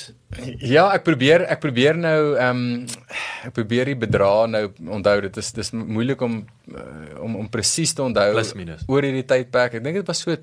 Ja, 0.63 0.85
ek 0.95 1.03
probeer 1.03 1.43
ek 1.51 1.59
probeer 1.65 1.97
nou 1.99 2.19
ehm 2.39 2.61
um, 2.61 2.85
ek 3.49 3.51
probeer 3.57 3.91
die 3.91 3.97
bedrag 3.99 4.45
nou 4.53 4.61
onthou. 4.99 5.17
Dit 5.27 5.39
is 5.41 5.51
dis 5.57 5.73
moeilik 5.75 6.23
om 6.23 6.37
uh, 6.71 6.85
om 7.25 7.35
om 7.43 7.49
presies 7.51 7.91
te 7.97 8.05
onthou 8.05 8.29
Plus 8.37 8.53
minus. 8.55 8.85
oor 8.87 9.03
hierdie 9.03 9.25
tydperk. 9.27 9.75
Ek 9.81 9.83
dink 9.83 9.99
dit 9.99 10.07
was 10.13 10.23
so 10.23 10.37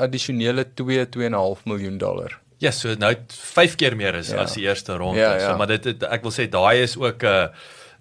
addisionele 0.00 0.64
2 0.72 1.04
2.5 1.18 1.68
miljoen 1.68 2.00
dollar. 2.00 2.38
Ja, 2.62 2.72
so 2.72 2.96
nou 2.96 3.12
het 3.12 3.36
5 3.36 3.76
keer 3.76 3.96
meer 4.00 4.14
is 4.22 4.32
Ja. 4.32 4.46
as 4.46 4.56
die 4.56 4.64
eerste 4.64 4.96
ronde. 4.96 5.20
Ja, 5.20 5.34
ja. 5.36 5.50
So 5.50 5.56
maar 5.60 5.68
dit 5.68 5.84
het, 5.92 6.02
ek 6.08 6.22
wil 6.24 6.32
sê 6.32 6.48
daai 6.48 6.82
is 6.88 6.96
ook 6.96 7.22
'n 7.22 7.50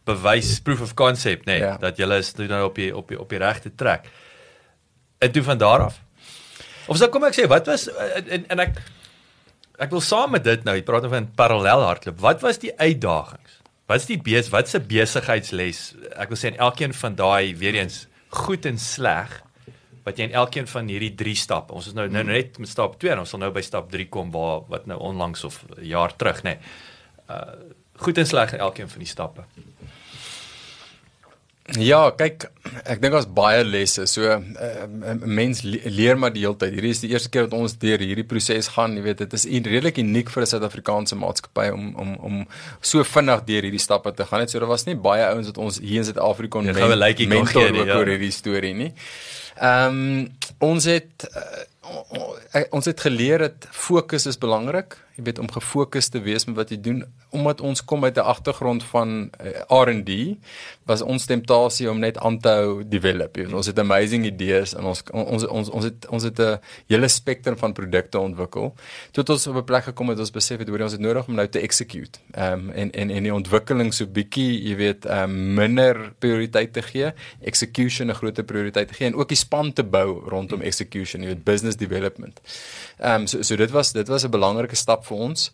bewys 0.05 0.59
proof 0.63 0.81
of 0.81 0.93
concept, 0.95 1.43
nê, 1.45 1.59
nee, 1.59 1.59
Ja. 1.59 1.77
dat 1.77 1.97
julle 1.97 2.17
is 2.17 2.33
nou 2.35 2.65
op 2.65 2.75
die 2.75 2.95
op 2.95 3.07
die 3.09 3.19
op 3.19 3.29
die 3.29 3.37
regte 3.39 3.75
trek. 3.75 4.07
En 5.21 5.31
toe 5.31 5.43
van 5.45 5.57
daar 5.61 5.85
af. 5.89 6.01
Of 6.89 6.97
sou 6.97 7.09
kom 7.13 7.27
ek 7.27 7.37
sê 7.37 7.47
wat 7.49 7.69
was 7.69 7.87
en 7.91 8.29
en, 8.37 8.47
en 8.55 8.63
ek 8.65 8.81
ek 9.81 9.93
wil 9.93 10.03
saam 10.05 10.33
met 10.35 10.43
dit 10.45 10.65
nou, 10.65 10.75
jy 10.77 10.85
praat 10.85 11.05
nou 11.05 11.11
van 11.13 11.29
parallel 11.37 11.85
hardloop. 11.85 12.19
Wat 12.21 12.41
was 12.45 12.59
die 12.61 12.73
uitdagings? 12.77 13.61
Wat 13.89 14.03
is 14.03 14.09
die 14.09 14.19
bes 14.21 14.49
wat 14.53 14.69
'n 14.73 14.85
besigheidsles? 14.87 15.79
Ek 16.17 16.33
wil 16.33 16.37
sê 16.37 16.53
in 16.53 16.57
elkeen 16.57 16.93
van 16.93 17.15
daai 17.15 17.55
weer 17.57 17.75
eens 17.75 18.07
goed 18.29 18.65
en 18.65 18.77
sleg. 18.77 19.41
wat 20.01 20.17
jy 20.17 20.25
in 20.29 20.33
elkeen 20.33 20.67
van 20.67 20.87
hierdie 20.89 21.13
3 21.13 21.35
stappe. 21.37 21.73
Ons 21.77 21.91
is 21.91 21.93
nou 21.93 22.07
nou 22.09 22.23
net 22.25 22.57
met 22.57 22.69
stap 22.69 22.95
2 22.99 23.11
en 23.13 23.19
ons 23.19 23.29
sal 23.29 23.39
nou 23.39 23.51
by 23.53 23.61
stap 23.61 23.91
3 23.91 24.07
kom 24.09 24.31
waar 24.33 24.63
wat 24.71 24.87
nou 24.89 24.97
onlangs 24.99 25.43
of 25.43 25.63
'n 25.77 25.85
jaar 25.85 26.15
terug, 26.15 26.41
nê. 26.43 26.57
Nee. 26.57 26.59
Uh 27.29 27.77
goed 28.01 28.17
en 28.17 28.25
sleg 28.25 28.53
in 28.53 28.59
elkeen 28.59 28.89
van 28.89 28.99
die 28.99 29.07
stappe. 29.07 29.43
Ja, 31.79 32.09
kyk, 32.17 32.47
ek 32.89 32.99
dink 32.99 33.13
daar's 33.13 33.27
baie 33.31 33.61
lesse. 33.63 34.07
So 34.09 34.25
uh, 34.25 34.81
mens 35.23 35.61
le 35.63 35.79
leer 35.85 36.17
maar 36.19 36.33
die 36.33 36.41
hele 36.43 36.57
tyd. 36.59 36.73
Hierdie 36.75 36.91
is 36.95 37.03
die 37.03 37.11
eerste 37.13 37.29
keer 37.31 37.45
dat 37.45 37.53
ons 37.55 37.77
deur 37.79 38.01
hierdie 38.01 38.25
proses 38.27 38.71
gaan. 38.73 38.97
Jy 38.97 39.03
weet, 39.05 39.21
dit 39.21 39.35
is 39.37 39.45
redelik 39.45 40.01
uniek 40.01 40.31
vir 40.33 40.43
'n 40.43 40.51
Suid-Afrikaanse 40.51 41.15
maatskappy 41.21 41.69
om 41.71 41.93
om 41.95 42.15
om 42.19 42.41
so 42.81 43.03
vinnig 43.03 43.45
deur 43.47 43.69
hierdie 43.69 43.83
stappe 43.83 44.11
te 44.11 44.25
gaan. 44.25 44.43
Net 44.43 44.51
so 44.51 44.59
daar 44.59 44.73
was 44.73 44.85
nie 44.89 44.97
baie 44.97 45.23
ouens 45.29 45.47
wat 45.53 45.57
ons 45.57 45.79
hier 45.79 46.01
in 46.01 46.09
Suid-Afrika 46.09 46.65
Ja, 46.65 46.73
goue 46.73 46.97
likeie 46.97 47.27
kon 47.27 47.37
mentor 47.37 47.61
gee 47.61 47.71
nie, 47.71 47.79
oor 47.79 47.87
ja. 47.87 47.97
oor 48.01 48.13
hierdie 48.15 48.31
storie 48.31 48.73
nie. 48.73 48.91
Ehm 49.61 50.01
um, 50.01 50.29
ons 50.59 50.85
het 50.85 51.29
uh, 51.29 52.65
ons 52.71 52.85
het 52.85 52.99
geleer 52.99 53.47
dat 53.47 53.67
fokus 53.71 54.25
is 54.25 54.37
belangrik. 54.37 54.97
Jy 55.21 55.27
weet 55.29 55.39
om 55.39 55.49
gefokus 55.53 56.09
te 56.09 56.19
wees 56.25 56.47
met 56.49 56.55
wat 56.57 56.71
jy 56.73 56.79
doen 56.81 57.03
omdat 57.29 57.61
ons 57.61 57.83
kom 57.85 58.03
uit 58.03 58.17
'n 58.17 58.25
agtergrond 58.25 58.83
van 58.83 59.29
uh, 59.37 59.83
R&D 59.85 60.35
was 60.89 61.01
ons 61.01 61.25
temptasie 61.25 61.89
om 61.89 61.99
net 61.99 62.17
aan 62.17 62.39
te 62.39 62.49
hou 62.49 62.83
develop. 62.83 63.37
Jy 63.37 63.45
weet, 63.45 63.53
ons 63.53 63.69
het 63.69 63.79
amazing 63.79 64.25
idees 64.25 64.73
en 64.73 64.89
ons 64.89 65.03
ons 65.13 65.45
ons 65.45 65.69
ons 65.69 65.83
het 65.83 66.07
ons 66.09 66.23
het 66.23 66.39
'n 66.39 66.59
hele 66.87 67.07
spektrum 67.07 67.57
van 67.57 67.73
produkte 67.73 68.19
ontwikkel. 68.19 68.73
Tot 69.11 69.29
ons 69.29 69.47
op 69.47 69.55
'n 69.55 69.63
plek 69.63 69.83
gekom 69.83 70.09
het 70.09 70.19
ons 70.19 70.31
besef 70.31 70.57
het 70.57 70.67
hoor 70.67 70.81
ons 70.81 70.91
het 70.91 71.01
nodig 71.01 71.27
om 71.27 71.35
nou 71.35 71.47
te 71.47 71.59
execute. 71.59 72.19
Um, 72.35 72.69
en 72.69 72.91
en 72.91 73.09
en 73.09 73.23
die 73.23 73.33
ontwikkeling 73.33 73.93
so 73.93 74.05
bietjie, 74.05 74.63
jy 74.69 74.75
weet, 74.75 75.05
um, 75.05 75.53
minder 75.53 76.13
prioriteit 76.19 76.73
te 76.73 76.81
gee, 76.81 77.13
execution 77.41 78.09
'n 78.09 78.13
groter 78.15 78.43
prioriteit 78.43 78.87
te 78.87 78.93
gee 78.93 79.07
en 79.07 79.15
ook 79.15 79.27
die 79.27 79.37
span 79.37 79.73
te 79.73 79.83
bou 79.83 80.29
rondom 80.29 80.61
execution, 80.61 81.21
jy 81.21 81.27
weet, 81.27 81.43
business 81.43 81.77
development. 81.77 82.41
Ehm 83.01 83.21
um, 83.21 83.27
so 83.27 83.41
so 83.41 83.55
dit 83.55 83.71
was 83.71 83.91
dit 83.91 84.07
was 84.07 84.23
'n 84.23 84.29
belangrike 84.29 84.75
stap 84.75 85.05
vir 85.05 85.17
ons. 85.17 85.51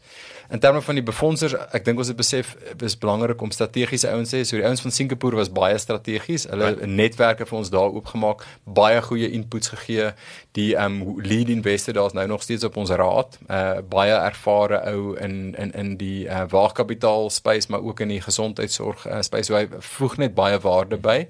In 0.50 0.60
terme 0.60 0.82
van 0.82 0.96
die 0.96 1.04
befondsers, 1.04 1.54
ek 1.72 1.86
dink 1.86 1.98
ons 1.98 2.08
het 2.08 2.16
besef 2.16 2.56
dit 2.70 2.82
is 2.82 2.98
belangrik 2.98 3.42
om 3.42 3.52
strategiese 3.52 4.10
ouens 4.10 4.30
te 4.30 4.38
hê. 4.38 4.44
So 4.44 4.56
die 4.56 4.66
ouens 4.66 4.82
van 4.82 4.92
Singapore 4.92 5.36
was 5.36 5.52
baie 5.52 5.78
strategies. 5.78 6.44
Hulle 6.44 6.66
het 6.66 6.78
right. 6.78 6.90
netwerke 6.90 7.46
vir 7.46 7.58
ons 7.58 7.70
daar 7.70 7.92
oopgemaak, 7.92 8.46
baie 8.64 9.02
goeie 9.02 9.32
inputs 9.32 9.68
gegee. 9.68 10.12
Die 10.52 10.76
ehm 10.76 11.02
um, 11.02 11.22
lead 11.22 11.50
investor 11.50 11.94
daar's 11.94 12.14
nou 12.14 12.28
nog 12.28 12.44
steeds 12.44 12.64
op 12.64 12.78
ons 12.78 12.90
raad. 12.90 13.40
Uh 13.50 13.80
baie 13.90 14.14
ervare 14.14 14.82
ou 14.92 15.18
in 15.18 15.56
in 15.56 15.72
in 15.72 15.98
die 15.98 16.26
uh, 16.26 16.44
waagkapitaal 16.50 17.30
space, 17.30 17.68
maar 17.70 17.82
ook 17.82 18.00
in 18.00 18.08
die 18.08 18.22
gesondheidsorg 18.22 19.08
uh, 19.08 19.22
space. 19.22 19.44
So 19.44 19.56
hy 19.56 19.68
voeg 19.80 20.18
net 20.18 20.36
baie 20.36 20.60
waarde 20.60 20.98
by. 20.98 21.28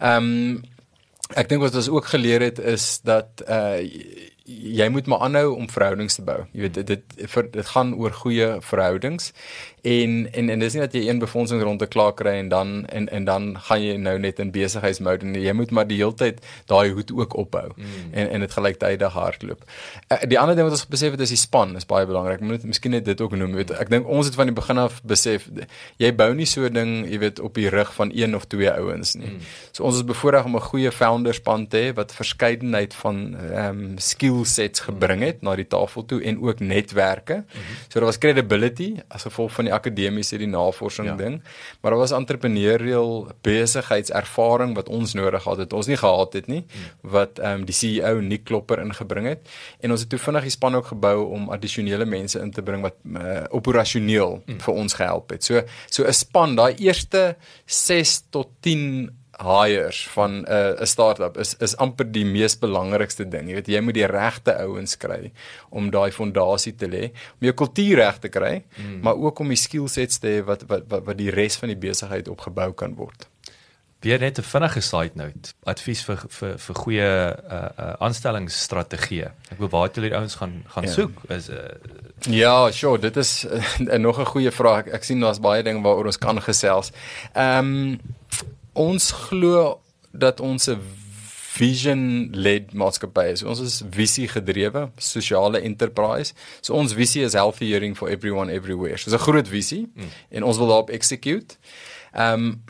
Ehm 0.00 0.16
um, 0.16 0.64
ek 1.34 1.48
dink 1.48 1.62
wat 1.62 1.74
ons 1.74 1.88
ook 1.88 2.06
geleer 2.06 2.40
het 2.40 2.58
is 2.58 3.00
dat 3.02 3.42
uh 3.48 4.34
jy 4.46 4.88
moet 4.88 5.06
maar 5.10 5.24
aanhou 5.26 5.54
om 5.56 5.70
verhoudings 5.70 6.14
te 6.14 6.22
bou. 6.22 6.38
Jy 6.54 6.66
weet 6.66 6.74
dit 6.80 6.86
dit 6.86 7.30
vir 7.34 7.48
dit 7.50 7.70
gaan 7.74 7.94
oor 7.98 8.14
goeie 8.14 8.48
verhoudings 8.62 9.32
en 9.86 10.14
en 10.32 10.48
en 10.50 10.62
dis 10.62 10.74
nie 10.74 10.82
dat 10.82 10.94
jy 10.96 11.04
een 11.06 11.20
befondsing 11.22 11.62
ronde 11.62 11.86
klaar 11.86 12.14
kry 12.18 12.34
en 12.40 12.48
dan 12.48 12.86
en 12.86 13.08
en 13.08 13.24
dan 13.24 13.44
gaan 13.68 13.82
jy 13.82 13.96
nou 14.02 14.16
net 14.18 14.40
in 14.42 14.50
besigheidsmode 14.50 15.26
nie. 15.26 15.44
Jy 15.44 15.54
moet 15.54 15.70
maar 15.70 15.86
die 15.86 15.98
hele 16.00 16.14
tyd 16.14 16.40
daai 16.70 16.90
hoed 16.96 17.12
ook 17.14 17.36
ophou 17.42 17.68
mm. 17.76 18.08
en 18.12 18.30
en 18.36 18.44
dit 18.46 18.56
gelyktydig 18.58 19.12
hardloop. 19.12 19.62
Uh, 20.08 20.18
die 20.26 20.38
ander 20.40 20.58
ding 20.58 20.66
wat 20.66 20.74
ons 20.78 20.86
besef 20.90 21.14
het 21.14 21.22
is 21.26 21.34
die 21.34 21.40
span 21.40 21.76
is 21.78 21.86
baie 21.86 22.06
belangrik. 22.08 22.42
Moet 22.42 22.66
miskien 22.66 22.96
net 22.96 23.06
dit 23.06 23.20
ook 23.20 23.36
noem. 23.38 23.54
Weet 23.58 23.70
ek 23.76 23.92
dink 23.92 24.08
ons 24.10 24.26
het 24.26 24.38
van 24.38 24.50
die 24.50 24.56
begin 24.56 24.82
af 24.82 24.98
besef 25.06 25.46
jy 26.02 26.12
bou 26.16 26.32
nie 26.34 26.48
so 26.50 26.66
'n 26.66 26.72
ding, 26.72 26.92
jy 27.06 27.18
weet 27.22 27.40
op 27.40 27.54
die 27.54 27.68
rug 27.70 27.94
van 27.94 28.10
een 28.14 28.34
of 28.34 28.46
twee 28.50 28.70
ouens 28.70 29.14
nie. 29.14 29.30
Mm. 29.36 29.46
So 29.72 29.84
ons 29.84 30.02
is 30.02 30.04
bevoorreg 30.04 30.44
om 30.44 30.56
'n 30.56 30.66
goeie 30.70 30.92
founder 30.92 31.34
span 31.34 31.66
te 31.66 31.76
hê 31.76 31.94
wat 31.94 32.12
verskeidenheid 32.12 32.94
van 32.94 33.36
ehm 33.36 33.78
um, 33.78 33.98
skill 33.98 34.44
sets 34.44 34.80
gebring 34.80 35.22
het 35.22 35.42
na 35.42 35.54
die 35.56 35.66
tafel 35.66 36.04
toe 36.04 36.22
en 36.22 36.42
ook 36.42 36.60
netwerke. 36.60 37.34
Mm 37.34 37.44
-hmm. 37.50 37.76
So 37.88 38.00
daar 38.00 38.10
was 38.10 38.18
credibility 38.18 38.94
as 39.08 39.22
gevolg 39.22 39.52
van 39.52 39.64
die 39.64 39.75
akademiese 39.76 40.38
die 40.40 40.48
navorsing 40.50 41.10
ja. 41.12 41.16
ding, 41.20 41.38
maar 41.80 41.94
daar 41.94 42.02
was 42.02 42.14
entrepreneurial 42.16 43.28
besigheidservaring 43.46 44.74
wat 44.78 44.88
ons 44.88 45.14
nodig 45.18 45.42
gehad 45.42 45.64
het. 45.64 45.76
Ons 45.76 45.90
nie 45.90 45.98
gehad 46.00 46.32
het 46.38 46.50
nie 46.50 46.62
mm. 46.64 47.10
wat 47.16 47.40
ehm 47.42 47.60
um, 47.60 47.66
die 47.68 47.76
CEO 47.76 48.20
Nick 48.20 48.44
Klopper 48.48 48.80
ingebring 48.82 49.28
het 49.30 49.48
en 49.80 49.94
ons 49.94 50.00
het 50.00 50.10
toe 50.12 50.20
vinnig 50.22 50.48
die 50.48 50.54
span 50.54 50.78
ook 50.78 50.90
gebou 50.94 51.16
om 51.36 51.50
addisionele 51.54 52.08
mense 52.08 52.40
in 52.40 52.50
te 52.50 52.62
bring 52.62 52.84
wat 52.86 52.98
uh, 53.04 53.44
operasioneel 53.50 54.40
mm. 54.44 54.60
vir 54.64 54.74
ons 54.74 54.98
gehelp 54.98 55.30
het. 55.34 55.44
So 55.44 55.62
so 55.90 56.04
'n 56.04 56.12
span, 56.12 56.56
daai 56.56 56.74
eerste 56.78 57.36
6 57.66 58.22
tot 58.30 58.48
10 58.60 59.10
hires 59.38 60.08
van 60.08 60.30
'n 60.40 60.44
uh, 60.48 60.80
'n 60.80 60.86
startup 60.86 61.36
is 61.36 61.54
is 61.60 61.76
amper 61.76 62.12
die 62.12 62.24
mees 62.24 62.58
belangrikste 62.58 63.28
ding. 63.28 63.48
Jy 63.48 63.54
weet 63.54 63.68
jy 63.68 63.80
moet 63.80 63.94
die 63.94 64.06
regte 64.06 64.56
ouens 64.58 64.96
kry 64.96 65.32
om 65.70 65.90
daai 65.90 66.10
fondasie 66.10 66.74
te 66.74 66.88
lê, 66.88 67.04
om 67.40 67.48
jou 67.48 67.52
kultuur 67.52 67.96
reg 67.96 68.18
te 68.18 68.28
kry, 68.28 68.64
mm. 68.76 69.00
maar 69.00 69.14
ook 69.14 69.38
om 69.38 69.48
die 69.48 69.56
skill 69.60 69.88
sets 69.88 70.18
te 70.18 70.26
hê 70.28 70.44
wat, 70.44 70.62
wat 70.68 70.84
wat 70.88 71.04
wat 71.04 71.18
die 71.18 71.30
res 71.30 71.56
van 71.56 71.68
die 71.68 71.80
besigheid 71.88 72.28
opgebou 72.28 72.72
kan 72.72 72.94
word. 72.94 73.28
Weer 74.00 74.18
net 74.18 74.38
'n 74.38 74.42
vinnige 74.42 74.80
side 74.80 75.14
note. 75.14 75.52
Advies 75.64 76.04
vir 76.04 76.16
vir 76.28 76.58
vir 76.58 76.74
goeie 76.74 77.36
uh 77.50 77.68
uh 77.78 77.92
aanstellingsstrategieë. 77.98 79.30
Ek 79.50 79.58
wil 79.58 79.68
waar 79.68 79.86
het 79.88 79.96
julle 79.96 80.14
ouens 80.14 80.34
gaan 80.34 80.64
gaan 80.68 80.84
ja. 80.84 80.90
soek 80.90 81.24
is 81.28 81.48
uh 81.48 81.56
Ja, 82.30 82.70
sure, 82.70 82.98
dit 82.98 83.16
is 83.16 83.44
uh, 83.44 83.98
nog 84.06 84.18
'n 84.20 84.24
goeie 84.24 84.50
vraag. 84.50 84.86
Ek, 84.86 84.92
ek 84.94 85.04
sien 85.04 85.20
daar's 85.20 85.40
baie 85.40 85.62
dinge 85.62 85.82
waaroor 85.82 86.06
ons 86.06 86.18
kan 86.18 86.42
gesels. 86.42 86.92
Ehm 87.32 87.58
um, 87.58 88.00
ons 88.76 89.10
glo 89.26 89.80
dat 90.12 90.40
ons 90.40 90.68
'n 90.68 90.80
vision 91.56 92.28
led 92.32 92.72
maatskappy 92.72 93.30
is. 93.32 93.42
Ons 93.42 93.60
is 93.60 93.82
visie 93.90 94.28
gedrewe, 94.28 94.90
sosiale 94.96 95.60
enterprise. 95.60 96.34
So 96.60 96.74
ons 96.74 96.92
visie 96.92 97.24
is 97.24 97.32
healthy 97.32 97.70
hearing 97.70 97.96
for 97.96 98.08
everyone 98.08 98.52
everywhere. 98.52 98.96
So 98.96 99.10
'n 99.10 99.18
groot 99.18 99.48
visie 99.48 99.88
mm. 99.94 100.10
en 100.28 100.42
ons 100.42 100.56
wil 100.56 100.66
daarop 100.66 100.90
execute. 100.90 101.56
Ehm 102.12 102.32
um, 102.32 102.62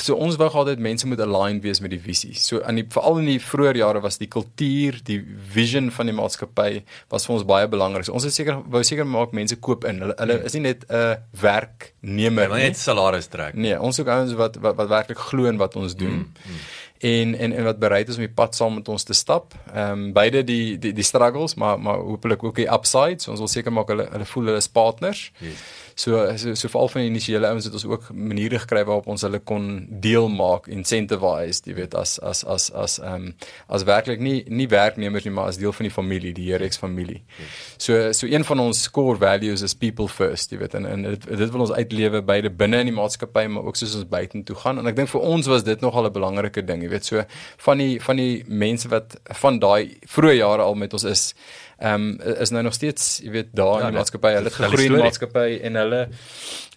so 0.00 0.16
ons 0.16 0.38
wou 0.40 0.48
altyd 0.48 0.80
mense 0.80 1.06
moet 1.08 1.20
align 1.20 1.60
wees 1.64 1.80
met 1.84 1.92
die 1.92 2.00
visie. 2.00 2.32
So 2.40 2.62
aan 2.64 2.78
die 2.80 2.86
veral 2.94 3.20
in 3.20 3.28
die 3.28 3.40
vroeë 3.42 3.74
jare 3.76 4.00
was 4.04 4.16
die 4.20 4.28
kultuur, 4.32 5.00
die 5.04 5.18
vision 5.52 5.90
van 5.92 6.08
die 6.08 6.16
maatskappy 6.16 6.82
was 7.12 7.28
vir 7.28 7.36
ons 7.36 7.46
baie 7.48 7.68
belangrik. 7.68 8.06
So 8.08 8.16
ons 8.16 8.26
het 8.28 8.36
seker 8.36 8.62
wou 8.72 8.82
seker 8.86 9.08
maak 9.08 9.34
mense 9.36 9.58
koop 9.60 9.84
in. 9.88 10.00
Hulle 10.04 10.16
hulle 10.18 10.38
is 10.48 10.56
nie 10.56 10.64
net 10.68 10.86
'n 10.88 11.18
werknemer 11.42 12.48
nie. 12.48 12.62
net 12.70 12.76
salaris 12.76 13.28
trek. 13.28 13.54
Nee, 13.54 13.78
ons 13.78 13.96
soek 13.96 14.08
ouens 14.08 14.32
wat 14.32 14.56
wat, 14.56 14.76
wat 14.76 14.88
werklik 14.88 15.18
glo 15.18 15.44
in 15.44 15.58
wat 15.58 15.76
ons 15.76 15.94
doen. 15.94 16.24
Mm, 16.24 16.32
mm. 16.46 16.64
En 17.02 17.34
en 17.34 17.52
en 17.52 17.64
wat 17.64 17.78
bereid 17.78 18.08
is 18.08 18.16
om 18.16 18.22
die 18.22 18.32
pad 18.32 18.54
saam 18.54 18.74
met 18.74 18.88
ons 18.88 19.04
te 19.04 19.12
stap. 19.12 19.54
Ehm 19.74 19.92
um, 19.92 20.12
beide 20.12 20.44
die 20.44 20.78
die 20.78 20.92
die 20.92 21.04
struggles, 21.04 21.54
maar 21.54 21.78
maar 21.78 21.98
hopelik 21.98 22.42
ook 22.44 22.56
die 22.56 22.70
upsides. 22.72 23.28
Ons 23.28 23.38
wil 23.38 23.48
seker 23.48 23.72
maak 23.72 23.88
hulle 23.88 24.08
hulle 24.08 24.24
voel 24.24 24.44
hulle 24.44 24.56
is 24.56 24.68
partners. 24.68 25.32
Yes. 25.38 25.60
So 25.94 26.36
so 26.36 26.54
so 26.54 26.68
veral 26.68 26.88
van 26.88 27.02
die 27.02 27.10
initiële 27.10 27.48
ouens 27.48 27.64
het 27.64 27.74
ons 27.76 27.84
ook 27.84 28.08
maniere 28.14 28.58
gekry 28.62 28.84
waarop 28.84 29.06
ons 29.12 29.24
hulle 29.26 29.38
kon 29.38 29.66
deel 30.02 30.28
maak, 30.32 30.68
incentivize, 30.72 31.62
jy 31.68 31.76
weet 31.76 31.96
as 31.98 32.18
as 32.20 32.44
as 32.44 32.70
as 32.72 32.98
ehm 33.02 33.28
um, 33.28 33.34
as 33.68 33.84
werklik 33.88 34.20
nie 34.20 34.42
nie 34.48 34.68
werknemers 34.68 35.26
nie, 35.26 35.34
maar 35.34 35.50
as 35.52 35.60
deel 35.60 35.72
van 35.72 35.88
die 35.88 35.94
familie, 35.94 36.32
die 36.36 36.50
Herex 36.50 36.80
familie. 36.80 37.22
So 37.76 38.12
so 38.12 38.26
een 38.26 38.44
van 38.44 38.64
ons 38.64 38.84
core 38.90 39.18
values 39.18 39.62
is 39.62 39.74
people 39.74 40.08
first, 40.08 40.52
jy 40.52 40.60
weet 40.62 40.74
en 40.78 40.86
en 40.86 41.02
dit, 41.10 41.28
dit 41.28 41.52
wil 41.52 41.66
ons 41.66 41.72
uitlewe 41.72 42.22
beide 42.22 42.50
binne 42.50 42.82
in 42.84 42.92
die 42.92 42.96
maatskappy 42.96 43.46
maar 43.52 43.68
ook 43.68 43.76
soos 43.76 43.96
ons 44.00 44.08
buitentoe 44.08 44.56
gaan 44.64 44.78
en 44.78 44.90
ek 44.90 44.96
dink 44.96 45.12
vir 45.12 45.26
ons 45.32 45.50
was 45.50 45.64
dit 45.64 45.80
nogal 45.80 46.08
'n 46.08 46.12
belangrike 46.12 46.64
ding, 46.64 46.82
jy 46.82 46.88
weet 46.88 47.04
so 47.04 47.24
van 47.66 47.78
die 47.78 48.00
van 48.00 48.16
die 48.16 48.44
mense 48.46 48.88
wat 48.88 49.18
van 49.42 49.58
daai 49.58 49.98
vroeë 50.06 50.38
jare 50.38 50.62
al 50.62 50.74
met 50.74 50.92
ons 50.92 51.04
is 51.04 51.34
ehm 51.82 52.08
um, 52.20 52.34
is 52.38 52.50
nou 52.54 52.62
nog 52.62 52.74
steeds, 52.74 53.18
jy 53.22 53.30
weet, 53.30 53.48
daar 53.58 53.80
ja, 53.80 53.86
in 53.86 53.92
die 53.92 53.98
maatskappy. 53.98 54.30
Hulle 54.36 54.50
het 54.50 54.58
gegroei 54.58 54.84
in 54.86 54.94
die 54.94 55.02
maatskappy 55.02 55.46
en 55.66 55.78
hulle 55.80 56.02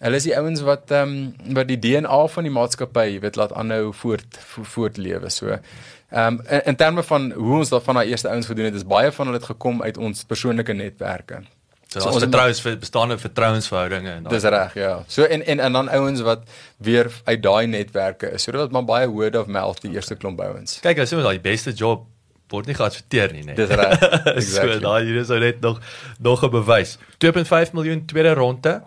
hulle 0.00 0.18
is 0.18 0.24
die 0.26 0.36
ouens 0.36 0.62
wat 0.66 0.90
ehm 0.90 1.12
um, 1.16 1.52
wat 1.58 1.68
die 1.70 1.78
DNA 1.78 2.22
van 2.34 2.48
die 2.48 2.54
maatskappy, 2.54 3.04
jy 3.12 3.20
weet, 3.22 3.38
laat 3.38 3.54
aanhou 3.54 3.92
voort 3.94 4.40
vo, 4.52 4.64
voortlewe. 4.76 5.30
So 5.30 5.52
ehm 5.54 6.40
um, 6.40 6.40
in, 6.48 6.64
in 6.72 6.80
terme 6.80 7.06
van 7.06 7.30
hoe 7.36 7.60
ons 7.60 7.70
daarvan 7.74 8.00
daai 8.00 8.08
eerste 8.08 8.32
ouens 8.32 8.50
gedoen 8.50 8.70
het, 8.70 8.80
is 8.80 8.88
baie 8.96 9.12
van 9.12 9.30
hulle 9.30 9.38
het 9.38 9.52
gekom 9.52 9.82
uit 9.82 10.02
ons 10.08 10.24
persoonlike 10.24 10.74
netwerke. 10.74 11.44
So, 11.86 12.00
so 12.00 12.10
ons 12.10 12.26
vertrous 12.26 12.64
vir 12.64 12.80
bestaande 12.82 13.14
vertrouensverhoudinge 13.22 14.16
en 14.16 14.26
Dis 14.32 14.48
reg, 14.56 14.74
ja. 14.74 14.96
So 15.06 15.22
en 15.22 15.46
en 15.46 15.62
en 15.68 15.78
dan 15.78 15.88
ouens 16.00 16.24
wat 16.26 16.42
weer 16.82 17.12
uit 17.24 17.42
daai 17.42 17.66
netwerke 17.70 18.32
is. 18.34 18.42
So 18.42 18.50
dit 18.50 18.60
was 18.60 18.74
maar 18.74 18.84
baie 18.90 19.06
word 19.06 19.38
of 19.38 19.46
mouth 19.46 19.80
die 19.86 19.94
eerste 19.94 20.18
klomp 20.18 20.42
ouens. 20.42 20.80
Kyk, 20.82 21.04
as 21.06 21.14
jy 21.14 21.22
daai 21.22 21.38
beste 21.40 21.70
job 21.70 22.08
word 22.50 22.66
nie 22.66 22.74
geadverteer 22.74 23.32
nie, 23.32 23.42
nee. 23.44 23.54
Dis 23.58 23.68
reg. 23.68 24.00
Exactly. 24.38 24.74
so 24.74 24.80
daai 24.80 25.04
hier 25.04 25.16
is 25.20 25.30
ou 25.30 25.38
net 25.42 25.60
nog 25.60 25.80
nog 26.18 26.44
'n 26.44 26.50
bewys. 26.50 26.98
2.5 27.24 27.72
miljoen 27.72 28.04
tweede 28.06 28.34
ronde. 28.34 28.82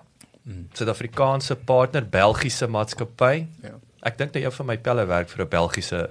Suid-Afrikaanse 0.74 1.56
partner, 1.56 2.06
Belgiese 2.10 2.68
maatskappy. 2.68 3.46
Ja. 3.62 3.76
Ek 4.02 4.18
dink 4.18 4.34
dat 4.34 4.42
jy 4.42 4.52
van 4.52 4.66
my 4.66 4.78
pelle 4.78 5.06
werk 5.06 5.30
vir 5.30 5.44
'n 5.46 5.50
Belgiese 5.50 6.10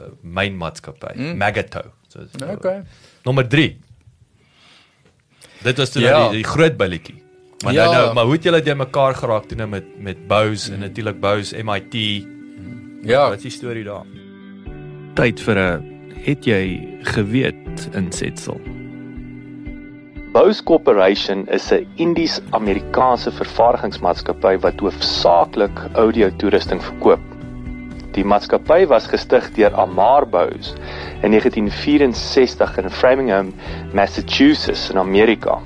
uh, 0.00 0.06
mynmaatskappy, 0.22 1.14
mm. 1.16 1.36
Magato. 1.36 1.82
So, 2.08 2.20
so 2.38 2.46
Okay. 2.52 2.82
Nommer 3.24 3.48
3. 3.48 3.76
Dit 5.62 5.76
was 5.78 5.90
toe 5.90 6.02
Ja. 6.02 6.18
nou 6.18 6.30
die, 6.30 6.42
die 6.42 6.50
groot 6.50 6.76
billetjie. 6.76 7.22
Maar 7.64 7.72
Ja. 7.72 7.84
nou 7.84 7.94
nou, 7.94 8.14
maar 8.14 8.24
hoe 8.24 8.32
het 8.32 8.42
julle 8.42 8.62
dit 8.62 8.76
mekaar 8.76 9.14
geraak 9.14 9.46
toe 9.48 9.56
nou 9.56 9.68
met 9.68 9.84
met 9.98 10.26
Bose 10.28 10.68
mm. 10.68 10.74
en 10.74 10.80
natuurlik 10.80 11.20
Bose 11.20 11.62
MIT. 11.62 11.94
Ja. 13.02 13.28
Wat 13.28 13.36
is 13.36 13.42
die 13.42 13.50
storie 13.50 13.84
daar? 13.84 14.04
tyd 15.14 15.40
vir 15.40 15.56
'n 15.58 15.91
het 16.22 16.46
jy 16.46 16.64
geweet 17.14 17.88
in 17.98 18.12
Setsel? 18.14 18.60
Bose 20.32 20.62
Corporation 20.64 21.44
is 21.48 21.72
'n 21.72 21.86
Indies-Amerikaanse 21.96 23.32
vervaardigingsmaatskappy 23.32 24.58
wat 24.58 24.80
hoofsaaklik 24.80 25.76
audio-toerusting 25.92 26.82
verkoop. 26.82 27.20
Die 28.12 28.24
maatskappy 28.24 28.86
was 28.86 29.06
gestig 29.06 29.50
deur 29.56 29.74
Amar 29.74 30.26
Bose 30.28 30.74
in 31.22 31.30
1964 31.30 32.78
in 32.78 32.90
Framingham, 32.90 33.52
Massachusetts 33.92 34.90
in 34.90 34.98
Amerika. 34.98 35.58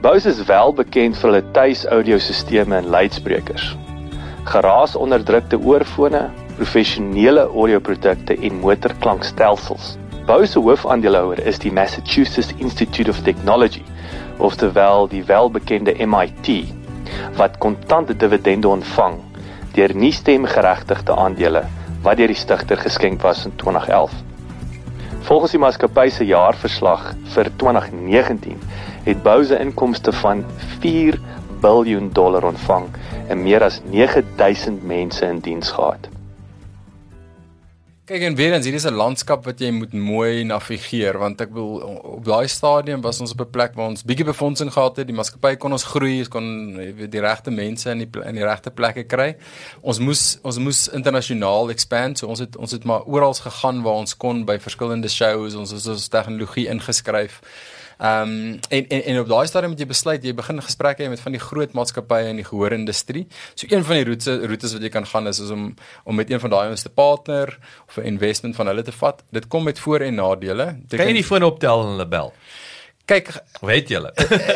Bose 0.00 0.28
is 0.28 0.44
wel 0.44 0.72
bekend 0.72 1.16
vir 1.18 1.30
hulle 1.30 1.50
tuis-audiosisteme 1.52 2.76
en 2.76 2.86
luidsprekers. 2.86 3.76
Geraasonderdrukte 4.44 5.58
oorfone, 5.58 6.30
professionele 6.58 7.46
audioprodukte 7.46 8.34
en 8.34 8.58
motorklankstelsels. 8.62 9.94
Bose 10.26 10.50
se 10.52 10.60
hoofaandeelhouer 10.60 11.40
is 11.46 11.60
die 11.62 11.70
Massachusetts 11.72 12.50
Institute 12.58 13.10
of 13.10 13.22
Technology, 13.22 13.84
oftewel 14.42 15.06
die 15.08 15.22
welbekende 15.28 15.94
MIT, 16.02 16.50
wat 17.38 17.58
kontante 17.62 18.16
dividende 18.16 18.68
ontvang 18.68 19.20
deur 19.76 19.94
nie 19.94 20.12
stemgeregtigde 20.12 21.14
aandele 21.14 21.62
wat 22.02 22.18
deur 22.18 22.30
die 22.32 22.38
stigter 22.38 22.80
geskenk 22.82 23.22
was 23.22 23.44
in 23.46 23.54
2011. 23.62 24.12
Volgens 25.30 25.54
die 25.54 25.62
maatskappy 25.62 26.08
se 26.10 26.26
jaarverslag 26.26 27.12
vir 27.34 27.50
2019 27.62 28.60
het 29.06 29.22
Bose 29.22 29.58
inkomste 29.62 30.12
van 30.24 30.44
4 30.82 31.20
biljoen 31.62 32.10
dollar 32.12 32.50
ontvang 32.50 32.90
en 33.28 33.42
meer 33.42 33.66
as 33.66 33.82
9000 33.86 34.82
mense 34.82 35.26
in 35.26 35.42
diens 35.44 35.70
gehad. 35.70 36.17
Kyk 38.08 38.22
en 38.24 38.36
weer 38.38 38.54
eens, 38.56 38.64
hier 38.64 38.74
is 38.74 38.86
'n 38.88 38.96
landskap 38.96 39.44
wat 39.44 39.60
jy 39.60 39.68
moet 39.70 39.92
mooi 39.92 40.42
navigeer 40.42 41.18
want 41.18 41.40
ek 41.40 41.50
wil 41.52 41.76
op 42.16 42.24
daai 42.24 42.48
stadium 42.48 43.02
was 43.04 43.20
ons 43.20 43.32
op 43.32 43.40
'n 43.40 43.50
plek 43.50 43.74
waar 43.74 43.88
ons 43.88 44.02
bietjie 44.02 44.24
befondsing 44.24 44.72
gehad 44.72 44.96
het, 44.96 45.06
die 45.06 45.14
maatskappy 45.14 45.56
kon 45.56 45.72
ons 45.72 45.84
groei, 45.84 46.18
ons 46.18 46.28
kon 46.28 46.72
die 47.10 47.20
regte 47.20 47.50
mense 47.50 47.90
in 47.90 47.98
die 47.98 48.08
in 48.24 48.34
die 48.34 48.44
regte 48.44 48.70
plekke 48.70 49.04
kry. 49.04 49.36
Ons 49.82 49.98
moes 49.98 50.38
ons 50.42 50.58
moes 50.58 50.88
internasionaal 50.88 51.68
expand, 51.70 52.18
so 52.18 52.26
ons 52.26 52.38
het 52.38 52.56
ons 52.56 52.70
het 52.70 52.84
maar 52.84 53.04
oral 53.04 53.34
gegaan 53.34 53.82
waar 53.82 54.00
ons 54.00 54.16
kon 54.16 54.44
by 54.44 54.58
verskillende 54.58 55.08
shows, 55.08 55.54
ons 55.54 55.70
het 55.70 55.86
ons 55.86 56.08
tegnologie 56.08 56.66
ingeskryf. 56.66 57.42
Ehm 57.98 58.22
um, 58.22 58.58
en, 58.68 58.88
en 58.88 59.04
en 59.04 59.20
op 59.20 59.28
daai 59.28 59.46
stadium 59.46 59.72
moet 59.72 59.80
jy 59.82 59.86
besluit 59.90 60.24
jy 60.24 60.34
begin 60.34 60.62
gesprekke 60.62 61.02
hê 61.02 61.08
met 61.10 61.20
van 61.20 61.34
die 61.34 61.42
groot 61.42 61.72
maatskappye 61.74 62.28
in 62.30 62.38
die 62.38 62.46
gehoorindustrie. 62.46 63.24
So 63.54 63.66
een 63.70 63.82
van 63.84 63.98
die 63.98 64.04
roetes 64.06 64.44
roetes 64.46 64.76
wat 64.76 64.86
jy 64.86 64.92
kan 64.94 65.06
gaan 65.06 65.26
is, 65.26 65.40
is 65.42 65.50
om 65.50 65.74
om 66.04 66.14
met 66.14 66.30
een 66.30 66.40
van 66.40 66.54
daai 66.54 66.70
ons 66.70 66.86
te 66.86 66.94
partner 66.94 67.58
of 67.88 67.98
'n 67.98 68.06
investment 68.14 68.56
van 68.56 68.66
hulle 68.70 68.82
te 68.82 68.92
vat. 68.92 69.24
Dit 69.30 69.48
kom 69.48 69.64
met 69.64 69.78
voor 69.78 70.00
en 70.00 70.14
nadele. 70.14 70.66
Kan 70.88 71.06
jy 71.06 71.12
die 71.12 71.24
foon 71.24 71.42
optel 71.42 71.82
en 71.82 71.86
hulle 71.96 72.06
bel? 72.06 72.32
Kyk, 73.08 73.30
weet 73.64 73.88
julle. 73.88 74.10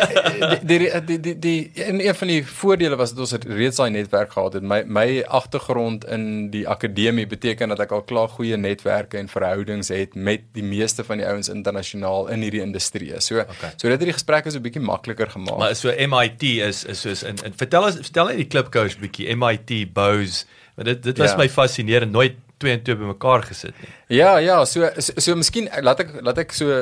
die, 0.69 0.79
die 0.79 0.89
die 1.07 1.19
die 1.25 1.33
die 1.41 1.85
en 1.87 2.03
een 2.05 2.17
van 2.19 2.29
die 2.29 2.43
voordele 2.45 2.99
was 3.01 3.15
dat 3.15 3.23
ons 3.25 3.47
reeds 3.49 3.79
daai 3.81 3.95
netwerk 3.95 4.35
gehad 4.35 4.59
het. 4.59 4.67
My 4.69 4.83
my 4.85 5.23
agtergrond 5.25 6.05
in 6.05 6.51
die 6.53 6.67
akademie 6.69 7.25
beteken 7.31 7.73
dat 7.73 7.81
ek 7.87 7.95
al 7.97 8.05
klaar 8.11 8.29
goeie 8.35 8.59
netwerke 8.61 9.17
en 9.23 9.33
verhoudings 9.33 9.89
het 9.89 10.13
met 10.15 10.45
die 10.53 10.67
meeste 10.67 11.05
van 11.09 11.23
die 11.23 11.27
ouens 11.31 11.49
internasionaal 11.49 12.29
in 12.35 12.45
hierdie 12.45 12.61
industrie. 12.61 13.09
So 13.25 13.41
okay. 13.41 13.73
so 13.77 13.89
dit 13.89 13.97
het 13.97 14.09
die 14.11 14.19
gesprekke 14.19 14.53
so 14.53 14.61
'n 14.61 14.69
bietjie 14.69 14.85
makliker 14.85 15.33
gemaak. 15.33 15.59
Maar 15.59 15.77
so 15.77 15.89
MIT 15.89 16.43
is 16.69 16.85
is 16.85 17.01
soos 17.01 17.25
in, 17.25 17.41
in 17.49 17.57
vertel 17.57 17.89
ons 17.89 17.97
vertel 18.05 18.35
net 18.35 18.45
die 18.45 18.51
klipkous 18.53 19.01
bietjie 19.01 19.33
MIT 19.33 19.95
Bose. 19.97 20.45
Want 20.77 20.93
dit 20.93 21.03
dit 21.03 21.25
was 21.25 21.33
ja. 21.33 21.41
my 21.41 21.49
fascinerend 21.49 22.13
nooit 22.13 22.37
twee 22.63 22.77
en 22.77 22.85
twee 22.87 22.99
bymekaar 22.99 23.45
gesit 23.49 23.77
nie. 23.83 23.91
Ja, 24.13 24.37
ja, 24.43 24.59
so 24.69 24.89
so, 25.03 25.15
so 25.25 25.37
miskien 25.39 25.69
laat 25.85 26.03
ek 26.05 26.15
laat 26.25 26.39
ek 26.43 26.55
so 26.57 26.79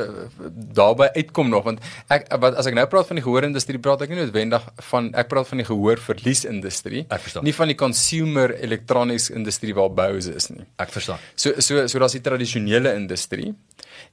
daarby 0.77 1.11
uitkom 1.16 1.51
nog 1.52 1.66
want 1.69 1.82
ek 2.12 2.28
wat 2.43 2.59
as 2.61 2.69
ek 2.70 2.77
nou 2.78 2.86
praat 2.90 3.11
van 3.11 3.20
die 3.20 3.24
gehoorindustrie 3.24 3.81
praat 3.82 4.05
ek 4.05 4.12
nie 4.12 4.20
noodwendig 4.20 4.66
van 4.90 5.11
ek 5.19 5.31
praat 5.32 5.51
van 5.51 5.62
die 5.62 5.69
gehoorverliesindustrie. 5.69 7.07
Nie 7.47 7.57
van 7.57 7.73
die 7.73 7.78
consumer 7.78 8.55
electronics 8.59 9.31
industrie 9.35 9.77
waar 9.78 9.93
Bose 9.94 10.35
is 10.36 10.51
nie. 10.52 10.66
Ek 10.82 10.93
verstaan. 10.94 11.23
So 11.35 11.57
so 11.62 11.86
so 11.86 12.02
daar's 12.02 12.19
die 12.19 12.24
tradisionele 12.24 12.94
industrie 12.98 13.55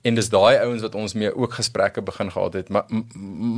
en 0.02 0.16
dis 0.16 0.30
daai 0.30 0.58
ouens 0.62 0.82
wat 0.86 0.96
ons 0.96 1.14
mee 1.14 1.32
ook 1.36 1.54
gesprekke 1.58 2.02
begin 2.02 2.32
gehad 2.32 2.54
het 2.54 2.70
maar 2.70 2.86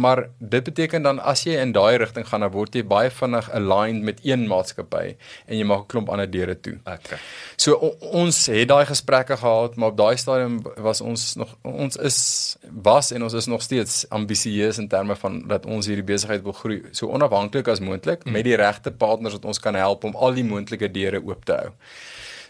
maar 0.05 0.21
dit 0.37 0.63
beteken 0.63 1.03
dan 1.03 1.19
as 1.19 1.43
jy 1.43 1.57
in 1.59 1.71
daai 1.75 1.97
rigting 2.01 2.27
gaan 2.27 2.45
dan 2.45 2.53
word 2.53 2.75
jy 2.75 2.83
baie 2.87 3.11
vinnig 3.11 3.49
aligned 3.59 4.03
met 4.03 4.21
een 4.23 4.47
maatskappy 4.47 5.15
en 5.45 5.57
jy 5.57 5.65
maak 5.67 5.83
'n 5.83 5.87
klomp 5.93 6.09
ander 6.09 6.31
deure 6.31 6.59
toe. 6.59 6.77
Okay. 6.85 7.19
So 7.57 7.73
o, 7.73 7.95
ons 8.23 8.45
het 8.45 8.67
daai 8.67 8.85
gesprekke 8.85 9.37
gehad 9.37 9.75
maar 9.75 9.89
op 9.89 9.97
daai 9.97 10.17
stadium 10.17 10.61
was 10.77 11.01
ons 11.01 11.35
nog 11.35 11.55
ons 11.61 11.95
is 11.95 12.57
was 12.71 13.11
en 13.11 13.23
ons 13.23 13.33
is 13.33 13.45
nog 13.45 13.61
steeds 13.61 14.05
ambisieus 14.09 14.77
in 14.77 14.87
terme 14.87 15.15
van 15.15 15.47
dat 15.47 15.65
ons 15.65 15.85
hierdie 15.85 16.05
besigheid 16.05 16.43
wil 16.43 16.53
groei 16.53 16.81
so 16.91 17.07
onafhanklik 17.07 17.67
as 17.67 17.79
moontlik 17.79 18.25
mm. 18.25 18.31
met 18.31 18.43
die 18.43 18.55
regte 18.55 18.91
partners 18.91 19.33
wat 19.33 19.45
ons 19.45 19.59
kan 19.59 19.75
help 19.75 20.03
om 20.03 20.15
al 20.15 20.33
die 20.33 20.43
moontlike 20.43 20.91
deure 20.91 21.21
oop 21.25 21.45
te 21.45 21.53
hou. 21.53 21.71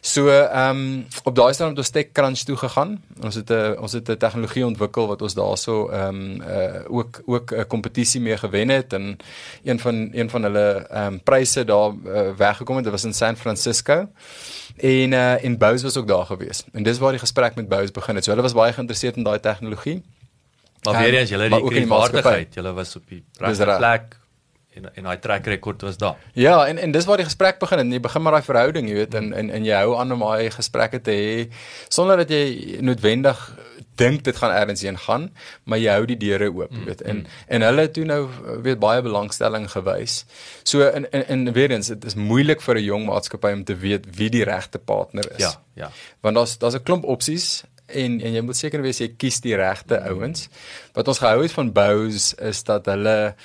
So 0.01 0.29
ehm 0.29 0.69
um, 0.69 1.05
op 1.23 1.35
daai 1.35 1.53
stadium 1.53 1.75
het 1.75 1.83
ons 1.83 1.89
TechCrunch 1.89 2.43
toe 2.47 2.55
gegaan. 2.55 3.03
Ons 3.23 3.35
het 3.35 3.49
'n 3.51 3.75
ons 3.79 3.91
het 3.91 4.09
'n 4.09 4.17
tegnologie 4.17 4.65
ontwikkel 4.65 5.07
wat 5.07 5.21
ons 5.21 5.33
daarso 5.33 5.89
ehm 5.89 6.15
um, 6.15 6.41
uh 6.41 6.97
ook 6.97 7.21
ook 7.25 7.51
'n 7.51 7.67
kompetisie 7.67 8.21
mee 8.21 8.37
gewen 8.37 8.69
het 8.69 8.93
en 8.93 9.17
een 9.63 9.79
van 9.79 10.09
een 10.13 10.29
van 10.29 10.43
hulle 10.43 10.87
ehm 10.89 11.13
um, 11.13 11.23
pryse 11.23 11.65
daar 11.65 11.91
uh, 12.05 12.35
weggekom 12.35 12.75
het. 12.75 12.83
Dit 12.83 12.93
was 12.93 13.03
in 13.03 13.13
San 13.13 13.35
Francisco. 13.35 14.09
En 14.77 15.11
uh 15.11 15.43
en 15.43 15.57
Bose 15.57 15.83
was 15.83 15.97
ook 15.97 16.07
daar 16.07 16.25
gewees. 16.25 16.63
En 16.71 16.83
dis 16.83 16.97
waar 16.97 17.11
die 17.11 17.19
gesprek 17.19 17.55
met 17.55 17.67
Bose 17.67 17.91
begin 17.91 18.15
het. 18.15 18.23
So 18.23 18.31
hulle 18.31 18.43
was 18.43 18.53
baie 18.53 18.73
geïnteresseerd 18.73 19.15
in 19.15 19.23
daai 19.23 19.39
tegnologie. 19.39 20.03
Maar 20.83 21.03
weer 21.03 21.13
eens, 21.13 21.29
julle 21.29 21.43
het 21.43 21.51
die 21.51 21.63
kredietwaardigheid. 21.63 22.53
Julle 22.53 22.73
was 22.73 22.95
op 22.95 23.07
die 23.07 23.23
regte 23.37 23.75
plek 23.77 24.19
en 24.77 24.89
en 24.95 25.03
daai 25.03 25.19
track 25.19 25.45
record 25.45 25.81
was 25.81 25.97
daar. 25.97 26.17
Ja, 26.33 26.65
en 26.67 26.77
en 26.77 26.91
dis 26.91 27.05
waar 27.05 27.17
die 27.17 27.25
gesprek 27.25 27.59
begin 27.59 27.79
en 27.79 27.91
jy 27.91 27.99
begin 27.99 28.21
met 28.21 28.33
daai 28.33 28.45
verhouding, 28.45 28.89
jy 28.89 28.99
weet, 29.01 29.13
en 29.13 29.33
en 29.33 29.49
en 29.49 29.65
jy 29.65 29.81
hou 29.83 29.95
aan 29.97 30.13
om 30.15 30.25
daai 30.27 30.51
gesprekke 30.53 31.01
te 31.01 31.15
hê 31.15 31.47
sonder 31.87 32.21
dat 32.21 32.29
jy 32.29 32.77
noodwendig 32.85 33.41
dink 33.99 34.23
dit 34.23 34.37
gaan 34.37 34.53
ergens 34.55 34.81
heen 34.81 34.97
gaan, 34.97 35.25
maar 35.63 35.79
jy 35.81 35.95
hou 35.97 36.05
die 36.07 36.17
deure 36.19 36.47
oop, 36.53 36.71
jy 36.71 36.85
weet. 36.87 37.01
En 37.01 37.23
mm. 37.23 37.39
en 37.55 37.65
hulle 37.67 37.85
het 37.87 37.93
toe 37.97 38.05
nou 38.07 38.19
weet 38.63 38.79
baie 38.79 39.01
belangstelling 39.05 39.67
gewys. 39.73 40.21
So 40.63 40.87
in 40.87 41.09
in, 41.11 41.25
in 41.35 41.53
weer 41.57 41.73
eens, 41.75 41.91
dit 41.91 42.05
is 42.05 42.15
moeilik 42.15 42.63
vir 42.63 42.79
'n 42.79 42.83
jong 42.83 43.09
maatskappy 43.09 43.51
om 43.57 43.63
te 43.63 43.75
weet 43.75 44.07
wie 44.15 44.29
die 44.29 44.45
regte 44.47 44.79
partner 44.79 45.27
is. 45.35 45.43
Ja, 45.43 45.51
ja. 45.73 45.91
Want 46.21 46.35
daar's 46.35 46.57
daar's 46.57 46.75
'n 46.75 46.83
klomp 46.83 47.03
opsies 47.03 47.63
en 47.87 48.21
en 48.21 48.33
jy 48.33 48.41
moet 48.41 48.57
seker 48.57 48.81
wees 48.81 48.99
jy 49.01 49.09
kies 49.17 49.41
die 49.41 49.55
regte 49.55 49.99
ouens. 50.01 50.47
Wat 50.93 51.07
ons 51.07 51.19
gehou 51.19 51.41
het 51.41 51.51
van 51.51 51.73
Bose 51.73 52.35
is 52.37 52.63
dat 52.63 52.85
hulle 52.85 53.35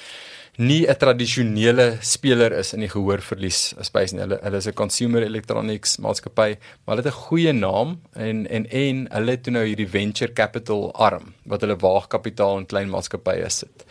nie 0.56 0.86
'n 0.86 0.96
tradisionele 0.96 1.98
speler 2.00 2.52
is 2.52 2.72
in 2.72 2.80
die 2.80 2.88
gehoorverlies 2.88 3.74
space 3.80 4.14
nie. 4.14 4.22
Hulle 4.22 4.38
hulle 4.42 4.56
is 4.56 4.66
'n 4.66 4.74
consumer 4.74 5.22
electronics 5.22 5.98
maatskappy, 5.98 6.56
maar 6.84 6.96
hulle 6.96 7.06
het 7.06 7.14
'n 7.14 7.26
goeie 7.28 7.52
naam 7.52 8.00
en 8.12 8.46
en 8.46 8.70
en 8.70 9.06
hulle 9.10 9.30
het 9.30 9.46
nou 9.46 9.64
hierdie 9.64 9.88
venture 9.88 10.32
capital 10.32 10.94
arm 10.94 11.34
wat 11.44 11.60
hulle 11.60 11.76
waagkapitaal 11.76 12.58
in 12.58 12.66
klein 12.66 12.88
maatskappye 12.88 13.50
sit. 13.50 13.84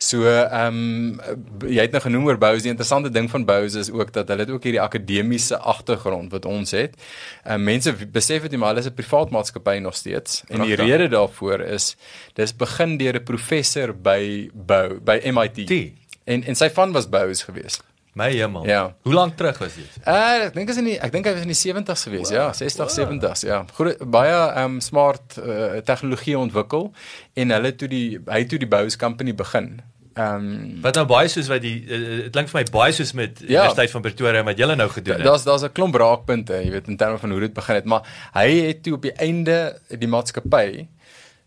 So 0.00 0.24
ehm 0.24 1.20
um, 1.20 1.20
jy 1.68 1.82
het 1.84 1.92
nou 1.92 2.00
genoem 2.00 2.24
oor 2.24 2.38
Bose. 2.38 2.62
Die 2.62 2.72
interessante 2.72 3.10
ding 3.10 3.28
van 3.30 3.44
Bose 3.44 3.78
is 3.78 3.90
ook 3.90 4.12
dat 4.12 4.28
hulle 4.28 4.46
het 4.46 4.50
ook 4.50 4.64
hierdie 4.64 4.80
akademiese 4.80 5.58
agtergrond 5.58 6.32
wat 6.32 6.44
ons 6.44 6.70
het. 6.70 6.96
Ehm 7.44 7.54
um, 7.54 7.64
mense 7.64 7.92
besef 7.92 8.42
dit 8.42 8.50
nie 8.50 8.58
maar 8.58 8.72
hulle 8.72 8.80
is 8.80 8.88
'n 8.88 8.94
privaat 8.94 9.30
maatskappy 9.30 9.78
nog 9.78 9.94
steeds. 9.94 10.42
En 10.48 10.62
die 10.62 10.74
rede 10.74 11.08
daarvoor 11.08 11.60
is 11.60 11.96
dis 12.34 12.56
begin 12.56 12.96
deur 12.96 13.14
'n 13.14 13.24
professor 13.24 13.94
by 13.94 14.50
Bo 14.54 14.98
by 15.04 15.20
MIT. 15.24 15.66
Die. 15.68 15.99
En 16.30 16.44
en 16.44 16.58
sy 16.58 16.70
van 16.76 16.92
was 16.94 17.08
Bose 17.10 17.44
geweest. 17.44 17.82
My 18.18 18.30
hemel. 18.34 18.66
Ja. 18.66 18.96
Hoe 19.06 19.14
lank 19.14 19.36
terug 19.38 19.58
was 19.62 19.74
dit? 19.78 19.98
Uh, 20.02 20.46
ek 20.48 20.56
dink 20.56 20.72
is 20.72 20.78
in 20.80 20.88
die 20.88 20.96
ek 20.98 21.12
dink 21.14 21.28
hy 21.28 21.34
was 21.36 21.46
in 21.46 21.52
die 21.52 21.58
70s 21.58 22.02
geweest. 22.08 22.32
Wow. 22.32 22.38
Ja, 22.38 22.46
60, 22.58 22.88
wow. 22.88 22.96
70s, 22.98 23.44
ja. 23.46 23.60
Goed 23.76 24.02
baie 24.10 24.40
um 24.64 24.80
smart 24.82 25.38
uh, 25.38 25.78
tegnologie 25.86 26.34
ontwikkel 26.38 26.90
en 27.38 27.54
hulle 27.54 27.72
toe 27.78 27.88
die 27.90 28.18
hy 28.26 28.42
toe 28.50 28.58
die 28.62 28.68
Bose 28.70 28.98
company 28.98 29.34
begin. 29.36 29.78
Ehm 30.18 30.50
um, 30.50 30.82
wat 30.82 30.98
nou 30.98 31.06
baie 31.06 31.30
soos 31.30 31.46
wat 31.52 31.62
die 31.62 31.76
dit 31.86 32.26
uh, 32.26 32.28
klink 32.34 32.50
vir 32.50 32.60
my 32.60 32.64
baie 32.74 32.94
soos 32.98 33.14
met 33.14 33.38
ja, 33.44 33.62
Universiteit 33.62 33.94
van 33.94 34.06
Pretoria 34.08 34.42
wat 34.50 34.58
julle 34.58 34.76
nou 34.76 34.88
gedoen 34.90 35.20
het. 35.20 35.28
Daar's 35.30 35.46
daar's 35.46 35.62
'n 35.62 35.72
klomp 35.72 35.94
raakpunte, 36.02 36.58
jy 36.58 36.74
weet 36.74 36.90
in 36.90 36.98
terme 36.98 37.18
van 37.18 37.30
hoe 37.30 37.40
dit 37.46 37.54
begin 37.54 37.78
het, 37.78 37.86
maar 37.86 38.02
hy 38.34 38.48
het 38.66 38.82
toe 38.82 38.98
op 38.98 39.06
die 39.06 39.14
einde 39.22 39.78
die 39.86 40.10
maatskappy 40.10 40.88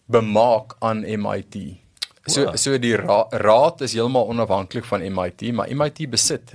bemaak 0.07 0.76
aan 0.80 1.03
MIT. 1.03 1.82
So 2.25 2.45
wow. 2.45 2.55
so 2.55 2.77
die 2.79 2.93
ra 2.95 3.25
raad 3.35 3.81
is 3.83 3.93
heeltemal 3.97 4.29
onafhanklik 4.31 4.85
van 4.87 5.01
MIT, 5.03 5.41
maar 5.51 5.67
MIT 5.67 6.05
besit 6.07 6.53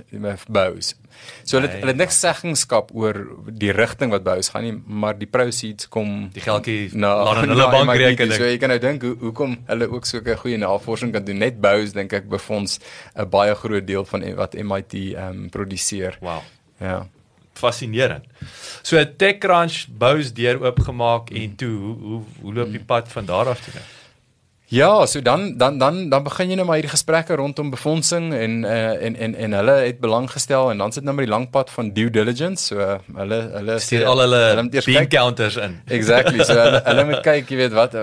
Bose. 0.49 0.95
So 1.43 1.59
hulle 1.59 1.69
hulle 1.69 1.91
het 1.93 1.99
niks 1.99 2.17
seggenskap 2.23 2.89
oor 2.97 3.19
die 3.53 3.69
rigting 3.77 4.09
wat 4.09 4.25
Bose 4.25 4.49
gaan 4.49 4.65
nie, 4.65 4.73
maar 4.73 5.13
die 5.19 5.29
proceeds 5.29 5.85
kom 5.93 6.31
die 6.33 6.41
geldjie 6.41 6.89
na 6.97 7.11
hulle 7.43 7.69
bankrekening. 7.69 8.33
So 8.33 8.49
jy 8.49 8.57
kan 8.57 8.73
nou 8.73 8.79
dink 8.81 9.05
hoe 9.05 9.13
hoekom 9.21 9.59
hulle 9.69 9.91
ook 9.93 10.09
so 10.09 10.17
'n 10.17 10.41
goeie 10.41 10.57
navorsing 10.57 11.13
kan 11.13 11.25
doen. 11.25 11.37
Net 11.37 11.61
Bose 11.61 11.93
dink 11.93 12.17
ek 12.17 12.25
befonds 12.29 12.79
'n 13.13 13.29
baie 13.29 13.53
groot 13.53 13.85
deel 13.85 14.05
van 14.05 14.25
wat 14.35 14.57
MIT 14.57 14.93
ehm 15.13 15.29
um, 15.29 15.49
produseer. 15.49 16.17
Wow. 16.21 16.41
Ja 16.81 17.05
fascinerend. 17.59 18.25
So 18.81 18.97
TechCrunch 19.03 19.87
bous 19.91 20.33
deur 20.33 20.63
oopgemaak 20.63 21.29
en 21.29 21.55
toe 21.55 21.75
hoe 21.77 21.95
hoe 21.95 22.21
hoe 22.41 22.53
loop 22.53 22.71
die 22.71 22.83
pad 22.83 23.07
van 23.11 23.25
daar 23.25 23.47
af 23.47 23.61
toe? 23.61 23.73
nou? 23.75 23.98
Ja, 24.69 25.05
so 25.09 25.21
dan 25.21 25.57
dan 25.57 25.77
dan 25.81 26.09
dan 26.09 26.23
begin 26.23 26.51
jy 26.51 26.55
nou 26.59 26.65
maar 26.69 26.77
hierdie 26.77 26.91
gesprekke 26.93 27.33
rondom 27.39 27.71
befondsing 27.73 28.27
en 28.37 28.57
uh, 28.69 29.01
en 29.05 29.15
en 29.17 29.31
en 29.35 29.53
hulle 29.57 29.71
het 29.81 29.97
belang 29.99 30.27
gestel 30.29 30.69
en 30.69 30.77
dan 30.77 30.91
sit 30.93 31.03
nou 31.03 31.15
maar 31.17 31.25
die 31.25 31.31
lang 31.31 31.47
pad 31.49 31.71
van 31.73 31.87
due 31.93 32.11
diligence. 32.13 32.67
So 32.69 32.77
uh, 32.77 32.99
hulle 33.17 33.39
hulle 33.55 33.79
Stuur 33.81 34.05
al 34.11 34.21
hulle 34.21 34.41
eers 34.69 34.85
bean 34.85 35.07
kyk- 35.07 35.15
counters 35.15 35.57
in. 35.57 35.79
Exactly. 35.89 36.43
So 36.45 36.53
hulle, 36.65 36.83
hulle 36.85 37.05
moet 37.09 37.23
kyk, 37.25 37.49
jy 37.49 37.57
weet 37.63 37.73
wat 37.73 37.97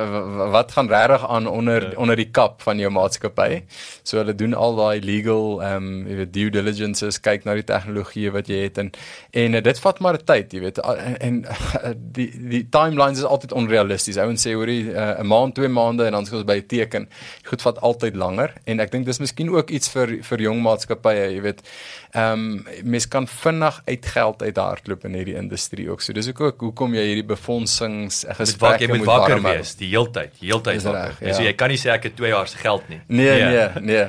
wat 0.57 0.75
gaan 0.75 0.91
regtig 0.91 1.29
aan 1.37 1.47
onder 1.47 1.87
onder 2.03 2.19
die 2.19 2.27
kap 2.35 2.59
van 2.67 2.83
jou 2.83 2.91
maatskappy. 2.91 3.61
So 4.03 4.19
hulle 4.19 4.35
doen 4.35 4.55
al 4.59 4.75
daai 4.81 4.99
legal 5.07 5.63
ehm 5.63 5.87
um, 5.87 6.03
jy 6.11 6.19
weet 6.25 6.35
due 6.35 6.51
diligences, 6.51 7.21
kyk 7.23 7.47
na 7.47 7.55
die 7.55 7.67
tegnologie 7.71 8.35
wat 8.35 8.51
jy 8.51 8.65
het 8.67 8.83
en 8.83 8.91
en 9.31 9.55
uh, 9.55 9.63
dit 9.63 9.79
vat 9.87 10.03
maar 10.03 10.19
tyd, 10.19 10.51
jy 10.59 10.65
weet. 10.67 10.83
Uh, 10.83 10.99
En, 11.07 11.17
en 11.23 11.41
uh, 11.47 11.95
die 11.95 12.27
die 12.51 12.65
timelines 12.75 13.23
is 13.23 13.31
altyd 13.31 13.55
onrealisties. 13.55 14.19
Ouens 14.19 14.43
sê 14.43 14.59
hoorie 14.59 14.91
uh, 14.91 15.15
'n 15.23 15.31
maand, 15.31 15.55
twee 15.55 15.71
maande 15.71 16.11
en 16.11 16.19
dan 16.19 16.27
is 16.27 16.33
ons 16.35 16.43
by 16.45 16.56
'n 16.59 16.67
teken. 16.67 17.09
Goed 17.45 17.63
vat 17.63 17.81
altyd 17.81 18.17
langer 18.17 18.53
en 18.65 18.81
ek 18.81 18.91
dink 18.91 19.07
dis 19.07 19.19
miskien 19.19 19.51
ook 19.51 19.71
iets 19.71 19.89
vir 19.89 20.19
vir 20.23 20.39
jong 20.41 20.63
maatskappye, 20.63 21.31
jy 21.35 21.41
weet. 21.41 21.63
Ehm 22.15 22.33
um, 22.33 22.67
mens 22.83 23.09
kan 23.09 23.27
vinnig 23.27 23.83
uit 23.87 24.07
geld 24.07 24.43
uithardloop 24.43 25.05
in 25.05 25.15
hierdie 25.15 25.37
industrie 25.37 25.91
ook. 25.91 26.01
So 26.01 26.13
dis 26.13 26.29
ook, 26.29 26.41
ook 26.41 26.61
hoekom 26.61 26.95
jy 26.95 27.05
hierdie 27.07 27.27
befondsings 27.27 28.25
gesprekke 28.29 28.85
jy 28.85 28.89
moet 28.89 28.99
moet 28.99 29.07
wakker 29.07 29.43
wees 29.43 29.75
die 29.77 29.89
heeltyd, 29.89 30.33
heeltyd 30.41 30.83
wakker. 30.83 31.17
reg, 31.21 31.29
Ja. 31.29 31.35
So 31.35 31.43
jy 31.43 31.53
kan 31.53 31.69
nie 31.69 31.79
sê 31.79 31.91
ek 31.91 32.03
het 32.03 32.17
2 32.17 32.29
jaar 32.29 32.49
se 32.49 32.59
geld 32.59 32.89
nie. 32.89 33.01
Nee, 33.07 33.43
nee, 33.43 33.69
nee. 33.81 34.07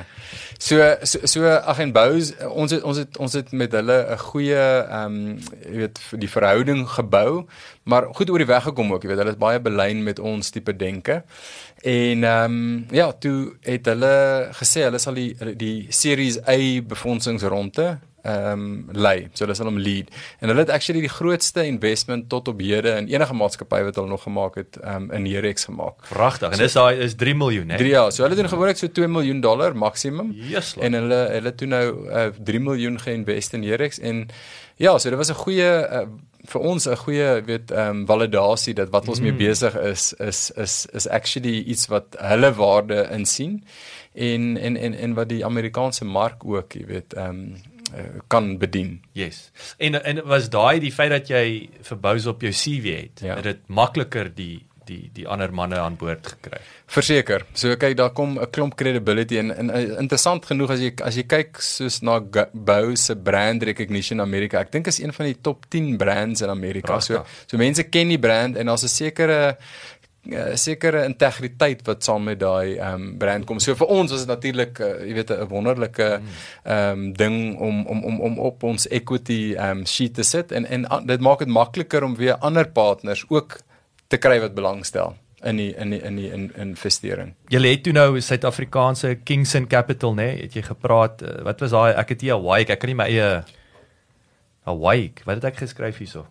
So 0.58 0.82
so, 1.04 1.20
so 1.30 1.46
ag 1.46 1.80
en 1.84 1.92
Bous 1.94 2.32
ons 2.50 2.74
het 2.74 2.84
ons 2.84 2.98
het 2.98 3.18
ons 3.22 3.34
het 3.38 3.52
met 3.54 3.72
hulle 3.78 3.98
'n 4.14 4.18
goeie 4.18 4.58
ehm 4.58 5.06
um, 5.06 5.38
jy 5.62 5.78
weet 5.78 6.00
die 6.18 6.30
verhouding 6.30 6.88
gebou, 6.90 7.46
maar 7.84 8.08
goed 8.14 8.30
oor 8.30 8.38
die 8.38 8.54
weg 8.54 8.64
gekom 8.64 8.94
ook, 8.94 9.04
jy 9.04 9.10
weet 9.10 9.18
hulle 9.18 9.36
is 9.36 9.38
baie 9.38 9.60
belyn 9.60 10.04
met 10.04 10.20
ons 10.20 10.50
tipe 10.50 10.76
denke. 10.76 11.24
En 11.84 12.24
ehm 12.24 12.52
um, 12.52 12.86
ja, 12.92 13.12
toe 13.12 13.54
het 13.62 13.86
hulle 13.86 14.50
gesê 14.52 14.82
hulle 14.84 15.00
sal 15.00 15.14
die 15.14 15.36
die 15.56 15.88
Series 15.90 16.40
A 16.48 16.82
befondsingsronde 16.82 18.00
ehm 18.28 18.52
um, 18.52 18.86
lei. 18.92 19.28
So 19.34 19.46
hulle 19.46 19.56
sal 19.56 19.70
hom 19.70 19.80
lead. 19.80 20.12
En 20.40 20.52
hulle 20.52 20.66
het 20.66 20.72
actually 20.74 21.02
die 21.06 21.12
grootste 21.12 21.66
investment 21.66 22.28
tot 22.30 22.48
op 22.52 22.62
hede 22.62 22.96
in 23.00 23.08
enige 23.08 23.36
maatskappy 23.38 23.82
wat 23.88 23.96
hulle 24.00 24.12
nog 24.12 24.24
gemaak 24.28 24.60
het 24.60 24.80
ehm 24.82 25.08
um, 25.08 25.12
in 25.12 25.26
Herex 25.32 25.68
gemaak. 25.70 26.08
Pragtig. 26.10 26.52
En 26.52 26.64
dis 26.64 26.78
daai 26.78 27.00
is 27.08 27.16
3 27.16 27.36
miljoen, 27.36 27.70
hè. 27.70 27.78
3 27.78 27.90
jaar. 27.90 28.12
So 28.12 28.24
hulle 28.24 28.36
doen 28.36 28.50
gewoonlik 28.50 28.78
so 28.78 28.92
2 28.92 29.08
miljoen 29.08 29.42
dollar 29.42 29.76
maksimum. 29.76 30.32
Jesus, 30.36 30.76
En 30.84 30.94
hulle 30.94 31.22
hulle 31.38 31.56
toe 31.56 31.68
nou 31.68 31.84
uh, 32.10 32.30
3 32.44 32.60
miljoen 32.70 33.00
geïnvest 33.00 33.54
in 33.54 33.64
Herex 33.64 34.00
en 34.00 34.28
ja, 34.76 34.98
so 34.98 35.10
dit 35.10 35.18
was 35.18 35.30
'n 35.30 35.44
goeie 35.44 35.70
uh, 35.90 36.08
vir 36.48 36.62
ons 36.62 36.88
'n 36.88 36.96
goeie 36.96 37.42
weet 37.46 37.72
ehm 37.72 37.90
um, 37.90 38.06
validasie 38.06 38.74
dat 38.74 38.90
wat 38.90 39.08
ons 39.08 39.20
mm. 39.20 39.26
mee 39.26 39.34
besig 39.48 39.76
is 39.76 40.14
is 40.14 40.52
is 40.56 40.86
is 40.94 41.08
actually 41.08 41.64
iets 41.64 41.88
wat 41.88 42.16
hulle 42.20 42.54
waarde 42.54 43.08
insien 43.12 43.64
en 44.18 44.58
en 44.58 44.78
en 44.78 44.94
en 44.94 45.14
wat 45.14 45.30
die 45.30 45.46
Amerikaanse 45.46 46.06
mark 46.06 46.46
ook, 46.46 46.74
jy 46.74 46.86
weet, 46.86 47.14
ehm 47.14 47.30
um, 47.30 47.76
uh, 47.94 48.20
kan 48.28 48.58
bedien. 48.58 49.02
Yes. 49.14 49.52
En 49.78 50.04
en 50.04 50.22
was 50.28 50.50
daai 50.50 50.80
die 50.80 50.92
feit 50.92 51.10
dat 51.10 51.28
jy 51.28 51.70
verbous 51.82 52.26
op 52.26 52.42
jou 52.42 52.52
CV 52.52 53.02
het, 53.02 53.20
Ja. 53.22 53.36
het 53.36 53.44
dit 53.44 53.68
makliker 53.68 54.30
die 54.36 54.66
die 54.88 55.10
die 55.14 55.28
ander 55.28 55.52
manne 55.52 55.76
aan 55.84 55.98
boord 56.00 56.28
gekry. 56.28 56.60
Verseker. 56.88 57.44
So 57.54 57.76
kyk 57.76 57.98
daar 57.98 58.14
kom 58.16 58.38
'n 58.40 58.48
klomp 58.52 58.76
credibility 58.76 59.38
en, 59.38 59.52
en 59.52 59.70
uh, 59.70 60.00
interessant 60.00 60.46
genoeg 60.46 60.70
as 60.72 60.80
jy 60.80 60.92
as 61.04 61.16
jy 61.16 61.24
kyk 61.24 61.60
soos 61.62 62.02
na 62.02 62.20
Bou 62.54 62.96
se 62.96 63.16
brand 63.16 63.64
recognition 63.64 64.20
in 64.20 64.24
Amerika. 64.26 64.60
Ek 64.60 64.72
dink 64.72 64.88
is 64.88 65.00
een 65.00 65.14
van 65.14 65.26
die 65.26 65.36
top 65.42 65.66
10 65.70 65.98
brands 65.98 66.42
in 66.42 66.50
Amerika. 66.50 67.00
So 67.00 67.14
Pragtig. 67.14 67.44
so 67.48 67.58
mense 67.58 67.84
ken 67.84 68.08
die 68.08 68.20
brand 68.20 68.56
en 68.58 68.66
daar's 68.66 68.84
'n 68.84 68.88
sekere 68.88 69.58
uh, 70.34 70.56
sekere 70.56 71.04
integriteit 71.08 71.84
wat 71.88 72.04
saam 72.04 72.24
met 72.30 72.40
daai 72.40 72.78
ehm 72.78 72.94
um, 72.94 73.18
brand 73.18 73.46
kom. 73.46 73.60
So 73.60 73.76
vir 73.76 73.88
ons 73.88 74.12
was 74.12 74.26
dit 74.26 74.32
natuurlik 74.32 74.80
uh, 74.80 74.90
jy 75.08 75.14
weet 75.20 75.32
'n 75.32 75.48
wonderlike 75.52 76.10
ehm 76.64 76.90
um, 76.92 77.14
ding 77.14 77.58
om 77.60 77.86
om 77.86 78.04
om 78.04 78.20
om 78.22 78.40
op 78.40 78.64
ons 78.64 78.88
equity 78.88 79.56
ehm 79.56 79.80
um, 79.80 79.86
sheet 79.86 80.14
te 80.14 80.24
sit 80.24 80.52
en 80.52 80.66
en 80.66 80.86
uh, 80.86 81.02
dit 81.06 81.22
maak 81.22 81.40
dit 81.40 81.48
makliker 81.48 82.04
om 82.04 82.16
weer 82.16 82.36
ander 82.36 82.68
partners 82.68 83.26
ook 83.30 83.60
te 84.08 84.18
kry 84.18 84.40
wat 84.40 84.56
belangstel 84.56 85.16
in 85.44 85.58
die 85.58 85.74
in 85.76 85.90
die 85.90 86.02
in 86.02 86.16
die 86.16 86.32
in, 86.32 86.52
investering. 86.56 87.36
Jy 87.50 87.62
het 87.62 87.84
toe 87.84 87.94
nou 87.94 88.22
Suid-Afrikaanse 88.22 89.16
Kingston 89.24 89.68
Capital, 89.68 90.16
nê? 90.16 90.24
Nee? 90.24 90.42
Het 90.42 90.54
jy 90.54 90.62
gepraat 90.62 91.22
uh, 91.22 91.42
wat 91.44 91.60
was 91.60 91.72
daai 91.72 91.94
ek 91.94 92.10
het 92.10 92.22
hier 92.22 92.34
Hawaii, 92.34 92.66
ek 92.66 92.80
kan 92.80 92.90
nie 92.90 92.96
my 92.96 93.06
eie 93.12 93.44
Hawaii, 94.68 95.12
wat 95.26 95.36
het 95.36 95.54
ek 95.54 95.62
geskryf 95.64 95.98
hierso? 95.98 96.26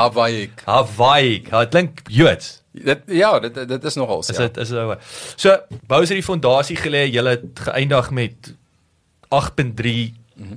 Hawaii. 0.00 0.50
Hawaii. 0.64 1.42
Ja, 1.50 1.60
dit 1.64 1.68
klink 1.68 2.00
Joods. 2.10 2.60
Dit 2.72 3.02
ja, 3.06 3.38
dit 3.40 3.54
dit 3.68 3.84
is 3.84 3.94
nogal 3.94 4.20
Is 4.20 4.26
ja. 4.26 4.46
dit 4.46 4.56
is 4.56 4.68
dit 4.68 4.98
So 5.36 5.56
Bowser 5.86 6.14
die 6.16 6.24
fondasie 6.24 6.76
gelê, 6.76 7.04
jy 7.12 7.24
het 7.26 7.60
geëindig 7.68 8.10
met 8.10 8.54
8.3 9.28 10.14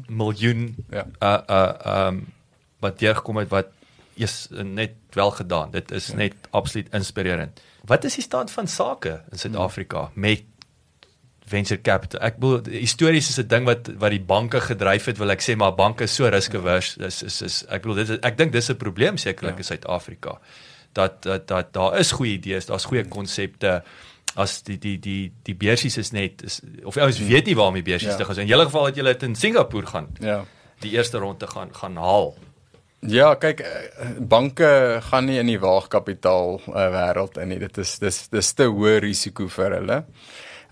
miljoen 0.08 0.76
Ja. 0.92 1.06
uh 1.20 1.40
uh 1.50 2.08
um 2.08 2.26
wat 2.80 3.02
jy 3.02 3.14
gekom 3.18 3.38
het 3.42 3.50
wat 3.50 3.68
is 4.16 4.48
net 4.52 4.94
wel 5.12 5.32
gedaan. 5.32 5.72
Dit 5.72 5.92
is 5.92 6.14
net 6.14 6.34
absoluut 6.56 6.88
inspirerend. 6.94 7.60
Wat 7.86 8.04
is 8.04 8.16
die 8.16 8.24
stand 8.24 8.52
van 8.52 8.68
sake 8.68 9.22
in 9.32 9.38
Suid-Afrika 9.40 10.10
met 10.14 10.44
venture 11.48 11.82
capital? 11.82 12.20
Ek 12.22 12.38
bedoel 12.40 12.62
histories 12.80 13.30
is 13.30 13.38
'n 13.40 13.48
ding 13.48 13.66
wat 13.66 13.90
wat 13.98 14.12
die 14.12 14.22
banke 14.22 14.60
gedryf 14.62 15.06
het, 15.06 15.18
wil 15.18 15.30
ek 15.32 15.42
sê, 15.42 15.56
maar 15.56 15.76
banke 15.76 16.04
is 16.04 16.16
so 16.16 16.28
riskavers. 16.28 16.98
Is 16.98 17.24
is 17.24 17.42
is 17.42 17.66
ek 17.70 17.82
bedoel 17.82 17.96
dit 17.96 18.10
is, 18.10 18.18
ek 18.24 18.38
dink 18.38 18.52
dis 18.52 18.70
'n 18.70 18.76
probleem 18.78 19.18
sekerlik 19.18 19.54
Ja. 19.54 19.58
in 19.58 19.64
Suid-Afrika. 19.64 20.40
Dat 20.94 21.22
dat 21.24 21.48
dat 21.48 21.74
daar 21.74 22.00
is 22.00 22.12
goeie 22.12 22.34
idees, 22.34 22.66
daar's 22.66 22.86
goeie 22.86 23.06
konsepte 23.08 23.84
as 24.36 24.62
die 24.64 24.78
die 24.78 25.00
die 25.00 25.32
die 25.44 25.56
beursies 25.56 25.98
is 25.98 26.12
net 26.12 26.44
is, 26.44 26.62
of 26.84 26.98
ouens 26.98 27.20
weet 27.20 27.46
nie 27.46 27.56
waarmee 27.56 27.82
beursies 27.84 28.10
Ja. 28.10 28.16
te 28.18 28.26
gaan. 28.26 28.40
In 28.40 28.48
julle 28.48 28.66
geval 28.66 28.86
het 28.86 28.96
julle 28.96 29.14
dit 29.14 29.24
in 29.24 29.36
Singapore 29.36 29.86
gaan 29.86 30.08
Ja. 30.20 30.46
die 30.80 30.92
eerste 30.92 31.18
ronde 31.18 31.48
gaan 31.48 31.70
gaan 31.76 31.96
haal. 31.96 32.36
Ja, 33.08 33.36
kyk, 33.36 33.60
eh, 33.60 33.70
banke 34.20 35.00
gaan 35.02 35.26
nie 35.26 35.38
in 35.40 35.46
die 35.46 35.60
waagkapitaal 35.60 36.62
uh, 36.68 36.74
wêreld 36.74 37.38
in 37.38 37.48
nie. 37.48 37.60
Dit 37.60 37.78
is 37.78 38.00
dis 38.00 38.28
dis 38.30 38.54
te 38.54 38.64
hoë 38.64 39.00
risiko 39.00 39.48
vir 39.48 39.72
hulle. 39.72 39.94
Ehm 39.94 40.06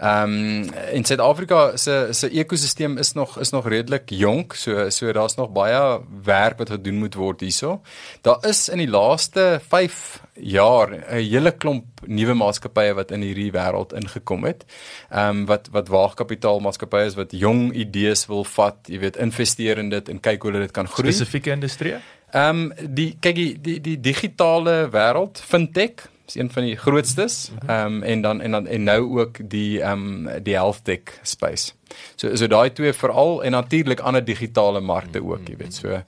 um, 0.01 0.63
in 0.91 1.05
Suid-Afrika 1.05 1.77
se 1.77 2.07
se 2.11 2.29
ekosisteem 2.29 2.97
is 2.97 3.13
nog 3.13 3.39
is 3.39 3.49
nog 3.49 3.67
redelik 3.67 4.09
jonk, 4.09 4.53
so 4.53 4.89
so 4.89 5.11
daar's 5.11 5.35
nog 5.35 5.51
baie 5.51 5.99
werk 6.23 6.57
wat 6.57 6.69
gedoen 6.69 6.97
moet 6.97 7.15
word 7.15 7.41
hierso. 7.41 7.81
Daar 8.21 8.45
is 8.47 8.69
in 8.69 8.77
die 8.77 8.89
laaste 8.89 9.59
5 9.67 10.21
jaar 10.33 10.89
'n 10.91 11.03
hele 11.09 11.51
klomp 11.51 11.85
nuwe 12.05 12.33
maatskappye 12.33 12.93
wat 12.93 13.11
in 13.11 13.21
hierdie 13.21 13.51
wêreld 13.51 13.93
ingekom 13.93 14.43
het. 14.43 14.65
Ehm 15.09 15.29
um, 15.29 15.45
wat 15.45 15.69
wat 15.71 15.87
waagkapitaal 15.87 16.59
maatskappye 16.59 17.05
is 17.05 17.15
wat 17.15 17.31
jong 17.31 17.73
idees 17.73 18.25
wil 18.27 18.43
vat, 18.43 18.77
jy 18.87 18.99
weet, 18.99 19.17
investeer 19.17 19.77
in 19.77 19.89
dit 19.89 20.09
en 20.09 20.19
kyk 20.19 20.41
hoe 20.41 20.51
dit 20.51 20.71
kan 20.71 20.87
groei. 20.87 21.11
Spesifieke 21.11 21.51
industrie? 21.51 21.95
Ehm 22.33 22.49
um, 22.49 22.73
die 22.95 23.17
kyk 23.19 23.35
die 23.35 23.61
die 23.61 23.81
die 23.81 23.99
digitale 23.99 24.89
wêreld, 24.89 25.39
fintech 25.39 26.09
is 26.25 26.35
een 26.35 26.51
van 26.51 26.63
die 26.63 26.75
grootstes. 26.75 27.51
Ehm 27.67 27.85
um, 27.85 28.03
en 28.03 28.21
dan 28.21 28.41
en 28.41 28.51
dan 28.51 28.67
en 28.67 28.83
nou 28.83 29.19
ook 29.19 29.49
die 29.49 29.81
ehm 29.81 30.27
um, 30.27 30.43
die 30.43 30.53
health 30.53 30.83
tech 30.83 31.19
space. 31.21 31.71
So 32.15 32.35
so 32.35 32.47
daai 32.47 32.73
twee 32.73 32.93
veral 32.93 33.43
en 33.43 33.51
natuurlik 33.51 33.99
ander 33.99 34.25
digitale 34.25 34.81
markte 34.81 35.23
ook, 35.23 35.47
jy 35.47 35.57
weet. 35.57 35.73
So 35.73 36.03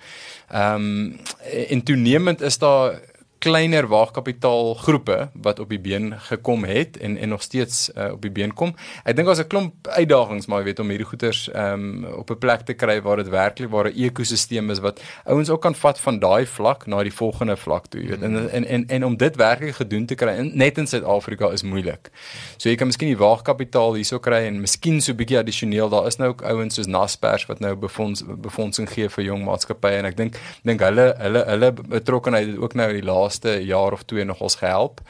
ehm 0.50 0.76
um, 0.76 1.20
en 1.68 1.84
toenemend 1.84 2.42
is 2.42 2.58
daar 2.58 3.00
kleiner 3.46 3.86
waagkapitaal 3.88 4.74
groepe 4.74 5.30
wat 5.34 5.60
op 5.62 5.70
die 5.70 5.80
been 5.80 6.14
gekom 6.30 6.64
het 6.66 6.98
en 6.98 7.18
en 7.18 7.30
nog 7.30 7.42
steeds 7.46 7.90
uh, 7.94 8.12
op 8.12 8.22
die 8.22 8.32
been 8.34 8.54
kom. 8.54 8.74
Ek 9.06 9.16
dink 9.16 9.28
daar's 9.30 9.44
'n 9.44 9.48
klomp 9.48 9.88
uitdagings 9.88 10.48
maar 10.50 10.64
jy 10.64 10.66
weet 10.66 10.80
om 10.80 10.90
hierdie 10.90 11.08
goeders 11.08 11.50
um, 11.54 12.06
op 12.06 12.32
'n 12.32 12.38
plek 12.38 12.66
te 12.66 12.74
kry 12.74 13.02
waar 13.02 13.18
dit 13.22 13.30
werklik 13.30 13.70
waar 13.70 13.90
'n 13.90 13.94
ekosisteem 13.96 14.70
is 14.70 14.80
wat 14.80 15.02
ouens 15.26 15.50
ook 15.50 15.62
kan 15.62 15.76
vat 15.76 16.00
van 16.00 16.20
daai 16.20 16.46
vlak 16.46 16.86
na 16.88 17.04
die 17.04 17.14
volgende 17.14 17.58
vlak 17.58 17.86
toe, 17.88 18.02
jy 18.02 18.08
weet. 18.08 18.22
En 18.22 18.50
en 18.50 18.66
en 18.66 18.88
en 18.88 19.06
om 19.06 19.18
dit 19.18 19.36
werklik 19.36 19.76
gedoen 19.76 20.06
te 20.06 20.16
kry 20.16 20.34
in, 20.38 20.52
net 20.54 20.78
in 20.78 20.88
Suid-Afrika 20.88 21.52
is 21.52 21.64
moeilik. 21.64 22.10
So 22.58 22.70
jy 22.70 22.76
kan 22.76 22.88
miskien 22.88 23.14
die 23.14 23.18
waagkapitaal 23.18 23.94
hierso 23.94 24.20
kry 24.20 24.46
en 24.50 24.62
miskien 24.62 25.02
so 25.02 25.12
'n 25.12 25.16
bietjie 25.16 25.38
addisioneel. 25.38 25.90
Daar 25.90 26.08
is 26.08 26.18
nou 26.18 26.30
ook 26.30 26.42
ouens 26.42 26.76
soos 26.76 26.88
Naspers 26.88 27.46
wat 27.46 27.60
nou 27.60 27.76
befonds 27.76 28.24
befondsing 28.26 28.90
gee 28.90 29.10
vir 29.10 29.24
jong 29.24 29.46
maatskappye 29.46 29.98
en 30.02 30.06
ek 30.06 30.18
dink 30.18 30.40
dink 30.64 30.82
hulle 30.82 31.14
hulle 31.18 31.46
hulle 31.46 31.72
betrokkenheid 31.74 32.48
het 32.48 32.58
ook 32.58 32.74
nou 32.74 32.92
die 32.94 33.04
laaste 33.04 33.35
jaar 33.44 33.94
of 33.94 34.03
twee 34.03 34.24
nog 34.24 34.41
ons 34.41 34.56
gehelp. 34.56 35.02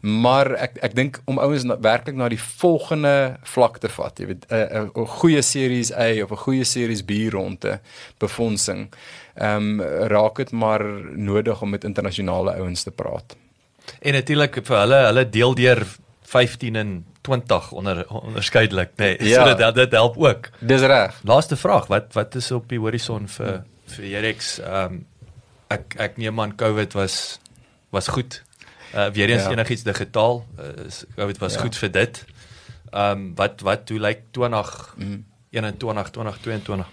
Maar 0.00 0.52
ek 0.52 0.76
ek 0.84 0.94
dink 0.94 1.20
om 1.24 1.38
ouens 1.38 1.64
werklik 1.80 2.16
na 2.16 2.28
die 2.28 2.40
volgende 2.40 3.36
vlak 3.42 3.78
te 3.78 3.88
vat, 3.88 4.18
jy 4.18 4.26
weet 4.26 4.44
'n 4.50 4.56
'n 4.56 4.90
'n 4.94 5.06
goeie 5.06 5.42
series 5.42 5.92
A 5.92 6.22
of 6.22 6.30
'n 6.30 6.44
goeie 6.46 6.64
series 6.64 7.02
B 7.02 7.10
ronde 7.32 7.80
befondsing. 8.18 8.92
Ehm 9.34 9.80
um, 9.80 9.82
raak 10.08 10.36
dit 10.36 10.50
maar 10.50 10.84
nodig 11.16 11.62
om 11.62 11.70
met 11.70 11.84
internasionale 11.84 12.54
ouens 12.54 12.82
te 12.82 12.90
praat. 12.90 13.36
En 14.00 14.12
natuurlik 14.12 14.60
vir 14.62 14.78
hulle, 14.78 15.00
hulle 15.06 15.30
deel 15.30 15.54
deur 15.54 15.86
15 16.22 16.76
en 16.76 17.04
20 17.20 17.72
onder 17.72 18.04
onderskeidelik, 18.08 18.90
nê. 18.96 19.16
Nee. 19.16 19.28
Ja. 19.32 19.46
So 19.46 19.56
dit 19.56 19.74
dit 19.74 19.92
help 19.92 20.16
ook. 20.16 20.50
Dis 20.60 20.80
reg. 20.80 21.20
Laaste 21.22 21.56
vraag, 21.56 21.86
wat 21.86 22.12
wat 22.12 22.34
is 22.34 22.50
op 22.50 22.68
die 22.68 22.78
horison 22.78 23.28
vir 23.28 23.64
vir 23.96 24.04
Jerex, 24.04 24.58
ehm 24.60 24.92
um, 24.92 25.06
ek 25.72 25.94
ek 25.98 26.16
neem 26.20 26.40
aan 26.40 26.52
COVID 26.56 26.92
was 26.92 27.40
was 27.94 28.08
goed. 28.08 28.42
Uh 28.94 29.08
weer 29.16 29.30
eens 29.30 29.42
Ja. 29.48 29.50
enigiets 29.56 29.82
digitaal. 29.82 30.44
Uh, 30.58 30.84
is- 30.86 31.04
COVID 31.16 31.38
was 31.38 31.54
Ja. 31.54 31.60
goed 31.60 31.76
vir 31.76 31.90
dit. 31.90 32.24
Ehm 32.92 33.10
um, 33.10 33.32
wat 33.34 33.60
wat 33.60 33.88
hoe 33.88 33.98
lyk 34.00 34.20
20 34.30 34.94
Mm. 34.98 35.24
21 35.50 36.10
2022? 36.10 36.86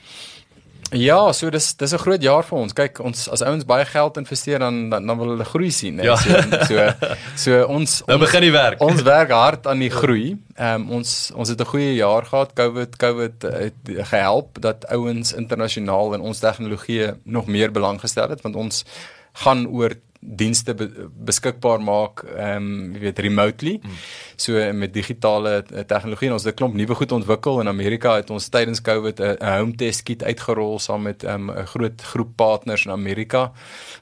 Ja, 0.94 1.32
so 1.32 1.49
dis 1.49 1.76
dis 1.78 1.94
'n 1.94 1.98
groot 1.98 2.22
jaar 2.22 2.44
vir 2.44 2.57
ons. 2.57 2.73
Kyk, 2.73 2.99
ons 2.99 3.30
as 3.30 3.41
ouens 3.41 3.64
baie 3.65 3.86
geld 3.86 4.18
investeer 4.18 4.60
dan 4.60 4.90
dan, 4.90 5.06
dan 5.07 5.18
wil 5.18 5.28
hulle 5.30 5.45
groei 5.45 5.72
sien, 5.72 5.95
né? 5.95 6.03
Ja. 6.03 6.15
So 6.15 6.41
so, 6.65 6.94
so 7.36 7.64
ons 7.68 8.02
Nou 8.06 8.19
begin 8.19 8.41
die 8.41 8.52
werk. 8.52 8.82
Ons 8.82 9.02
werk 9.02 9.32
hard 9.32 9.68
aan 9.68 9.80
die 9.80 9.90
groei. 9.90 10.36
Ehm 10.56 10.82
um, 10.82 10.90
ons 10.91 11.32
ons 11.36 11.49
het 11.49 11.61
'n 11.61 11.65
goeie 11.65 11.95
jaar 11.95 12.26
gehad. 12.26 12.53
COVID 12.53 12.95
COVID 12.98 13.41
het 13.41 13.73
gehelp 14.10 14.61
dat 14.61 14.86
ouens 14.88 15.34
internasionaal 15.34 16.14
in 16.14 16.22
ons 16.22 16.40
tegnologie 16.40 17.11
nog 17.23 17.45
meer 17.48 17.72
belang 17.72 17.99
gestel 17.99 18.30
het 18.30 18.41
want 18.41 18.56
ons 18.56 18.84
gaan 19.34 19.68
oor 19.68 19.91
dienste 20.22 20.73
be, 20.77 20.88
beskikbaar 21.26 21.81
maak 21.81 22.22
ehm 22.30 22.57
um, 22.57 22.93
jy 22.93 23.02
weet 23.07 23.19
remotely. 23.26 23.73
Mm. 23.81 24.02
So 24.35 24.73
met 24.73 24.93
digitale 24.93 25.53
eh, 25.64 25.85
tegnologie 25.89 26.27
en 26.27 26.34
ons 26.34 26.43
het 26.43 26.53
'n 26.53 26.57
klomp 26.57 26.76
nuwe 26.76 26.95
goed 26.95 27.11
ontwikkel 27.11 27.60
in 27.61 27.68
Amerika 27.68 28.15
het 28.15 28.30
ons 28.30 28.49
tydens 28.49 28.81
COVID 28.81 29.19
'n 29.19 29.38
'n 29.39 29.57
home 29.57 29.76
test 29.76 30.03
kit 30.03 30.23
uitgerol 30.23 30.80
saam 30.80 31.02
met 31.02 31.23
ehm, 31.23 31.49
'n 31.49 31.57
um, 31.57 31.65
groot 31.65 32.02
groep 32.02 32.35
partners 32.35 32.85
in 32.85 32.91
Amerika 32.91 33.52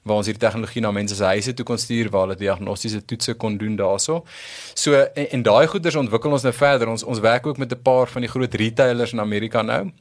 waar 0.03 0.15
ons 0.15 0.25
hierdie 0.25 0.47
tegnologie 0.47 0.81
na 0.81 0.91
mense 0.91 1.15
se 1.15 1.23
huise 1.23 1.53
toe 1.53 1.65
kon 1.65 1.77
stuur 1.77 2.09
waar 2.09 2.21
hulle 2.21 2.35
diagnostiese 2.35 3.05
toetse 3.05 3.33
kon 3.33 3.57
doen 3.57 3.75
daarso. 3.75 4.25
So 4.73 4.93
en, 4.93 5.29
en 5.29 5.41
daai 5.41 5.67
goeders 5.67 5.95
ontwikkel 5.95 6.31
ons 6.31 6.43
nou 6.43 6.53
verder. 6.53 6.87
Ons 6.87 7.03
ons 7.03 7.19
werk 7.19 7.47
ook 7.47 7.57
met 7.57 7.71
'n 7.71 7.81
paar 7.81 8.07
van 8.07 8.21
die 8.21 8.29
groot 8.29 8.53
retailers 8.53 9.13
in 9.13 9.19
Amerika 9.19 9.61
nou 9.61 9.91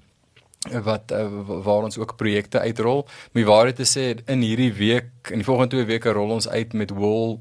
wat 0.82 1.12
uh, 1.12 1.26
waar 1.64 1.84
ons 1.88 1.98
ook 1.98 2.16
projekte 2.16 2.60
uitrol. 2.60 3.06
My 3.32 3.44
waarheid 3.44 3.76
te 3.76 3.86
sê 3.88 4.16
in 4.26 4.40
hierdie 4.42 4.72
week 4.72 5.30
in 5.30 5.38
die 5.42 5.44
volgende 5.44 5.76
2 5.76 5.84
weke 5.84 6.12
rol 6.12 6.30
ons 6.30 6.48
uit 6.48 6.72
met 6.72 6.90
Wool 6.90 7.40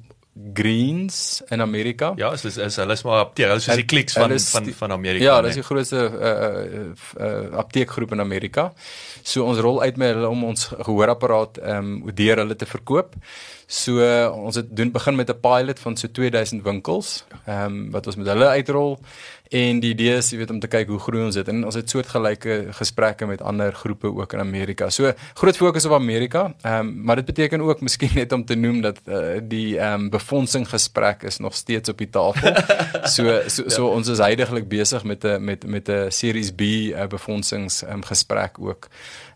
Greens 0.54 1.42
in 1.50 1.62
Amerika. 1.62 2.14
Ja, 2.16 2.32
is 2.34 2.46
is, 2.46 2.58
is 2.58 2.76
hulle 2.76 2.94
is 2.94 3.02
maar 3.04 3.20
apteek. 3.26 3.48
Hulle 3.48 3.58
is 3.58 3.66
soos 3.66 3.76
die 3.80 3.86
kliks 3.90 4.14
van 4.14 4.28
Hulle 4.28 4.36
is 4.36 4.50
van 4.54 4.64
die- 4.64 4.76
van 4.76 4.92
Amerika. 4.92 5.24
Ja, 5.26 5.36
nee. 5.42 5.50
dis 5.50 5.56
die 5.56 5.64
grootste 5.64 6.04
uh, 6.14 6.80
uh, 6.80 6.86
uh, 7.20 7.58
apteekgroep 7.58 8.12
in 8.12 8.20
Amerika. 8.22 8.72
So 9.24 9.44
ons 9.50 9.58
rol 9.60 9.82
uit 9.82 9.98
met 9.98 10.14
hulle 10.14 10.30
om 10.30 10.44
ons 10.44 10.68
gehoorapparaat 10.78 11.58
ehm 11.58 11.94
um, 12.06 12.12
deur 12.14 12.38
hulle 12.44 12.56
te 12.56 12.66
verkoop. 12.70 13.16
So 13.68 13.98
uh, 14.00 14.30
ons 14.36 14.56
het 14.56 14.70
doen 14.76 14.92
begin 14.92 15.16
met 15.16 15.30
'n 15.30 15.40
pilot 15.42 15.80
van 15.80 15.98
so 15.98 16.08
2000 16.08 16.64
winkels 16.64 17.24
ehm 17.46 17.66
um, 17.66 17.92
wat 17.92 18.08
ons 18.08 18.16
met 18.16 18.28
hulle 18.28 18.48
uitrol 18.48 19.00
en 19.50 19.80
die 19.80 19.92
idee 19.94 20.18
is 20.18 20.32
jy 20.32 20.38
weet 20.42 20.52
om 20.52 20.60
te 20.60 20.70
kyk 20.72 20.88
hoe 20.88 21.00
groei 21.00 21.24
ons 21.26 21.36
dit 21.36 21.48
en 21.48 21.64
ons 21.68 21.76
het 21.76 21.90
soortgelyke 21.90 22.58
gesprekke 22.78 23.28
met 23.30 23.42
ander 23.42 23.74
groepe 23.74 24.08
ook 24.08 24.34
in 24.34 24.40
Amerika. 24.40 24.90
So 24.90 25.14
groot 25.40 25.58
fokus 25.58 25.86
op 25.86 25.94
Amerika. 25.98 26.54
Ehm 26.62 26.88
um, 26.88 26.96
maar 27.08 27.16
dit 27.16 27.26
beteken 27.26 27.62
ook 27.62 27.82
miskien 27.82 28.12
net 28.16 28.32
om 28.32 28.46
te 28.46 28.56
noem 28.56 28.82
dat 28.82 29.00
uh, 29.06 29.40
die 29.42 29.78
ehm 29.80 30.08
um, 30.08 30.10
befondsing 30.10 30.68
gesprek 30.70 31.24
is 31.24 31.38
nog 31.38 31.56
steeds 31.56 31.90
op 31.90 31.98
die 31.98 32.10
tafel. 32.10 32.56
so 33.16 33.42
so, 33.48 33.70
so 33.70 33.88
ons 33.88 34.08
is 34.08 34.18
heidaglik 34.18 34.68
besig 34.68 35.04
met 35.04 35.24
'n 35.24 35.44
met 35.44 35.66
met 35.66 35.90
'n 35.90 36.12
Series 36.12 36.52
B 36.52 36.62
uh, 36.62 37.08
befondsings 37.08 37.84
um, 37.84 38.04
gesprek 38.04 38.60
ook. 38.60 38.88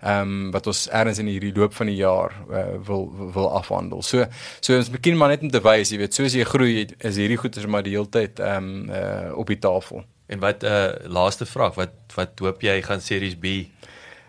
Ehm 0.01 0.21
um, 0.21 0.51
wat 0.51 0.67
ons 0.67 0.89
ergens 0.89 1.17
in 1.17 1.25
hierdie 1.25 1.53
loop 1.55 1.73
van 1.73 1.85
die 1.85 1.95
jaar 1.95 2.33
uh, 2.49 2.65
wil 2.85 3.31
wil 3.33 3.51
afhandel. 3.51 4.01
So 4.01 4.25
so 4.59 4.75
ons 4.75 4.89
begin 4.89 5.17
maar 5.17 5.29
net 5.29 5.41
om 5.41 5.51
te 5.51 5.61
wys, 5.61 5.89
jy 5.89 5.97
weet, 5.97 6.13
soos 6.13 6.33
jy 6.33 6.43
groei 6.43 6.87
is 6.97 7.15
hierdie 7.15 7.37
goeders 7.37 7.65
maar 7.65 7.83
die 7.83 7.93
hele 7.93 8.09
tyd 8.09 8.39
ehm 8.39 8.63
um, 8.63 8.89
uh, 8.89 9.37
op 9.37 9.47
die 9.47 9.59
tafel. 9.59 10.00
En 10.31 10.39
wat 10.39 10.63
uh 10.63 10.87
laaste 11.11 11.45
vraag, 11.45 11.75
wat 11.75 12.15
wat 12.15 12.39
hoop 12.39 12.61
jy 12.63 12.77
gaan 12.81 13.01
Series 13.03 13.35
B 13.35 13.45
uh 13.45 13.65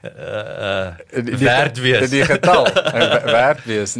uh 0.03 1.39
werd 1.39 1.79
wees? 1.79 2.11
Die 2.11 2.25
getal 2.27 2.67
uh, 2.95 3.23
werd 3.23 3.65
wees. 3.65 3.95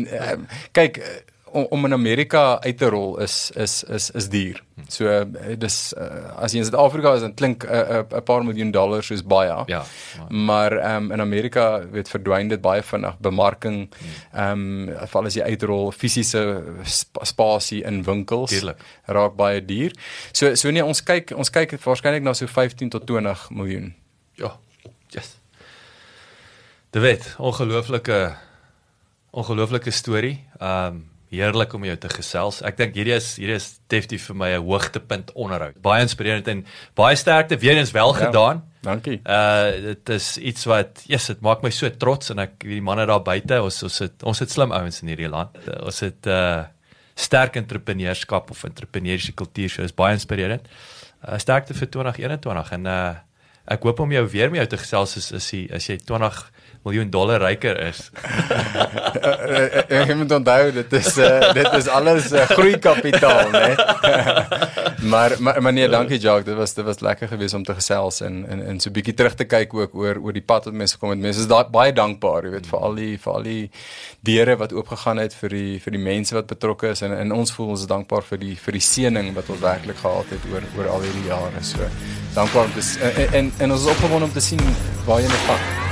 Kyk 0.75 0.99
uh, 0.99 1.07
om, 1.53 1.67
om 1.71 1.85
in 1.85 1.93
Amerika 1.93 2.61
uit 2.61 2.79
te 2.79 2.89
rol 2.91 3.19
is 3.21 3.51
is 3.55 3.85
is 3.85 4.11
is 4.11 4.29
duur. 4.29 4.63
So 4.89 5.07
uh, 5.07 5.57
dis 5.59 5.77
uh, 5.99 6.33
as 6.43 6.53
jy 6.53 6.63
in 6.63 6.67
Suid-Afrika 6.67 7.15
is 7.15 7.21
dan 7.25 7.35
klink 7.35 7.65
'n 7.65 7.69
uh, 7.69 7.99
'n 8.01 8.17
uh, 8.17 8.23
paar 8.25 8.45
miljoen 8.45 8.71
dollars 8.71 9.07
soos 9.07 9.23
baie. 9.23 9.65
Ja. 9.67 9.85
Maar 10.29 10.73
ehm 10.73 11.05
um, 11.05 11.13
in 11.13 11.21
Amerika 11.21 11.87
weet 11.91 12.09
verdwyn 12.09 12.49
dit 12.49 12.61
baie 12.61 12.83
vinnig 12.83 13.19
bemarking 13.19 13.89
ehm 14.33 14.89
um, 14.89 15.07
veral 15.07 15.27
as 15.27 15.35
jy 15.35 15.43
uitrol 15.43 15.93
fisiese 15.93 16.43
sp 16.85 17.23
spasie 17.23 17.85
in 17.85 18.03
winkels 18.03 18.51
Tuurlik. 18.51 18.81
raak 19.07 19.37
baie 19.37 19.65
duur. 19.65 19.93
So 20.33 20.55
so 20.55 20.71
nee 20.71 20.85
ons 20.85 21.03
kyk 21.03 21.31
ons 21.37 21.51
kyk 21.51 21.79
waarskynlik 21.85 22.23
na 22.23 22.33
so 22.35 22.47
15 22.47 22.89
tot 22.89 23.07
20 23.07 23.51
miljoen. 23.51 23.95
Ja. 24.35 24.57
Yes. 25.09 25.37
Dit 26.91 27.03
weet, 27.03 27.35
ongelooflike 27.39 28.35
ongelooflike 29.31 29.91
storie. 29.91 30.45
Um 30.61 31.12
heerlik 31.33 31.73
om 31.75 31.85
jou 31.89 31.97
te 31.97 32.09
gesels. 32.13 32.61
Ek 32.69 32.77
dink 32.77 32.95
hierdie 32.99 33.15
is 33.17 33.31
hierdie 33.41 33.57
is 33.57 33.71
definitief 33.91 34.27
vir 34.31 34.37
my 34.37 34.51
'n 34.57 34.63
hoogtepunt 34.67 35.33
onderhoud. 35.35 35.81
Baie 35.83 36.03
inspirerend 36.05 36.49
en 36.49 36.65
baie 36.95 37.17
sterkte 37.17 37.57
weer 37.59 37.77
eens 37.77 37.91
wel 37.93 38.13
Ja. 38.15 38.27
gedaan. 38.27 38.63
Dankie. 38.83 39.21
Uh 39.25 39.71
dit 39.83 40.09
is 40.09 40.39
iets 40.39 40.65
wat 40.67 41.03
yes, 41.07 41.27
dit 41.27 41.41
maak 41.41 41.63
my 41.63 41.71
so 41.71 41.89
trots 41.91 42.31
en 42.31 42.39
ek 42.39 42.59
die 42.61 42.81
manne 42.83 43.07
daar 43.07 43.23
buite, 43.23 43.63
ons 43.63 43.83
ons 43.83 43.99
het 43.99 44.23
ons 44.23 44.39
het 44.39 44.51
slim 44.51 44.73
ouens 44.73 45.03
in 45.03 45.09
hierdie 45.09 45.29
land. 45.31 45.57
Uh, 45.69 45.85
ons 45.87 46.01
het 46.01 46.27
uh 46.27 46.65
sterk 47.15 47.57
entrepreneurskap 47.57 48.51
of 48.51 48.65
entrepreneursiese 48.65 49.33
kultuur, 49.37 49.71
so 49.71 49.83
is 49.83 49.93
baie 49.95 50.15
inspirerend. 50.15 50.67
Uh 51.29 51.39
sterkte 51.39 51.75
vir 51.75 51.87
2021 51.89 52.73
en 52.73 52.87
uh 52.87 53.15
ek 53.69 53.83
hoop 53.83 54.01
om 54.01 54.11
jou 54.13 54.27
weer 54.27 54.51
met 54.51 54.59
jou 54.59 54.67
te 54.67 54.77
gesels 54.83 55.17
as 55.17 55.33
as 55.33 55.51
jy 55.53 55.69
as 55.73 55.87
jy 55.87 55.97
20 55.99 56.51
miljoen 56.83 57.11
dollar 57.11 57.41
ryker 57.43 57.79
is. 57.87 58.11
Ek 59.93 60.09
het 60.09 60.17
moet 60.19 60.33
onthou 60.35 60.73
dit 60.75 60.95
is 60.99 61.11
uh, 61.23 61.53
dit 61.55 61.69
is 61.79 61.89
alles 61.89 62.33
uh, 62.35 62.47
groeikapitaal, 62.51 63.53
né? 63.55 63.69
maar, 65.13 65.37
maar 65.39 65.73
nee, 65.73 65.89
dankie 65.89 66.19
Jacques, 66.19 66.45
dit 66.45 66.57
was 66.59 66.75
dit 66.75 66.85
was 66.85 67.01
lekker 67.01 67.29
geweest 67.29 67.55
om 67.55 67.65
te 67.65 67.75
gesels 67.79 68.21
en 68.27 68.43
en 68.49 68.65
en 68.67 68.81
so 68.81 68.91
'n 68.91 68.97
bietjie 68.99 69.15
terug 69.15 69.35
te 69.35 69.45
kyk 69.45 69.75
ook 69.75 69.95
oor 69.95 70.19
oor 70.19 70.33
die 70.33 70.43
pad 70.43 70.65
wat 70.65 70.75
mense 70.75 70.99
gekom 70.99 71.11
het. 71.11 71.19
Mense 71.19 71.41
is 71.41 71.47
daai 71.47 71.71
baie 71.71 71.93
dankbaar, 71.93 72.45
jy 72.45 72.51
weet, 72.57 72.67
vir 72.67 72.79
al 72.79 72.95
die 72.95 73.19
vir 73.19 73.33
al 73.33 73.43
die 73.43 73.71
deure 74.21 74.57
wat 74.57 74.73
oopgegaan 74.73 75.19
het 75.19 75.35
vir 75.35 75.49
die 75.49 75.79
vir 75.79 75.93
die 75.93 76.03
mense 76.03 76.35
wat 76.35 76.47
betrokke 76.47 76.91
is 76.91 77.03
en 77.03 77.15
en 77.15 77.33
ons 77.33 77.53
voel 77.53 77.69
ons 77.77 77.81
is 77.81 77.87
dankbaar 77.87 78.23
vir 78.23 78.39
die 78.39 78.57
vir 78.57 78.73
die 78.73 78.87
seëning 78.89 79.35
wat 79.35 79.49
ons 79.49 79.61
werklik 79.61 80.03
gehad 80.03 80.35
het 80.35 80.51
oor 80.53 80.67
oor 80.79 80.89
al 80.97 81.07
hierdie 81.07 81.29
jare. 81.31 81.63
So 81.63 81.79
dankbaar 82.35 82.65
om 82.65 82.75
te 82.75 82.85
en 83.01 83.33
en, 83.33 83.53
en 83.59 83.73
ons 83.73 83.81
is 83.81 83.91
opgewonde 83.95 84.25
om 84.25 84.33
te 84.33 84.41
sien 84.41 84.61
waar 85.07 85.21
jy 85.21 85.29
nou 85.29 85.43
gaan. 85.47 85.92